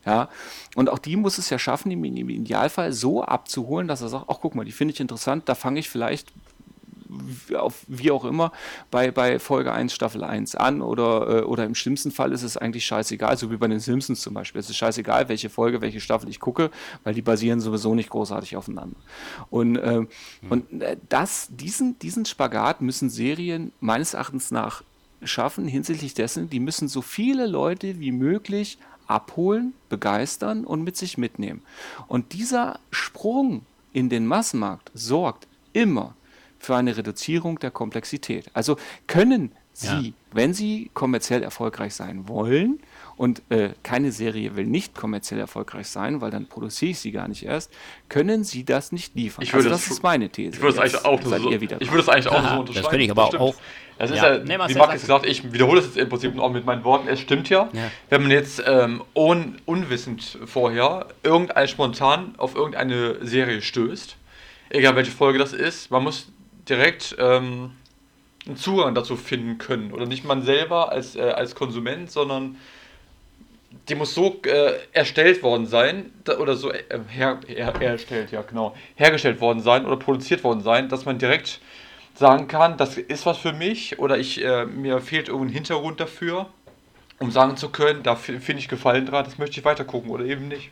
Ja, 0.06 0.30
und 0.76 0.90
auch 0.90 0.98
die 0.98 1.18
muss 1.18 1.38
es 1.38 1.50
ja 1.50 1.60
schaffen, 1.60 1.92
im, 1.92 2.04
Idealfall 2.04 2.94
so 2.94 3.22
abzuholen, 3.22 3.88
dass 3.88 4.02
er 4.02 4.08
sagt, 4.08 4.26
ach 4.30 4.38
guck 4.42 4.56
mal, 4.56 4.64
die 4.64 4.72
finde 4.72 4.94
ich 4.94 5.00
interessant, 5.00 5.50
da 5.50 5.56
fange 5.56 5.80
ich 5.80 5.90
vielleicht 5.90 6.32
auf, 7.56 7.84
wie 7.88 8.12
auch 8.12 8.26
immer 8.26 8.52
bei, 8.92 9.12
bei 9.12 9.40
Folge 9.40 9.72
1 9.72 9.94
Staffel 9.94 10.24
1 10.24 10.56
an 10.56 10.82
oder, 10.82 11.40
äh, 11.40 11.42
oder 11.42 11.66
im 11.66 11.76
schlimmsten 11.76 12.12
Fall 12.12 12.32
ist 12.32 12.44
es 12.44 12.58
eigentlich 12.58 12.86
scheißegal, 12.86 13.38
so 13.38 13.52
wie 13.52 13.58
bei 13.58 13.68
den 13.68 13.80
Simpsons 13.80 14.22
zum 14.22 14.34
Beispiel. 14.34 14.60
Es 14.60 14.70
ist 14.70 14.78
scheißegal, 14.78 15.30
welche 15.30 15.50
Folge, 15.50 15.82
welche 15.82 16.00
Staffel 16.00 16.30
ich 16.30 16.40
gucke, 16.40 16.72
weil 17.04 17.14
die 17.14 17.22
basieren 17.22 17.60
sowieso 17.60 17.96
nicht 17.96 18.10
großartig 18.10 18.56
aufeinander. 18.56 18.98
Und, 19.50 19.78
ähm, 19.78 20.08
und 20.50 20.82
äh, 20.82 20.98
das, 21.10 21.48
diesen, 21.52 21.98
diesen 22.00 22.26
Spagat 22.26 22.82
müssen 22.82 23.10
Serien 23.10 23.72
meines 23.80 24.14
Erachtens 24.14 24.52
nach 24.52 24.84
schaffen 25.24 25.68
hinsichtlich 25.68 26.14
dessen, 26.14 26.50
die 26.50 26.60
müssen 26.60 26.88
so 26.88 27.02
viele 27.02 27.46
Leute 27.46 28.00
wie 28.00 28.12
möglich 28.12 28.78
abholen, 29.08 29.74
begeistern 29.90 30.64
und 30.64 30.84
mit 30.84 30.96
sich 30.96 31.18
mitnehmen. 31.18 31.62
Und 32.08 32.34
dieser 32.34 32.80
Sprung 32.92 33.66
in 33.92 34.10
den 34.10 34.28
Massenmarkt 34.28 34.92
sorgt 34.94 35.48
immer 35.74 36.16
für 36.60 36.76
eine 36.76 36.96
Reduzierung 36.96 37.58
der 37.60 37.72
Komplexität. 37.72 38.46
Also 38.54 38.78
können 39.08 39.52
Sie, 39.74 39.88
Ja. 40.10 40.14
wenn 40.34 40.54
Sie 40.54 40.92
kommerziell 40.94 41.42
erfolgreich 41.42 41.94
sein 41.96 42.28
wollen, 42.28 42.80
und 43.16 43.42
äh, 43.50 43.72
keine 43.84 44.14
Serie 44.14 44.56
will 44.56 44.66
nicht 44.66 44.96
kommerziell 44.96 45.42
erfolgreich 45.42 45.88
sein, 45.88 46.22
weil 46.22 46.32
dann 46.32 46.46
produziere 46.48 46.92
ich 46.92 47.00
sie 47.00 47.12
gar 47.12 47.28
nicht 47.28 47.44
erst, 47.44 47.70
können 48.08 48.46
Sie 48.46 48.64
das 48.64 48.94
nicht 48.94 49.14
liefern. 49.14 49.44
Ich 49.44 49.50
würde 49.52 49.66
also 49.66 49.70
das 49.72 49.84
das 49.84 49.92
ist 49.92 50.04
meine 50.04 50.30
These. 50.30 50.52
Ich 50.56 50.62
würde 50.62 50.76
es 50.76 50.80
eigentlich 50.80 51.04
auch 51.06 51.20
nur 51.20 51.30
seid 51.30 51.42
so, 51.42 51.52
ihr 51.52 51.60
wieder 51.60 51.82
ich 51.82 51.90
würde 51.92 52.02
es 52.04 52.08
eigentlich 52.08 52.28
auch 52.30 52.36
Aha, 52.36 52.42
so 52.44 52.48
das 52.50 52.60
unterschreiben. 52.70 52.90
finde 52.92 53.04
ich 53.06 53.12
aber 53.12 53.24
auch- 53.26 53.56
Das 53.98 54.12
ist 54.12 54.16
Ja. 54.16 54.36
ja, 54.38 54.70
wie 54.70 54.74
Marc 54.76 54.94
gesagt, 54.94 55.26
ich 55.26 55.52
wiederhole 55.52 55.82
es 55.82 55.88
jetzt 55.88 55.98
im 55.98 56.08
Prinzip 56.08 56.40
auch 56.40 56.50
mit 56.54 56.66
meinen 56.66 56.86
Worten. 56.86 57.10
Es 57.10 57.20
stimmt 57.20 57.50
ja, 57.50 57.68
Ja. 57.74 57.92
wenn 58.08 58.22
man 58.22 58.32
jetzt 58.32 58.64
ähm, 58.66 59.04
un, 59.14 59.58
unwissend 59.66 60.38
vorher 60.46 61.08
irgendein 61.22 61.68
spontan 61.68 62.36
auf 62.38 62.56
irgendeine 62.56 63.18
Serie 63.26 63.62
stößt, 63.62 64.16
egal 64.70 64.96
welche 64.96 65.12
Folge 65.12 65.40
das 65.40 65.52
ist, 65.52 65.92
man 65.92 66.04
muss 66.04 66.28
direkt 66.70 67.16
ähm, 67.20 67.72
einen 68.46 68.58
Zugang 68.58 68.96
dazu 68.96 69.16
finden 69.16 69.58
können. 69.58 69.92
Oder 69.92 70.06
nicht 70.06 70.24
man 70.24 70.44
selber 70.44 70.92
als, 70.92 71.16
äh, 71.16 71.22
als 71.22 71.56
Konsument, 71.56 72.12
sondern 72.12 72.58
die 73.88 73.96
muss 73.96 74.16
so 74.16 74.42
äh, 74.46 74.80
erstellt 74.94 75.44
worden 75.44 75.66
sein, 75.68 76.12
da, 76.24 76.38
oder 76.38 76.56
so 76.56 76.72
äh, 76.72 76.84
her, 77.10 77.40
her, 77.48 77.74
erstellt, 77.82 78.32
ja 78.32 78.42
genau, 78.42 78.76
hergestellt 78.96 79.42
worden 79.42 79.62
sein 79.62 79.86
oder 79.86 79.98
produziert 79.98 80.44
worden 80.44 80.62
sein, 80.62 80.90
dass 80.90 81.06
man 81.06 81.20
direkt 81.20 81.60
sagen 82.16 82.48
kann, 82.48 82.78
das 82.78 82.98
ist 82.98 83.26
was 83.26 83.38
für 83.38 83.54
mich 83.54 84.00
oder 84.00 84.18
ich, 84.18 84.44
äh, 84.44 84.66
mir 84.66 85.00
fehlt 85.02 85.30
irgendein 85.30 85.54
Hintergrund 85.54 86.00
dafür, 86.00 86.50
um 87.20 87.32
sagen 87.32 87.58
zu 87.58 87.70
können, 87.70 88.04
da 88.04 88.16
fi- 88.16 88.40
finde 88.40 88.60
ich 88.62 88.68
Gefallen 88.68 89.06
dran, 89.06 89.26
das 89.26 89.38
möchte 89.38 89.60
ich 89.60 89.66
weiter 89.66 89.86
gucken 89.86 90.10
oder 90.10 90.26
eben 90.26 90.48
nicht. 90.48 90.72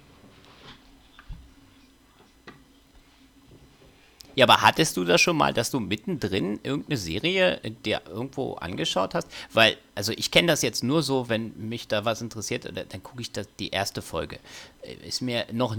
Ja, 4.38 4.45
aber 4.45 4.61
hattest 4.61 4.95
du 4.97 5.03
das 5.03 5.19
schon 5.19 5.35
mal, 5.35 5.51
dass 5.51 5.71
du 5.71 5.79
mittendrin 5.79 6.59
irgendeine 6.61 6.97
Serie 6.97 7.59
äh, 7.63 7.71
dir 7.71 8.03
irgendwo 8.07 8.53
angeschaut 8.53 9.15
hast? 9.15 9.27
Weil, 9.51 9.77
also 9.95 10.11
ich 10.15 10.29
kenne 10.29 10.47
das 10.49 10.61
jetzt 10.61 10.83
nur 10.83 11.01
so, 11.01 11.27
wenn 11.27 11.53
mich 11.69 11.88
da 11.88 12.05
was 12.05 12.21
interessiert, 12.21 12.67
oder- 12.67 12.85
dann 12.85 13.01
gucke 13.01 13.19
ich 13.21 13.31
das, 13.31 13.47
die 13.57 13.69
erste 13.69 14.03
Folge. 14.03 14.38
Äh, 14.83 15.07
Ist 15.07 15.21
mir 15.21 15.47
noch 15.51 15.75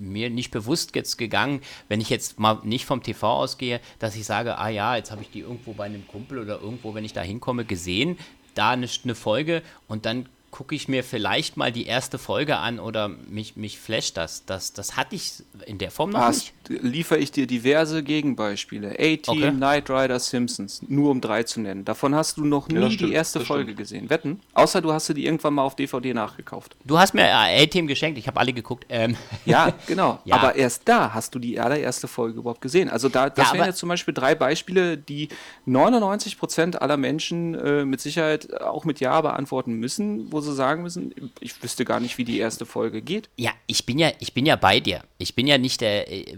mir 0.00 0.30
nicht 0.30 0.52
bewusst 0.52 0.94
jetzt 0.94 1.16
gegangen, 1.18 1.60
wenn 1.88 2.00
ich 2.00 2.08
jetzt 2.08 2.38
mal 2.38 2.60
nicht 2.62 2.84
vom 2.86 3.02
TV 3.02 3.28
ausgehe, 3.28 3.80
dass 3.98 4.14
ich 4.14 4.24
sage, 4.26 4.58
ah 4.58 4.68
ja, 4.68 4.94
jetzt 4.94 5.10
habe 5.10 5.22
ich 5.22 5.30
die 5.30 5.40
irgendwo 5.40 5.72
bei 5.72 5.86
einem 5.86 6.06
Kumpel 6.06 6.38
oder 6.38 6.60
irgendwo, 6.60 6.94
wenn 6.94 7.04
ich 7.04 7.14
da 7.14 7.22
hinkomme, 7.22 7.64
gesehen, 7.64 8.16
da 8.54 8.70
eine, 8.70 8.88
eine 9.02 9.14
Folge 9.16 9.62
und 9.88 10.06
dann 10.06 10.28
gucke 10.50 10.74
ich 10.74 10.88
mir 10.88 11.04
vielleicht 11.04 11.56
mal 11.58 11.70
die 11.70 11.86
erste 11.86 12.16
Folge 12.18 12.56
an 12.56 12.78
oder 12.78 13.08
mich, 13.08 13.56
mich 13.56 13.78
flasht 13.78 14.16
das. 14.16 14.46
das. 14.46 14.72
Das 14.72 14.96
hatte 14.96 15.14
ich 15.14 15.42
in 15.66 15.76
der 15.78 15.90
Form 15.90 16.10
noch 16.10 16.20
Hast, 16.20 16.52
nicht. 16.70 16.82
liefere 16.82 17.18
ich 17.18 17.30
dir 17.30 17.46
diverse 17.46 18.02
Gegenbeispiele. 18.02 18.92
A-Team, 18.98 19.20
Okay. 19.26 19.50
Knight 19.50 19.90
Rider, 19.90 20.18
Simpsons, 20.18 20.80
nur 20.88 21.10
um 21.10 21.20
drei 21.20 21.42
zu 21.42 21.60
nennen. 21.60 21.84
Davon 21.84 22.14
hast 22.14 22.38
du 22.38 22.44
noch 22.44 22.68
nie 22.68 22.88
die 22.88 22.94
stimmt, 22.94 23.12
erste 23.12 23.38
das 23.40 23.48
Folge 23.48 23.64
stimmt. 23.64 23.78
gesehen. 23.78 24.10
Wetten? 24.10 24.40
Außer 24.54 24.80
du 24.80 24.92
hast 24.92 25.06
sie 25.06 25.14
die 25.14 25.26
irgendwann 25.26 25.52
mal 25.54 25.62
auf 25.62 25.76
DVD 25.76 26.14
nachgekauft. 26.14 26.74
Du 26.84 26.98
hast 26.98 27.12
mir 27.12 27.22
äh, 27.24 27.62
A-Team 27.64 27.86
geschenkt, 27.86 28.18
ich 28.18 28.26
habe 28.26 28.40
alle 28.40 28.52
geguckt. 28.54 28.86
Ähm, 28.88 29.16
Ja, 29.44 29.72
genau. 29.86 30.20
Ja. 30.24 30.36
Aber 30.36 30.54
erst 30.56 30.82
da 30.86 31.12
hast 31.12 31.34
du 31.34 31.38
die 31.38 31.60
allererste 31.60 32.08
Folge 32.08 32.38
überhaupt 32.38 32.60
gesehen. 32.62 32.88
Also 32.88 33.08
da, 33.10 33.28
das 33.28 33.48
Ja, 33.48 33.54
wären 33.54 33.66
jetzt 33.66 33.78
zum 33.78 33.88
Beispiel 33.90 34.14
drei 34.14 34.34
Beispiele, 34.34 34.96
die 34.96 35.28
99% 35.66 36.76
aller 36.76 36.96
Menschen 36.96 37.54
äh, 37.54 37.84
mit 37.84 38.00
Sicherheit 38.00 38.60
auch 38.62 38.84
mit 38.84 39.00
Ja 39.00 39.20
beantworten 39.20 39.74
müssen, 39.74 40.32
wo 40.32 40.40
sie 40.46 40.54
sagen 40.54 40.82
müssen, 40.82 41.32
ich 41.40 41.62
wüsste 41.62 41.84
gar 41.84 42.00
nicht, 42.00 42.16
wie 42.16 42.24
die 42.24 42.38
erste 42.38 42.64
Folge 42.64 43.02
geht. 43.02 43.28
ja, 43.36 43.50
ich 43.66 43.84
bin 43.84 43.98
ja, 43.98 44.10
ich 44.20 44.32
bin 44.32 44.46
ja 44.46 44.56
bei 44.56 44.80
dir. 44.80 45.02
Ich 45.18 45.34
bin 45.34 45.46
ja 45.46 45.58
nicht 45.58 45.80
der. 45.82 46.10
Äh, 46.10 46.36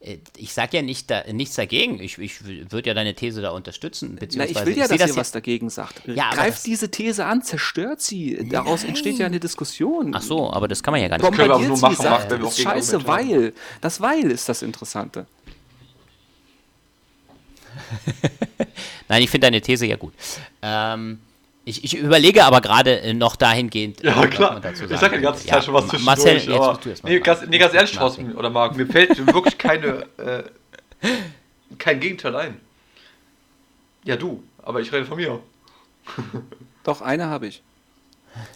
äh, 0.00 0.18
ich 0.36 0.52
sage 0.52 0.76
ja 0.76 0.82
nicht 0.82 1.10
da, 1.10 1.24
nichts 1.32 1.56
dagegen. 1.56 1.98
Ich, 2.00 2.18
ich 2.18 2.44
würde 2.44 2.88
ja 2.88 2.94
deine 2.94 3.14
These 3.14 3.40
da 3.42 3.50
unterstützen. 3.50 4.12
Na, 4.14 4.20
Beziehungsweise 4.20 4.60
ich 4.60 4.66
will 4.66 4.76
ja, 4.78 4.86
seh 4.88 4.96
dass 4.98 5.10
ihr 5.10 5.16
was 5.16 5.32
dagegen 5.32 5.70
sagt. 5.70 6.02
Ja, 6.06 6.30
Greift 6.32 6.58
das- 6.58 6.62
diese 6.62 6.90
These 6.90 7.24
an, 7.24 7.42
zerstört 7.42 8.00
sie. 8.02 8.46
Daraus 8.50 8.84
entsteht 8.84 9.18
ja 9.18 9.26
eine 9.26 9.40
Diskussion. 9.40 10.14
Ach 10.14 10.22
so, 10.22 10.52
aber 10.52 10.68
das 10.68 10.82
kann 10.82 10.92
man 10.92 11.00
ja 11.00 11.08
gar 11.08 11.16
nicht. 11.18 11.24
können 11.26 11.38
wir 11.38 11.54
aber 11.54 11.64
nur 11.64 11.78
machen, 11.78 11.96
das 11.98 12.32
auch 12.42 12.48
ist 12.48 12.60
scheiße, 12.60 13.06
weil. 13.06 13.52
Das 13.80 14.00
Weil 14.00 14.30
ist 14.30 14.48
das 14.48 14.62
Interessante. 14.62 15.26
Nein, 19.08 19.22
ich 19.22 19.30
finde 19.30 19.46
deine 19.46 19.60
These 19.60 19.86
ja 19.86 19.96
gut. 19.96 20.12
Ähm, 20.62 21.20
ich, 21.64 21.84
ich 21.84 21.96
überlege 21.96 22.44
aber 22.44 22.60
gerade 22.60 23.00
äh, 23.00 23.14
noch 23.14 23.36
dahingehend. 23.36 24.04
äh, 24.04 24.08
Ja, 24.08 24.16
was 24.16 24.30
klar. 24.30 24.60
Ich 24.64 24.78
sagen 24.78 24.96
sage 24.96 25.16
die 25.16 25.22
ganze. 25.22 25.46
Zeit 25.46 25.64
schon 25.64 25.74
was 25.74 25.88
zwischendurch. 25.88 26.04
Marcel, 26.04 26.34
jetzt 26.36 26.48
aber 26.50 26.72
bist 26.74 26.84
du 26.84 26.88
erst 26.90 27.04
mal 27.04 27.10
nee, 27.10 27.20
ganz, 27.20 27.46
nee, 27.46 27.58
ganz 27.58 27.74
ehrlich. 27.74 27.92
Thorsten 27.92 28.32
oder 28.34 28.50
Marc, 28.50 28.76
mir 28.76 28.86
fällt 28.86 29.26
wirklich 29.34 29.56
keine, 29.56 30.06
äh, 30.18 30.42
kein 31.78 32.00
Gegenteil 32.00 32.36
ein. 32.36 32.60
Ja, 34.04 34.16
du, 34.16 34.42
aber 34.62 34.80
ich 34.80 34.92
rede 34.92 35.06
von 35.06 35.16
mir. 35.16 35.40
Doch, 36.84 37.00
eine 37.00 37.26
habe 37.26 37.46
ich. 37.46 37.62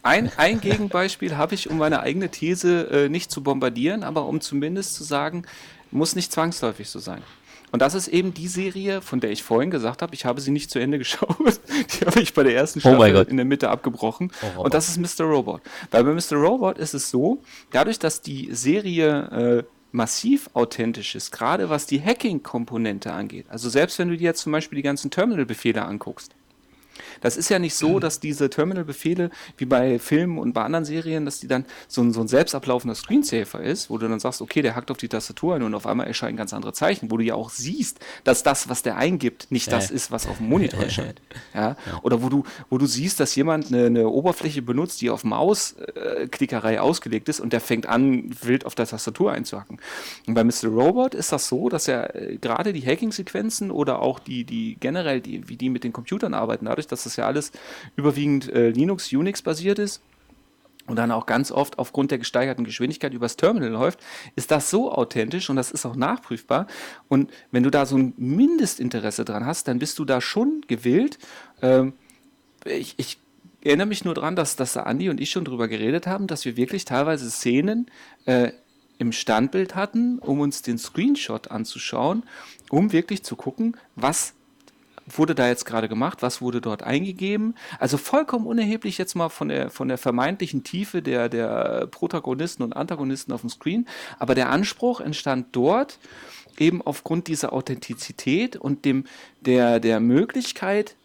Ein, 0.03 0.31
ein 0.37 0.61
Gegenbeispiel 0.63 1.37
habe 1.37 1.55
ich, 1.55 1.71
um 1.71 1.79
meine 1.79 2.01
eigene 2.01 2.31
These 2.31 2.89
äh, 2.91 3.09
nicht 3.09 3.31
zu 3.31 3.43
bombardieren, 3.43 4.03
aber 4.05 4.27
um 4.27 4.41
zumindest 4.41 4.95
zu 4.95 5.05
sagen, 5.05 5.45
muss 5.91 6.15
nicht 6.15 6.33
zwangsläufig 6.33 6.91
so 6.91 6.99
sein. 6.99 7.23
Und 7.73 7.83
das 7.83 7.95
ist 7.95 8.09
eben 8.09 8.35
die 8.35 8.49
Serie, 8.49 9.01
von 9.03 9.21
der 9.21 9.31
ich 9.31 9.43
vorhin 9.43 9.71
gesagt 9.71 10.03
habe, 10.03 10.15
ich 10.15 10.25
habe 10.25 10.41
sie 10.41 10.51
nicht 10.51 10.71
zu 10.71 10.79
Ende 10.79 10.99
geschaut. 10.99 11.37
Die 12.01 12.07
habe 12.07 12.21
ich 12.21 12.35
bei 12.35 12.43
der 12.43 12.55
ersten 12.55 12.79
Oh 12.81 12.95
Staffel 12.95 13.13
Gott. 13.13 13.29
in 13.29 13.37
der 13.37 13.47
Mitte 13.47 13.69
abgebrochen. 13.71 14.33
Oh. 14.57 14.63
Und 14.63 14.75
das 14.75 14.89
ist 14.89 14.99
Mr. 14.99 15.25
Robot. 15.27 15.61
Weil 15.91 16.05
bei 16.05 16.13
Mr. 16.13 16.37
Robot 16.37 16.79
ist 16.79 16.95
es 16.95 17.11
so, 17.11 17.43
dadurch, 17.71 17.99
dass 17.99 18.23
die 18.23 18.49
Serie 18.53 19.65
äh, 19.65 19.65
massiv 19.93 20.51
authentisch 20.55 21.15
ist, 21.15 21.33
gerade 21.33 21.71
was 21.71 21.87
die 21.87 22.03
Hacking-Komponente 22.03 23.13
angeht. 23.13 23.47
Also 23.49 23.69
selbst 23.69 23.99
wenn 23.99 24.09
du 24.09 24.17
dir 24.17 24.25
jetzt 24.25 24.43
zum 24.43 24.53
Beispiel 24.53 24.77
die 24.77 24.83
ganzen 24.83 25.11
Terminal-Befehle 25.11 25.85
anguckst, 25.85 26.35
das 27.21 27.37
ist 27.37 27.49
ja 27.49 27.59
nicht 27.59 27.75
so, 27.75 27.99
dass 27.99 28.21
diese 28.21 28.51
Terminal-Befehle, 28.51 29.31
wie 29.57 29.65
bei 29.65 29.99
Filmen 29.99 30.39
und 30.39 30.53
bei 30.53 30.63
anderen 30.63 30.85
Serien, 30.85 31.25
dass 31.25 31.41
die 31.41 31.49
dann 31.49 31.65
so 31.87 32.03
ein, 32.03 32.13
so 32.13 32.21
ein 32.21 32.29
selbst 32.29 32.55
ablaufender 32.55 32.95
Screensaver 32.95 33.61
ist, 33.61 33.91
wo 33.91 33.99
du 33.99 34.09
dann 34.09 34.21
sagst, 34.21 34.41
okay, 34.41 34.63
der 34.63 34.77
hackt 34.77 34.91
auf 34.91 34.97
die 34.97 35.09
Tastatur 35.09 35.57
ein 35.57 35.63
und 35.63 35.75
auf 35.75 35.87
einmal 35.87 36.07
erscheinen 36.07 36.37
ganz 36.37 36.53
andere 36.53 36.73
Zeichen, 36.73 37.11
wo 37.11 37.17
du 37.17 37.25
ja 37.25 37.35
auch 37.35 37.51
siehst, 37.51 37.99
dass 38.25 38.43
das, 38.43 38.69
was 38.69 38.83
der 38.83 38.97
eingibt, 38.97 39.51
nicht 39.51 39.71
das 39.73 39.91
ist, 39.91 40.11
was 40.11 40.27
auf 40.27 40.39
dem 40.39 40.49
Monitor 40.49 40.81
erscheint. 40.85 41.21
Ja? 41.55 41.77
Oder 42.03 42.23
wo 42.23 42.29
du, 42.29 42.45
wo 42.71 42.79
du 42.79 42.87
siehst, 42.87 43.21
dass 43.21 43.35
jemand 43.35 43.69
eine, 43.69 43.87
eine 43.87 44.09
Oberfläche 44.09 44.63
benutzt, 44.63 45.01
die 45.01 45.11
auf 45.11 45.25
Mausklickerei 45.25 46.81
ausgelegt 46.81 47.29
ist 47.29 47.41
und 47.41 47.53
der 47.53 47.61
fängt 47.61 47.87
an, 47.87 48.31
wild 48.43 48.67
auf 48.67 48.75
der 48.75 48.87
Tastatur 48.87 49.33
einzuhacken. 49.33 49.79
Und 50.27 50.35
bei 50.35 50.45
Mr. 50.45 50.69
Robot 50.69 51.15
ist 51.15 51.33
das 51.33 51.49
so, 51.49 51.69
dass 51.69 51.89
er 51.89 52.15
äh, 52.15 52.37
gerade 52.37 52.73
die 52.73 52.85
Hacking-Sequenzen 52.85 53.71
oder 53.71 54.01
auch 54.01 54.19
die, 54.19 54.45
die 54.45 54.77
generell, 54.81 55.21
die, 55.21 55.49
wie 55.49 55.57
die 55.57 55.71
mit 55.71 55.85
den 55.85 55.93
Computern 55.93 56.35
arbeiten, 56.35 56.67
dadurch, 56.67 56.87
dass 56.87 57.05
das 57.09 57.17
ja 57.17 57.27
alles 57.27 57.53
überwiegend 57.97 58.51
äh, 58.53 58.71
Linux, 58.71 59.13
Unix 59.13 59.43
basiert 59.43 59.79
ist, 59.79 60.03
und 60.89 60.97
dann 60.97 61.13
auch 61.13 61.27
ganz 61.27 61.53
oft 61.53 61.79
aufgrund 61.79 62.11
der 62.11 62.19
gesteigerten 62.19 62.65
Geschwindigkeit 62.65 63.13
übers 63.13 63.37
Terminal 63.37 63.69
läuft, 63.69 64.01
ist 64.37 64.51
das 64.51 64.71
so 64.71 64.91
authentisch 64.91 65.51
und 65.51 65.57
das 65.57 65.71
ist 65.71 65.85
auch 65.85 65.95
nachprüfbar. 65.95 66.67
Und 67.09 67.31
wenn 67.51 67.63
du 67.63 67.71
da 67.71 67.87
so 67.87 67.97
ein 67.97 68.15
Mindestinteresse 68.17 69.25
dran 69.25 69.45
hast, 69.45 69.69
dann 69.69 69.79
bist 69.79 69.99
du 69.99 70.07
da 70.07 70.21
schon 70.21 70.63
gewillt. 70.67 71.19
Ähm, 71.61 71.93
ich, 72.65 72.95
ich 72.97 73.19
erinnere 73.63 73.87
mich 73.87 74.05
nur 74.05 74.15
dran, 74.15 74.35
dass, 74.35 74.57
dass 74.57 74.73
da 74.73 74.85
Andi 74.85 75.11
und 75.11 75.21
ich 75.21 75.31
schon 75.31 75.45
drüber 75.45 75.69
geredet 75.69 76.07
haben, 76.07 76.27
dass 76.27 76.47
wir 76.47 76.57
wirklich 76.57 76.87
teilweise 76.87 77.31
Szenen 77.31 77.91
äh, 78.25 78.53
im 78.97 79.13
Standbild 79.13 79.75
hatten, 79.75 80.19
um 80.19 80.41
uns 80.41 80.63
den 80.63 80.79
Screenshot 80.79 81.51
anzuschauen, 81.51 82.23
um 82.71 82.93
wirklich 82.93 83.23
zu 83.23 83.37
gucken, 83.37 83.77
was 83.95 84.35
wurde 85.17 85.35
da 85.35 85.49
jetzt 85.49 85.65
gerade 85.65 85.89
gemacht, 85.89 86.23
was 86.23 86.41
wurde 86.41 86.61
dort 86.61 86.83
eingegeben. 86.83 87.55
Also 87.79 87.97
vollkommen 87.97 88.47
unerheblich 88.47 88.99
jetzt 88.99 89.15
mal 89.15 89.29
von 89.29 89.49
der, 89.49 89.71
von 89.71 89.89
der 89.89 89.99
vermeintlichen 89.99 90.65
Tiefe 90.65 91.03
der, 91.03 91.29
der 91.29 91.87
Protagonisten 91.91 92.63
und 92.63 92.75
Antagonisten 92.75 93.33
auf 93.33 93.43
dem 93.43 93.51
Screen. 93.51 93.87
Aber 94.19 94.35
der 94.35 94.51
Anspruch 94.51 95.01
entstand 95.01 95.49
dort 95.53 95.99
eben 96.59 96.83
aufgrund 96.83 97.29
dieser 97.29 97.53
Authentizität 97.53 98.57
und 98.57 98.85
dem, 98.85 99.05
der, 99.41 99.81
der 99.81 100.01
Möglichkeit, 100.01 100.97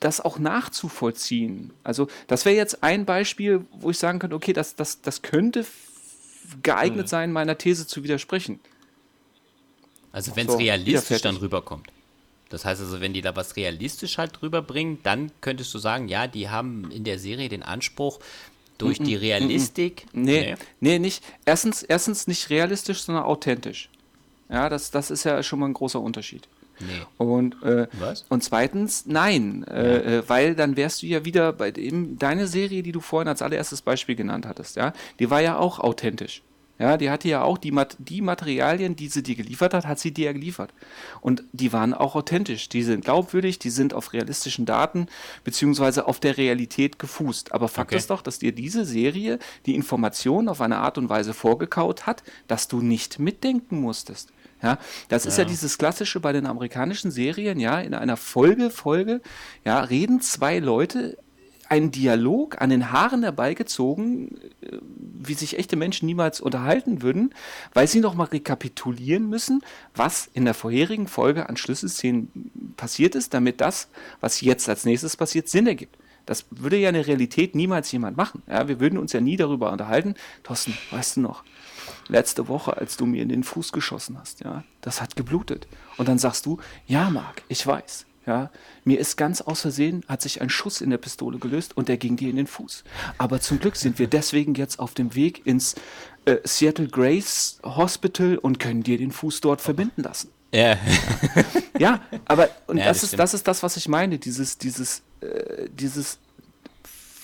das 0.00 0.20
auch 0.20 0.38
nachzuvollziehen. 0.38 1.72
Also 1.82 2.08
das 2.26 2.44
wäre 2.44 2.56
jetzt 2.56 2.82
ein 2.82 3.04
Beispiel, 3.04 3.64
wo 3.72 3.90
ich 3.90 3.98
sagen 3.98 4.18
könnte, 4.18 4.36
okay, 4.36 4.52
das, 4.52 4.74
das, 4.74 5.00
das 5.00 5.22
könnte 5.22 5.64
geeignet 6.62 7.06
mhm. 7.06 7.08
sein, 7.08 7.32
meiner 7.32 7.56
These 7.56 7.86
zu 7.86 8.02
widersprechen. 8.02 8.60
Also 10.12 10.36
wenn 10.36 10.46
es 10.46 10.52
so, 10.52 10.58
realistisch 10.58 11.22
dann 11.22 11.36
rüberkommt. 11.36 11.88
Das 12.54 12.64
heißt 12.64 12.80
also, 12.80 13.00
wenn 13.00 13.12
die 13.12 13.20
da 13.20 13.36
was 13.36 13.56
realistisch 13.56 14.16
halt 14.16 14.40
rüberbringen, 14.42 14.98
dann 15.02 15.32
könntest 15.40 15.74
du 15.74 15.78
sagen, 15.78 16.08
ja, 16.08 16.26
die 16.26 16.48
haben 16.48 16.90
in 16.90 17.04
der 17.04 17.18
Serie 17.18 17.48
den 17.48 17.62
Anspruch, 17.62 18.20
durch 18.78 18.98
die 18.98 19.14
Realistik. 19.14 20.06
Nee, 20.12 20.52
nee, 20.52 20.56
nee, 20.80 20.98
nicht. 20.98 21.24
Erstens, 21.44 21.82
erstens 21.82 22.26
nicht 22.26 22.50
realistisch, 22.50 23.02
sondern 23.02 23.24
authentisch. 23.24 23.88
Ja, 24.48 24.68
das, 24.68 24.90
das 24.90 25.10
ist 25.10 25.24
ja 25.24 25.42
schon 25.42 25.58
mal 25.58 25.66
ein 25.66 25.74
großer 25.74 26.00
Unterschied. 26.00 26.48
Nee. 26.80 26.86
Und, 27.18 27.62
äh, 27.62 27.86
und 28.28 28.42
zweitens, 28.42 29.06
nein, 29.06 29.64
ja. 29.68 29.74
äh, 29.74 30.28
weil 30.28 30.56
dann 30.56 30.76
wärst 30.76 31.02
du 31.02 31.06
ja 31.06 31.24
wieder 31.24 31.52
bei 31.52 31.70
dem, 31.70 32.18
deine 32.18 32.48
Serie, 32.48 32.82
die 32.82 32.92
du 32.92 33.00
vorhin 33.00 33.28
als 33.28 33.42
allererstes 33.42 33.80
Beispiel 33.80 34.16
genannt 34.16 34.46
hattest, 34.46 34.76
ja, 34.76 34.92
die 35.18 35.30
war 35.30 35.40
ja 35.40 35.56
auch 35.58 35.78
authentisch. 35.78 36.42
Ja, 36.78 36.96
die 36.96 37.08
hatte 37.08 37.28
ja 37.28 37.42
auch 37.42 37.56
die, 37.56 37.72
die 37.98 38.20
Materialien, 38.20 38.96
die 38.96 39.06
sie 39.06 39.22
dir 39.22 39.36
geliefert 39.36 39.74
hat, 39.74 39.86
hat 39.86 40.00
sie 40.00 40.12
dir 40.12 40.26
ja 40.26 40.32
geliefert. 40.32 40.72
Und 41.20 41.44
die 41.52 41.72
waren 41.72 41.94
auch 41.94 42.16
authentisch. 42.16 42.68
Die 42.68 42.82
sind 42.82 43.04
glaubwürdig, 43.04 43.60
die 43.60 43.70
sind 43.70 43.94
auf 43.94 44.12
realistischen 44.12 44.66
Daten 44.66 45.06
beziehungsweise 45.44 46.08
auf 46.08 46.18
der 46.18 46.36
Realität 46.36 46.98
gefußt. 46.98 47.52
Aber 47.52 47.68
Fakt 47.68 47.90
okay. 47.90 47.98
ist 47.98 48.10
doch, 48.10 48.22
dass 48.22 48.40
dir 48.40 48.52
diese 48.52 48.84
Serie 48.84 49.38
die 49.66 49.76
Informationen 49.76 50.48
auf 50.48 50.60
eine 50.60 50.78
Art 50.78 50.98
und 50.98 51.08
Weise 51.08 51.32
vorgekaut 51.32 52.06
hat, 52.06 52.24
dass 52.48 52.66
du 52.66 52.80
nicht 52.80 53.20
mitdenken 53.20 53.80
musstest. 53.80 54.32
Ja, 54.60 54.78
das 55.08 55.24
ja. 55.24 55.28
ist 55.28 55.38
ja 55.38 55.44
dieses 55.44 55.78
klassische 55.78 56.20
bei 56.20 56.32
den 56.32 56.46
amerikanischen 56.46 57.10
Serien, 57.10 57.60
ja, 57.60 57.80
in 57.80 57.92
einer 57.92 58.16
Folge, 58.16 58.70
Folge, 58.70 59.20
ja, 59.64 59.80
reden 59.80 60.22
zwei 60.22 60.58
Leute 60.58 61.18
einen 61.74 61.90
Dialog 61.90 62.60
an 62.60 62.70
den 62.70 62.92
Haaren 62.92 63.24
herbeigezogen, 63.24 64.36
äh, 64.62 64.78
wie 64.80 65.34
sich 65.34 65.58
echte 65.58 65.76
Menschen 65.76 66.06
niemals 66.06 66.40
unterhalten 66.40 67.02
würden, 67.02 67.34
weil 67.72 67.88
sie 67.88 68.00
nochmal 68.00 68.28
rekapitulieren 68.28 69.28
müssen, 69.28 69.62
was 69.94 70.30
in 70.34 70.44
der 70.44 70.54
vorherigen 70.54 71.08
Folge 71.08 71.48
an 71.48 71.56
Schlüsselszenen 71.56 72.74
passiert 72.76 73.14
ist, 73.16 73.34
damit 73.34 73.60
das, 73.60 73.88
was 74.20 74.40
jetzt 74.40 74.68
als 74.68 74.84
nächstes 74.84 75.16
passiert, 75.16 75.48
Sinn 75.48 75.66
ergibt. 75.66 75.96
Das 76.26 76.46
würde 76.50 76.76
ja 76.76 76.88
in 76.88 76.94
der 76.94 77.06
Realität 77.06 77.54
niemals 77.54 77.90
jemand 77.92 78.16
machen. 78.16 78.42
Ja, 78.46 78.68
wir 78.68 78.80
würden 78.80 78.98
uns 78.98 79.12
ja 79.12 79.20
nie 79.20 79.36
darüber 79.36 79.72
unterhalten. 79.72 80.14
Thorsten, 80.42 80.78
weißt 80.90 81.16
du 81.16 81.20
noch, 81.20 81.44
letzte 82.08 82.48
Woche, 82.48 82.76
als 82.76 82.96
du 82.96 83.04
mir 83.04 83.22
in 83.22 83.28
den 83.28 83.42
Fuß 83.42 83.72
geschossen 83.72 84.16
hast, 84.18 84.40
ja, 84.40 84.62
das 84.80 85.02
hat 85.02 85.16
geblutet. 85.16 85.66
Und 85.96 86.08
dann 86.08 86.18
sagst 86.18 86.46
du, 86.46 86.58
ja, 86.86 87.10
Marc, 87.10 87.42
ich 87.48 87.66
weiß. 87.66 88.06
Ja, 88.26 88.50
mir 88.84 88.98
ist 88.98 89.16
ganz 89.16 89.42
aus 89.42 89.60
Versehen, 89.60 90.02
hat 90.08 90.22
sich 90.22 90.40
ein 90.40 90.48
Schuss 90.48 90.80
in 90.80 90.88
der 90.88 90.96
Pistole 90.96 91.38
gelöst 91.38 91.76
und 91.76 91.88
der 91.88 91.98
ging 91.98 92.16
dir 92.16 92.30
in 92.30 92.36
den 92.36 92.46
Fuß. 92.46 92.82
Aber 93.18 93.40
zum 93.40 93.60
Glück 93.60 93.76
sind 93.76 93.98
wir 93.98 94.06
deswegen 94.06 94.54
jetzt 94.54 94.78
auf 94.78 94.94
dem 94.94 95.14
Weg 95.14 95.46
ins 95.46 95.74
äh, 96.24 96.38
Seattle 96.44 96.88
Grace 96.88 97.58
Hospital 97.62 98.38
und 98.38 98.58
können 98.58 98.82
dir 98.82 98.96
den 98.96 99.10
Fuß 99.10 99.42
dort 99.42 99.60
verbinden 99.60 100.02
lassen. 100.02 100.30
Ja. 100.54 100.78
ja, 101.78 102.00
aber 102.24 102.48
und 102.66 102.78
ja, 102.78 102.86
das, 102.86 103.00
das 103.00 103.12
ist, 103.12 103.18
das 103.18 103.34
ist 103.34 103.46
das, 103.46 103.62
was 103.62 103.76
ich 103.76 103.88
meine, 103.88 104.18
dieses, 104.18 104.56
dieses, 104.56 105.02
äh, 105.20 105.68
dieses 105.68 106.18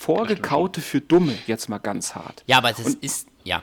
Vorgekaute 0.00 0.82
für 0.82 1.00
Dumme, 1.00 1.34
jetzt 1.46 1.68
mal 1.68 1.78
ganz 1.78 2.14
hart. 2.14 2.42
Ja, 2.46 2.58
aber 2.58 2.72
das 2.72 2.84
und, 2.84 3.02
ist, 3.02 3.28
ja. 3.44 3.62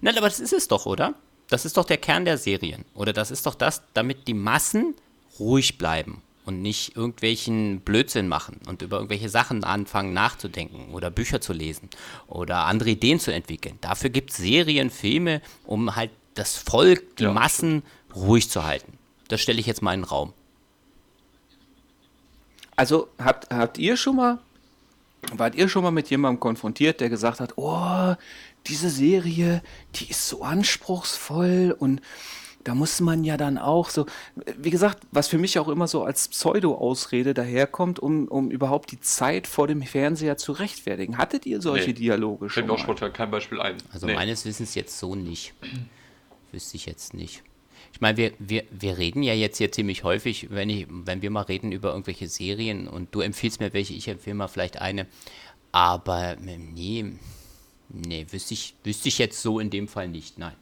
Nein, 0.00 0.16
aber 0.16 0.28
das 0.28 0.40
ist 0.40 0.52
es 0.52 0.68
doch, 0.68 0.86
oder? 0.86 1.14
Das 1.48 1.64
ist 1.64 1.76
doch 1.76 1.84
der 1.84 1.96
Kern 1.98 2.24
der 2.24 2.38
Serien. 2.38 2.84
Oder 2.94 3.12
das 3.12 3.30
ist 3.30 3.46
doch 3.46 3.54
das, 3.54 3.82
damit 3.94 4.28
die 4.28 4.34
Massen 4.34 4.94
ruhig 5.38 5.78
bleiben 5.78 6.22
und 6.44 6.62
nicht 6.62 6.96
irgendwelchen 6.96 7.80
Blödsinn 7.80 8.28
machen 8.28 8.60
und 8.66 8.80
über 8.80 8.96
irgendwelche 8.96 9.28
Sachen 9.28 9.64
anfangen 9.64 10.12
nachzudenken 10.12 10.94
oder 10.94 11.10
Bücher 11.10 11.40
zu 11.40 11.52
lesen 11.52 11.90
oder 12.28 12.64
andere 12.66 12.90
Ideen 12.90 13.18
zu 13.18 13.32
entwickeln. 13.32 13.78
Dafür 13.80 14.10
gibt 14.10 14.30
es 14.30 14.36
Serien, 14.36 14.90
Filme, 14.90 15.42
um 15.64 15.96
halt 15.96 16.10
das 16.34 16.56
Volk, 16.56 17.16
die 17.16 17.24
ja. 17.24 17.32
Massen 17.32 17.82
ruhig 18.14 18.48
zu 18.48 18.64
halten. 18.64 18.98
Das 19.28 19.40
stelle 19.40 19.58
ich 19.58 19.66
jetzt 19.66 19.82
mal 19.82 19.94
in 19.94 20.00
den 20.00 20.08
Raum. 20.08 20.32
Also 22.76 23.08
habt, 23.18 23.52
habt 23.52 23.78
ihr 23.78 23.96
schon 23.96 24.16
mal, 24.16 24.38
wart 25.32 25.54
ihr 25.54 25.68
schon 25.68 25.82
mal 25.82 25.90
mit 25.90 26.10
jemandem 26.10 26.38
konfrontiert, 26.38 27.00
der 27.00 27.08
gesagt 27.08 27.40
hat, 27.40 27.54
oh, 27.56 28.14
diese 28.66 28.90
Serie, 28.90 29.62
die 29.96 30.10
ist 30.10 30.28
so 30.28 30.42
anspruchsvoll 30.42 31.74
und 31.76 32.02
da 32.66 32.74
muss 32.74 33.00
man 33.00 33.22
ja 33.22 33.36
dann 33.36 33.58
auch 33.58 33.90
so, 33.90 34.06
wie 34.58 34.70
gesagt, 34.70 34.98
was 35.12 35.28
für 35.28 35.38
mich 35.38 35.58
auch 35.60 35.68
immer 35.68 35.86
so 35.86 36.02
als 36.02 36.26
Pseudo-Ausrede 36.26 37.32
daherkommt, 37.32 38.00
um, 38.00 38.26
um 38.26 38.50
überhaupt 38.50 38.90
die 38.90 38.98
Zeit 38.98 39.46
vor 39.46 39.68
dem 39.68 39.82
Fernseher 39.82 40.36
zu 40.36 40.50
rechtfertigen. 40.50 41.16
Hattet 41.16 41.46
ihr 41.46 41.62
solche 41.62 41.90
nee, 41.90 41.94
Dialoge 41.94 42.48
schon? 42.48 42.54
Fällt 42.54 42.66
mir 42.66 42.72
auch 42.72 42.78
spontan 42.78 43.12
kein 43.12 43.30
Beispiel 43.30 43.60
ein. 43.60 43.76
Also 43.92 44.06
nee. 44.06 44.14
meines 44.14 44.44
Wissens 44.44 44.74
jetzt 44.74 44.98
so 44.98 45.14
nicht. 45.14 45.54
Wüsste 46.52 46.76
ich 46.76 46.86
jetzt 46.86 47.14
nicht. 47.14 47.44
Ich 47.92 48.00
meine, 48.00 48.16
wir, 48.16 48.32
wir, 48.40 48.64
wir 48.70 48.98
reden 48.98 49.22
ja 49.22 49.32
jetzt 49.32 49.58
hier 49.58 49.70
ziemlich 49.70 50.02
häufig, 50.02 50.48
wenn, 50.50 50.68
ich, 50.68 50.86
wenn 50.90 51.22
wir 51.22 51.30
mal 51.30 51.42
reden 51.42 51.70
über 51.70 51.90
irgendwelche 51.90 52.26
Serien 52.26 52.88
und 52.88 53.14
du 53.14 53.20
empfiehlst 53.20 53.60
mir 53.60 53.72
welche, 53.74 53.94
ich 53.94 54.08
empfehle 54.08 54.34
mal 54.34 54.48
vielleicht 54.48 54.80
eine. 54.80 55.06
Aber 55.70 56.36
nee, 56.40 57.12
nee, 57.88 58.26
wüsste 58.28 58.54
ich, 58.54 58.74
wüsste 58.82 59.06
ich 59.06 59.18
jetzt 59.18 59.40
so 59.40 59.60
in 59.60 59.70
dem 59.70 59.86
Fall 59.86 60.08
nicht, 60.08 60.36
nein. 60.36 60.56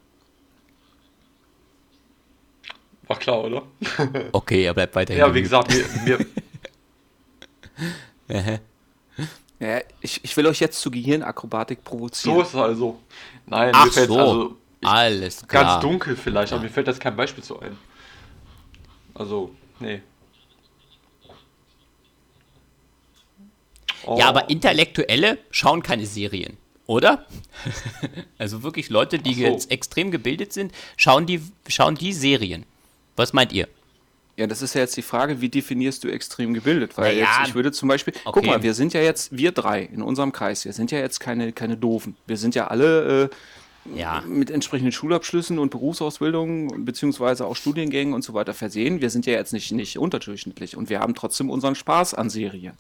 War 3.07 3.19
klar, 3.19 3.45
oder? 3.45 3.63
Okay, 4.33 4.65
er 4.65 4.75
bleibt 4.75 4.95
weiterhin. 4.95 5.21
Ja, 5.21 5.35
wie 5.35 5.43
gesagt, 5.43 5.73
wir. 6.07 6.19
wir 8.29 8.61
ja, 9.61 9.81
ich, 10.01 10.25
ich 10.25 10.37
will 10.37 10.47
euch 10.47 10.61
jetzt 10.61 10.81
zu 10.81 10.91
Gehirnakrobatik 10.91 11.85
provozieren. 11.85 12.37
So 12.37 12.43
ist 12.43 12.49
es 12.49 12.55
also. 12.55 13.01
Nein, 13.47 13.73
Ach 13.75 13.85
mir 13.85 13.93
fällt 13.93 14.09
so. 14.09 14.19
also. 14.19 14.57
Ich, 14.81 14.89
Alles 14.89 15.47
klar. 15.47 15.65
Ganz 15.65 15.83
dunkel 15.83 16.17
vielleicht, 16.17 16.53
ja. 16.53 16.57
aber 16.57 16.65
mir 16.65 16.71
fällt 16.71 16.87
jetzt 16.87 17.01
kein 17.01 17.17
Beispiel 17.17 17.43
zu 17.43 17.59
ein. 17.61 17.77
Also, 19.15 19.51
nee. 19.81 20.03
Oh. 24.07 24.19
Ja, 24.19 24.29
aber 24.29 24.51
Intellektuelle 24.51 25.39
schauen 25.51 25.83
keine 25.83 26.05
Serien, 26.05 26.59
oder? 26.87 27.27
also 28.39 28.63
wirklich 28.63 28.91
Leute, 28.91 29.19
die 29.19 29.35
so. 29.35 29.41
jetzt 29.41 29.71
extrem 29.71 30.11
gebildet 30.11 30.53
sind, 30.53 30.73
schauen 30.97 31.25
die, 31.27 31.41
schauen 31.69 31.95
die 31.95 32.13
Serien. 32.13 32.67
Was 33.17 33.33
meint 33.33 33.53
ihr? 33.53 33.69
Ja, 34.37 34.49
das 34.49 34.63
ist 34.63 34.75
ja 34.75 34.81
jetzt 34.81 34.97
die 34.97 35.03
Frage, 35.03 35.41
wie 35.41 35.49
definierst 35.49 36.03
du 36.03 36.09
extrem 36.09 36.55
gebildet? 36.55 36.97
Weil 36.99 37.15
naja, 37.15 37.27
jetzt, 37.39 37.49
ich 37.49 37.55
würde 37.55 37.71
zum 37.71 37.89
Beispiel, 37.89 38.15
okay. 38.25 38.31
guck 38.33 38.47
mal, 38.47 38.63
wir 38.65 38.75
sind 38.75 38.93
ja 38.93 39.01
jetzt, 39.01 39.37
wir 39.37 39.53
drei 39.53 39.83
in 39.83 40.03
unserem 40.03 40.33
Kreis, 40.33 40.65
wir 40.65 40.73
sind 40.73 40.91
ja 40.91 40.99
jetzt 40.99 41.21
keine, 41.21 41.53
keine 41.53 41.77
Doofen. 41.77 42.17
Wir 42.27 42.37
sind 42.37 42.57
ja 42.57 42.67
alle 42.67 43.25
äh, 43.25 43.29
ja. 43.97 44.23
mit 44.27 44.51
entsprechenden 44.51 44.91
Schulabschlüssen 44.91 45.61
und 45.61 45.71
Berufsausbildungen 45.71 46.85
beziehungsweise 46.85 47.47
auch 47.47 47.55
Studiengängen 47.55 48.13
und 48.13 48.23
so 48.23 48.35
weiter 48.35 48.55
versehen. 48.55 49.01
Wir 49.01 49.11
sind 49.11 49.25
ja 49.27 49.35
jetzt 49.35 49.53
nicht, 49.53 49.71
nicht 49.71 49.99
unterdurchschnittlich 49.99 50.77
und 50.77 50.91
wir 50.91 50.99
haben 50.99 51.15
trotzdem 51.15 51.49
unseren 51.49 51.77
Spaß 51.77 52.15
an 52.15 52.29
Serien. 52.29 52.77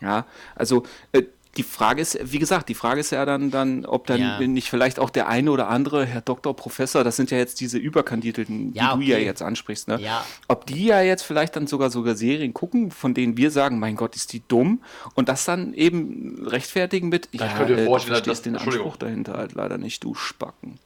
Ja, 0.00 0.26
also 0.56 0.82
äh, 1.12 1.22
die 1.58 1.62
Frage 1.62 2.00
ist, 2.00 2.18
wie 2.22 2.38
gesagt, 2.38 2.70
die 2.70 2.74
Frage 2.74 3.00
ist 3.00 3.10
ja 3.10 3.26
dann, 3.26 3.50
dann 3.50 3.84
ob 3.84 4.06
dann 4.06 4.20
ja. 4.20 4.40
nicht 4.40 4.70
vielleicht 4.70 4.98
auch 4.98 5.10
der 5.10 5.28
eine 5.28 5.50
oder 5.50 5.68
andere, 5.68 6.06
Herr 6.06 6.22
Doktor, 6.22 6.56
Professor, 6.56 7.04
das 7.04 7.16
sind 7.16 7.30
ja 7.30 7.36
jetzt 7.36 7.60
diese 7.60 7.76
Überkandidelten, 7.76 8.72
ja, 8.72 8.84
die 8.84 8.88
okay. 8.94 9.04
du 9.04 9.10
ja 9.12 9.18
jetzt 9.18 9.42
ansprichst, 9.42 9.86
ne? 9.86 10.00
Ja. 10.00 10.24
Ob 10.48 10.64
die 10.66 10.86
ja 10.86 11.02
jetzt 11.02 11.22
vielleicht 11.22 11.54
dann 11.56 11.66
sogar 11.66 11.90
sogar 11.90 12.14
Serien 12.14 12.54
gucken, 12.54 12.90
von 12.90 13.12
denen 13.12 13.36
wir 13.36 13.50
sagen, 13.50 13.78
mein 13.78 13.96
Gott, 13.96 14.16
ist 14.16 14.32
die 14.32 14.42
dumm 14.48 14.82
und 15.14 15.28
das 15.28 15.44
dann 15.44 15.74
eben 15.74 16.46
rechtfertigen 16.46 17.10
mit, 17.10 17.28
ja, 17.32 17.46
ich 17.46 17.54
könnte 17.54 17.74
äh, 17.74 17.84
du 17.84 17.98
verstehst 17.98 18.46
den 18.46 18.56
Anspruch 18.56 18.96
dahinter 18.96 19.34
halt 19.34 19.52
leider 19.52 19.76
nicht, 19.76 20.02
du 20.04 20.14
Spacken. 20.14 20.78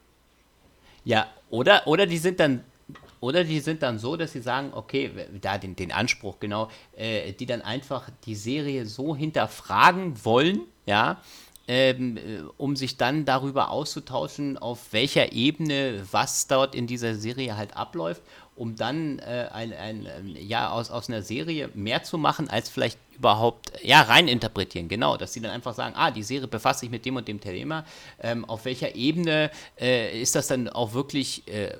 Ja, 1.04 1.28
oder, 1.48 1.86
oder 1.86 2.06
die 2.06 2.18
sind 2.18 2.40
dann 2.40 2.64
oder 3.20 3.44
die 3.44 3.60
sind 3.60 3.82
dann 3.82 3.98
so, 3.98 4.16
dass 4.16 4.32
sie 4.32 4.40
sagen, 4.40 4.72
okay, 4.74 5.10
da 5.40 5.58
den, 5.58 5.76
den 5.76 5.92
Anspruch 5.92 6.38
genau, 6.40 6.70
äh, 6.96 7.32
die 7.32 7.46
dann 7.46 7.62
einfach 7.62 8.10
die 8.24 8.34
Serie 8.34 8.86
so 8.86 9.16
hinterfragen 9.16 10.24
wollen, 10.24 10.60
ja, 10.86 11.20
ähm, 11.68 12.16
äh, 12.16 12.42
um 12.56 12.76
sich 12.76 12.96
dann 12.96 13.24
darüber 13.24 13.70
auszutauschen, 13.70 14.56
auf 14.56 14.92
welcher 14.92 15.32
Ebene 15.32 16.04
was 16.10 16.46
dort 16.46 16.74
in 16.74 16.86
dieser 16.86 17.16
Serie 17.16 17.56
halt 17.56 17.76
abläuft, 17.76 18.22
um 18.54 18.76
dann 18.76 19.18
äh, 19.18 19.48
ein, 19.52 19.72
ein, 19.72 20.06
ähm, 20.06 20.36
ja, 20.38 20.70
aus, 20.70 20.90
aus 20.90 21.08
einer 21.08 21.22
Serie 21.22 21.70
mehr 21.74 22.02
zu 22.02 22.18
machen, 22.18 22.48
als 22.48 22.68
vielleicht 22.68 22.98
überhaupt, 23.16 23.72
ja, 23.82 24.02
rein 24.02 24.28
interpretieren, 24.28 24.88
genau, 24.88 25.16
dass 25.16 25.32
sie 25.32 25.40
dann 25.40 25.50
einfach 25.50 25.74
sagen, 25.74 25.94
ah, 25.96 26.10
die 26.10 26.22
Serie 26.22 26.48
befasst 26.48 26.80
sich 26.80 26.90
mit 26.90 27.04
dem 27.04 27.16
und 27.16 27.28
dem 27.28 27.40
Thema, 27.40 27.84
ähm, 28.20 28.44
auf 28.44 28.64
welcher 28.64 28.94
Ebene 28.94 29.50
äh, 29.80 30.20
ist 30.20 30.34
das 30.34 30.48
dann 30.48 30.68
auch 30.68 30.92
wirklich 30.92 31.42
äh, 31.48 31.76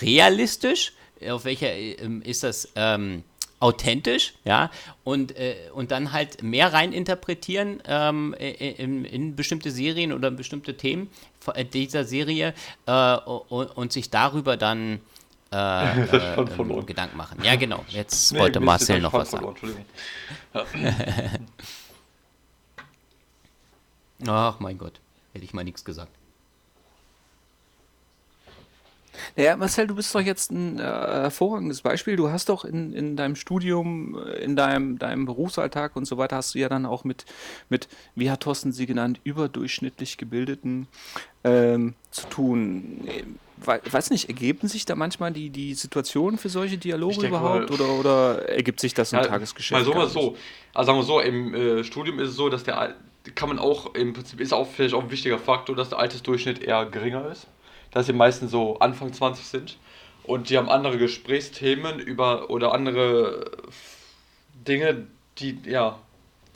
realistisch, 0.00 0.92
auf 1.28 1.44
welcher 1.44 1.72
ähm, 1.72 2.22
ist 2.22 2.42
das 2.42 2.68
ähm, 2.76 3.24
authentisch, 3.58 4.34
ja, 4.44 4.70
und, 5.02 5.36
äh, 5.36 5.56
und 5.72 5.90
dann 5.90 6.12
halt 6.12 6.42
mehr 6.42 6.72
rein 6.72 6.92
interpretieren 6.92 7.82
ähm, 7.86 8.34
in, 8.38 9.04
in, 9.04 9.34
bestimmte 9.34 9.70
Serien 9.70 10.12
oder 10.12 10.30
bestimmte 10.30 10.76
Themen 10.76 11.08
dieser 11.72 12.04
Serie 12.04 12.54
äh, 12.86 13.16
und, 13.16 13.68
und, 13.76 13.92
sich 13.92 14.10
darüber 14.10 14.56
dann 14.56 15.00
äh, 15.52 16.00
äh, 16.36 16.82
Gedanken 16.84 17.16
machen. 17.16 17.38
Ja, 17.42 17.56
genau. 17.56 17.84
Jetzt 17.88 18.32
nee, 18.32 18.38
wollte 18.38 18.60
Marcel 18.60 19.00
noch 19.00 19.12
was 19.12 19.30
sagen. 19.30 19.54
Ach 24.26 24.60
mein 24.60 24.78
Gott, 24.78 25.00
hätte 25.32 25.44
ich 25.44 25.52
mal 25.54 25.64
nichts 25.64 25.84
gesagt. 25.84 26.10
Naja, 29.34 29.56
Marcel, 29.56 29.86
du 29.86 29.94
bist 29.94 30.14
doch 30.14 30.20
jetzt 30.20 30.50
ein 30.50 30.78
äh, 30.78 30.82
hervorragendes 30.82 31.82
Beispiel. 31.82 32.16
Du 32.16 32.30
hast 32.30 32.48
doch 32.48 32.64
in, 32.64 32.92
in 32.92 33.16
deinem 33.16 33.36
Studium, 33.36 34.18
äh, 34.18 34.42
in 34.42 34.56
deinem, 34.56 34.98
deinem 34.98 35.26
Berufsalltag 35.26 35.96
und 35.96 36.04
so 36.04 36.18
weiter, 36.18 36.36
hast 36.36 36.54
du 36.54 36.58
ja 36.58 36.68
dann 36.68 36.86
auch 36.86 37.04
mit, 37.04 37.24
mit 37.68 37.88
wie 38.14 38.30
hat 38.30 38.40
Thorsten 38.40 38.72
sie 38.72 38.86
genannt, 38.86 39.20
überdurchschnittlich 39.24 40.18
gebildeten 40.18 40.88
ähm, 41.44 41.94
zu 42.10 42.26
tun. 42.28 43.08
Weiß 43.64 44.10
nicht, 44.10 44.28
ergeben 44.28 44.68
sich 44.68 44.84
da 44.84 44.94
manchmal 44.94 45.32
die, 45.32 45.50
die 45.50 45.74
Situationen 45.74 46.38
für 46.38 46.48
solche 46.50 46.78
Dialoge 46.78 47.26
überhaupt 47.26 47.70
mal, 47.70 47.74
oder, 47.74 47.88
oder 47.88 48.48
ergibt 48.48 48.80
sich 48.80 48.92
das 48.92 49.12
im 49.12 49.20
ja, 49.20 49.24
Tagesgeschäft? 49.24 49.80
Mal 49.80 49.84
so, 49.84 49.94
mal 49.94 50.08
so. 50.08 50.36
Also 50.74 50.86
sagen 50.86 50.98
wir 50.98 51.04
so, 51.04 51.20
im 51.20 51.54
äh, 51.54 51.84
Studium 51.84 52.18
ist 52.18 52.30
es 52.30 52.36
so, 52.36 52.48
dass 52.48 52.64
der 52.64 52.94
kann 53.34 53.48
man 53.48 53.58
auch, 53.58 53.94
im 53.94 54.12
Prinzip 54.12 54.40
ist 54.40 54.52
auch 54.52 54.68
vielleicht 54.68 54.94
auch 54.94 55.02
ein 55.02 55.10
wichtiger 55.10 55.38
Faktor, 55.38 55.74
dass 55.74 55.88
der 55.88 55.98
Altersdurchschnitt 55.98 56.62
eher 56.62 56.86
geringer 56.86 57.28
ist 57.30 57.48
dass 57.96 58.04
sie 58.04 58.12
meistens 58.12 58.50
so 58.50 58.78
Anfang 58.78 59.14
20 59.14 59.46
sind 59.46 59.78
und 60.24 60.50
die 60.50 60.58
haben 60.58 60.68
andere 60.68 60.98
Gesprächsthemen 60.98 61.98
über 61.98 62.50
oder 62.50 62.74
andere 62.74 63.50
Dinge, 64.52 65.06
die 65.38 65.58
ja, 65.64 65.98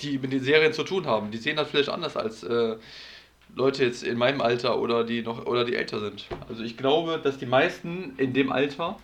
die 0.02 0.18
mit 0.18 0.32
den 0.32 0.42
Serien 0.42 0.74
zu 0.74 0.84
tun 0.84 1.06
haben. 1.06 1.30
Die 1.30 1.38
sehen 1.38 1.56
das 1.56 1.70
vielleicht 1.70 1.88
anders 1.88 2.16
als 2.16 2.42
äh, 2.42 2.76
Leute 3.54 3.84
jetzt 3.84 4.02
in 4.02 4.18
meinem 4.18 4.40
Alter 4.40 4.78
oder 4.78 5.04
die 5.04 5.22
noch 5.22 5.46
oder 5.46 5.64
die 5.64 5.74
älter 5.74 6.00
sind. 6.00 6.26
Also 6.48 6.62
ich 6.62 6.76
glaube, 6.76 7.20
dass 7.22 7.38
die 7.38 7.46
meisten 7.46 8.14
in 8.16 8.32
dem 8.32 8.52
Alter, 8.52 8.96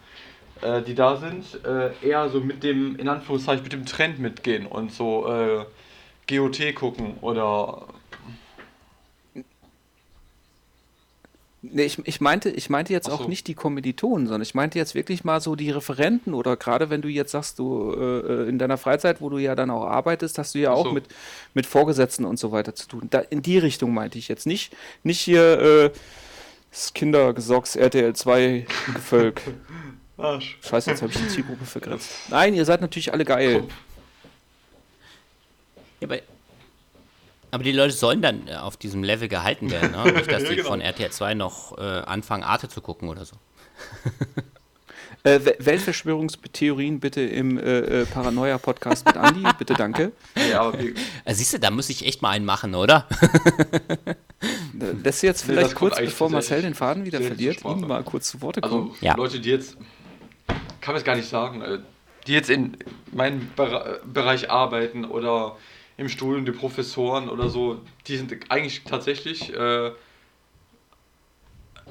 äh, 0.63 0.83
die 0.83 0.95
da 0.95 1.17
sind, 1.17 1.65
äh, 1.65 1.91
eher 2.07 2.29
so 2.29 2.41
mit 2.41 2.63
dem 2.63 2.97
in 2.97 3.09
Anführungszeichen 3.09 3.63
mit 3.63 3.73
dem 3.73 3.87
Trend 3.87 4.19
mitgehen 4.19 4.67
und 4.67 4.93
so 4.93 5.27
äh, 5.29 5.65
GOT 6.29 6.75
gucken 6.75 7.19
oder 7.21 7.87
Nee, 11.73 11.85
ich, 11.85 11.99
ich, 12.07 12.21
meinte, 12.21 12.51
ich 12.51 12.71
meinte 12.71 12.93
jetzt 12.93 13.07
so. 13.07 13.13
auch 13.13 13.29
nicht 13.29 13.47
die 13.47 13.55
Kommilitonen, 13.55 14.27
sondern 14.27 14.43
ich 14.43 14.55
meinte 14.55 14.79
jetzt 14.79 14.95
wirklich 14.95 15.25
mal 15.25 15.41
so 15.41 15.57
die 15.57 15.71
Referenten 15.71 16.35
oder 16.35 16.57
gerade 16.57 16.91
wenn 16.91 17.03
du 17.03 17.09
jetzt 17.09 17.33
sagst, 17.33 17.59
du 17.59 17.93
äh, 17.93 18.49
in 18.49 18.59
deiner 18.59 18.79
Freizeit, 18.79 19.21
wo 19.21 19.29
du 19.29 19.39
ja 19.39 19.55
dann 19.55 19.71
auch 19.71 19.85
arbeitest, 19.85 20.39
hast 20.39 20.55
du 20.55 20.59
ja 20.59 20.73
auch 20.73 20.93
mit, 20.93 21.05
mit 21.55 21.67
Vorgesetzten 21.67 22.25
und 22.25 22.39
so 22.39 22.53
weiter 22.53 22.75
zu 22.75 22.89
tun. 22.89 23.09
Da, 23.11 23.21
in 23.21 23.43
die 23.43 23.59
Richtung 23.59 23.95
meinte 23.95 24.19
ich 24.19 24.29
jetzt 24.29 24.47
nicht, 24.47 24.75
nicht 25.03 25.21
hier 25.21 25.61
äh, 25.61 25.91
das 26.71 26.93
Kindergesocks 26.95 27.77
RTL 27.77 28.15
2 28.15 28.67
Gefolg. 28.95 29.43
Arsch. 30.19 30.59
Scheiße, 30.63 30.91
jetzt 30.91 31.03
habe 31.03 31.13
ich 31.13 31.19
die 31.19 31.29
Zielgruppe 31.29 31.65
vergrenzt. 31.65 32.11
Nein, 32.29 32.55
ihr 32.55 32.65
seid 32.65 32.81
natürlich 32.81 33.13
alle 33.13 33.25
geil. 33.25 33.65
Ja, 36.01 36.09
aber 36.09 36.19
aber 37.51 37.65
die 37.65 37.73
Leute 37.73 37.93
sollen 37.93 38.23
dann 38.23 38.49
äh, 38.49 38.55
auf 38.55 38.77
diesem 38.77 39.03
Level 39.03 39.29
gehalten 39.29 39.71
werden, 39.71 39.93
ne? 39.93 40.13
Nicht, 40.13 40.31
dass 40.31 40.43
ja, 40.43 40.49
die 40.51 40.57
genau. 40.57 40.69
von 40.69 40.81
RTL 40.81 41.11
2 41.11 41.35
noch 41.35 41.79
äh, 41.79 41.81
anfangen, 41.81 42.43
Arte 42.43 42.69
zu 42.69 42.81
gucken 42.81 43.09
oder 43.09 43.25
so. 43.25 43.37
äh, 45.23 45.41
Weltverschwörungstheorien 45.59 47.01
bitte 47.01 47.21
im 47.21 47.59
äh, 47.59 48.03
äh, 48.03 48.07
Paranoia-Podcast 48.07 49.07
mit 49.07 49.17
Andi, 49.17 49.43
bitte 49.59 49.75
danke. 49.75 50.13
Ja, 50.51 50.67
okay. 50.67 50.95
Äh, 51.25 51.35
siehst 51.35 51.55
du, 51.55 51.59
da 51.59 51.71
muss 51.71 51.89
ich 51.89 52.07
echt 52.07 52.23
mal 52.23 52.31
einen 52.31 52.45
machen, 52.45 52.75
oder? 52.75 53.07
Lässt 55.03 55.23
du 55.23 55.27
jetzt 55.27 55.45
vielleicht 55.45 55.71
nee, 55.71 55.75
kurz, 55.75 55.99
bevor 55.99 56.31
Marcel 56.31 56.63
den 56.63 56.75
Faden 56.75 57.05
wieder 57.05 57.21
verliert, 57.21 57.65
ihm 57.65 57.87
mal 57.87 58.03
kurz 58.03 58.29
zu 58.29 58.43
Worte 58.43 58.63
also, 58.63 58.77
kommen? 58.77 58.91
Also, 58.91 59.07
ja. 59.07 59.17
Leute, 59.17 59.41
die 59.41 59.51
jetzt, 59.51 59.77
kann 60.81 60.95
man 60.95 60.97
es 60.97 61.05
gar 61.05 61.17
nicht 61.17 61.29
sagen, 61.29 61.63
die 62.27 62.33
jetzt 62.33 62.51
in 62.51 62.77
meinem 63.13 63.51
Bereich 64.13 64.51
arbeiten 64.51 65.05
oder 65.05 65.57
im 65.97 66.09
Studium, 66.09 66.45
die 66.45 66.53
Professoren 66.53 67.29
oder 67.29 67.49
so, 67.49 67.81
die 68.07 68.17
sind 68.17 68.35
eigentlich 68.51 68.85
tatsächlich 68.85 69.53
äh, 69.55 69.93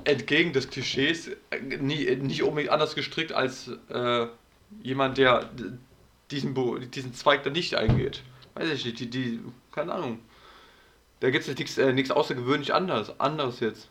entgegen 0.03 0.53
des 0.53 0.69
Klischees 0.69 1.31
nie, 1.79 2.15
nicht 2.17 2.43
unbedingt 2.43 2.71
anders 2.71 2.95
gestrickt 2.95 3.31
als 3.31 3.71
äh, 3.89 4.27
jemand, 4.83 5.17
der 5.17 5.49
diesen, 6.31 6.55
diesen 6.91 7.13
Zweig 7.13 7.43
da 7.43 7.49
nicht 7.49 7.75
eingeht. 7.75 8.21
Weiß 8.53 8.69
ich 8.69 8.85
nicht, 8.85 8.99
die, 8.99 9.09
die 9.09 9.39
keine 9.71 9.93
Ahnung. 9.93 10.19
Da 11.19 11.29
gibt 11.29 11.47
es 11.47 11.57
nichts, 11.57 11.77
äh, 11.77 12.13
außergewöhnlich 12.13 12.73
anderes, 12.73 13.19
anderes 13.19 13.59
jetzt. 13.59 13.89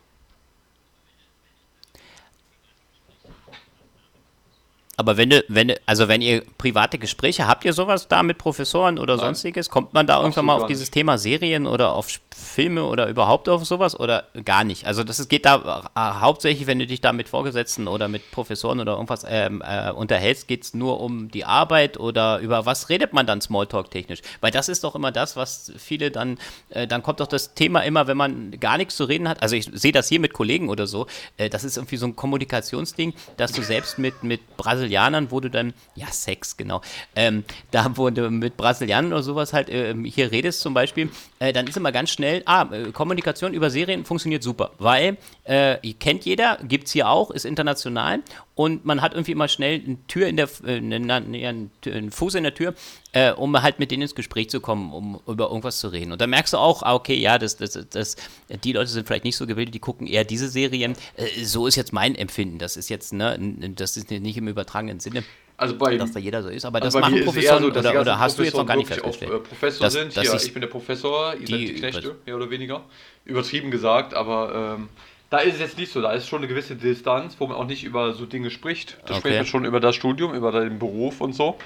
Aber 4.97 5.17
wenn 5.17 5.29
du, 5.29 5.43
wenn 5.47 5.73
also 5.85 6.07
wenn 6.07 6.21
ihr 6.21 6.43
private 6.57 6.97
Gespräche, 6.97 7.47
habt 7.47 7.65
ihr 7.65 7.73
sowas 7.73 8.07
da 8.07 8.23
mit 8.23 8.37
Professoren 8.37 8.97
oder 8.97 9.17
Nein. 9.17 9.25
sonstiges? 9.25 9.69
Kommt 9.69 9.93
man 9.93 10.07
da 10.07 10.21
irgendwann 10.21 10.45
mal 10.45 10.55
auf 10.55 10.67
dieses 10.67 10.91
Thema 10.91 11.17
Serien 11.17 11.67
oder 11.67 11.93
auf 11.93 12.07
Filme 12.37 12.83
oder 12.85 13.07
überhaupt 13.07 13.47
auf 13.47 13.65
sowas 13.65 13.97
oder 13.97 14.25
gar 14.43 14.63
nicht? 14.63 14.85
Also 14.85 15.03
das 15.03 15.27
geht 15.29 15.45
da 15.45 15.89
äh, 15.95 15.99
hauptsächlich, 16.19 16.67
wenn 16.67 16.79
du 16.79 16.85
dich 16.85 16.99
da 16.99 17.13
mit 17.13 17.29
Vorgesetzten 17.29 17.87
oder 17.87 18.07
mit 18.07 18.29
Professoren 18.31 18.79
oder 18.79 18.93
irgendwas 18.93 19.25
ähm, 19.27 19.63
äh, 19.65 19.91
unterhältst, 19.91 20.47
geht 20.47 20.63
es 20.63 20.73
nur 20.73 20.99
um 20.99 21.29
die 21.31 21.45
Arbeit 21.45 21.97
oder 21.97 22.39
über 22.39 22.65
was 22.65 22.89
redet 22.89 23.13
man 23.13 23.25
dann 23.25 23.39
Smalltalk-technisch? 23.39 24.19
Weil 24.41 24.51
das 24.51 24.67
ist 24.67 24.83
doch 24.83 24.95
immer 24.95 25.11
das, 25.11 25.37
was 25.37 25.71
viele 25.77 26.11
dann, 26.11 26.37
äh, 26.69 26.87
dann 26.87 27.03
kommt 27.03 27.21
doch 27.21 27.27
das 27.27 27.53
Thema 27.53 27.81
immer, 27.81 28.07
wenn 28.07 28.17
man 28.17 28.51
gar 28.59 28.77
nichts 28.77 28.97
zu 28.97 29.05
reden 29.05 29.29
hat. 29.29 29.41
Also 29.41 29.55
ich 29.55 29.69
sehe 29.73 29.93
das 29.93 30.09
hier 30.09 30.19
mit 30.19 30.33
Kollegen 30.33 30.69
oder 30.69 30.87
so, 30.87 31.07
äh, 31.37 31.49
das 31.49 31.63
ist 31.63 31.77
irgendwie 31.77 31.97
so 31.97 32.05
ein 32.05 32.15
Kommunikationsding, 32.15 33.13
dass 33.37 33.53
du 33.53 33.61
selbst 33.61 33.97
mit, 33.97 34.23
mit 34.23 34.57
Brasilianern, 34.57 35.31
wo 35.31 35.39
du 35.39 35.49
dann, 35.49 35.73
ja, 35.95 36.07
Sex, 36.07 36.57
genau, 36.57 36.81
ähm, 37.15 37.45
da 37.71 37.91
wo 37.95 38.09
du 38.09 38.29
mit 38.29 38.57
Brasilianern 38.57 39.13
oder 39.13 39.23
sowas 39.23 39.53
halt 39.53 39.69
äh, 39.69 39.95
hier 40.05 40.31
redest 40.31 40.59
zum 40.59 40.73
Beispiel, 40.73 41.09
äh, 41.39 41.53
dann 41.53 41.67
ist 41.67 41.77
immer 41.77 41.91
ganz 41.91 42.09
schnell, 42.09 42.24
ah, 42.45 42.67
äh, 42.71 42.91
Kommunikation 42.91 43.53
über 43.53 43.69
Serien 43.69 44.05
funktioniert 44.05 44.43
super, 44.43 44.71
weil 44.77 45.17
äh, 45.43 45.77
kennt 45.93 46.25
jeder, 46.25 46.59
gibt 46.63 46.87
es 46.87 46.93
hier 46.93 47.09
auch, 47.09 47.31
ist 47.31 47.45
international 47.45 48.21
und 48.55 48.85
man 48.85 49.01
hat 49.01 49.13
irgendwie 49.13 49.33
immer 49.33 49.47
schnell 49.47 49.81
eine 49.85 49.97
Tür 50.07 50.27
in 50.27 50.37
der, 50.37 50.49
äh, 50.65 50.77
einen, 50.77 51.11
einen 51.11 52.11
Fuß 52.11 52.35
in 52.35 52.43
der 52.43 52.53
Tür, 52.53 52.73
äh, 53.11 53.31
um 53.31 53.61
halt 53.61 53.79
mit 53.79 53.91
denen 53.91 54.03
ins 54.03 54.15
Gespräch 54.15 54.49
zu 54.49 54.61
kommen, 54.61 54.93
um 54.93 55.19
über 55.27 55.47
irgendwas 55.47 55.79
zu 55.79 55.89
reden. 55.89 56.11
Und 56.11 56.21
dann 56.21 56.29
merkst 56.29 56.53
du 56.53 56.57
auch, 56.57 56.83
ah, 56.83 56.95
okay, 56.95 57.15
ja, 57.15 57.37
das, 57.37 57.57
das, 57.57 57.77
das, 57.89 58.15
die 58.63 58.73
Leute 58.73 58.89
sind 58.89 59.07
vielleicht 59.07 59.25
nicht 59.25 59.37
so 59.37 59.45
gebildet, 59.45 59.75
die 59.75 59.79
gucken 59.79 60.07
eher 60.07 60.23
diese 60.23 60.49
Serien. 60.49 60.95
Äh, 61.15 61.43
so 61.43 61.67
ist 61.67 61.75
jetzt 61.75 61.93
mein 61.93 62.15
Empfinden. 62.15 62.57
Das 62.57 62.77
ist 62.77 62.89
jetzt, 62.89 63.13
ne, 63.13 63.37
das 63.75 63.97
ist 63.97 64.09
nicht 64.09 64.37
im 64.37 64.47
übertragenen 64.47 64.99
Sinne. 64.99 65.23
Also 65.57 65.77
bei, 65.77 65.95
dass 65.97 66.11
da 66.11 66.19
jeder 66.19 66.43
so 66.43 66.49
ist, 66.49 66.65
aber 66.65 66.81
also 66.81 66.99
das 66.99 67.09
machen 67.09 67.23
Professoren 67.23 67.63
so, 67.63 67.67
oder, 67.69 68.01
oder 68.01 68.19
hast 68.19 68.37
du 68.37 68.43
jetzt 68.43 68.57
noch 68.57 68.65
gar 68.65 68.75
nicht 68.75 68.87
festgestellt? 68.87 69.31
Auf, 69.31 69.39
äh, 69.39 69.43
Professor 69.43 69.85
dass, 69.85 69.93
sind, 69.93 70.17
dass 70.17 70.23
hier, 70.23 70.35
ich 70.35 70.53
bin 70.53 70.61
der 70.61 70.67
Professor, 70.67 71.33
ihr 71.33 71.45
die, 71.45 71.53
seid 71.53 71.61
die 71.61 71.73
Knechte, 71.75 72.15
mehr 72.25 72.35
oder 72.35 72.49
weniger. 72.49 72.83
Übertrieben 73.23 73.71
gesagt, 73.71 74.13
aber 74.13 74.75
ähm, 74.77 74.89
da 75.29 75.39
ist 75.39 75.55
es 75.55 75.59
jetzt 75.61 75.77
nicht 75.77 75.91
so, 75.91 76.01
da 76.01 76.11
ist 76.11 76.27
schon 76.27 76.39
eine 76.39 76.47
gewisse 76.47 76.75
Distanz, 76.75 77.37
wo 77.39 77.47
man 77.47 77.55
auch 77.55 77.65
nicht 77.65 77.83
über 77.83 78.13
so 78.13 78.25
Dinge 78.25 78.51
spricht. 78.51 78.97
Da 79.05 79.11
okay. 79.11 79.19
spricht 79.19 79.37
man 79.37 79.45
schon 79.45 79.65
über 79.65 79.79
das 79.79 79.95
Studium, 79.95 80.33
über 80.33 80.51
den 80.51 80.77
Beruf 80.77 81.21
und 81.21 81.33
so. 81.33 81.57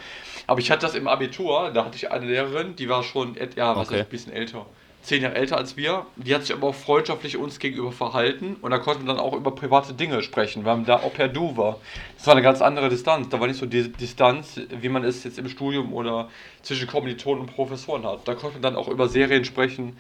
Aber 0.46 0.60
ich 0.60 0.70
hatte 0.72 0.86
das 0.86 0.96
im 0.96 1.08
Abitur, 1.08 1.72
da 1.74 1.86
hatte 1.86 1.96
ich 1.96 2.12
eine 2.12 2.26
Lehrerin, 2.28 2.76
die 2.76 2.90
war 2.90 3.04
schon, 3.04 3.36
ja, 3.56 3.76
was 3.76 3.88
okay. 3.88 4.00
ist, 4.00 4.06
ein 4.06 4.10
bisschen 4.10 4.34
älter. 4.34 4.66
Zehn 5.10 5.24
Jahre 5.24 5.34
älter 5.34 5.58
als 5.58 5.76
wir. 5.76 6.06
Die 6.18 6.36
hat 6.36 6.44
sich 6.44 6.56
aber 6.56 6.68
auch 6.68 6.76
freundschaftlich 6.76 7.36
uns 7.36 7.58
gegenüber 7.58 7.92
verhalten 7.92 8.58
und 8.62 8.70
da 8.70 8.78
konnten 8.78 9.08
wir 9.08 9.08
dann 9.08 9.20
auch 9.20 9.34
über 9.34 9.56
private 9.56 9.96
Dinge 9.96 10.22
sprechen, 10.22 10.66
weil 10.66 10.76
man 10.76 10.86
da 10.86 10.98
auch 10.98 11.12
per 11.12 11.28
Du 11.28 11.58
war. 11.58 11.80
Das 12.16 12.28
war 12.28 12.36
eine 12.36 12.44
ganz 12.44 12.62
andere 12.62 12.90
Distanz. 12.90 13.28
Da 13.30 13.40
war 13.40 13.48
nicht 13.48 13.60
so 13.60 13.66
die 13.66 13.92
Distanz, 13.92 14.62
wie 14.70 14.88
man 14.88 15.04
es 15.04 15.24
jetzt 15.24 15.40
im 15.40 15.50
Studium 15.50 15.94
oder 15.94 16.30
zwischen 16.62 16.88
Kommilitonen 16.88 17.42
und 17.42 17.56
Professoren 17.56 18.06
hat. 18.06 18.28
Da 18.28 18.36
konnte 18.36 18.58
man 18.58 18.62
dann 18.62 18.76
auch 18.76 18.88
über 18.88 19.08
Serien 19.08 19.46
sprechen. 19.46 19.98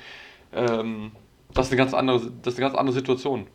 Ähm, 0.53 1.11
das 1.56 1.65
ist 1.65 1.72
eine 1.72 1.80
ganz 1.80 1.95
andere, 1.95 2.19
das 2.44 2.53
ist 2.53 2.60
eine 2.60 2.68
ganz 2.68 2.77
andere 2.77 2.94
Situation. 2.94 3.48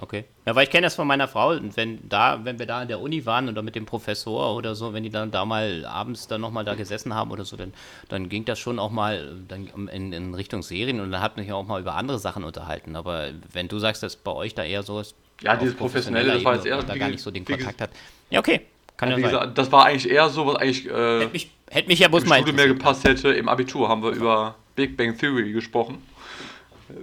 Okay. 0.00 0.24
Ja, 0.44 0.56
weil 0.56 0.64
ich 0.64 0.70
kenne 0.70 0.86
das 0.86 0.96
von 0.96 1.06
meiner 1.06 1.28
Frau, 1.28 1.50
und 1.50 1.76
wenn 1.76 2.08
da, 2.08 2.44
wenn 2.44 2.58
wir 2.58 2.66
da 2.66 2.82
in 2.82 2.88
der 2.88 3.00
Uni 3.00 3.24
waren 3.26 3.48
oder 3.48 3.62
mit 3.62 3.76
dem 3.76 3.86
Professor 3.86 4.56
oder 4.56 4.74
so, 4.74 4.92
wenn 4.92 5.04
die 5.04 5.10
dann 5.10 5.30
da 5.30 5.44
mal 5.44 5.84
abends 5.86 6.26
dann 6.26 6.40
nochmal 6.40 6.64
da 6.64 6.74
gesessen 6.74 7.14
haben 7.14 7.30
oder 7.30 7.44
so, 7.44 7.56
dann, 7.56 7.72
dann 8.08 8.28
ging 8.28 8.44
das 8.44 8.58
schon 8.58 8.80
auch 8.80 8.90
mal 8.90 9.36
dann 9.46 9.68
in, 9.92 10.12
in 10.12 10.34
Richtung 10.34 10.62
Serien 10.62 11.00
und 11.00 11.12
dann 11.12 11.20
hat 11.20 11.36
man 11.36 11.44
sich 11.44 11.52
auch 11.52 11.64
mal 11.64 11.80
über 11.80 11.94
andere 11.94 12.18
Sachen 12.18 12.42
unterhalten. 12.42 12.96
Aber 12.96 13.28
wenn 13.52 13.68
du 13.68 13.78
sagst, 13.78 14.02
dass 14.02 14.16
bei 14.16 14.32
euch 14.32 14.54
da 14.54 14.64
eher 14.64 14.82
so 14.82 14.98
ist, 14.98 15.14
ja, 15.40 15.56
dieses 15.56 15.76
professionelle, 15.76 16.32
das 16.32 16.44
war 16.44 16.54
jetzt 16.54 16.66
eher 16.66 16.82
da 16.82 16.96
gar 16.96 17.08
nicht 17.08 17.22
so 17.22 17.30
den 17.30 17.44
Kontakt 17.44 17.80
hat. 17.80 17.90
Ja, 18.30 18.40
okay, 18.40 18.62
Kann 18.96 19.10
ja, 19.10 19.16
Wie 19.16 19.22
sein. 19.22 19.30
gesagt, 19.30 19.58
das 19.58 19.70
war 19.70 19.86
eigentlich 19.86 20.10
eher 20.10 20.28
so, 20.28 20.46
was 20.46 20.56
eigentlich 20.56 20.86
äh, 20.86 21.20
hätte, 21.20 21.32
mich, 21.32 21.50
hätte 21.70 21.88
mich 21.88 21.98
ja 22.00 22.08
bloß 22.08 22.24
im 22.24 22.28
mal 22.30 22.36
Studium 22.36 22.56
mehr 22.56 22.68
gepasst 22.68 23.04
hätte. 23.04 23.32
Im 23.32 23.48
Abitur 23.48 23.88
haben 23.88 24.02
wir 24.02 24.10
über 24.10 24.56
Big 24.74 24.96
Bang 24.96 25.16
Theory 25.16 25.52
gesprochen. 25.52 26.02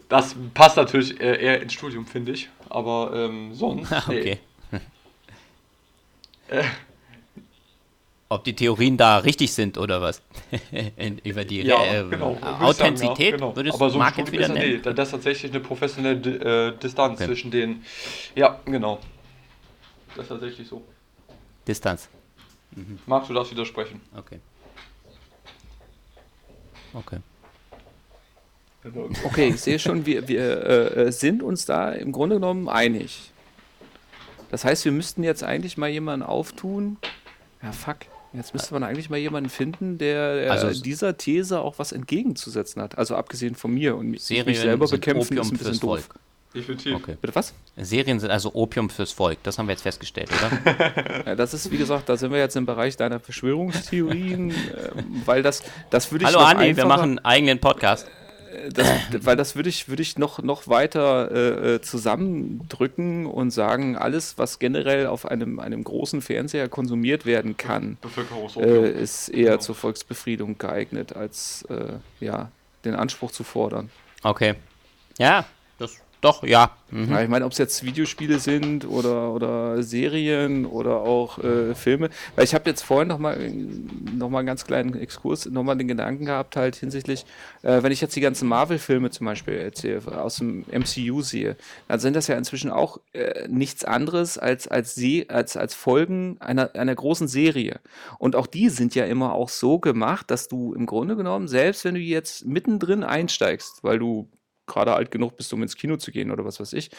Das 0.10 0.36
passt 0.54 0.78
natürlich 0.78 1.20
äh, 1.20 1.42
eher 1.42 1.62
ins 1.62 1.74
Studium, 1.74 2.06
finde 2.06 2.34
ich. 2.34 2.50
Aber 2.72 3.12
ähm, 3.14 3.54
sonst. 3.54 3.92
Ah, 3.92 4.04
nee. 4.08 4.20
okay. 4.20 4.40
Äh. 6.48 6.64
Ob 8.28 8.44
die 8.46 8.54
Theorien 8.56 8.96
da 8.98 9.18
richtig 9.20 9.54
sind 9.54 9.78
oder 9.78 10.02
was? 10.02 10.22
In, 10.98 11.18
über 11.20 11.44
die 11.46 11.62
Ja, 11.64 11.84
äh, 11.84 12.04
genau. 12.10 12.30
würde 12.30 12.38
ich 12.38 12.42
sagen, 12.44 12.64
Authentizität 12.64 13.32
ja, 13.32 13.38
genau. 13.38 13.56
würdest 13.56 13.76
Aber 13.76 13.90
so 13.90 13.98
Mark 13.98 14.18
jetzt 14.18 14.32
wieder 14.32 14.44
ist 14.44 14.54
nennen? 14.54 14.82
nee, 14.84 14.94
das 14.94 15.08
ist 15.08 15.12
tatsächlich 15.12 15.52
eine 15.52 15.60
professionelle 15.62 16.70
äh, 16.70 16.78
Distanz 16.78 17.16
Okay. 17.20 17.26
zwischen 17.28 17.52
den. 17.52 17.84
Ja, 18.36 18.60
genau. 18.66 19.00
Das 20.16 20.24
ist 20.24 20.30
tatsächlich 20.30 20.68
so. 20.68 20.82
Distanz. 21.68 22.10
Marc, 23.06 23.28
du 23.28 23.34
darfst 23.34 23.52
widersprechen. 23.52 24.02
Okay. 24.18 24.40
Okay. 26.94 27.18
Okay, 29.24 29.50
ich 29.50 29.62
sehe 29.62 29.78
schon, 29.80 30.06
wir, 30.06 30.28
wir 30.28 30.42
äh, 30.66 31.02
äh, 31.04 31.12
sind 31.12 31.44
uns 31.44 31.66
da 31.66 31.92
im 31.92 32.12
Grunde 32.12 32.38
genommen 32.38 32.68
einig. 32.68 33.32
Das 34.50 34.66
heißt, 34.66 34.86
wir 34.86 34.92
müssten 34.92 35.24
jetzt 35.24 35.44
eigentlich 35.44 35.78
mal 35.78 35.90
jemanden 35.90 36.26
auftun. 36.26 36.98
Ja, 37.62 37.72
fuck. 37.72 37.98
Jetzt 38.34 38.54
müsste 38.54 38.74
man 38.74 38.84
eigentlich 38.84 39.10
mal 39.10 39.18
jemanden 39.18 39.50
finden, 39.50 39.98
der, 39.98 40.36
der 40.36 40.52
Also- 40.52 40.82
dieser 40.82 41.18
These 41.18 41.60
auch 41.60 41.80
was 41.80 41.92
entgegenzusetzen 41.92 42.82
hat. 42.82 42.98
Also 42.98 43.16
abgesehen 43.16 43.56
von 43.56 43.74
mir 43.74 43.96
und 43.96 44.08
mich, 44.10 44.24
Serien 44.24 44.46
mich 44.46 44.60
selber 44.60 44.88
sind 44.88 45.02
bekämpfen 45.02 45.38
Opium 45.38 45.42
ist 45.42 45.48
ein 45.52 45.58
bisschen 45.58 45.66
fürs 45.68 45.80
doof. 45.80 46.00
Volk. 46.06 46.16
Definitiv. 46.54 46.96
Okay. 46.96 47.18
Bitte 47.22 47.34
was? 47.36 47.54
Serien 47.78 48.20
sind 48.20 48.30
also 48.30 48.54
Opium 48.54 48.90
fürs 48.90 49.12
Volk. 49.12 49.38
Das 49.44 49.58
haben 49.58 49.68
wir 49.68 49.74
jetzt 49.74 49.84
festgestellt, 49.84 50.30
oder? 50.32 51.24
Ja, 51.26 51.36
das 51.36 51.54
ist, 51.54 51.72
wie 51.72 51.78
gesagt, 51.78 52.10
da 52.10 52.18
sind 52.18 52.32
wir 52.32 52.40
jetzt 52.40 52.56
im 52.58 52.66
Bereich 52.66 52.98
deiner 52.98 53.20
Verschwörungstheorien, 53.20 54.50
ähm, 54.96 55.22
weil 55.26 55.44
das, 55.44 55.64
das 55.90 56.12
würde 56.12 56.26
ich 56.26 56.36
Hallo 56.36 56.40
Andi, 56.40 56.76
wir 56.76 56.86
machen 56.86 57.12
einen 57.12 57.20
eigenen 57.20 57.60
Podcast. 57.60 58.08
Das, 58.72 58.88
weil 59.26 59.36
das 59.36 59.56
würde 59.56 59.70
ich, 59.70 59.88
würde 59.90 60.02
ich 60.02 60.18
noch, 60.18 60.42
noch 60.42 60.68
weiter 60.68 61.32
äh, 61.32 61.76
äh, 61.76 61.82
zusammendrücken 61.82 63.26
und 63.26 63.52
sagen, 63.52 63.96
alles, 63.98 64.38
was 64.38 64.60
generell 64.60 65.08
auf 65.08 65.26
einem, 65.26 65.60
einem 65.60 65.84
großen 65.84 66.22
Fernseher 66.22 66.70
konsumiert 66.70 67.26
werden 67.26 67.58
kann, 67.58 67.98
äh, 68.58 68.90
ist 68.92 69.30
eher 69.30 69.52
Genau. 69.52 69.62
zur 69.62 69.76
Volksbefriedung 69.76 70.58
geeignet, 70.58 71.16
als 71.16 71.64
äh, 71.70 71.94
ja, 72.20 72.52
den 72.86 72.96
Anspruch 72.96 73.32
zu 73.32 73.44
fordern. 73.44 73.90
Okay. 74.24 74.56
Ja, 75.18 75.46
das 75.78 75.98
doch, 76.22 76.44
ja. 76.44 76.72
Mhm. 76.92 77.10
Ja, 77.10 77.22
ich 77.24 77.30
meine, 77.30 77.46
ob 77.46 77.52
es 77.52 77.58
jetzt 77.58 77.84
Videospiele 77.84 78.38
sind 78.38 78.88
oder, 78.88 79.34
oder 79.34 79.82
Serien 79.82 80.68
oder 80.68 80.98
auch 80.98 81.40
äh, 81.40 81.74
Filme. 81.74 82.10
Weil 82.36 82.44
ich 82.44 82.54
habe 82.54 82.70
jetzt 82.70 82.84
vorhin 82.84 83.08
nochmal 83.08 83.50
noch 83.50 84.30
mal 84.30 84.40
einen 84.40 84.48
ganz 84.48 84.66
kleinen 84.66 84.94
Exkurs, 84.94 85.48
nochmal 85.48 85.78
den 85.78 85.88
Gedanken 85.88 86.26
gehabt, 86.26 86.56
halt 86.56 86.76
hinsichtlich, 86.76 87.26
äh, 87.64 87.82
wenn 87.82 87.92
ich 87.92 88.02
jetzt 88.02 88.16
die 88.16 88.22
ganzen 88.22 88.48
Marvel-Filme 88.48 89.10
zum 89.10 89.26
Beispiel 89.26 89.56
erzähle, 89.56 90.22
aus 90.22 90.36
dem 90.36 90.64
MCU 90.72 91.22
sehe, 91.22 91.56
dann 91.88 92.00
sind 92.00 92.16
das 92.16 92.28
ja 92.28 92.38
inzwischen 92.38 92.70
auch 92.70 93.00
äh, 93.14 93.48
nichts 93.48 93.84
anderes 93.84 94.38
als, 94.38 94.68
als, 94.68 94.94
Se 94.94 95.26
als, 95.28 95.58
als 95.58 95.74
Folgen 95.74 96.38
einer, 96.40 96.76
einer 96.76 96.94
großen 96.94 97.28
Serie. 97.28 97.80
Und 98.20 98.36
auch 98.36 98.48
die 98.48 98.70
sind 98.70 98.94
ja 98.94 99.06
immer 99.06 99.34
auch 99.34 99.50
so 99.50 99.80
gemacht, 99.80 100.30
dass 100.30 100.48
du 100.48 100.74
im 100.74 100.86
Grunde 100.86 101.16
genommen, 101.16 101.48
selbst 101.48 101.84
wenn 101.84 101.96
du 101.96 102.00
jetzt 102.00 102.46
mittendrin 102.46 103.04
einsteigst, 103.04 103.84
weil 103.84 103.98
du 103.98 104.30
gerade 104.72 104.94
alt 104.94 105.12
genug 105.12 105.38
bist, 105.38 105.54
um 105.54 105.62
ins 105.62 105.76
Kino 105.76 105.98
zu 105.98 106.12
gehen 106.12 106.32
oder 106.32 106.46
was 106.46 106.60
weiß 106.60 106.74
ich, 106.74 106.90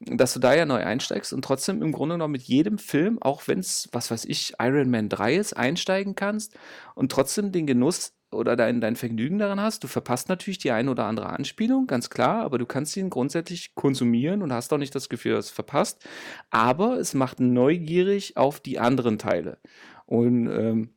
dass 0.00 0.34
du 0.34 0.40
da 0.40 0.54
ja 0.54 0.66
neu 0.66 0.84
einsteigst 0.84 1.32
und 1.32 1.44
trotzdem 1.44 1.82
im 1.82 1.92
Grunde 1.92 2.14
genommen 2.14 2.32
mit 2.32 2.42
jedem 2.42 2.78
Film, 2.78 3.20
auch 3.20 3.42
wenn 3.46 3.58
es, 3.58 3.88
was 3.92 4.10
weiß 4.10 4.24
ich, 4.26 4.54
Iron 4.60 4.90
Man 4.90 5.08
3 5.08 5.34
ist, 5.36 5.54
einsteigen 5.54 6.14
kannst 6.14 6.56
und 6.94 7.10
trotzdem 7.10 7.52
den 7.52 7.66
Genuss 7.66 8.12
oder 8.34 8.56
dein, 8.56 8.80
dein 8.80 8.96
Vergnügen 8.96 9.38
daran 9.38 9.60
hast. 9.60 9.84
Du 9.84 9.88
verpasst 9.88 10.28
natürlich 10.28 10.58
die 10.58 10.72
eine 10.72 10.90
oder 10.90 11.06
andere 11.06 11.30
Anspielung, 11.30 11.86
ganz 11.86 12.10
klar, 12.10 12.42
aber 12.42 12.58
du 12.58 12.66
kannst 12.66 12.96
ihn 12.96 13.10
grundsätzlich 13.10 13.74
konsumieren 13.74 14.42
und 14.42 14.52
hast 14.52 14.72
auch 14.72 14.78
nicht 14.78 14.94
das 14.94 15.08
Gefühl, 15.08 15.34
dass 15.34 15.46
es 15.46 15.50
verpasst. 15.50 16.06
Aber 16.50 16.98
es 16.98 17.14
macht 17.14 17.40
neugierig 17.40 18.36
auf 18.36 18.60
die 18.60 18.78
anderen 18.78 19.18
Teile. 19.18 19.58
Und, 20.06 20.48
ähm, 20.48 20.90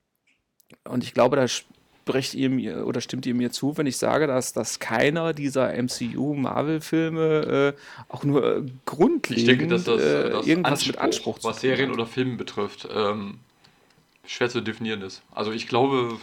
und 0.83 1.03
ich 1.03 1.13
glaube, 1.13 1.35
da 1.37 1.47
sprecht 2.07 2.33
ihr 2.33 2.49
mir 2.49 2.85
oder 2.85 3.01
stimmt 3.01 3.25
ihr 3.25 3.35
mir 3.35 3.51
zu, 3.51 3.77
wenn 3.77 3.87
ich 3.87 3.97
sage, 3.97 4.27
dass, 4.27 4.53
dass 4.53 4.79
keiner 4.79 5.33
dieser 5.33 5.73
MCU-Marvel-Filme 5.73 7.73
äh, 7.75 7.79
auch 8.09 8.23
nur 8.23 8.57
äh, 8.57 8.63
grundlegend 8.85 9.37
Ich 9.37 9.45
denke, 9.45 9.67
dass 9.67 9.83
das, 9.83 10.01
äh, 10.01 10.29
das 10.29 10.47
irgendwas 10.47 10.71
Anspruch, 10.71 10.87
mit 10.87 10.97
Anspruch 10.99 11.39
was 11.43 11.59
Serien 11.61 11.91
oder 11.91 12.05
Filme 12.05 12.37
betrifft, 12.37 12.87
ähm, 12.93 13.39
schwer 14.25 14.49
zu 14.49 14.61
definieren 14.61 15.01
ist. 15.01 15.21
Also 15.33 15.51
ich 15.51 15.67
glaube, 15.67 16.17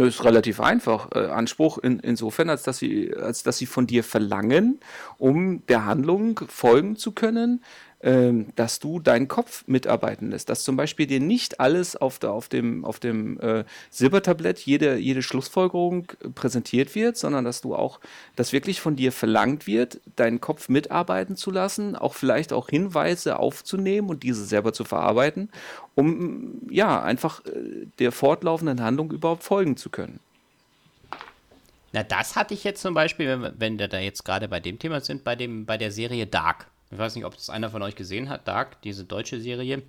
Das 0.00 0.14
ist 0.14 0.24
relativ 0.24 0.60
einfach. 0.60 1.10
Äh, 1.14 1.26
Anspruch 1.26 1.76
in, 1.76 2.00
insofern, 2.00 2.48
als 2.48 2.62
dass, 2.62 2.78
sie, 2.78 3.14
als 3.14 3.42
dass 3.42 3.58
sie 3.58 3.66
von 3.66 3.86
dir 3.86 4.02
verlangen, 4.02 4.80
um 5.18 5.66
der 5.66 5.84
Handlung 5.84 6.40
folgen 6.48 6.96
zu 6.96 7.12
können, 7.12 7.62
dass 8.02 8.78
du 8.78 8.98
deinen 8.98 9.28
Kopf 9.28 9.64
mitarbeiten 9.66 10.30
lässt. 10.30 10.48
Dass 10.48 10.64
zum 10.64 10.74
Beispiel 10.74 11.06
dir 11.06 11.20
nicht 11.20 11.60
alles 11.60 11.96
auf, 11.96 12.18
der, 12.18 12.32
auf 12.32 12.48
dem, 12.48 12.82
auf 12.86 12.98
dem 12.98 13.38
äh, 13.40 13.64
Silbertablett, 13.90 14.58
jede, 14.60 14.96
jede 14.96 15.22
Schlussfolgerung 15.22 16.06
präsentiert 16.34 16.94
wird, 16.94 17.18
sondern 17.18 17.44
dass 17.44 17.60
du 17.60 17.74
auch, 17.74 18.00
dass 18.36 18.54
wirklich 18.54 18.80
von 18.80 18.96
dir 18.96 19.12
verlangt 19.12 19.66
wird, 19.66 20.00
deinen 20.16 20.40
Kopf 20.40 20.70
mitarbeiten 20.70 21.36
zu 21.36 21.50
lassen, 21.50 21.94
auch 21.94 22.14
vielleicht 22.14 22.54
auch 22.54 22.70
Hinweise 22.70 23.38
aufzunehmen 23.38 24.08
und 24.08 24.22
diese 24.22 24.46
selber 24.46 24.72
zu 24.72 24.84
verarbeiten, 24.84 25.50
um 25.94 26.62
ja 26.70 27.02
einfach 27.02 27.44
äh, 27.44 27.86
der 27.98 28.12
fortlaufenden 28.12 28.82
Handlung 28.82 29.10
überhaupt 29.10 29.42
folgen 29.42 29.76
zu 29.76 29.90
können. 29.90 30.20
Na, 31.92 32.02
das 32.02 32.34
hatte 32.34 32.54
ich 32.54 32.64
jetzt 32.64 32.80
zum 32.80 32.94
Beispiel, 32.94 33.28
wenn, 33.28 33.52
wenn 33.58 33.78
wir 33.78 33.88
da 33.88 33.98
jetzt 33.98 34.24
gerade 34.24 34.48
bei 34.48 34.60
dem 34.60 34.78
Thema 34.78 35.02
sind, 35.02 35.22
bei, 35.22 35.36
dem, 35.36 35.66
bei 35.66 35.76
der 35.76 35.92
Serie 35.92 36.26
Dark. 36.26 36.66
Ich 36.90 36.98
weiß 36.98 37.14
nicht, 37.14 37.24
ob 37.24 37.36
das 37.36 37.50
einer 37.50 37.70
von 37.70 37.82
euch 37.82 37.94
gesehen 37.94 38.28
hat, 38.28 38.48
Dark, 38.48 38.82
diese 38.82 39.04
deutsche 39.04 39.40
Serie, 39.40 39.82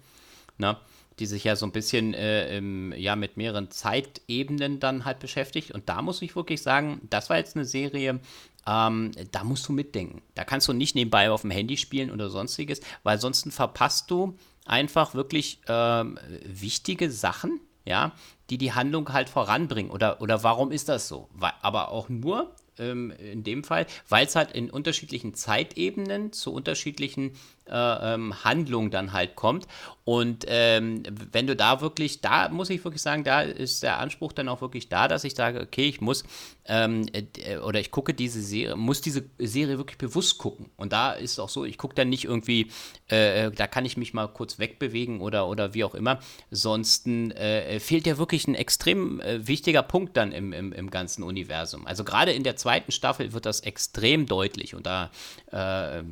na, 0.57 0.79
die 1.19 1.25
sich 1.25 1.43
ja 1.43 1.55
so 1.55 1.65
ein 1.65 1.71
bisschen 1.71 2.13
äh, 2.13 2.57
im, 2.57 2.93
ja, 2.93 3.15
mit 3.15 3.37
mehreren 3.37 3.69
Zeitebenen 3.69 4.79
dann 4.79 5.05
halt 5.05 5.19
beschäftigt. 5.19 5.71
Und 5.71 5.89
da 5.89 6.01
muss 6.01 6.21
ich 6.21 6.35
wirklich 6.35 6.61
sagen, 6.61 7.01
das 7.09 7.29
war 7.29 7.37
jetzt 7.37 7.55
eine 7.55 7.65
Serie, 7.65 8.19
ähm, 8.67 9.11
da 9.31 9.43
musst 9.43 9.67
du 9.67 9.73
mitdenken. 9.73 10.21
Da 10.35 10.43
kannst 10.43 10.67
du 10.67 10.73
nicht 10.73 10.95
nebenbei 10.95 11.31
auf 11.31 11.41
dem 11.41 11.51
Handy 11.51 11.77
spielen 11.77 12.11
oder 12.11 12.29
sonstiges, 12.29 12.81
weil 13.03 13.19
sonst 13.19 13.51
verpasst 13.51 14.09
du 14.11 14.37
einfach 14.65 15.13
wirklich 15.13 15.61
ähm, 15.67 16.19
wichtige 16.45 17.11
Sachen, 17.11 17.59
ja, 17.85 18.13
die 18.49 18.57
die 18.57 18.73
Handlung 18.73 19.11
halt 19.11 19.29
voranbringen. 19.29 19.91
Oder, 19.91 20.21
oder 20.21 20.43
warum 20.43 20.71
ist 20.71 20.89
das 20.89 21.07
so? 21.07 21.29
Weil, 21.33 21.53
aber 21.61 21.89
auch 21.89 22.09
nur 22.09 22.55
ähm, 22.81 23.11
in 23.11 23.43
dem 23.43 23.63
Fall, 23.63 23.85
weil 24.09 24.25
es 24.25 24.35
halt 24.35 24.51
in 24.51 24.69
unterschiedlichen 24.69 25.33
Zeitebenen 25.33 26.33
zu 26.33 26.53
unterschiedlichen 26.53 27.33
äh, 27.67 28.13
ähm, 28.13 28.43
Handlungen 28.43 28.91
dann 28.91 29.13
halt 29.13 29.35
kommt. 29.35 29.67
Und 30.03 30.45
ähm, 30.47 31.03
wenn 31.31 31.47
du 31.47 31.55
da 31.55 31.79
wirklich, 31.79 32.19
da 32.19 32.49
muss 32.49 32.69
ich 32.69 32.83
wirklich 32.83 33.01
sagen, 33.01 33.23
da 33.23 33.41
ist 33.41 33.83
der 33.83 33.99
Anspruch 33.99 34.33
dann 34.33 34.49
auch 34.49 34.61
wirklich 34.61 34.89
da, 34.89 35.07
dass 35.07 35.23
ich 35.23 35.35
sage, 35.35 35.61
okay, 35.61 35.87
ich 35.87 36.01
muss 36.01 36.23
ähm, 36.65 37.05
äh, 37.13 37.57
oder 37.57 37.79
ich 37.79 37.91
gucke 37.91 38.13
diese 38.13 38.41
Serie, 38.41 38.75
muss 38.75 39.01
diese 39.01 39.23
Serie 39.37 39.77
wirklich 39.77 39.97
bewusst 39.99 40.37
gucken. 40.39 40.71
Und 40.75 40.91
da 40.91 41.11
ist 41.11 41.39
auch 41.39 41.49
so, 41.49 41.63
ich 41.63 41.77
gucke 41.77 41.95
dann 41.95 42.09
nicht 42.09 42.25
irgendwie, 42.25 42.71
äh, 43.07 43.51
da 43.51 43.67
kann 43.67 43.85
ich 43.85 43.95
mich 43.95 44.13
mal 44.13 44.27
kurz 44.27 44.57
wegbewegen 44.57 45.21
oder, 45.21 45.47
oder 45.47 45.73
wie 45.73 45.83
auch 45.83 45.95
immer. 45.95 46.19
Sonst 46.49 47.07
äh, 47.07 47.79
fehlt 47.79 48.07
ja 48.07 48.17
wirklich 48.17 48.47
ein 48.47 48.55
extrem 48.55 49.21
äh, 49.21 49.47
wichtiger 49.47 49.83
Punkt 49.83 50.17
dann 50.17 50.31
im, 50.31 50.51
im, 50.51 50.73
im 50.73 50.89
ganzen 50.89 51.23
Universum. 51.23 51.85
Also 51.85 52.03
gerade 52.03 52.31
in 52.31 52.43
der 52.43 52.55
zweiten 52.55 52.91
Staffel 52.91 53.33
wird 53.33 53.45
das 53.45 53.61
extrem 53.61 54.25
deutlich 54.25 54.75
und 54.75 54.85
da, 54.85 55.11
äh, 55.51 56.03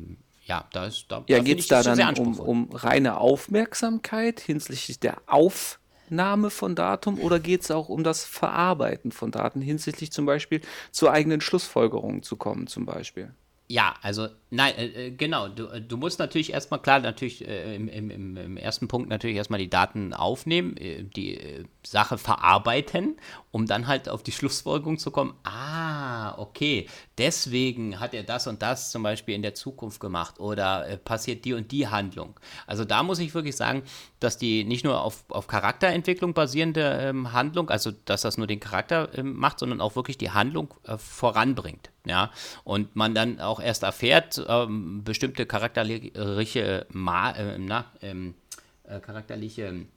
ja, 0.46 0.68
da 0.72 0.86
ist 0.86 1.06
da, 1.08 1.24
Ja, 1.28 1.38
da 1.38 1.44
geht 1.44 1.60
es 1.60 1.68
da 1.68 1.82
dann 1.82 2.18
um, 2.18 2.38
um 2.38 2.70
reine 2.72 3.18
Aufmerksamkeit 3.18 4.40
hinsichtlich 4.40 4.98
der 4.98 5.18
Aufnahme 5.26 6.50
von 6.50 6.74
Datum 6.74 7.18
oder 7.20 7.38
geht 7.38 7.62
es 7.62 7.70
auch 7.70 7.88
um 7.88 8.04
das 8.04 8.24
Verarbeiten 8.24 9.12
von 9.12 9.30
Daten 9.30 9.60
hinsichtlich 9.60 10.12
zum 10.12 10.26
Beispiel 10.26 10.60
zu 10.90 11.10
eigenen 11.10 11.40
Schlussfolgerungen 11.40 12.22
zu 12.22 12.36
kommen 12.36 12.66
zum 12.66 12.86
Beispiel? 12.86 13.34
Ja, 13.70 13.94
also 14.02 14.26
nein, 14.50 14.74
äh, 14.76 14.86
äh, 14.86 15.10
genau. 15.12 15.46
Du, 15.46 15.66
äh, 15.68 15.80
du 15.80 15.96
musst 15.96 16.18
natürlich 16.18 16.52
erstmal, 16.52 16.82
klar, 16.82 16.98
natürlich 16.98 17.46
äh, 17.46 17.76
im, 17.76 17.86
im, 17.86 18.36
im, 18.36 18.56
ersten 18.56 18.88
Punkt 18.88 19.08
natürlich 19.08 19.36
erstmal 19.36 19.60
die 19.60 19.70
Daten 19.70 20.12
aufnehmen, 20.12 20.76
äh, 20.76 21.04
die 21.04 21.36
äh, 21.36 21.64
Sache 21.86 22.18
verarbeiten, 22.18 23.16
um 23.52 23.66
dann 23.66 23.86
halt 23.86 24.08
auf 24.08 24.24
die 24.24 24.32
Schlussfolgerung 24.32 24.98
zu 24.98 25.12
kommen, 25.12 25.34
ah, 25.44 26.36
okay, 26.36 26.88
deswegen 27.16 28.00
hat 28.00 28.12
er 28.12 28.24
das 28.24 28.48
und 28.48 28.60
das 28.60 28.90
zum 28.90 29.04
Beispiel 29.04 29.36
in 29.36 29.42
der 29.42 29.54
Zukunft 29.54 30.00
gemacht 30.00 30.40
oder 30.40 30.96
passiert 31.04 31.44
die 31.44 31.52
und 31.54 31.70
die 31.70 31.86
Handlung. 31.86 32.40
Also 32.66 32.84
da 32.84 33.04
muss 33.04 33.20
ich 33.20 33.34
wirklich 33.34 33.54
sagen, 33.54 33.84
dass 34.18 34.36
die 34.36 34.64
nicht 34.64 34.82
nur 34.82 35.00
auf, 35.00 35.22
auf 35.28 35.46
Charakterentwicklung 35.46 36.34
basierende 36.34 36.98
ähm, 37.00 37.32
Handlung, 37.32 37.70
also 37.70 37.92
dass 38.04 38.22
das 38.22 38.36
nur 38.36 38.48
den 38.48 38.58
Charakter 38.58 39.16
ähm, 39.16 39.36
macht, 39.36 39.60
sondern 39.60 39.80
auch 39.80 39.94
wirklich 39.94 40.18
die 40.18 40.32
Handlung 40.32 40.74
voranbringt. 40.96 41.89
Ja, 42.06 42.30
und 42.64 42.96
man 42.96 43.14
dann 43.14 43.40
auch 43.40 43.60
erst 43.60 43.82
erfährt, 43.82 44.42
ähm, 44.48 45.04
bestimmte 45.04 45.44
charakterliche, 45.44 46.86
äh, 46.88 47.58
na, 47.58 47.84
ähm, 48.00 48.34
äh, 48.84 49.00
charakterliche 49.00 49.62
äh, 49.62 49.68
ähm, 49.68 49.88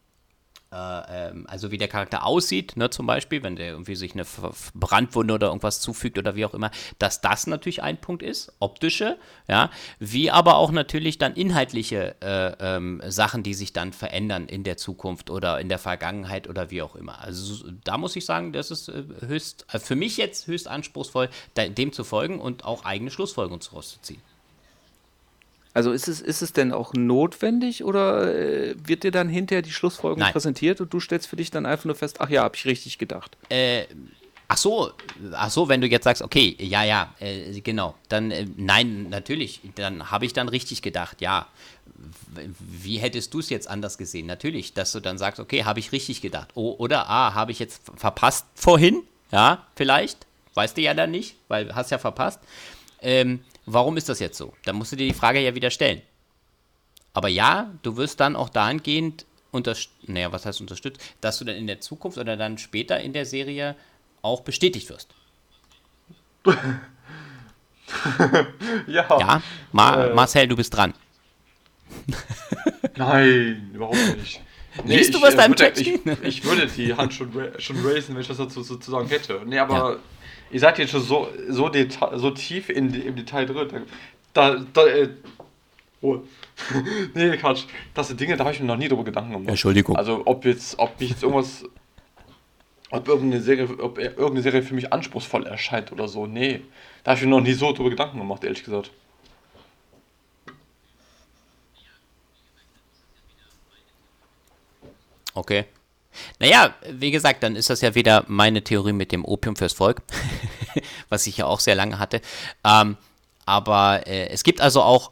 also 0.74 1.72
wie 1.72 1.78
der 1.78 1.88
Charakter 1.88 2.26
aussieht, 2.26 2.76
ne, 2.78 2.90
zum 2.90 3.06
Beispiel, 3.06 3.44
wenn 3.44 3.56
der 3.56 3.70
irgendwie 3.70 3.96
sich 3.96 4.14
eine 4.14 4.26
Brandwunde 4.74 5.34
oder 5.36 5.48
irgendwas 5.48 5.80
zufügt 5.82 6.18
oder 6.18 6.36
wie 6.36 6.46
auch 6.46 6.54
immer, 6.54 6.72
dass 7.00 7.22
das 7.22 7.48
natürlich 7.48 7.84
ein 7.84 8.00
Punkt 8.00 8.24
ist, 8.24 8.52
optische, 8.60 9.18
ja, 9.48 9.70
wie 10.00 10.32
aber 10.32 10.58
auch 10.58 10.72
natürlich 10.72 11.18
dann 11.18 11.34
inhaltliche 11.34 12.16
äh, 12.22 12.54
ähm, 12.60 13.02
Sachen, 13.08 13.44
die 13.44 13.54
sich 13.54 13.74
dann 13.74 13.94
verändern 13.94 14.48
in 14.48 14.64
der 14.64 14.78
Zukunft 14.78 15.30
oder 15.30 15.60
in 15.60 15.70
der 15.70 15.80
Vergangenheit 15.80 16.48
oder 16.50 16.72
wie 16.72 16.82
auch 16.82 16.96
immer. 16.96 17.22
Also 17.22 17.70
da 17.84 17.98
muss 17.98 18.16
ich 18.16 18.26
sagen, 18.26 18.54
das 18.54 18.72
ist 18.72 18.90
äh, 18.90 19.04
höchst, 19.28 19.66
äh, 19.72 19.80
für 19.80 19.96
mich 19.96 20.18
jetzt 20.18 20.48
höchst 20.48 20.68
anspruchsvoll, 20.68 21.30
dem 21.56 21.94
zu 21.94 22.04
folgen 22.04 22.40
und 22.40 22.66
auch 22.66 22.86
eigene 22.86 23.12
Schlussfolgerungen 23.12 23.62
rauszuziehen. 23.72 24.22
Also 25.74 25.92
ist 25.92 26.08
es, 26.08 26.22
ist 26.22 26.42
es 26.42 26.54
denn 26.54 26.72
auch 26.72 26.94
notwendig 26.94 27.84
oder 27.84 28.34
äh, 28.34 28.76
wird 28.86 29.04
dir 29.04 29.12
dann 29.12 29.28
hinterher 29.28 29.64
die 29.64 29.72
Schlussfolgerung 29.72 30.20
Nein. 30.20 30.32
präsentiert 30.32 30.82
und 30.82 30.94
du 30.94 31.00
stellst 31.00 31.28
für 31.28 31.36
dich 31.36 31.50
dann 31.50 31.66
einfach 31.66 31.86
nur 31.86 31.96
fest, 31.96 32.22
ach 32.22 32.30
ja, 32.30 32.44
habe 32.44 32.56
ich 32.56 32.66
richtig 32.66 33.00
gedacht? 33.00 33.36
Äh, 33.50 33.86
ach 34.48 34.58
so, 34.58 34.92
ach 35.34 35.50
so, 35.50 35.70
wenn 35.70 35.82
du 35.82 35.88
jetzt 35.88 36.04
sagst, 36.04 36.22
okay, 36.22 36.56
ja, 36.60 36.84
ja, 36.84 37.14
äh, 37.20 37.60
genau, 37.62 37.96
dann 38.08 38.30
äh, 38.30 38.46
nein, 38.56 39.10
natürlich, 39.10 39.62
dann 39.76 40.12
habe 40.12 40.26
ich 40.26 40.34
dann 40.34 40.48
richtig 40.48 40.82
gedacht, 40.82 41.22
ja. 41.22 41.48
Wie 42.60 42.98
hättest 42.98 43.34
du 43.34 43.40
es 43.40 43.50
jetzt 43.50 43.70
anders 43.70 43.98
gesehen? 43.98 44.26
Natürlich, 44.26 44.74
dass 44.74 44.92
du 44.92 45.00
dann 45.00 45.18
sagst, 45.18 45.40
okay, 45.40 45.64
habe 45.64 45.80
ich 45.80 45.92
richtig 45.92 46.22
gedacht. 46.22 46.50
O 46.56 46.76
oder 46.78 47.10
ah, 47.10 47.34
habe 47.34 47.52
ich 47.52 47.60
jetzt 47.60 47.82
verpasst 47.96 48.46
vorhin? 48.56 49.04
Ja, 49.32 49.66
vielleicht. 49.76 50.28
Weißt 50.54 50.76
du 50.76 50.82
ja 50.82 50.94
dann 50.94 51.12
nicht, 51.12 51.38
weil 51.48 51.74
hast 51.74 51.92
ja 51.92 51.98
verpasst. 51.98 52.42
Ähm, 53.02 53.40
warum 53.66 53.98
ist 53.98 54.10
das 54.10 54.20
jetzt 54.20 54.38
so? 54.38 54.54
Da 54.66 54.74
musst 54.74 54.92
du 54.92 54.96
dir 54.96 55.08
die 55.08 55.14
Frage 55.14 55.40
ja 55.40 55.56
wieder 55.56 55.70
stellen. 55.70 56.02
Aber 57.14 57.28
ja, 57.28 57.72
du 57.84 57.98
wirst 57.98 58.20
dann 58.20 58.36
auch 58.36 58.50
dahingehend 58.50 59.26
unterstützt, 59.52 60.10
naja, 60.10 60.32
was 60.32 60.46
heißt 60.46 60.62
unterstützt, 60.62 61.00
dass 61.22 61.38
du 61.38 61.46
dann 61.46 61.56
in 61.56 61.68
der 61.68 61.80
Zukunft 61.80 62.18
oder 62.18 62.36
dann 62.36 62.58
später 62.58 63.00
in 63.00 63.14
der 63.14 63.26
Serie 63.26 63.76
auch 64.22 64.42
bestätigt 64.42 64.90
wirst. 64.90 65.14
ja. 68.88 69.08
Ja, 69.20 69.42
Ma 69.72 70.06
äh, 70.06 70.14
Marcel, 70.14 70.48
du 70.48 70.56
bist 70.56 70.74
dran. 70.74 70.94
Nein, 72.96 73.72
überhaupt 73.74 74.18
nicht. 74.18 74.42
Nee, 74.86 74.98
Liest 74.98 75.14
du 75.14 75.22
was 75.22 75.36
äh, 75.36 75.38
deinem 75.38 75.56
Chat 75.56 75.80
ich, 75.80 76.00
ich, 76.24 76.44
würde 76.44 76.68
die 76.68 76.94
Hand 76.94 77.14
schon, 77.14 77.32
schon 77.60 77.86
raisen, 77.86 78.16
wenn 78.16 78.22
ich 78.22 78.28
das 78.28 78.38
dazu 78.38 78.64
sozusagen 78.64 79.08
hätte. 79.08 79.42
Nee, 79.46 79.60
aber 79.60 79.76
ja 79.76 79.98
ihr 80.54 80.60
seid 80.60 80.78
jetzt 80.78 80.92
schon 80.92 81.02
so, 81.02 81.28
so, 81.50 81.70
so 82.14 82.32
tief 82.32 82.70
in, 82.70 82.94
im 82.94 83.16
Detail 83.16 83.46
drin. 83.46 83.84
Da, 84.34 84.56
da, 84.74 84.86
äh, 84.86 85.10
oh. 86.02 86.20
nee, 87.14 87.36
Quatsch. 87.38 87.64
Das 87.94 88.08
sind 88.08 88.20
Dinge, 88.20 88.38
da 88.38 88.46
habe 88.46 88.54
ich 88.54 88.60
mir 88.60 88.68
noch 88.68 88.78
nie 88.78 88.88
drüber 88.88 89.04
Gedanken 89.04 89.34
gemacht. 89.34 89.50
Entschuldigung. 89.50 89.96
Also, 89.96 90.22
ob 90.26 90.46
jetzt, 90.46 90.78
ob 90.80 91.00
mich 91.00 91.10
jetzt 91.10 91.24
irgendwas, 91.24 91.66
ob 92.92 93.08
irgendeine 93.08 93.42
Serie, 93.42 93.68
ob 93.80 93.98
irgendeine 93.98 94.42
Serie 94.42 94.62
für 94.62 94.76
mich 94.76 94.94
anspruchsvoll 94.94 95.46
erscheint 95.46 95.92
oder 95.92 96.08
so. 96.08 96.28
Nee, 96.28 96.62
da 97.04 97.12
habe 97.12 97.20
ich 97.20 97.26
mir 97.26 97.32
noch 97.32 97.42
nie 97.42 97.54
so 97.54 97.74
drüber 97.74 97.90
Gedanken 97.90 98.20
gemacht, 98.20 98.44
ehrlich 98.44 98.64
gesagt. 98.64 98.92
Okay. 105.34 105.66
Naja, 106.40 106.74
wie 106.90 107.12
gesagt, 107.12 107.44
dann 107.44 107.56
ist 107.56 107.70
das 107.70 107.82
ja 107.82 107.96
wieder 107.96 108.24
meine 108.28 108.64
Theorie 108.64 108.94
mit 108.94 109.12
dem 109.12 109.26
Opium 109.26 109.56
fürs 109.56 109.74
Volk, 109.74 110.02
was 111.10 111.26
ich 111.28 111.38
ja 111.38 111.46
auch 111.46 111.60
sehr 111.60 111.76
lange 111.76 112.00
hatte. 112.00 112.22
Ähm, 112.64 112.98
aber 113.46 114.08
äh, 114.08 114.28
es 114.30 114.44
gibt 114.44 114.62
also 114.62 114.82
auch, 114.82 115.12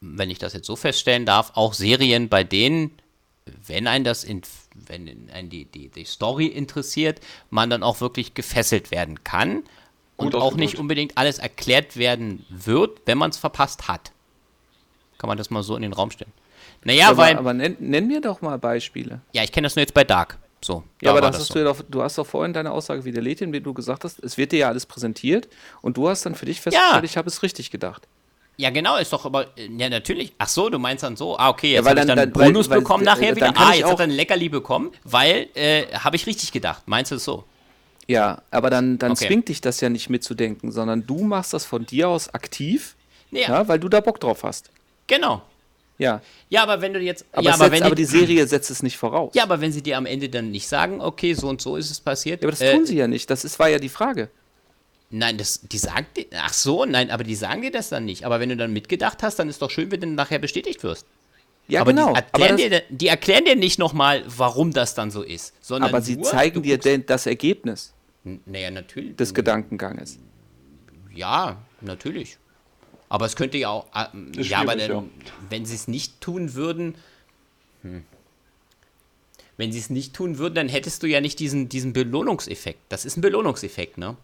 wenn 0.00 0.30
ich 0.30 0.38
das 0.38 0.52
jetzt 0.52 0.66
so 0.66 0.76
feststellen 0.76 1.26
darf, 1.26 1.52
auch 1.54 1.74
Serien, 1.74 2.28
bei 2.28 2.44
denen, 2.44 2.92
wenn 3.66 3.86
ein 3.86 4.04
das 4.04 4.24
in, 4.24 4.42
wenn 4.74 5.28
einen 5.32 5.50
die, 5.50 5.64
die, 5.64 5.88
die 5.88 6.04
Story 6.04 6.46
interessiert, 6.46 7.20
man 7.50 7.70
dann 7.70 7.82
auch 7.82 8.00
wirklich 8.00 8.34
gefesselt 8.34 8.90
werden 8.90 9.24
kann 9.24 9.64
und 10.16 10.34
auch 10.34 10.54
nicht 10.54 10.78
unbedingt 10.78 11.18
alles 11.18 11.38
erklärt 11.38 11.96
werden 11.96 12.44
wird, 12.48 13.00
wenn 13.06 13.18
man 13.18 13.30
es 13.30 13.38
verpasst 13.38 13.88
hat. 13.88 14.12
Kann 15.18 15.28
man 15.28 15.38
das 15.38 15.50
mal 15.50 15.62
so 15.62 15.76
in 15.76 15.82
den 15.82 15.92
Raum 15.92 16.10
stellen. 16.10 16.32
Naja, 16.84 17.08
aber, 17.08 17.18
weil. 17.18 17.36
Aber 17.36 17.54
nenn, 17.54 17.76
nenn, 17.80 18.06
mir 18.06 18.20
doch 18.20 18.40
mal 18.40 18.58
Beispiele. 18.58 19.20
Ja, 19.32 19.42
ich 19.42 19.52
kenne 19.52 19.66
das 19.66 19.76
nur 19.76 19.82
jetzt 19.82 19.94
bei 19.94 20.04
Dark. 20.04 20.38
So, 20.64 20.82
ja, 21.02 21.10
aber 21.10 21.20
das 21.20 21.38
hast 21.38 21.48
so. 21.48 21.54
du, 21.54 21.60
ja 21.60 21.64
doch, 21.66 21.82
du 21.88 22.02
hast 22.02 22.18
doch 22.18 22.26
vorhin 22.26 22.52
deine 22.52 22.72
Aussage 22.72 23.04
widerlegt, 23.04 23.42
indem 23.42 23.62
du 23.62 23.74
gesagt 23.74 24.04
hast, 24.04 24.18
es 24.24 24.36
wird 24.36 24.52
dir 24.52 24.58
ja 24.60 24.68
alles 24.68 24.86
präsentiert 24.86 25.48
und 25.82 25.96
du 25.96 26.08
hast 26.08 26.24
dann 26.24 26.34
für 26.34 26.46
dich 26.46 26.60
festgestellt, 26.60 26.94
ja. 26.96 27.04
ich 27.04 27.16
habe 27.16 27.28
es 27.28 27.42
richtig 27.42 27.70
gedacht. 27.70 28.08
Ja, 28.56 28.70
genau, 28.70 28.96
ist 28.96 29.12
doch 29.12 29.26
aber, 29.26 29.48
ja, 29.56 29.90
natürlich. 29.90 30.32
Ach 30.38 30.48
so, 30.48 30.70
du 30.70 30.78
meinst 30.78 31.04
dann 31.04 31.14
so, 31.16 31.38
ah, 31.38 31.50
okay, 31.50 31.72
jetzt 31.72 31.84
ja, 31.84 31.90
habe 31.90 32.00
ich 32.00 32.06
dann, 32.06 32.16
dann 32.16 32.32
Bonus 32.32 32.70
weil, 32.70 32.78
bekommen 32.78 33.04
weil, 33.04 33.14
nachher 33.14 33.36
wieder. 33.36 33.52
Ah, 33.54 33.74
jetzt 33.74 33.86
hat 33.86 34.00
er 34.00 34.04
ein 34.04 34.10
Leckerli 34.10 34.48
bekommen, 34.48 34.92
weil, 35.04 35.48
äh, 35.54 35.84
habe 35.92 36.16
ich 36.16 36.26
richtig 36.26 36.52
gedacht. 36.52 36.84
Meinst 36.86 37.10
du 37.10 37.16
es 37.16 37.24
so? 37.24 37.44
Ja, 38.06 38.42
aber 38.50 38.70
dann, 38.70 38.98
dann 38.98 39.12
okay. 39.12 39.26
zwingt 39.26 39.48
dich 39.48 39.60
das 39.60 39.80
ja 39.80 39.90
nicht 39.90 40.08
mitzudenken, 40.08 40.72
sondern 40.72 41.06
du 41.06 41.22
machst 41.22 41.52
das 41.52 41.66
von 41.66 41.84
dir 41.84 42.08
aus 42.08 42.32
aktiv, 42.32 42.96
ja. 43.30 43.48
ja 43.48 43.68
weil 43.68 43.78
du 43.78 43.88
da 43.88 44.00
Bock 44.00 44.20
drauf 44.20 44.42
hast. 44.42 44.70
Genau, 45.06 45.42
ja. 45.98 46.20
Ja, 46.48 46.62
aber 46.62 46.80
wenn 46.80 46.92
du 46.92 47.00
jetzt. 47.00 47.24
Aber, 47.32 47.42
ja, 47.42 47.54
aber, 47.54 47.64
setzt, 47.64 47.72
wenn 47.72 47.78
die, 47.80 47.84
aber 47.84 47.94
die 47.94 48.04
Serie 48.04 48.46
setzt 48.46 48.70
es 48.70 48.82
nicht 48.82 48.96
voraus. 48.96 49.32
Ja, 49.34 49.44
aber 49.44 49.60
wenn 49.60 49.72
sie 49.72 49.82
dir 49.82 49.96
am 49.96 50.06
Ende 50.06 50.28
dann 50.28 50.50
nicht 50.50 50.68
sagen, 50.68 51.00
okay, 51.00 51.34
so 51.34 51.48
und 51.48 51.60
so 51.60 51.76
ist 51.76 51.90
es 51.90 52.00
passiert. 52.00 52.42
Ja, 52.42 52.48
aber 52.48 52.52
das 52.52 52.60
äh, 52.60 52.74
tun 52.74 52.86
sie 52.86 52.96
ja 52.96 53.08
nicht. 53.08 53.30
Das 53.30 53.44
ist, 53.44 53.58
war 53.58 53.68
ja 53.68 53.78
die 53.78 53.88
Frage. 53.88 54.30
Nein, 55.10 55.38
das, 55.38 55.60
die 55.60 55.78
sagen 55.78 56.06
dir. 56.16 56.26
Ach 56.36 56.52
so, 56.52 56.84
nein, 56.84 57.10
aber 57.10 57.24
die 57.24 57.34
sagen 57.34 57.62
dir 57.62 57.70
das 57.70 57.88
dann 57.88 58.04
nicht. 58.04 58.24
Aber 58.24 58.40
wenn 58.40 58.48
du 58.48 58.56
dann 58.56 58.72
mitgedacht 58.72 59.22
hast, 59.22 59.38
dann 59.38 59.48
ist 59.48 59.62
doch 59.62 59.70
schön, 59.70 59.90
wenn 59.90 60.00
du 60.00 60.06
nachher 60.08 60.38
bestätigt 60.38 60.82
wirst. 60.82 61.06
Ja, 61.68 61.80
aber 61.80 61.92
genau. 61.92 62.12
Die 62.12 62.16
erklären, 62.16 62.52
aber 62.52 62.68
dir, 62.68 62.82
die 62.90 63.08
erklären 63.08 63.44
dir 63.44 63.56
nicht 63.56 63.78
nochmal, 63.78 64.24
warum 64.26 64.72
das 64.72 64.94
dann 64.94 65.10
so 65.10 65.22
ist. 65.22 65.54
Sondern 65.60 65.90
aber 65.90 66.00
sie 66.00 66.16
nur, 66.16 66.24
zeigen 66.24 66.62
dir 66.62 66.78
denn 66.78 67.06
das 67.06 67.26
Ergebnis. 67.26 67.92
Naja, 68.44 68.70
natürlich. 68.70 69.16
Des 69.16 69.34
Gedankenganges. 69.34 70.18
Ja, 71.14 71.56
natürlich. 71.80 72.38
Aber 73.08 73.26
es 73.26 73.36
könnte 73.36 73.58
ja 73.58 73.70
auch. 73.70 73.86
Äh, 73.94 74.42
ja, 74.42 74.60
aber 74.60 74.76
dann, 74.76 74.90
ja. 74.90 75.04
wenn 75.50 75.64
sie 75.64 75.74
es 75.74 75.88
nicht 75.88 76.20
tun 76.20 76.54
würden. 76.54 76.96
Hm. 77.82 78.04
Wenn 79.58 79.72
sie 79.72 79.78
es 79.78 79.88
nicht 79.88 80.14
tun 80.14 80.36
würden, 80.36 80.54
dann 80.54 80.68
hättest 80.68 81.02
du 81.02 81.06
ja 81.06 81.22
nicht 81.22 81.38
diesen, 81.38 81.70
diesen 81.70 81.94
Belohnungseffekt. 81.94 82.80
Das 82.90 83.06
ist 83.06 83.16
ein 83.16 83.22
Belohnungseffekt, 83.22 83.96
ne? 83.96 84.16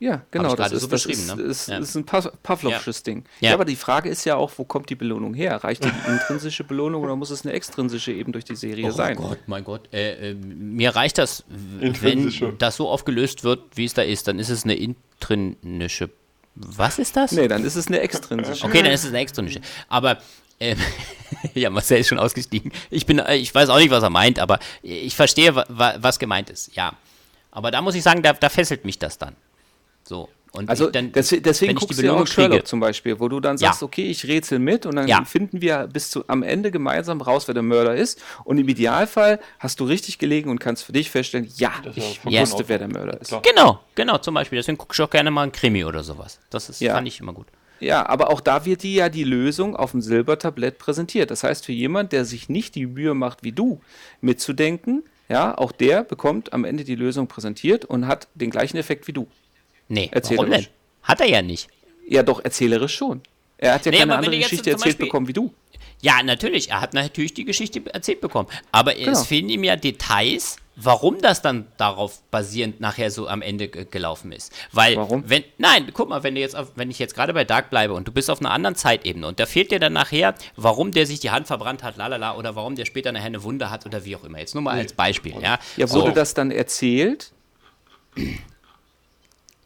Ja, 0.00 0.22
genau. 0.30 0.54
Das, 0.54 0.72
ist, 0.72 0.82
so 0.82 0.86
das 0.88 1.06
ist, 1.06 1.34
ne? 1.34 1.42
ist, 1.42 1.68
ja. 1.68 1.78
ist 1.78 1.96
ein 1.96 2.04
Pavlovsches 2.04 2.98
ja. 2.98 3.02
Ding. 3.04 3.24
Ja. 3.40 3.48
ja. 3.48 3.54
aber 3.54 3.64
die 3.64 3.76
Frage 3.76 4.10
ist 4.10 4.24
ja 4.24 4.36
auch, 4.36 4.52
wo 4.56 4.64
kommt 4.64 4.90
die 4.90 4.96
Belohnung 4.96 5.32
her? 5.32 5.62
Reicht 5.64 5.84
die 5.84 5.88
intrinsische 6.06 6.64
Belohnung 6.64 7.02
oder 7.02 7.16
muss 7.16 7.30
es 7.30 7.46
eine 7.46 7.54
extrinsische 7.54 8.12
eben 8.12 8.32
durch 8.32 8.44
die 8.44 8.56
Serie 8.56 8.88
oh 8.88 8.90
sein? 8.90 9.16
Oh 9.18 9.28
Gott, 9.28 9.38
mein 9.46 9.64
Gott. 9.64 9.88
Äh, 9.92 10.32
äh, 10.32 10.34
mir 10.34 10.94
reicht 10.94 11.16
das, 11.16 11.44
wenn 11.48 12.58
das 12.58 12.76
so 12.76 12.90
aufgelöst 12.90 13.44
wird, 13.44 13.62
wie 13.76 13.84
es 13.84 13.94
da 13.94 14.02
ist, 14.02 14.28
dann 14.28 14.38
ist 14.38 14.50
es 14.50 14.64
eine 14.64 14.74
intrinsische 14.74 16.10
was 16.54 16.98
ist 16.98 17.16
das? 17.16 17.32
Nee, 17.32 17.48
dann 17.48 17.64
ist 17.64 17.74
es 17.74 17.88
eine 17.88 18.00
extrinsische. 18.00 18.64
Okay, 18.64 18.82
dann 18.82 18.92
ist 18.92 19.04
es 19.04 19.10
eine 19.10 19.18
extrinsische. 19.18 19.60
Aber, 19.88 20.18
ähm, 20.60 20.78
ja, 21.54 21.70
Marcel 21.70 21.98
ist 21.98 22.08
schon 22.08 22.18
ausgestiegen. 22.18 22.72
Ich 22.90 23.06
bin, 23.06 23.18
äh, 23.18 23.36
ich 23.36 23.54
weiß 23.54 23.68
auch 23.68 23.78
nicht, 23.78 23.90
was 23.90 24.02
er 24.02 24.10
meint, 24.10 24.38
aber 24.38 24.58
ich 24.82 25.16
verstehe, 25.16 25.54
was 25.54 26.18
gemeint 26.18 26.50
ist, 26.50 26.74
ja. 26.76 26.92
Aber 27.50 27.70
da 27.70 27.82
muss 27.82 27.94
ich 27.94 28.02
sagen, 28.02 28.22
da, 28.22 28.32
da 28.32 28.48
fesselt 28.48 28.84
mich 28.84 28.98
das 28.98 29.18
dann. 29.18 29.36
So. 30.04 30.28
Und 30.56 30.70
also 30.70 30.88
dann, 30.88 31.10
deswegen, 31.10 31.42
deswegen 31.42 31.74
guckst 31.74 31.98
du 31.98 32.06
ja 32.06 32.12
auch 32.12 32.26
Sherlock 32.28 32.52
kriege. 32.52 32.64
zum 32.64 32.78
Beispiel, 32.78 33.18
wo 33.18 33.28
du 33.28 33.40
dann 33.40 33.58
sagst, 33.58 33.80
ja. 33.80 33.86
okay, 33.86 34.08
ich 34.08 34.28
rätsel 34.28 34.60
mit 34.60 34.86
und 34.86 34.94
dann 34.94 35.08
ja. 35.08 35.24
finden 35.24 35.60
wir 35.60 35.88
bis 35.92 36.12
zu, 36.12 36.22
am 36.28 36.44
Ende 36.44 36.70
gemeinsam 36.70 37.20
raus, 37.20 37.48
wer 37.48 37.54
der 37.54 37.64
Mörder 37.64 37.96
ist. 37.96 38.22
Und 38.44 38.58
im 38.58 38.68
Idealfall 38.68 39.40
hast 39.58 39.80
du 39.80 39.84
richtig 39.84 40.18
gelegen 40.18 40.50
und 40.50 40.60
kannst 40.60 40.84
für 40.84 40.92
dich 40.92 41.10
feststellen, 41.10 41.50
ja, 41.56 41.72
ich 41.96 42.24
wusste, 42.24 42.68
wer 42.68 42.78
der 42.78 42.86
Mörder 42.86 43.20
ist. 43.20 43.34
Genau, 43.42 43.80
genau, 43.96 44.18
zum 44.18 44.34
Beispiel. 44.34 44.56
Deswegen 44.56 44.78
gucke 44.78 44.94
ich 44.94 45.00
auch 45.00 45.10
gerne 45.10 45.32
mal 45.32 45.42
ein 45.42 45.50
Krimi 45.50 45.84
oder 45.84 46.04
sowas. 46.04 46.38
Das 46.50 46.68
ist, 46.68 46.80
ja. 46.80 46.94
fand 46.94 47.08
ich 47.08 47.18
immer 47.18 47.32
gut. 47.32 47.48
Ja, 47.80 48.06
aber 48.08 48.30
auch 48.30 48.40
da 48.40 48.64
wird 48.64 48.84
dir 48.84 48.92
ja 48.92 49.08
die 49.08 49.24
Lösung 49.24 49.74
auf 49.74 49.90
dem 49.90 50.02
Silbertablett 50.02 50.78
präsentiert. 50.78 51.32
Das 51.32 51.42
heißt, 51.42 51.64
für 51.64 51.72
jemand, 51.72 52.12
der 52.12 52.24
sich 52.24 52.48
nicht 52.48 52.76
die 52.76 52.86
Mühe 52.86 53.14
macht, 53.14 53.42
wie 53.42 53.50
du, 53.50 53.80
mitzudenken, 54.20 55.02
ja, 55.28 55.58
auch 55.58 55.72
der 55.72 56.04
bekommt 56.04 56.52
am 56.52 56.64
Ende 56.64 56.84
die 56.84 56.94
Lösung 56.94 57.26
präsentiert 57.26 57.84
und 57.84 58.06
hat 58.06 58.28
den 58.34 58.50
gleichen 58.50 58.76
Effekt 58.76 59.08
wie 59.08 59.12
du. 59.12 59.26
Nee, 59.88 60.10
warum 60.12 60.50
denn? 60.50 60.66
Hat 61.02 61.20
er 61.20 61.28
ja 61.28 61.42
nicht. 61.42 61.68
Ja, 62.08 62.22
doch, 62.22 62.42
erzählerisch 62.44 62.94
schon. 62.94 63.22
Er 63.58 63.74
hat 63.74 63.86
ja 63.86 63.92
nee, 63.92 63.98
keine 63.98 64.16
andere 64.16 64.38
Geschichte 64.38 64.70
erzählt 64.70 64.92
Beispiel, 64.92 65.06
bekommen 65.06 65.28
wie 65.28 65.32
du. 65.32 65.52
Ja, 66.00 66.22
natürlich. 66.22 66.70
Er 66.70 66.80
hat 66.80 66.92
natürlich 66.92 67.34
die 67.34 67.44
Geschichte 67.44 67.82
erzählt 67.92 68.20
bekommen. 68.20 68.48
Aber 68.72 68.94
genau. 68.94 69.12
es 69.12 69.26
fehlen 69.26 69.48
ihm 69.48 69.64
ja 69.64 69.76
Details, 69.76 70.56
warum 70.76 71.20
das 71.22 71.40
dann 71.40 71.66
darauf 71.78 72.20
basierend 72.30 72.80
nachher 72.80 73.10
so 73.10 73.26
am 73.26 73.40
Ende 73.40 73.68
gelaufen 73.68 74.32
ist. 74.32 74.52
Weil, 74.72 74.96
warum? 74.96 75.24
wenn, 75.26 75.44
nein, 75.56 75.90
guck 75.94 76.08
mal, 76.08 76.22
wenn 76.22 76.34
du 76.34 76.42
jetzt 76.42 76.56
auf, 76.56 76.72
wenn 76.74 76.90
ich 76.90 76.98
jetzt 76.98 77.14
gerade 77.14 77.32
bei 77.32 77.44
Dark 77.44 77.70
bleibe 77.70 77.94
und 77.94 78.06
du 78.06 78.12
bist 78.12 78.30
auf 78.30 78.40
einer 78.40 78.50
anderen 78.50 78.76
Zeitebene 78.76 79.26
und 79.26 79.40
da 79.40 79.46
fehlt 79.46 79.70
dir 79.70 79.78
dann 79.78 79.94
nachher, 79.94 80.34
warum 80.56 80.90
der 80.90 81.06
sich 81.06 81.20
die 81.20 81.30
Hand 81.30 81.46
verbrannt 81.46 81.82
hat, 81.82 81.96
lalala, 81.96 82.36
oder 82.36 82.54
warum 82.54 82.74
der 82.74 82.84
später 82.84 83.12
nachher 83.12 83.26
eine 83.26 83.42
Wunde 83.42 83.70
hat 83.70 83.86
oder 83.86 84.04
wie 84.04 84.16
auch 84.16 84.24
immer. 84.24 84.40
Jetzt 84.40 84.54
nur 84.54 84.62
mal 84.62 84.76
als 84.76 84.92
Beispiel, 84.92 85.34
ja. 85.40 85.58
Ja, 85.76 85.90
wurde 85.90 86.08
so. 86.08 86.14
das 86.14 86.34
dann 86.34 86.50
erzählt? 86.50 87.32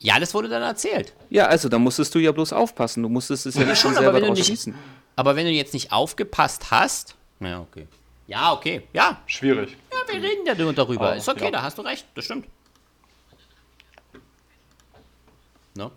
Ja, 0.00 0.20
das 0.20 0.32
wurde 0.34 0.48
dann 0.48 0.62
erzählt. 0.62 1.12
Ja, 1.28 1.46
also 1.46 1.68
da 1.68 1.78
musstest 1.78 2.14
du 2.14 2.18
ja 2.20 2.30
bloß 2.32 2.52
aufpassen. 2.52 3.02
Du 3.02 3.08
musstest 3.08 3.46
es 3.46 3.56
ja 3.56 3.64
nicht 3.64 3.80
schon 3.80 3.94
selber 3.94 4.14
wenn 4.14 4.20
du 4.22 4.28
draus 4.28 4.38
nicht- 4.38 4.46
schließen. 4.46 4.74
Aber 5.16 5.34
wenn 5.34 5.44
du 5.46 5.50
jetzt 5.52 5.74
nicht 5.74 5.90
aufgepasst 5.92 6.70
hast. 6.70 7.16
Ja, 7.40 7.60
okay. 7.60 7.88
Ja, 8.28 8.52
okay. 8.52 8.86
Ja, 8.92 9.20
Schwierig. 9.26 9.76
ja 9.90 10.12
wir 10.12 10.22
reden 10.22 10.46
ja 10.46 10.54
nur 10.54 10.72
darüber. 10.72 11.08
Aber, 11.08 11.16
ist 11.16 11.28
okay, 11.28 11.46
ja. 11.46 11.50
da 11.50 11.62
hast 11.62 11.78
du 11.78 11.82
recht. 11.82 12.06
Das 12.14 12.26
stimmt. 12.26 12.46
Ne? 15.74 15.90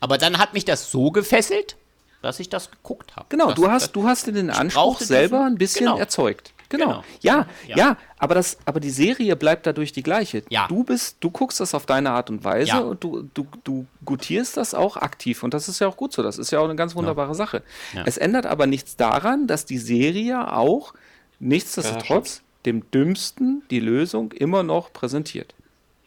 Aber 0.00 0.18
dann 0.18 0.38
hat 0.38 0.52
mich 0.54 0.64
das 0.64 0.90
so 0.90 1.10
gefesselt, 1.10 1.76
dass 2.22 2.40
ich 2.40 2.48
das 2.48 2.70
geguckt 2.70 3.14
habe. 3.16 3.26
Genau, 3.28 3.52
du 3.52 3.70
hast, 3.70 3.82
das, 3.84 3.92
du 3.92 4.08
hast 4.08 4.26
dir 4.26 4.32
den 4.32 4.50
Anspruch 4.50 5.00
selber 5.00 5.36
diesen- 5.38 5.46
ein 5.46 5.58
bisschen 5.58 5.86
genau. 5.86 5.98
erzeugt. 5.98 6.53
Genau. 6.78 6.86
Genau. 6.86 7.04
Ja, 7.20 7.46
ja, 7.68 7.76
Ja. 7.76 7.96
aber 8.18 8.34
das, 8.34 8.58
aber 8.64 8.80
die 8.80 8.90
Serie 8.90 9.36
bleibt 9.36 9.66
dadurch 9.66 9.92
die 9.92 10.02
gleiche. 10.02 10.42
Ja. 10.48 10.66
Du 10.68 10.84
bist, 10.84 11.16
du 11.20 11.30
guckst 11.30 11.60
das 11.60 11.74
auf 11.74 11.86
deine 11.86 12.10
Art 12.10 12.30
und 12.30 12.44
Weise 12.44 12.68
Ja. 12.68 12.78
und 12.80 13.02
du, 13.04 13.28
du, 13.34 13.46
du 13.64 13.86
gutierst 14.04 14.56
das 14.56 14.74
auch 14.74 14.96
aktiv 14.96 15.42
und 15.42 15.54
das 15.54 15.68
ist 15.68 15.78
ja 15.80 15.88
auch 15.88 15.96
gut 15.96 16.12
so. 16.12 16.22
Das 16.22 16.38
ist 16.38 16.50
ja 16.50 16.60
auch 16.60 16.64
eine 16.64 16.76
ganz 16.76 16.94
wunderbare 16.94 17.34
Sache. 17.34 17.62
Ja. 17.94 18.02
Es 18.06 18.16
ändert 18.18 18.46
aber 18.46 18.66
nichts 18.66 18.96
daran, 18.96 19.46
dass 19.46 19.64
die 19.66 19.78
Serie 19.78 20.52
auch 20.52 20.94
nichtsdestotrotz 21.40 22.42
dem 22.66 22.90
Dümmsten 22.90 23.62
die 23.70 23.80
Lösung 23.80 24.32
immer 24.32 24.62
noch 24.62 24.92
präsentiert. 24.92 25.54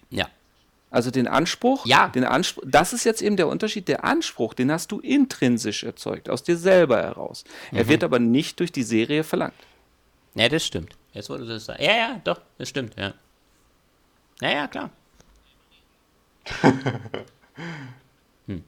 Ja. 0.09 0.27
Also 0.89 1.11
den 1.11 1.27
Anspruch, 1.27 1.85
Ja. 1.85 2.07
den 2.07 2.23
Anspruch, 2.23 2.63
das 2.65 2.93
ist 2.93 3.03
jetzt 3.03 3.21
eben 3.21 3.35
der 3.37 3.47
Unterschied. 3.47 3.87
Der 3.87 4.03
Anspruch, 4.05 4.53
den 4.53 4.71
hast 4.71 4.91
du 4.91 4.99
intrinsisch 4.99 5.83
erzeugt, 5.83 6.29
aus 6.29 6.43
dir 6.43 6.57
selber 6.57 6.97
heraus. 6.97 7.43
Er 7.71 7.83
Mhm. 7.83 7.89
wird 7.89 8.03
aber 8.03 8.19
nicht 8.19 8.59
durch 8.59 8.71
die 8.71 8.83
Serie 8.83 9.23
verlangt. 9.23 9.53
Ja, 10.37 10.49
das 10.49 10.65
stimmt. 10.65 10.95
Jetzt 11.13 11.29
wurde 11.29 11.45
das 11.47 11.65
sagen. 11.65 11.83
Ja, 11.83 11.95
ja, 11.95 12.21
doch, 12.23 12.39
das 12.59 12.69
stimmt, 12.69 12.95
ja. 12.95 13.13
Ja, 14.39 14.51
ja, 14.51 14.67
klar. 14.67 14.91
hm. 18.45 18.63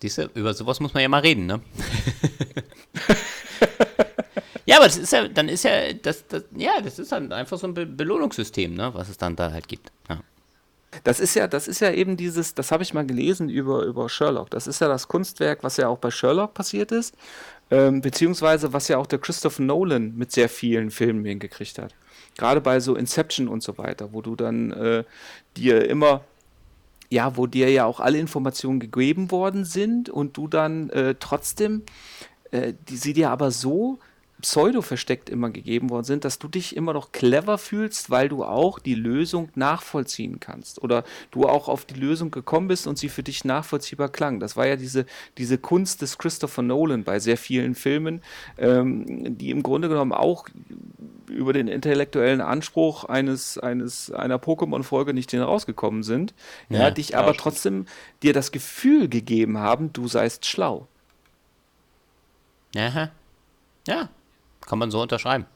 Siehst 0.00 0.18
du, 0.18 0.30
über 0.34 0.54
sowas 0.54 0.80
muss 0.80 0.94
man 0.94 1.02
ja 1.02 1.10
mal 1.10 1.20
reden, 1.20 1.44
ne? 1.44 1.60
ja, 4.64 4.76
aber 4.76 4.86
das 4.86 4.96
ist 4.96 5.12
ja, 5.12 5.28
dann 5.28 5.50
ist 5.50 5.64
ja, 5.64 5.92
das, 5.92 6.26
das, 6.28 6.44
ja, 6.56 6.80
das 6.82 6.98
ist 6.98 7.12
dann 7.12 7.30
einfach 7.30 7.58
so 7.58 7.66
ein 7.66 7.74
Be 7.74 7.84
Belohnungssystem, 7.84 8.72
ne, 8.74 8.94
was 8.94 9.10
es 9.10 9.18
dann 9.18 9.36
da 9.36 9.52
halt 9.52 9.68
gibt. 9.68 9.92
Ja. 10.08 10.20
Das 11.04 11.20
ist 11.20 11.34
ja, 11.34 11.46
das 11.46 11.68
ist 11.68 11.80
ja 11.80 11.90
eben 11.90 12.16
dieses, 12.16 12.54
das 12.54 12.72
habe 12.72 12.82
ich 12.82 12.94
mal 12.94 13.06
gelesen 13.06 13.50
über, 13.50 13.82
über 13.82 14.08
Sherlock. 14.08 14.48
Das 14.50 14.66
ist 14.66 14.80
ja 14.80 14.88
das 14.88 15.08
Kunstwerk, 15.08 15.62
was 15.62 15.76
ja 15.76 15.88
auch 15.88 15.98
bei 15.98 16.10
Sherlock 16.10 16.54
passiert 16.54 16.90
ist, 16.90 17.14
ähm, 17.70 18.00
beziehungsweise 18.00 18.72
was 18.72 18.88
ja 18.88 18.98
auch 18.98 19.06
der 19.06 19.18
Christopher 19.18 19.62
Nolan 19.62 20.16
mit 20.16 20.32
sehr 20.32 20.48
vielen 20.48 20.90
Filmen 20.90 21.24
hingekriegt 21.24 21.78
hat. 21.78 21.94
Gerade 22.36 22.60
bei 22.60 22.80
so 22.80 22.94
Inception 22.94 23.48
und 23.48 23.62
so 23.62 23.78
weiter, 23.78 24.12
wo 24.12 24.22
du 24.22 24.36
dann 24.36 24.72
äh, 24.72 25.04
dir 25.56 25.88
immer 25.88 26.22
ja, 27.08 27.36
wo 27.36 27.46
dir 27.46 27.70
ja 27.70 27.84
auch 27.84 28.00
alle 28.00 28.18
Informationen 28.18 28.80
gegeben 28.80 29.30
worden 29.30 29.64
sind 29.64 30.10
und 30.10 30.36
du 30.36 30.48
dann 30.48 30.90
äh, 30.90 31.14
trotzdem, 31.18 31.82
äh, 32.50 32.72
die 32.88 32.96
sie 32.96 33.12
dir 33.12 33.30
aber 33.30 33.50
so 33.50 33.98
pseudo 34.42 34.82
versteckt 34.82 35.30
immer 35.30 35.50
gegeben 35.50 35.90
worden 35.90 36.04
sind, 36.04 36.24
dass 36.24 36.38
du 36.38 36.48
dich 36.48 36.76
immer 36.76 36.92
noch 36.92 37.12
clever 37.12 37.58
fühlst, 37.58 38.10
weil 38.10 38.28
du 38.28 38.44
auch 38.44 38.78
die 38.78 38.94
Lösung 38.94 39.48
nachvollziehen 39.54 40.40
kannst 40.40 40.82
oder 40.82 41.04
du 41.30 41.44
auch 41.48 41.68
auf 41.68 41.84
die 41.84 41.94
Lösung 41.94 42.30
gekommen 42.30 42.68
bist 42.68 42.86
und 42.86 42.98
sie 42.98 43.08
für 43.08 43.22
dich 43.22 43.44
nachvollziehbar 43.44 44.08
klang. 44.10 44.38
Das 44.40 44.56
war 44.56 44.66
ja 44.66 44.76
diese, 44.76 45.06
diese 45.38 45.58
Kunst 45.58 46.02
des 46.02 46.18
Christopher 46.18 46.62
Nolan 46.62 47.04
bei 47.04 47.18
sehr 47.18 47.38
vielen 47.38 47.74
Filmen, 47.74 48.22
ähm, 48.58 49.36
die 49.38 49.50
im 49.50 49.62
Grunde 49.62 49.88
genommen 49.88 50.12
auch 50.12 50.48
über 51.28 51.52
den 51.52 51.68
intellektuellen 51.68 52.40
Anspruch 52.40 53.04
eines, 53.04 53.58
eines 53.58 54.10
einer 54.12 54.36
Pokémon-Folge 54.38 55.12
nicht 55.14 55.30
hinausgekommen 55.30 56.02
sind, 56.02 56.34
ja, 56.68 56.88
Ja, 56.88 56.90
dich 56.90 57.16
aber 57.16 57.34
stimmt. 57.34 57.40
trotzdem 57.40 57.86
dir 58.22 58.32
das 58.32 58.52
Gefühl 58.52 59.08
gegeben 59.08 59.58
haben, 59.58 59.92
du 59.92 60.08
seist 60.08 60.46
schlau. 60.46 60.86
Aha. 62.76 63.10
Ja, 63.86 64.08
kann 64.60 64.78
man 64.78 64.90
so 64.90 65.00
unterschreiben. 65.00 65.46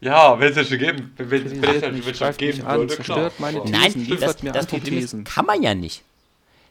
Ja, 0.00 0.38
wenn 0.38 0.50
es 0.50 0.56
jetzt 0.56 0.68
schon 0.68 0.78
geben, 0.78 1.14
wenn, 1.16 1.46
es 1.46 1.82
ja 1.82 1.90
mich 1.90 2.36
geben 2.36 2.66
an, 2.66 2.80
würde, 2.80 2.94
zerstört 2.94 3.36
klar. 3.36 3.52
meine 3.52 3.62
Thesen, 3.62 4.06
Nein, 4.06 4.20
das, 4.20 4.42
mir 4.42 4.52
das 4.52 4.66
Problem 4.66 4.98
ist, 4.98 5.24
kann 5.24 5.46
man 5.46 5.62
ja 5.62 5.74
nicht. 5.74 6.02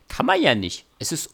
Kann 0.08 0.28
man 0.28 0.40
ja 0.40 0.54
nicht. 0.54 0.86
Es 1.00 1.12
ist, 1.12 1.32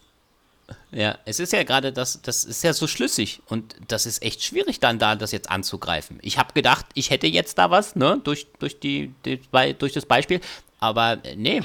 ja, 0.92 1.18
es 1.26 1.40
ist 1.40 1.52
ja 1.52 1.64
gerade 1.64 1.92
das, 1.92 2.22
das 2.22 2.46
ist 2.46 2.64
ja 2.64 2.74
so 2.74 2.88
schlüssig 2.88 3.42
und 3.48 3.76
das 3.90 4.06
ist 4.06 4.24
echt 4.24 4.42
schwierig 4.42 4.80
dann 4.80 5.00
da, 5.00 5.16
das 5.16 5.34
jetzt 5.34 5.50
anzugreifen. 5.50 6.20
Ich 6.22 6.38
habe 6.38 6.54
gedacht, 6.54 6.86
ich 6.94 7.10
hätte 7.10 7.28
jetzt 7.28 7.58
da 7.58 7.72
was, 7.72 7.96
ne, 7.96 8.22
durch, 8.24 8.48
durch 8.60 8.80
die, 8.80 9.14
die 9.26 9.42
durch 9.78 9.92
das 9.92 10.06
Beispiel, 10.06 10.40
aber 10.80 11.24
äh, 11.24 11.36
nee, 11.36 11.62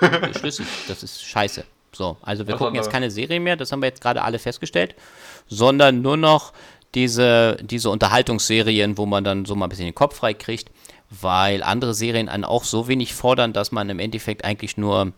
schlüssig. 0.38 0.66
Das 0.88 1.02
ist 1.02 1.22
scheiße. 1.22 1.64
So, 1.92 2.16
also 2.22 2.46
wir 2.46 2.54
Was 2.54 2.58
gucken 2.58 2.76
jetzt 2.76 2.90
keine 2.90 3.10
Serie 3.10 3.40
mehr, 3.40 3.56
das 3.56 3.72
haben 3.72 3.82
wir 3.82 3.88
jetzt 3.88 4.00
gerade 4.00 4.22
alle 4.22 4.38
festgestellt, 4.38 4.94
sondern 5.48 6.02
nur 6.02 6.16
noch 6.16 6.52
diese, 6.94 7.56
diese 7.62 7.90
Unterhaltungsserien, 7.90 8.96
wo 8.98 9.06
man 9.06 9.24
dann 9.24 9.44
so 9.44 9.54
mal 9.56 9.66
ein 9.66 9.68
bisschen 9.70 9.86
den 9.86 9.94
Kopf 9.94 10.16
frei 10.16 10.34
kriegt, 10.34 10.70
weil 11.10 11.62
andere 11.62 11.94
Serien 11.94 12.28
einen 12.28 12.44
auch 12.44 12.64
so 12.64 12.86
wenig 12.88 13.14
fordern, 13.14 13.52
dass 13.52 13.72
man 13.72 13.88
im 13.90 13.98
Endeffekt 13.98 14.44
eigentlich 14.44 14.76
nur 14.76 15.12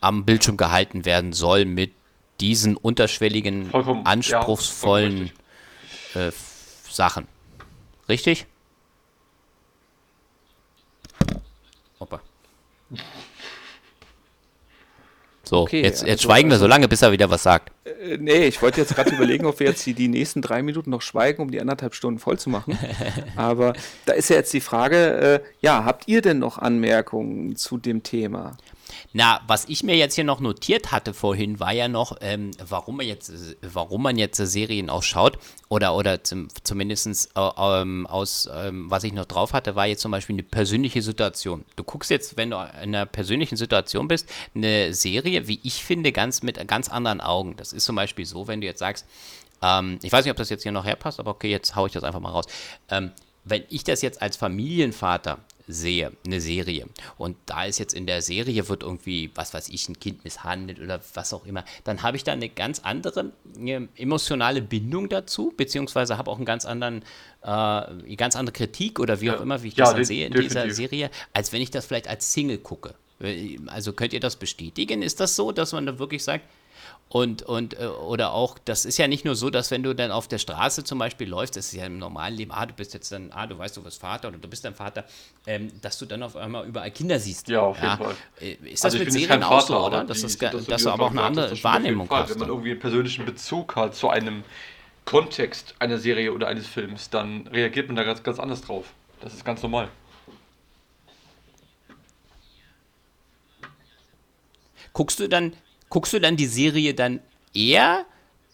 am 0.00 0.24
Bildschirm 0.24 0.56
gehalten 0.56 1.04
werden 1.04 1.32
soll 1.32 1.64
mit 1.64 1.92
diesen 2.40 2.76
unterschwelligen, 2.76 3.70
Vollkommen- 3.70 4.04
ja, 4.04 4.10
anspruchsvollen 4.10 5.30
vollkommen 6.12 6.30
äh, 6.30 6.32
Sachen. 6.90 7.26
Richtig? 8.08 8.46
Opa. 11.98 12.20
So, 15.50 15.62
Okay, 15.62 15.82
jetzt, 15.82 16.02
jetzt 16.02 16.10
also- 16.10 16.28
schweigen 16.28 16.48
wir 16.48 16.58
so 16.58 16.68
lange, 16.68 16.86
bis 16.86 17.02
er 17.02 17.10
wieder 17.10 17.28
was 17.28 17.42
sagt. 17.42 17.72
Äh, 17.84 18.18
nee, 18.18 18.46
ich 18.46 18.62
wollte 18.62 18.80
jetzt 18.80 18.94
gerade 18.94 19.10
überlegen, 19.10 19.46
ob 19.46 19.58
wir 19.58 19.66
jetzt 19.66 19.84
die, 19.84 19.94
die 19.94 20.06
nächsten 20.06 20.42
drei 20.42 20.62
Minuten 20.62 20.90
noch 20.90 21.02
schweigen, 21.02 21.42
um 21.42 21.50
die 21.50 21.60
anderthalb 21.60 21.96
Stunden 21.96 22.20
voll 22.20 22.38
zu 22.38 22.50
machen. 22.50 22.78
Aber 23.36 23.72
da 24.06 24.12
ist 24.12 24.30
ja 24.30 24.36
jetzt 24.36 24.52
die 24.52 24.60
Frage, 24.60 24.96
äh, 24.96 25.40
ja, 25.60 25.84
habt 25.84 26.06
ihr 26.06 26.22
denn 26.22 26.38
noch 26.38 26.58
Anmerkungen 26.58 27.56
zu 27.56 27.78
dem 27.78 28.04
Thema? 28.04 28.58
Na, 29.12 29.40
was 29.46 29.64
ich 29.66 29.82
mir 29.82 29.96
jetzt 29.96 30.14
hier 30.14 30.24
noch 30.24 30.40
notiert 30.40 30.92
hatte 30.92 31.14
vorhin, 31.14 31.60
war 31.60 31.72
ja 31.72 31.88
noch, 31.88 32.16
ähm, 32.20 32.50
warum 32.68 32.98
man 32.98 33.06
jetzt, 33.06 33.32
warum 33.62 34.02
man 34.02 34.16
jetzt 34.16 34.36
Serien 34.36 34.90
auch 34.90 35.02
schaut 35.02 35.38
oder 35.68 35.94
oder 35.94 36.24
zum, 36.24 36.48
zumindest 36.64 37.30
äh, 37.36 37.50
ähm, 37.58 38.06
aus, 38.06 38.48
ähm, 38.52 38.90
was 38.90 39.04
ich 39.04 39.12
noch 39.12 39.26
drauf 39.26 39.52
hatte, 39.52 39.76
war 39.76 39.86
jetzt 39.86 40.02
zum 40.02 40.10
Beispiel 40.10 40.34
eine 40.34 40.42
persönliche 40.42 41.02
Situation. 41.02 41.64
Du 41.76 41.84
guckst 41.84 42.10
jetzt, 42.10 42.36
wenn 42.36 42.50
du 42.50 42.56
in 42.56 42.94
einer 42.94 43.06
persönlichen 43.06 43.56
Situation 43.56 44.08
bist, 44.08 44.28
eine 44.54 44.94
Serie, 44.94 45.48
wie 45.48 45.60
ich 45.62 45.84
finde, 45.84 46.12
ganz 46.12 46.42
mit 46.42 46.66
ganz 46.68 46.88
anderen 46.88 47.20
Augen. 47.20 47.56
Das 47.56 47.72
ist 47.72 47.84
zum 47.84 47.96
Beispiel 47.96 48.26
so, 48.26 48.48
wenn 48.48 48.60
du 48.60 48.66
jetzt 48.66 48.80
sagst, 48.80 49.06
ähm, 49.62 49.98
ich 50.02 50.12
weiß 50.12 50.24
nicht, 50.24 50.30
ob 50.30 50.36
das 50.36 50.50
jetzt 50.50 50.62
hier 50.62 50.72
noch 50.72 50.84
herpasst, 50.84 51.20
aber 51.20 51.32
okay, 51.32 51.50
jetzt 51.50 51.76
haue 51.76 51.88
ich 51.88 51.92
das 51.92 52.04
einfach 52.04 52.20
mal 52.20 52.30
raus. 52.30 52.46
Ähm, 52.88 53.12
wenn 53.44 53.64
ich 53.68 53.84
das 53.84 54.02
jetzt 54.02 54.20
als 54.22 54.36
Familienvater 54.36 55.38
sehe, 55.72 56.12
eine 56.26 56.40
Serie, 56.40 56.86
und 57.18 57.36
da 57.46 57.64
ist 57.64 57.78
jetzt 57.78 57.94
in 57.94 58.06
der 58.06 58.22
Serie 58.22 58.68
wird 58.68 58.82
irgendwie, 58.82 59.30
was 59.34 59.54
weiß 59.54 59.68
ich, 59.68 59.88
ein 59.88 59.98
Kind 60.00 60.24
misshandelt 60.24 60.80
oder 60.80 61.00
was 61.14 61.32
auch 61.32 61.46
immer, 61.46 61.64
dann 61.84 62.02
habe 62.02 62.16
ich 62.16 62.24
da 62.24 62.32
eine 62.32 62.48
ganz 62.48 62.80
andere 62.80 63.32
äh, 63.58 63.80
emotionale 63.96 64.62
Bindung 64.62 65.08
dazu, 65.08 65.52
beziehungsweise 65.56 66.18
habe 66.18 66.30
auch 66.30 66.36
einen 66.36 66.44
ganz 66.46 66.64
anderen, 66.64 67.02
äh, 67.42 67.46
eine 67.48 68.16
ganz 68.16 68.36
andere 68.36 68.52
Kritik 68.54 68.98
oder 69.00 69.20
wie 69.20 69.30
auch 69.30 69.36
Ja. 69.36 69.42
immer, 69.42 69.62
wie 69.62 69.68
ich 69.68 69.76
Ja, 69.76 69.86
das 69.86 69.94
dann 69.94 70.04
sehe 70.04 70.26
in 70.26 70.34
dieser. 70.34 70.70
Serie, 70.70 71.10
als 71.32 71.52
wenn 71.52 71.62
ich 71.62 71.70
das 71.70 71.86
vielleicht 71.86 72.08
als 72.08 72.32
Single 72.32 72.58
gucke. 72.58 72.94
Also 73.66 73.92
könnt 73.92 74.12
ihr 74.12 74.20
das 74.20 74.36
bestätigen? 74.36 75.02
Ist 75.02 75.20
das 75.20 75.36
so, 75.36 75.52
dass 75.52 75.72
man 75.72 75.84
da 75.86 75.98
wirklich 75.98 76.24
sagt, 76.24 76.44
und, 77.12 77.42
und 77.42 77.74
äh, 77.74 77.86
oder 77.86 78.32
auch, 78.32 78.56
das 78.64 78.84
ist 78.84 78.96
ja 78.96 79.08
nicht 79.08 79.24
nur 79.24 79.34
so, 79.34 79.50
dass 79.50 79.72
wenn 79.72 79.82
du 79.82 79.96
dann 79.96 80.12
auf 80.12 80.28
der 80.28 80.38
Straße 80.38 80.84
zum 80.84 81.00
Beispiel 81.00 81.28
läufst, 81.28 81.56
das 81.56 81.66
ist 81.66 81.72
ja 81.72 81.84
im 81.84 81.98
normalen 81.98 82.36
Leben, 82.36 82.52
ah, 82.52 82.64
du 82.64 82.72
bist 82.72 82.94
jetzt 82.94 83.10
dann, 83.10 83.32
ah, 83.32 83.48
du 83.48 83.58
weißt, 83.58 83.76
du 83.76 83.82
bist 83.82 84.00
Vater 84.00 84.28
oder 84.28 84.38
du 84.38 84.46
bist 84.46 84.64
dein 84.64 84.76
Vater, 84.76 85.04
ähm, 85.44 85.72
dass 85.82 85.98
du 85.98 86.06
dann 86.06 86.22
auf 86.22 86.36
einmal 86.36 86.68
überall 86.68 86.92
Kinder 86.92 87.18
siehst. 87.18 87.48
Ja, 87.48 87.62
auf 87.62 87.82
jeden 87.82 87.96
Fall. 87.96 88.14
Äh, 88.40 88.52
Ist 88.62 88.84
das 88.84 88.94
Also 88.94 89.04
mit 89.04 89.12
Serien 89.12 89.42
auch 89.42 89.48
Vater, 89.48 89.66
so, 89.66 89.86
oder? 89.86 90.04
Dass, 90.04 90.20
das, 90.20 90.38
dass 90.38 90.64
die 90.64 90.84
du 90.84 90.90
aber 90.90 91.06
auch 91.06 91.10
eine 91.10 91.22
andere 91.22 91.64
Wahrnehmung 91.64 92.08
hast. 92.08 92.30
Wenn 92.30 92.38
man 92.38 92.48
irgendwie 92.48 92.70
einen 92.70 92.80
persönlichen 92.80 93.24
Bezug 93.24 93.74
hat 93.74 93.96
zu 93.96 94.08
einem 94.08 94.44
Kontext 95.04 95.74
einer 95.80 95.98
Serie 95.98 96.32
oder 96.32 96.46
eines 96.46 96.68
Films, 96.68 97.10
dann 97.10 97.48
reagiert 97.48 97.88
man 97.88 97.96
da 97.96 98.04
ganz, 98.04 98.22
ganz 98.22 98.38
anders 98.38 98.60
drauf. 98.60 98.86
Das 99.20 99.34
ist 99.34 99.44
ganz 99.44 99.60
normal. 99.64 99.88
Guckst 104.92 105.18
du 105.18 105.28
dann, 105.28 105.54
guckst 105.90 106.12
du 106.14 106.20
dann 106.20 106.36
die 106.36 106.46
Serie 106.46 106.94
dann 106.94 107.20
eher, 107.54 108.06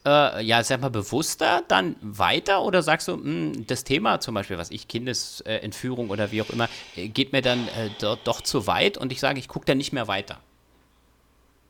äh, 0.07 0.45
ja, 0.45 0.63
sag 0.65 0.81
mal, 0.83 0.91
bewusster 0.91 1.65
dann 1.69 1.97
weiter 2.03 2.63
oder 2.65 2.83
sagst 2.83 3.09
du, 3.09 3.17
mh, 3.17 3.65
das 3.69 3.85
Thema 3.85 4.21
zum 4.21 4.35
Beispiel, 4.35 4.59
was 4.59 4.71
ich, 4.73 4.89
Kindesentführung 4.89 6.11
oder 6.11 6.33
wie 6.33 6.43
auch 6.43 6.51
immer, 6.51 6.69
äh, 6.97 7.09
geht 7.09 7.33
mir 7.33 7.43
dann 7.43 7.69
äh, 7.69 7.91
do, 7.99 8.17
doch 8.17 8.43
zu 8.43 8.67
weit 8.67 8.99
und 8.99 9.13
ich 9.13 9.21
sage, 9.21 9.39
ich 9.41 9.49
gucke 9.49 9.67
dann 9.67 9.79
nicht 9.79 9.93
mehr 9.93 10.09
weiter. 10.09 10.45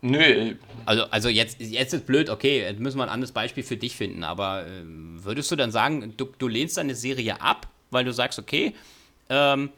Nö, 0.03 0.57
Also, 0.85 1.05
also 1.11 1.29
jetzt, 1.29 1.61
jetzt 1.61 1.95
ist 1.95 2.07
blöd, 2.07 2.31
okay, 2.31 2.61
jetzt 2.61 2.79
müssen 2.81 2.99
wir 2.99 3.05
ein 3.05 3.09
anderes 3.09 3.33
Beispiel 3.33 3.65
für 3.65 3.77
dich 3.77 3.97
finden, 3.97 4.23
aber 4.25 4.67
ähm, 4.67 5.19
würdest 5.25 5.51
du 5.51 5.57
dann 5.57 5.73
sagen, 5.73 6.15
du, 6.17 6.27
du 6.39 6.49
lehnst 6.49 6.77
deine 6.77 6.95
Serie 6.95 7.41
ab, 7.41 7.69
weil 7.91 8.05
du 8.05 8.13
sagst, 8.13 8.39
okay, 8.39 8.75
ähm, 9.29 9.71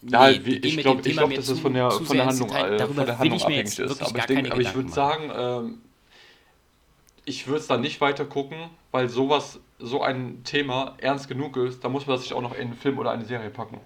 nee, 0.00 0.38
gehen 0.38 0.64
ich 0.64 0.76
glaube, 0.78 1.02
glaub, 1.02 1.34
dass 1.34 1.46
das 1.46 1.60
von 1.60 1.74
der, 1.74 1.90
von 1.90 2.16
der 2.16 2.26
Handlung, 2.26 2.48
Detail- 2.48 2.72
äh, 2.72 2.76
darüber 2.76 2.94
von 2.94 3.06
der 3.06 3.18
Handlung 3.18 3.42
abhängig 3.42 3.78
ist. 3.78 4.02
Aber 4.02 4.18
ich, 4.18 4.24
denk, 4.24 4.28
keine 4.28 4.52
aber 4.52 4.60
ich 4.60 4.74
würde 4.74 4.90
sagen, 4.90 5.32
ähm, 5.34 5.78
ich 7.24 7.46
würde 7.46 7.60
es 7.60 7.66
da 7.66 7.76
nicht 7.76 8.00
weiter 8.00 8.24
gucken, 8.24 8.58
weil 8.90 9.08
sowas, 9.08 9.60
so 9.78 10.02
ein 10.02 10.44
Thema 10.44 10.96
ernst 10.98 11.28
genug 11.28 11.56
ist, 11.56 11.82
da 11.82 11.88
muss 11.88 12.06
man 12.06 12.16
das 12.16 12.22
sich 12.22 12.34
auch 12.34 12.42
noch 12.42 12.54
in 12.54 12.68
einen 12.68 12.74
Film 12.74 12.98
oder 12.98 13.10
eine 13.10 13.24
Serie 13.24 13.50
packen. 13.50 13.80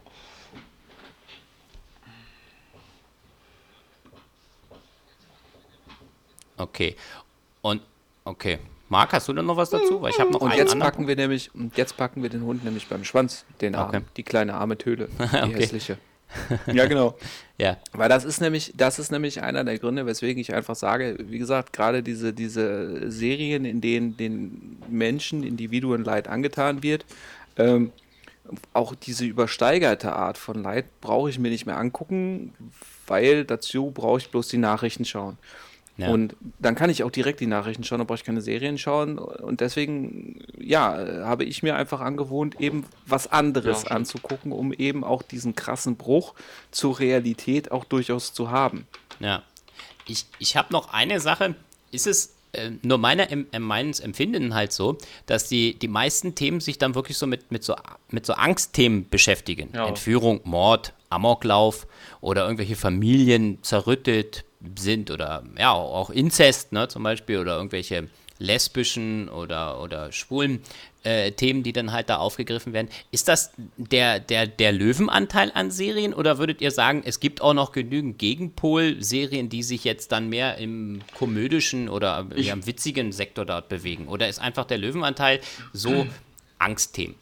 Okay. 6.58 6.96
Und, 7.62 7.82
okay. 8.24 8.58
Marc, 8.88 9.12
hast 9.12 9.26
du 9.28 9.32
denn 9.32 9.46
noch 9.46 9.56
was 9.56 9.70
dazu? 9.70 10.00
Weil 10.02 10.10
ich 10.10 10.20
habe 10.20 10.30
noch 10.32 10.40
Und 10.40 10.50
einen 10.50 10.58
jetzt 10.58 10.72
anderen. 10.72 10.92
packen 10.92 11.08
wir 11.08 11.16
nämlich, 11.16 11.52
und 11.54 11.76
jetzt 11.76 11.96
packen 11.96 12.22
wir 12.22 12.30
den 12.30 12.42
Hund 12.42 12.64
nämlich 12.64 12.86
beim 12.88 13.04
Schwanz, 13.04 13.44
den 13.60 13.74
Arm, 13.74 13.88
Okay. 13.88 14.00
die 14.16 14.22
kleine 14.22 14.54
arme 14.54 14.78
Töle, 14.78 15.08
die 15.18 15.24
Okay. 15.24 15.54
hässliche. 15.54 15.98
Ja, 16.72 16.86
genau. 16.86 17.16
Ja, 17.58 17.78
Weil 17.94 18.10
das 18.10 18.26
ist 18.26 18.42
nämlich, 18.42 18.74
das 18.76 18.98
ist 18.98 19.10
nämlich 19.10 19.42
einer 19.42 19.64
der 19.64 19.78
Gründe, 19.78 20.04
weswegen 20.04 20.38
ich 20.38 20.52
einfach 20.52 20.76
sage, 20.76 21.16
wie 21.18 21.38
gesagt, 21.38 21.72
gerade 21.72 22.02
diese, 22.02 22.34
diese 22.34 23.10
Serien, 23.10 23.64
in 23.64 23.80
denen 23.80 24.14
den 24.18 24.76
Menschen, 24.90 25.42
Individuen 25.42 26.04
Leid 26.04 26.28
angetan 26.28 26.82
wird, 26.82 27.06
ähm, 27.56 27.92
auch 28.74 28.94
diese 28.94 29.24
übersteigerte 29.24 30.12
Art 30.12 30.36
von 30.36 30.62
Leid 30.62 30.84
brauche 31.00 31.30
ich 31.30 31.38
mir 31.38 31.48
nicht 31.48 31.64
mehr 31.64 31.78
angucken, 31.78 32.52
weil 33.06 33.46
dazu 33.46 33.90
brauche 33.90 34.18
ich 34.18 34.30
bloß 34.30 34.48
die 34.48 34.58
Nachrichten 34.58 35.06
schauen. 35.06 35.38
Ja. 35.98 36.10
Und 36.10 36.36
dann 36.58 36.74
kann 36.74 36.90
ich 36.90 37.02
auch 37.02 37.10
direkt 37.10 37.40
die 37.40 37.46
Nachrichten 37.46 37.82
schauen, 37.84 37.98
dann 37.98 38.06
brauche 38.06 38.18
ich 38.18 38.24
keine 38.24 38.42
Serien 38.42 38.76
schauen. 38.76 39.18
Und 39.18 39.60
deswegen, 39.60 40.44
ja, 40.58 41.24
habe 41.24 41.44
ich 41.44 41.62
mir 41.62 41.76
einfach 41.76 42.00
angewohnt, 42.00 42.60
eben 42.60 42.84
was 43.06 43.30
anderes 43.32 43.84
Ja, 43.84 43.90
anzugucken, 43.92 44.52
um 44.52 44.72
eben 44.72 45.04
auch 45.04 45.22
diesen 45.22 45.54
krassen 45.54 45.96
Bruch 45.96 46.34
zur 46.70 46.98
Realität 46.98 47.70
auch 47.72 47.84
durchaus 47.84 48.32
zu 48.32 48.50
haben. 48.50 48.86
ja. 49.20 49.42
Ich, 50.08 50.24
ich 50.38 50.56
habe 50.56 50.72
noch 50.72 50.92
eine 50.92 51.18
Sache. 51.18 51.56
Ist 51.90 52.06
es 52.06 52.36
äh, 52.52 52.70
nur 52.82 52.96
meiner, 52.96 53.28
äh, 53.30 53.58
meines 53.58 54.00
Empfinden 54.00 54.54
halt 54.54 54.72
so, 54.72 54.98
dass 55.26 55.48
die, 55.48 55.74
die 55.74 55.88
meisten 55.88 56.34
Themen 56.34 56.60
sich 56.60 56.78
dann 56.78 56.94
wirklich 56.94 57.18
so 57.18 57.26
mit, 57.26 57.50
mit, 57.50 57.64
so, 57.64 57.74
mit 58.10 58.24
so 58.24 58.34
Angstthemen 58.34 59.08
beschäftigen. 59.08 59.70
Ja. 59.74 59.88
Entführung, 59.88 60.40
Mord, 60.44 60.94
Amoklauf 61.10 61.86
oder 62.20 62.44
irgendwelche 62.44 62.76
Familien 62.76 63.58
zerrüttet 63.62 64.44
sind 64.78 65.10
oder 65.10 65.42
ja, 65.58 65.72
auch 65.72 66.10
Inzest, 66.10 66.72
ne, 66.72 66.88
zum 66.88 67.02
Beispiel, 67.02 67.38
oder 67.38 67.56
irgendwelche 67.56 68.08
lesbischen 68.38 69.28
oder, 69.30 69.80
oder 69.82 70.12
schwulen 70.12 70.60
äh, 71.04 71.32
Themen, 71.32 71.62
die 71.62 71.72
dann 71.72 71.92
halt 71.92 72.10
da 72.10 72.16
aufgegriffen 72.18 72.74
werden. 72.74 72.88
Ist 73.10 73.28
das 73.28 73.52
der, 73.78 74.20
der, 74.20 74.46
der 74.46 74.72
Löwenanteil 74.72 75.50
an 75.54 75.70
Serien 75.70 76.12
oder 76.12 76.36
würdet 76.36 76.60
ihr 76.60 76.70
sagen, 76.70 77.02
es 77.06 77.18
gibt 77.20 77.40
auch 77.40 77.54
noch 77.54 77.72
genügend 77.72 78.18
Gegenpol-Serien, 78.18 79.48
die 79.48 79.62
sich 79.62 79.84
jetzt 79.84 80.12
dann 80.12 80.28
mehr 80.28 80.58
im 80.58 81.00
komödischen 81.14 81.88
oder 81.88 82.26
Ich- 82.34 82.48
im 82.48 82.66
witzigen 82.66 83.12
Sektor 83.12 83.44
dort 83.46 83.68
bewegen? 83.70 84.06
Oder 84.08 84.28
ist 84.28 84.38
einfach 84.38 84.64
der 84.66 84.78
Löwenanteil 84.78 85.40
so 85.72 86.06
Angstthemen? 86.58 87.14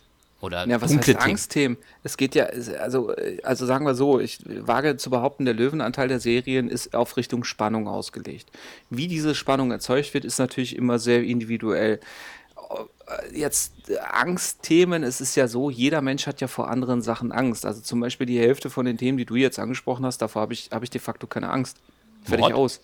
Oder 0.44 0.66
Ja, 0.68 0.80
was 0.80 0.90
dunkle 0.90 1.14
heißt 1.14 1.20
Themen? 1.22 1.30
Angstthemen? 1.30 1.76
Es 2.02 2.16
geht 2.16 2.34
ja, 2.34 2.44
also, 2.80 3.14
äh, 3.16 3.38
also 3.42 3.64
sagen 3.66 3.86
wir 3.86 3.94
so, 3.94 4.20
ich 4.20 4.40
wage 4.46 4.96
zu 4.96 5.10
behaupten, 5.10 5.44
der 5.46 5.54
Löwenanteil 5.54 6.08
der 6.08 6.20
Serien 6.20 6.68
ist 6.68 6.94
auf 6.94 7.16
Richtung 7.16 7.44
Spannung 7.44 7.88
ausgelegt. 7.88 8.50
Wie 8.90 9.08
diese 9.08 9.34
Spannung 9.34 9.70
erzeugt 9.70 10.12
wird, 10.14 10.24
ist 10.24 10.38
natürlich 10.38 10.76
immer 10.76 10.98
sehr 10.98 11.22
individuell. 11.24 11.94
Äh, 11.96 13.36
Jetzt 13.38 13.90
äh, 13.90 13.98
Angstthemen, 13.98 15.02
es 15.02 15.20
ist 15.20 15.34
ja 15.36 15.46
so, 15.48 15.70
jeder 15.70 16.00
Mensch 16.00 16.26
hat 16.26 16.40
ja 16.40 16.46
vor 16.48 16.70
anderen 16.70 17.02
Sachen 17.02 17.32
Angst. 17.32 17.66
Also 17.66 17.80
zum 17.80 18.00
Beispiel 18.00 18.26
die 18.26 18.38
Hälfte 18.38 18.70
von 18.70 18.86
den 18.86 18.96
Themen, 18.98 19.18
die 19.18 19.26
du 19.26 19.36
jetzt 19.36 19.58
angesprochen 19.58 20.06
hast, 20.06 20.18
davor 20.18 20.42
habe 20.42 20.52
ich, 20.54 20.70
habe 20.72 20.84
ich 20.84 20.90
de 20.90 21.00
facto 21.00 21.26
keine 21.26 21.50
Angst. 21.50 21.78
Fertig 22.22 22.40
Mord? 22.46 22.54
aus. 22.54 22.80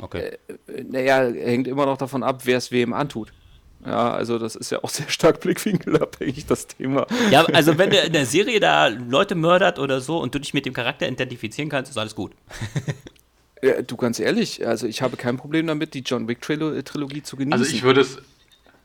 Okay. 0.00 0.38
Äh, 0.68 0.84
Naja, 0.84 1.22
hängt 1.22 1.66
immer 1.66 1.86
noch 1.86 1.98
davon 1.98 2.22
ab, 2.22 2.42
wer 2.44 2.58
es 2.58 2.70
wem 2.70 2.92
antut. 2.92 3.32
Ja, 3.88 4.12
also 4.12 4.38
das 4.38 4.54
ist 4.54 4.70
ja 4.70 4.82
auch 4.84 4.90
sehr 4.90 5.08
stark 5.08 5.40
blickwinkelabhängig, 5.42 6.44
das 6.46 6.66
Thema. 6.66 7.06
Ja, 7.30 7.46
also 7.46 7.78
wenn 7.78 7.88
der 7.90 8.04
in 8.04 8.12
der 8.12 8.26
Serie 8.26 8.60
da 8.60 8.88
Leute 8.88 9.34
mördert 9.34 9.78
oder 9.78 10.00
so 10.02 10.18
und 10.18 10.34
du 10.34 10.38
dich 10.38 10.52
mit 10.52 10.66
dem 10.66 10.74
Charakter 10.74 11.08
identifizieren 11.08 11.70
kannst, 11.70 11.90
ist 11.90 11.98
alles 11.98 12.14
gut. 12.14 12.32
Ja, 13.60 13.82
du 13.82 13.96
ganz 13.96 14.20
ehrlich, 14.20 14.64
also 14.64 14.86
ich 14.86 15.02
habe 15.02 15.16
kein 15.16 15.36
Problem 15.36 15.66
damit, 15.66 15.92
die 15.92 16.02
John 16.06 16.28
Wick 16.28 16.40
Trilo 16.40 16.80
Trilogie 16.80 17.24
zu 17.24 17.34
genießen. 17.36 17.60
Also 17.60 17.74
ich 17.74 17.82
würde 17.82 18.02
es. 18.02 18.18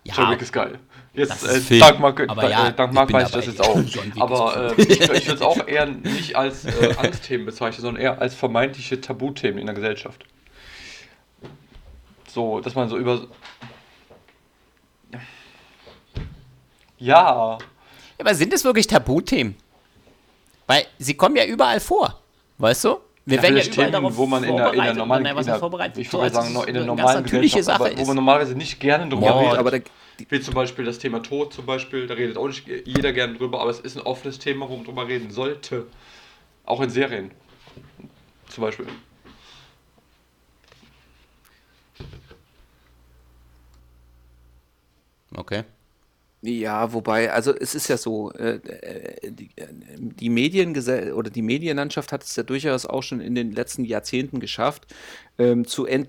Ja, 0.04 0.16
John 0.18 0.32
Wick 0.32 0.42
ist 0.42 0.52
geil. 0.52 0.80
Jetzt, 1.14 1.30
Das 1.30 1.44
äh, 1.44 1.58
ist 1.60 1.68
Film. 1.68 1.80
dank 1.82 2.00
Mark, 2.00 2.20
Aber 2.28 2.42
da- 2.42 2.50
ja, 2.50 2.68
äh, 2.70 2.74
dank 2.74 2.90
ich 2.90 2.96
Mark 2.96 3.14
weiß 3.14 3.28
ich 3.28 3.34
das 3.36 3.46
jetzt 3.46 3.62
auch. 3.62 3.80
Aber 4.20 4.76
äh, 4.76 4.82
ich, 4.82 5.00
ich 5.00 5.10
würde 5.28 5.34
es 5.36 5.42
auch 5.44 5.68
eher 5.68 5.86
nicht 5.86 6.36
als 6.36 6.66
äh, 6.66 6.96
Angstthemen 6.98 7.46
bezeichnen, 7.46 7.84
sondern 7.84 8.02
eher 8.02 8.20
als 8.20 8.34
vermeintliche 8.34 9.00
Tabuthemen 9.00 9.60
in 9.60 9.68
der 9.68 9.76
Gesellschaft. 9.76 10.26
So, 12.28 12.60
dass 12.60 12.74
man 12.74 12.90
so 12.90 12.98
über. 12.98 13.28
Ja. 17.04 17.58
Aber 18.18 18.34
sind 18.34 18.54
es 18.54 18.64
wirklich 18.64 18.88
Tabuthemen? 18.88 19.56
Weil 20.68 20.86
sie 20.98 21.16
kommen 21.16 21.36
ja 21.36 21.46
überall 21.46 21.82
vor. 21.82 22.22
Weißt 22.58 22.86
du? 22.86 23.00
Wir 23.26 23.42
werden 23.42 23.58
ja 23.58 23.64
überall 23.64 23.76
Themen, 23.76 23.92
darauf 23.92 24.16
wo 24.18 24.26
man 24.26 24.44
in 24.46 24.56
der, 24.56 24.74
in 24.74 24.82
der 24.82 24.94
normalen, 24.94 25.26
in 25.26 25.46
der, 25.46 25.56
vorbereitet? 25.60 25.98
ich 25.98 26.10
So, 26.10 26.20
würde 26.20 26.38
als 26.38 26.54
sagen, 26.54 26.68
in 26.68 26.74
der 26.74 26.86
normalen 26.86 27.24
natürliche 27.24 27.62
Sache 27.64 27.86
aber 27.86 27.98
wo 27.98 28.06
man 28.06 28.16
normalerweise 28.16 28.56
nicht 28.56 28.80
gerne 28.80 29.10
drüber 29.10 29.32
Mord. 29.32 29.46
redet. 29.46 29.60
aber 29.60 29.72
die, 29.72 29.84
Wie 30.30 30.40
zum 30.40 30.54
Beispiel 30.54 30.86
das 30.86 30.98
Thema 31.00 31.22
Tod 31.22 31.54
zum 31.54 31.66
Beispiel, 31.66 32.08
da 32.08 32.14
redet 32.14 32.38
auch 32.38 32.48
nicht 32.48 32.66
jeder 32.86 33.12
gerne 33.12 33.34
drüber, 33.38 33.60
aber 33.62 33.72
es 33.72 33.80
ist 33.82 33.98
ein 33.98 34.04
offenes 34.04 34.40
Thema, 34.40 34.70
wo 34.70 34.76
man 34.78 34.86
drüber 34.86 35.08
reden 35.08 35.30
sollte. 35.32 35.88
Auch 36.66 36.80
in 36.82 36.90
Serien. 36.90 37.32
Zum 38.48 38.62
Beispiel. 38.64 38.88
Okay. 45.36 45.64
Ja, 46.46 46.92
wobei, 46.92 47.32
also 47.32 47.56
es 47.56 47.74
ist 47.74 47.88
ja 47.88 47.96
so, 47.96 48.34
äh, 48.34 48.56
äh, 48.56 49.32
die, 49.32 49.50
äh, 49.56 49.66
die 49.98 50.30
Mediengesell 50.30 51.14
oder 51.14 51.30
die 51.30 51.42
Medienlandschaft 51.42 52.12
hat 52.12 52.24
es 52.24 52.36
ja 52.36 52.44
durchaus 52.44 52.86
auch 52.86 53.02
schon 53.02 53.22
in 53.22 53.34
den 53.34 53.54
letzten 53.54 53.86
Jahrzehnten 53.86 54.42
geschafft, 54.42 54.94
ähm, 55.38 55.66
zu 55.66 55.88
äh, 55.88 56.04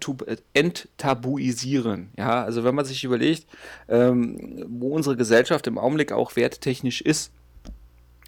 enttabuisieren. 0.52 2.10
Ja, 2.18 2.42
also 2.42 2.64
wenn 2.64 2.74
man 2.74 2.84
sich 2.84 3.04
überlegt, 3.04 3.46
ähm, 3.88 4.64
wo 4.68 4.88
unsere 4.88 5.16
Gesellschaft 5.16 5.68
im 5.68 5.78
Augenblick 5.78 6.10
auch 6.10 6.34
werttechnisch 6.34 7.00
ist, 7.00 7.30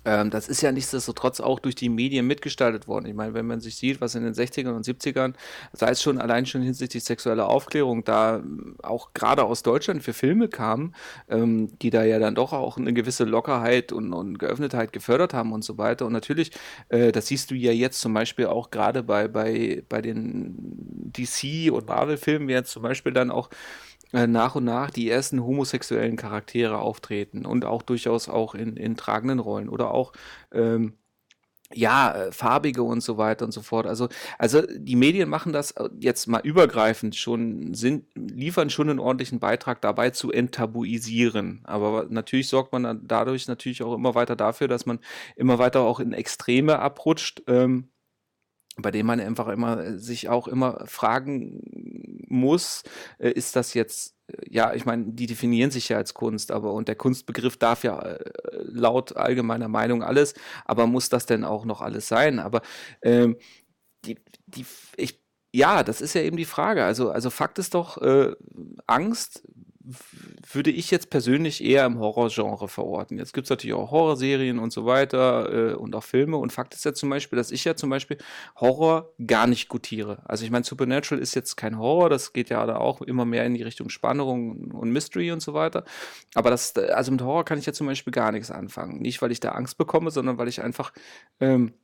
Ähm, 0.07 0.31
das 0.31 0.49
ist 0.49 0.63
ja 0.63 0.71
nichtsdestotrotz 0.71 1.41
auch 1.41 1.59
durch 1.59 1.75
die 1.75 1.89
Medien 1.89 2.27
mitgestaltet 2.27 2.87
worden. 2.87 3.07
Ich 3.07 3.15
meine, 3.15 3.35
wenn 3.35 3.47
man 3.47 3.61
sich 3.61 3.77
sieht, 3.77 4.01
was 4.01 4.15
in 4.15 4.23
den 4.23 4.35
60ern 4.35 4.75
und 4.75 4.87
70ern, 4.87 5.35
sei 5.73 5.91
es 5.91 6.01
schon 6.01 6.21
allein 6.21 6.47
schon 6.47 6.63
hinsichtlich 6.63 7.03
sexueller 7.03 7.49
Aufklärung, 7.49 8.05
da 8.05 8.37
ähm, 8.37 8.77
auch 8.83 9.13
gerade 9.15 9.43
aus 9.45 9.65
Deutschland 9.65 10.05
für 10.05 10.13
Filme 10.13 10.49
kamen, 10.49 10.95
ähm, 11.29 11.77
die 11.81 11.91
da 11.91 12.05
ja 12.05 12.21
dann 12.21 12.37
doch 12.37 12.53
auch 12.53 12.77
eine 12.77 12.93
gewisse 12.95 13.25
Lockerheit 13.25 13.91
und, 13.93 14.13
und 14.13 14.39
Geöffnetheit 14.39 14.93
gefördert 14.93 15.35
haben 15.35 15.53
und 15.53 15.65
so 15.65 15.77
weiter. 15.77 16.07
Und 16.07 16.13
natürlich, 16.13 16.53
äh, 16.89 17.11
das 17.11 17.27
siehst 17.27 17.51
du 17.51 17.57
ja 17.57 17.73
jetzt 17.73 18.01
zum 18.01 18.15
Beispiel 18.15 18.47
auch 18.47 18.71
gerade 18.71 19.03
bei, 19.03 19.27
bei, 19.27 19.83
bei 19.89 20.01
den 20.03 21.11
DC- 21.17 21.71
und 21.71 21.89
Marvel-Filmen, 21.89 22.49
jetzt 22.49 22.71
zum 22.71 22.83
Beispiel 22.83 23.13
dann 23.13 23.33
auch 23.33 23.51
nach 24.13 24.55
und 24.55 24.65
nach 24.65 24.91
die 24.91 25.11
ersten 25.11 25.45
homosexuellen 25.45 26.17
Charaktere 26.17 26.79
auftreten 26.79 27.45
und 27.45 27.65
auch 27.65 27.83
durchaus 27.83 28.29
auch 28.29 28.55
in, 28.55 28.77
in 28.77 28.97
tragenden 28.97 29.41
Rollen 29.41 29.69
oder 29.69 29.93
auch 29.93 30.13
ähm, 30.53 30.95
ja, 31.75 32.13
äh, 32.15 32.33
farbige 32.33 32.83
und 32.83 33.01
so 33.03 33.19
weiter 33.19 33.45
und 33.45 33.53
so 33.53 33.61
fort. 33.61 33.87
Also, 33.87 34.09
also 34.39 34.63
die 34.77 34.97
Medien 34.97 35.29
machen 35.29 35.53
das 35.53 35.73
äh, 35.73 35.89
jetzt 35.99 36.27
mal 36.29 36.41
übergreifend 36.41 37.17
schon, 37.17 37.75
sind, 37.75 38.07
liefern 38.15 38.71
schon 38.71 38.89
einen 38.89 38.99
ordentlichen 39.01 39.41
Beitrag 39.41 39.81
dabei 39.83 40.11
zu 40.11 40.31
enttabuisieren. 40.31 41.63
Aber 41.65 42.07
natürlich 42.09 42.49
sorgt 42.49 42.73
man 42.73 43.01
dadurch 43.07 43.49
natürlich 43.49 43.83
auch 43.83 43.95
immer 43.95 44.15
weiter 44.15 44.37
dafür, 44.37 44.69
dass 44.69 44.87
man 44.87 45.01
immer 45.35 45.59
weiter 45.59 45.81
auch 45.81 45.99
in 46.01 46.13
Extreme 46.13 46.79
abrutscht. 46.79 47.43
Ähm, 47.49 47.89
bei 48.77 48.91
dem 48.91 49.07
man 49.07 49.21
einfach 49.21 49.49
immer 49.49 49.79
äh, 49.83 49.99
sich 49.99 50.29
auch 50.29 50.49
immer 50.49 50.85
fragen 50.87 51.63
muss, 52.29 52.83
äh, 53.19 53.31
ist 53.31 53.57
das 53.57 53.75
jetzt, 53.75 54.15
äh, 54.29 54.37
ja, 54.51 54.75
ich 54.75 54.85
meine, 54.85 55.13
die 55.13 55.27
definieren 55.27 55.71
sich 55.71 55.89
ja 55.89 55.97
als 55.97 56.15
Kunst, 56.15 56.51
aber 56.53 56.73
und 56.73 56.89
der 56.89 56.97
Kunstbegriff 56.97 57.57
darf 57.57 57.85
ja 57.85 58.17
laut 58.53 59.17
allgemeiner 59.17 59.69
Meinung 59.69 60.03
alles, 60.03 60.35
aber 60.65 60.87
muss 60.87 61.09
das 61.09 61.27
denn 61.27 61.45
auch 61.45 61.65
noch 61.65 61.81
alles 61.81 62.09
sein? 62.09 62.39
Aber 62.39 62.63
ähm, 63.03 63.37
die, 64.05 64.19
die, 64.47 64.67
ich, 64.97 65.21
ja, 65.53 65.83
das 65.83 66.01
ist 66.01 66.15
ja 66.15 66.23
eben 66.23 66.37
die 66.37 66.45
Frage. 66.45 66.85
Also, 66.85 67.11
also 67.11 67.31
Fakt 67.31 67.59
ist 67.59 67.75
doch, 67.75 67.99
äh, 68.03 68.33
Angst 68.87 69.43
würde 70.53 70.71
ich 70.71 70.91
jetzt 70.91 71.11
persönlich 71.11 71.63
eher 71.63 71.87
im 71.87 71.99
Horrorgenre 71.99 72.69
verorten. 72.69 73.19
Jetzt 73.19 73.33
gibt 73.33 73.47
es 73.47 73.51
natürlich 73.51 73.75
auch 73.75 73.91
Horrorserien 73.93 74.59
und 74.59 74.73
so 74.73 74.85
weiter 74.85 75.73
äh, 75.73 75.75
und 75.75 75.95
auch 75.95 76.03
Filme. 76.03 76.37
Und 76.37 76.53
Fakt 76.53 76.75
ist 76.75 76.85
ja 76.85 76.93
zum 76.93 77.09
Beispiel, 77.09 77.37
dass 77.37 77.53
ich 77.53 77.65
ja 77.65 77.77
zum 77.77 77.91
Beispiel 77.91 78.19
Horror 78.57 79.13
gar 79.25 79.47
nicht 79.47 79.69
gutiere. 79.69 80.23
Also 80.25 80.45
ich 80.45 80.51
meine, 80.51 80.65
Supernatural 80.65 81.23
ist 81.23 81.35
jetzt 81.35 81.57
kein 81.57 81.79
Horror, 81.79 82.11
das 82.11 82.33
geht 82.33 82.51
ja 82.51 82.67
da 82.67 82.79
auch 82.79 83.01
immer 83.01 83.25
mehr 83.25 83.47
in 83.47 83.55
die 83.55 83.63
Richtung 83.63 83.89
Spannung 83.89 84.73
und 84.73 84.91
Mystery 84.91 85.31
und 85.31 85.41
so 85.41 85.55
weiter. 85.55 85.85
Aber 86.35 86.51
das, 86.51 86.77
also 86.77 87.13
mit 87.13 87.23
Horror 87.23 87.45
kann 87.45 87.59
ich 87.59 87.67
ja 87.67 87.73
zum 87.73 87.87
Beispiel 87.87 88.13
gar 88.13 88.33
nichts 88.33 88.51
anfangen. 88.51 88.99
Nicht, 89.01 89.23
weil 89.23 89.31
ich 89.31 89.41
da 89.41 89.53
Angst 89.53 89.79
bekomme, 89.79 90.11
sondern 90.11 90.37
weil 90.37 90.49
ich 90.49 90.63
einfach 90.63 90.93
ähm, 91.39 91.75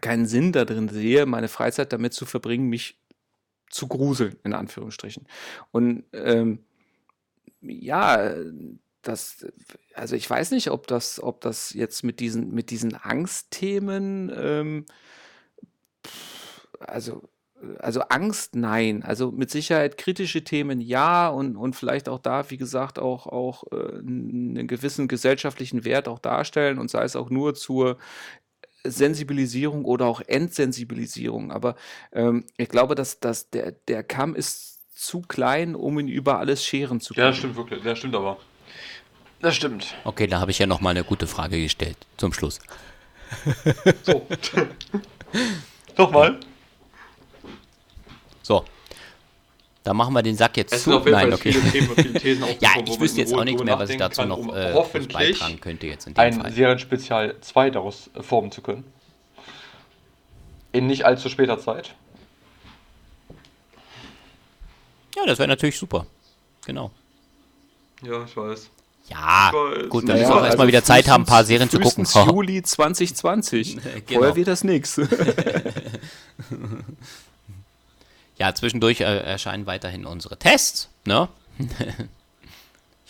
keinen 0.00 0.26
Sinn 0.26 0.52
darin 0.52 0.88
sehe, 0.88 1.26
meine 1.26 1.48
Freizeit 1.48 1.92
damit 1.92 2.12
zu 2.12 2.24
verbringen, 2.24 2.68
mich 2.68 3.00
zu 3.70 3.88
gruseln, 3.88 4.36
in 4.44 4.52
Anführungsstrichen. 4.52 5.26
Und 5.72 6.04
ähm, 6.12 6.65
ja, 7.68 8.34
das, 9.02 9.46
also 9.94 10.16
ich 10.16 10.28
weiß 10.28 10.50
nicht, 10.50 10.70
ob 10.70 10.86
das, 10.86 11.22
ob 11.22 11.40
das 11.40 11.72
jetzt 11.72 12.02
mit 12.02 12.20
diesen, 12.20 12.52
mit 12.52 12.70
diesen 12.70 12.94
Angstthemen, 12.94 14.32
ähm, 14.34 14.86
also, 16.80 17.22
also 17.78 18.00
Angst, 18.02 18.54
nein. 18.54 19.02
Also 19.02 19.32
mit 19.32 19.50
Sicherheit 19.50 19.96
kritische 19.96 20.44
Themen 20.44 20.80
ja 20.80 21.28
und, 21.28 21.56
und 21.56 21.74
vielleicht 21.74 22.08
auch 22.08 22.18
da, 22.18 22.50
wie 22.50 22.58
gesagt, 22.58 22.98
auch, 22.98 23.26
auch 23.26 23.64
äh, 23.72 23.98
einen 23.98 24.66
gewissen 24.66 25.08
gesellschaftlichen 25.08 25.84
Wert 25.84 26.08
auch 26.08 26.18
darstellen 26.18 26.78
und 26.78 26.90
sei 26.90 27.04
es 27.04 27.16
auch 27.16 27.30
nur 27.30 27.54
zur 27.54 27.96
Sensibilisierung 28.84 29.84
oder 29.84 30.06
auch 30.06 30.20
Entsensibilisierung. 30.20 31.50
Aber 31.50 31.76
ähm, 32.12 32.44
ich 32.56 32.68
glaube, 32.68 32.94
dass, 32.94 33.20
dass 33.20 33.50
der, 33.50 33.72
der 33.72 34.02
Kamm 34.04 34.34
ist 34.34 34.75
zu 34.96 35.20
klein, 35.20 35.74
um 35.76 35.98
ihn 36.00 36.08
über 36.08 36.38
alles 36.38 36.64
scheren 36.64 37.00
zu 37.00 37.14
können. 37.14 37.26
Ja, 37.26 37.30
das 37.30 37.38
stimmt 37.38 37.56
wirklich. 37.56 37.82
Das 37.84 37.98
stimmt 37.98 38.16
aber. 38.16 38.38
Das 39.40 39.54
stimmt. 39.54 39.94
Okay, 40.04 40.26
da 40.26 40.40
habe 40.40 40.50
ich 40.50 40.58
ja 40.58 40.66
noch 40.66 40.80
mal 40.80 40.90
eine 40.90 41.04
gute 41.04 41.26
Frage 41.26 41.62
gestellt 41.62 41.98
zum 42.16 42.32
Schluss. 42.32 42.58
So. 44.02 44.26
Nochmal. 45.98 46.40
So. 48.42 48.64
Da 49.84 49.92
machen 49.92 50.14
wir 50.14 50.22
den 50.22 50.34
Sack 50.34 50.56
jetzt 50.56 50.72
Es 50.72 50.82
zu. 50.82 50.90
sind 50.90 50.98
auf 50.98 51.04
jeden 51.04 51.16
Nein, 51.16 51.28
Fall 51.28 51.34
okay. 51.34 51.52
viele 51.52 51.70
Themen, 51.70 51.94
viele 51.94 52.14
Thesen 52.14 52.44
Ja, 52.60 52.70
ich 52.84 52.98
wüsste 52.98 53.20
jetzt 53.20 53.34
auch 53.34 53.44
nichts 53.44 53.62
mehr, 53.62 53.78
was 53.78 53.90
ich 53.90 53.98
dazu 53.98 54.22
kann, 54.22 54.30
noch 54.30 54.38
um 54.38 54.50
äh, 54.54 54.72
hoffentlich 54.72 55.12
beitragen 55.12 55.60
könnte 55.60 55.86
jetzt 55.86 56.06
in 56.06 56.14
dem 56.14 56.20
ein 56.20 56.40
Fall. 56.40 56.52
Serienspezial 56.52 57.36
2 57.40 57.70
daraus 57.70 58.10
formen 58.20 58.50
zu 58.50 58.62
können. 58.62 58.84
In 60.72 60.86
nicht 60.86 61.04
allzu 61.04 61.28
später 61.28 61.58
Zeit. 61.58 61.94
Ja, 65.16 65.26
das 65.26 65.38
wäre 65.38 65.48
natürlich 65.48 65.78
super. 65.78 66.06
Genau. 66.66 66.90
Ja, 68.02 68.24
ich 68.24 68.36
weiß. 68.36 68.70
Ja, 69.08 69.48
Ich 69.48 69.54
weiß. 69.54 69.88
gut, 69.88 70.04
Naja, 70.04 70.20
wenn 70.20 70.28
wir 70.28 70.34
auch 70.34 70.44
erstmal 70.44 70.50
also 70.50 70.68
wieder 70.68 70.84
Zeit 70.84 71.08
haben, 71.08 71.22
ein 71.22 71.26
paar 71.26 71.44
Serien 71.44 71.70
zu 71.70 71.80
gucken. 71.80 72.04
Juli 72.26 72.62
2020. 72.62 73.78
Genau. 74.06 74.20
Vorher 74.20 74.36
wird 74.36 74.48
das 74.48 74.62
nichts. 74.64 75.00
Ja, 78.38 78.54
zwischendurch 78.54 79.00
äh, 79.00 79.04
erscheinen 79.04 79.66
weiterhin 79.66 80.04
unsere 80.04 80.36
Tests, 80.36 80.90
ne? 81.06 81.28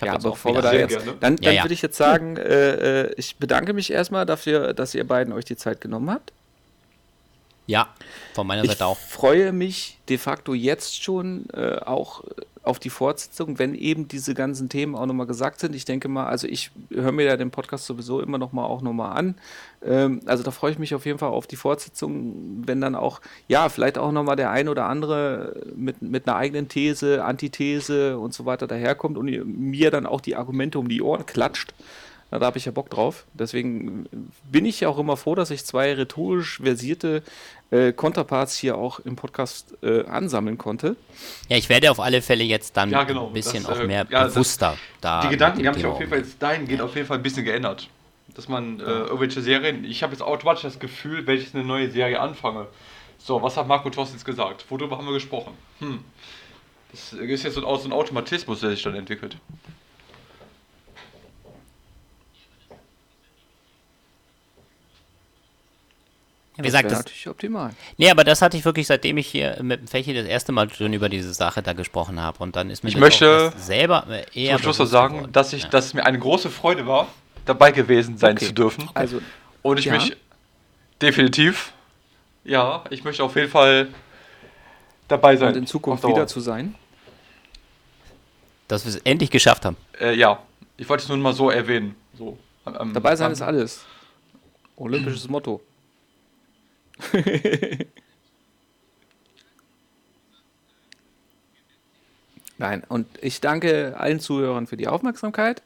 Ja, 0.01 0.13
aber 0.15 0.31
bevor 0.31 0.55
wir 0.55 0.63
da 0.63 0.73
jetzt, 0.73 0.91
gerne. 0.97 1.15
dann, 1.19 1.37
Ja, 1.39 1.43
dann 1.47 1.55
ja. 1.57 1.65
würde 1.65 1.75
ich 1.75 1.83
jetzt 1.83 1.97
sagen, 1.97 2.37
äh, 2.37 3.07
äh, 3.07 3.15
ich 3.17 3.37
bedanke 3.37 3.73
mich 3.73 3.91
erstmal 3.91 4.25
dafür, 4.27 4.73
dass 4.73 4.95
ihr 4.95 5.05
beiden 5.05 5.33
euch 5.33 5.45
die 5.45 5.57
Zeit 5.57 5.81
genommen 5.81 6.11
habt. 6.11 6.33
Ja, 7.67 7.89
von 8.35 8.47
meiner 8.47 8.63
Ich 8.63 8.71
Seite 8.71 8.87
auch. 8.87 8.99
freue 8.99 9.53
mich 9.53 9.99
de 10.09 10.19
facto 10.19 10.55
jetzt 10.55 11.03
schon 11.03 11.49
äh, 11.51 11.79
auch 11.85 12.23
auf 12.63 12.81
die 12.81 12.91
Fortsetzung, 12.91 13.61
wenn 13.61 13.75
eben 13.75 14.09
diese 14.09 14.35
ganzen 14.35 14.69
Themen 14.69 14.97
auch 14.97 15.07
nochmal 15.07 15.27
gesagt 15.29 15.61
sind. 15.61 15.75
Ich 15.75 15.85
denke 15.85 16.09
mal, 16.09 16.27
also 16.27 16.49
ich 16.49 16.73
höre 16.91 17.13
mir 17.13 17.25
ja 17.25 17.37
den 17.37 17.53
Podcast 17.53 17.87
sowieso 17.87 18.21
immer 18.21 18.39
nochmal 18.39 18.65
auch 18.65 18.83
nochmal 18.83 19.17
an. 19.17 19.37
Ähm, 19.85 20.21
also 20.27 20.43
da 20.43 20.51
freue 20.51 20.73
ich 20.73 20.79
mich 20.79 20.95
auf 20.95 21.07
jeden 21.07 21.19
Fall 21.19 21.31
auf 21.31 21.47
die 21.47 21.55
Fortsetzung, 21.55 22.65
wenn 22.67 22.81
dann 22.81 22.97
auch, 22.97 23.21
ja, 23.47 23.69
vielleicht 23.69 23.99
auch 23.99 24.11
nochmal 24.11 24.35
der 24.35 24.51
ein 24.51 24.69
oder 24.69 24.87
andere 24.87 25.63
mit, 25.77 26.03
mit 26.03 26.27
einer 26.27 26.37
eigenen 26.37 26.69
These, 26.69 27.25
Antithese 27.25 28.19
und 28.19 28.35
so 28.35 28.47
weiter 28.47 28.67
daherkommt 28.67 29.17
und 29.17 29.27
mir 29.47 29.93
dann 29.93 30.07
auch 30.07 30.21
die 30.21 30.35
Argumente 30.35 30.81
um 30.81 30.89
die 30.89 31.03
Ohren 31.03 31.25
klatscht. 31.25 31.73
Na, 32.31 32.39
da 32.41 32.47
habe 32.47 32.59
ich 32.59 32.65
ja 32.65 32.73
Bock 32.73 32.91
drauf. 32.91 33.25
Deswegen 33.35 34.07
bin 34.51 34.65
ich 34.65 34.81
ja 34.81 34.89
auch 34.89 34.99
immer 34.99 35.17
froh, 35.17 35.35
dass 35.37 35.51
ich 35.51 35.65
zwei 35.65 35.95
rhetorisch 35.95 36.59
versierte 36.61 37.23
äh, 37.71 37.93
Konterparts 37.93 38.57
hier 38.57 38.77
auch 38.77 38.99
im 39.01 39.15
Podcast 39.17 39.75
äh, 39.83 40.05
ansammeln 40.07 40.59
konnte. 40.59 40.97
Ja, 41.49 41.57
ich 41.57 41.69
werde 41.69 41.91
auf 41.91 42.01
alle 42.01 42.23
Fälle 42.23 42.43
jetzt 42.45 42.77
dann 42.77 42.91
Ja, 42.91 43.05
genau, 43.05 43.29
ein 43.29 43.33
bisschen 43.33 43.63
das, 43.63 43.73
auch 43.73 43.81
äh, 43.81 43.87
mehr 43.87 44.07
ja, 44.11 44.25
das- 44.25 44.35
bewusster 44.35 44.77
da. 45.01 45.21
die 45.23 45.29
Gedanken, 45.29 45.61
die 45.61 45.69
haben 45.69 45.75
sich 45.75 45.87
auf 45.87 45.99
jeden 46.01 46.11
Fall 46.11 46.19
jetzt 46.21 46.43
dahingehend 46.43 46.81
auf 46.83 46.95
jeden 46.97 47.07
Fall 47.07 47.19
ein 47.19 47.23
bisschen 47.23 47.45
geändert. 47.45 47.89
Dass 48.35 48.49
man 48.49 48.81
äh, 48.81 48.83
irgendwelche 48.83 49.41
Serien, 49.41 49.85
ich 49.85 50.03
habe 50.03 50.13
jetzt 50.13 50.21
automatisch 50.23 50.63
das 50.63 50.79
Gefühl, 50.79 51.27
wenn 51.27 51.39
ich 51.39 51.55
eine 51.55 51.65
neue 51.65 51.91
Serie 51.91 52.21
anfange. 52.21 52.67
So, 53.19 53.41
was 53.41 53.57
hat 53.57 53.67
Marco 53.67 53.89
Thorsten 53.89 54.17
jetzt 54.17 54.27
gesagt? 54.27 54.65
Worüber 54.69 54.99
haben 54.99 55.07
wir 55.07 55.15
gesprochen? 55.15 55.55
Hm. 55.79 56.01
Das 56.91 57.13
ist 57.13 57.43
jetzt 57.45 57.55
so 57.55 57.67
ein, 57.67 57.81
so 57.81 57.89
ein 57.89 57.93
Automatismus, 57.93 58.61
der 58.61 58.71
sich 58.71 58.83
dann 58.83 58.95
entwickelt. 58.95 59.37
Ja, 66.57 66.63
Wie 66.63 66.69
gesagt, 66.69 66.91
das, 66.91 66.99
natürlich 67.01 67.29
optimal. 67.29 67.71
nee, 67.99 68.11
aber 68.11 68.25
das 68.25 68.41
hatte 68.41 68.57
ich 68.57 68.65
wirklich, 68.65 68.87
seitdem 68.87 69.19
ich 69.19 69.27
hier 69.27 69.59
mit 69.63 69.81
dem 69.81 69.89
Fächi 69.89 70.15
das 70.15 70.25
erste 70.27 70.53
Mal 70.53 70.71
schon 70.73 70.93
über 70.95 71.09
diese 71.11 71.35
Sache 71.35 71.63
da 71.63 71.75
gesprochen 71.75 72.21
habe. 72.21 72.39
Und 72.43 72.57
dann 72.57 72.71
ist 72.71 72.83
mir 72.83 72.89
Ich 72.89 72.95
das 72.95 73.01
möchte 73.01 73.53
selber 73.59 74.07
eher 74.33 74.55
Zum 74.57 74.63
Schluss 74.63 74.79
noch 74.79 74.87
sagen, 74.87 75.15
geworden. 75.17 75.33
dass, 75.33 75.53
ich, 75.53 75.65
Ja. 75.65 75.69
dass 75.69 75.87
es 75.87 75.95
mir 75.95 76.07
eine 76.07 76.19
große 76.19 76.49
Freude 76.49 76.87
war, 76.87 77.09
dabei 77.45 77.73
gewesen 77.73 78.17
sein 78.17 78.37
Okay. 78.37 78.47
zu 78.47 78.55
dürfen. 78.55 78.89
Also, 78.95 79.21
Und 79.63 79.79
ich 79.81 79.85
Ja. 79.87 79.93
mich 79.95 80.17
definitiv, 81.03 81.73
ja, 82.45 82.85
ich 82.91 83.05
möchte 83.05 83.23
auf 83.23 83.35
jeden 83.37 83.51
Fall 83.51 83.89
dabei 85.09 85.37
sein. 85.37 85.49
und 85.49 85.57
in 85.57 85.67
Zukunft 85.67 86.07
wieder 86.07 86.27
zu 86.27 86.41
sein. 86.41 86.75
dass 88.69 88.85
wir 88.85 88.91
es 88.91 88.97
endlich 89.05 89.31
geschafft 89.31 89.65
haben. 89.65 89.77
Äh, 90.01 90.15
ja, 90.15 90.41
ich 90.77 90.89
wollte 90.89 91.03
es 91.05 91.09
nur 91.09 91.17
mal 91.19 91.33
so 91.33 91.51
erwähnen. 91.51 91.95
So, 92.19 92.37
am- 92.65 92.75
am- 92.77 92.95
Dabei 92.95 93.15
sein 93.15 93.27
am- 93.27 93.33
ist 93.33 93.43
alles. 93.43 93.85
Olympisches 94.77 95.29
Motto. 95.29 95.61
Nein, 102.59 102.83
und 102.89 103.07
ich 103.21 103.41
danke 103.41 103.95
allen 103.99 104.21
Zuhörern 104.21 104.67
für 104.67 104.77
die 104.79 104.89
Aufmerksamkeit. 104.89 105.63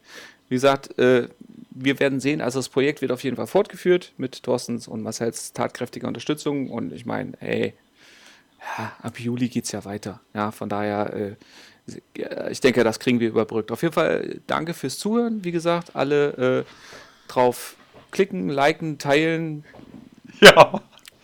Wie 0.49 0.57
gesagt, 0.57 0.99
äh, 0.99 1.29
wir 1.71 2.01
werden 2.01 2.19
sehen, 2.19 2.41
also 2.41 2.59
das 2.59 2.69
Projekt 2.69 3.01
wird 3.01 3.13
auf 3.13 3.23
jeden 3.23 3.37
Fall 3.37 3.47
fortgeführt 3.47 4.13
mit 4.17 4.43
Thorstens 4.43 4.89
und 4.89 5.03
Marcells 5.03 5.53
tatkräftiger 5.53 6.09
Unterstützung. 6.09 6.69
Und 6.69 6.93
ich 6.93 7.07
meine, 7.07 7.35
hey, 7.39 7.75
ja, 8.77 8.93
ab 9.03 9.21
Juli 9.21 9.49
geht 9.49 9.65
es 9.65 9.73
ja 9.73 9.85
weiter. 9.85 10.21
Ja, 10.35 10.51
von 10.51 10.69
daher, 10.69 11.15
äh, 11.15 11.37
ich 12.51 12.61
denke, 12.61 12.83
das 12.83 12.99
kriegen 12.99 13.21
wir 13.21 13.29
überbrückt. 13.29 13.71
Auf 13.71 13.83
jeden 13.83 13.95
Fall 13.95 14.41
danke 14.49 14.75
fürs 14.75 14.99
Zuhören. 14.99 15.45
Wie 15.45 15.53
gesagt, 15.53 15.95
alle 15.95 16.65
äh, 16.65 16.65
drauf 17.29 17.77
klicken, 18.11 18.49
liken, 18.49 18.99
teilen, 18.99 19.65
Ja, 20.41 20.81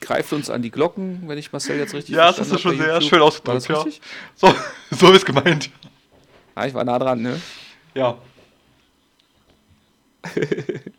greift 0.06 0.32
uns 0.32 0.48
an 0.48 0.62
die 0.62 0.70
Glocken, 0.70 1.22
wenn 1.26 1.36
ich 1.36 1.52
Marcel 1.52 1.78
jetzt 1.78 1.94
richtig 1.94 2.14
ja 2.14 2.32
das 2.32 2.36
verstanden 2.48 2.62
schon 2.62 2.70
habe 2.72 2.78
bei 2.78 2.84
sehr 2.84 2.94
YouTube. 2.94 3.10
schön 3.10 3.20
War 3.46 3.54
das 3.54 3.64
ausgedrückt. 3.64 3.68
Ja. 3.68 3.82
richtig? 3.82 4.00
So, 4.34 4.54
so 5.06 5.12
ist 5.12 5.26
gemeint. 5.26 5.70
Ja, 6.56 6.66
ich 6.66 6.74
war 6.74 6.84
nah 6.84 6.98
dran, 6.98 7.22
ne? 7.22 7.40
Ja. 7.94 8.18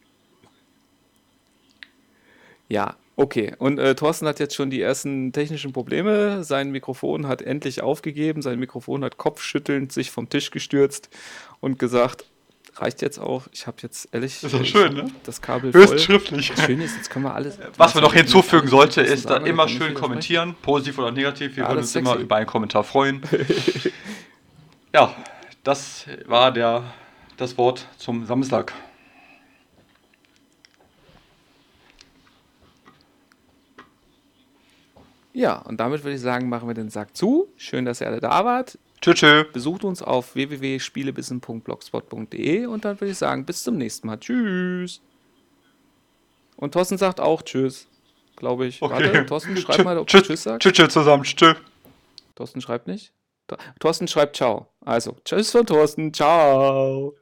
Ja, 2.70 2.98
okay. 3.16 3.54
Und 3.60 3.80
äh, 3.80 3.96
Thorsten 3.96 4.28
hat 4.28 4.40
jetzt 4.40 4.56
schon 4.56 4.70
die 4.70 4.82
ersten 4.82 5.32
technischen 5.32 5.74
Probleme. 5.74 6.44
Sein 6.44 6.72
Mikrofon 6.72 7.28
hat 7.28 7.42
endlich 7.42 7.82
aufgegeben. 7.82 8.42
Sein 8.42 8.60
Mikrofon 8.60 9.04
hat 9.04 9.18
kopfschüttelnd 9.18 9.92
sich 9.92 10.12
vom 10.12 10.30
Tisch 10.30 10.52
gestürzt 10.52 11.10
und 11.62 11.80
gesagt, 11.80 12.26
reicht 12.82 13.02
jetzt 13.02 13.20
auch. 13.20 13.48
Ich 13.52 13.68
habe 13.68 13.78
jetzt 13.82 14.10
ehrlich 14.14 14.40
doch 14.42 14.54
äh, 14.62 14.66
schön, 14.66 14.94
ne? 14.94 15.12
das 15.24 15.42
Kabel 15.42 15.74
Höchst 15.74 15.88
voll. 15.90 16.00
schriftlich. 16.00 16.52
Das 16.56 16.66
Schöne 16.66 16.84
ist, 16.84 16.96
jetzt 16.96 17.10
können 17.10 17.26
wir 17.26 17.34
alles. 17.36 17.58
Was 17.78 17.94
man 17.96 18.04
noch 18.04 18.14
hinzufügen 18.14 18.68
sollte, 18.68 19.04
Das 19.04 19.12
ist 19.12 19.28
aber, 19.32 19.46
immer 19.46 19.68
schön 19.68 19.94
kommentieren, 19.94 20.56
positiv 20.62 20.98
oder 21.00 21.12
negativ. 21.12 21.56
Wir 21.56 21.64
Ja, 21.64 21.70
würden 21.70 21.78
das 21.78 21.86
uns 21.88 21.90
ist 21.92 21.96
immer 21.96 22.12
sexy. 22.12 22.24
über 22.24 22.36
einen 22.36 22.46
Kommentar 22.48 22.84
freuen. 22.84 23.22
ja, 24.94 25.14
das 25.64 26.06
war 26.26 26.52
der, 26.52 26.84
das 27.38 27.58
Wort 27.58 27.88
zum 27.98 28.26
Samstag. 28.26 28.74
Ja, 35.34 35.58
und 35.60 35.78
damit 35.80 36.04
würde 36.04 36.16
ich 36.16 36.22
sagen, 36.22 36.50
machen 36.50 36.68
wir 36.68 36.74
den 36.74 36.90
Sack 36.90 37.16
zu. 37.16 37.48
Schön, 37.58 37.86
dass 37.86 38.02
ihr 38.02 38.08
alle 38.08 38.20
da 38.20 38.44
wart. 38.44 38.80
Tschö, 39.02 39.14
tschö. 39.14 39.44
Besucht 39.52 39.84
uns 39.84 40.02
auf 40.02 40.36
www.spielebissen.blogspot.de 40.36 42.66
und 42.66 42.86
dann 42.86 43.00
würde 43.00 43.12
ich 43.12 43.18
sagen, 43.18 43.46
bis 43.46 43.64
zum 43.64 43.78
nächsten 43.78 44.08
Mal. 44.08 44.20
Tschüss. 44.20 45.02
Und 46.56 46.74
Thorsten 46.74 46.98
sagt 46.98 47.20
auch 47.20 47.44
Tschüss, 47.44 47.88
glaube 48.36 48.66
ich. 48.66 48.82
Okay. 48.82 48.94
Warte, 48.94 49.26
Thorsten, 49.26 49.56
schreib 49.58 49.86
mal, 49.86 49.98
ob 49.98 50.08
tschö, 50.08 50.20
du 50.20 50.26
Tschüss 50.26 50.44
sagst. 50.44 50.64
Tschö, 50.64 50.72
tschö 50.72 50.88
zusammen. 50.88 51.24
Tschö. 51.24 51.54
Thorsten 52.36 52.62
schreibt 52.62 52.88
nicht. 52.88 53.14
Thorsten 53.80 54.08
schreibt 54.08 54.36
Ciao. 54.36 54.68
Also, 54.82 55.16
Tschüss 55.24 55.52
von 55.52 55.66
Thorsten. 55.66 56.14
Ciao. 56.14 57.16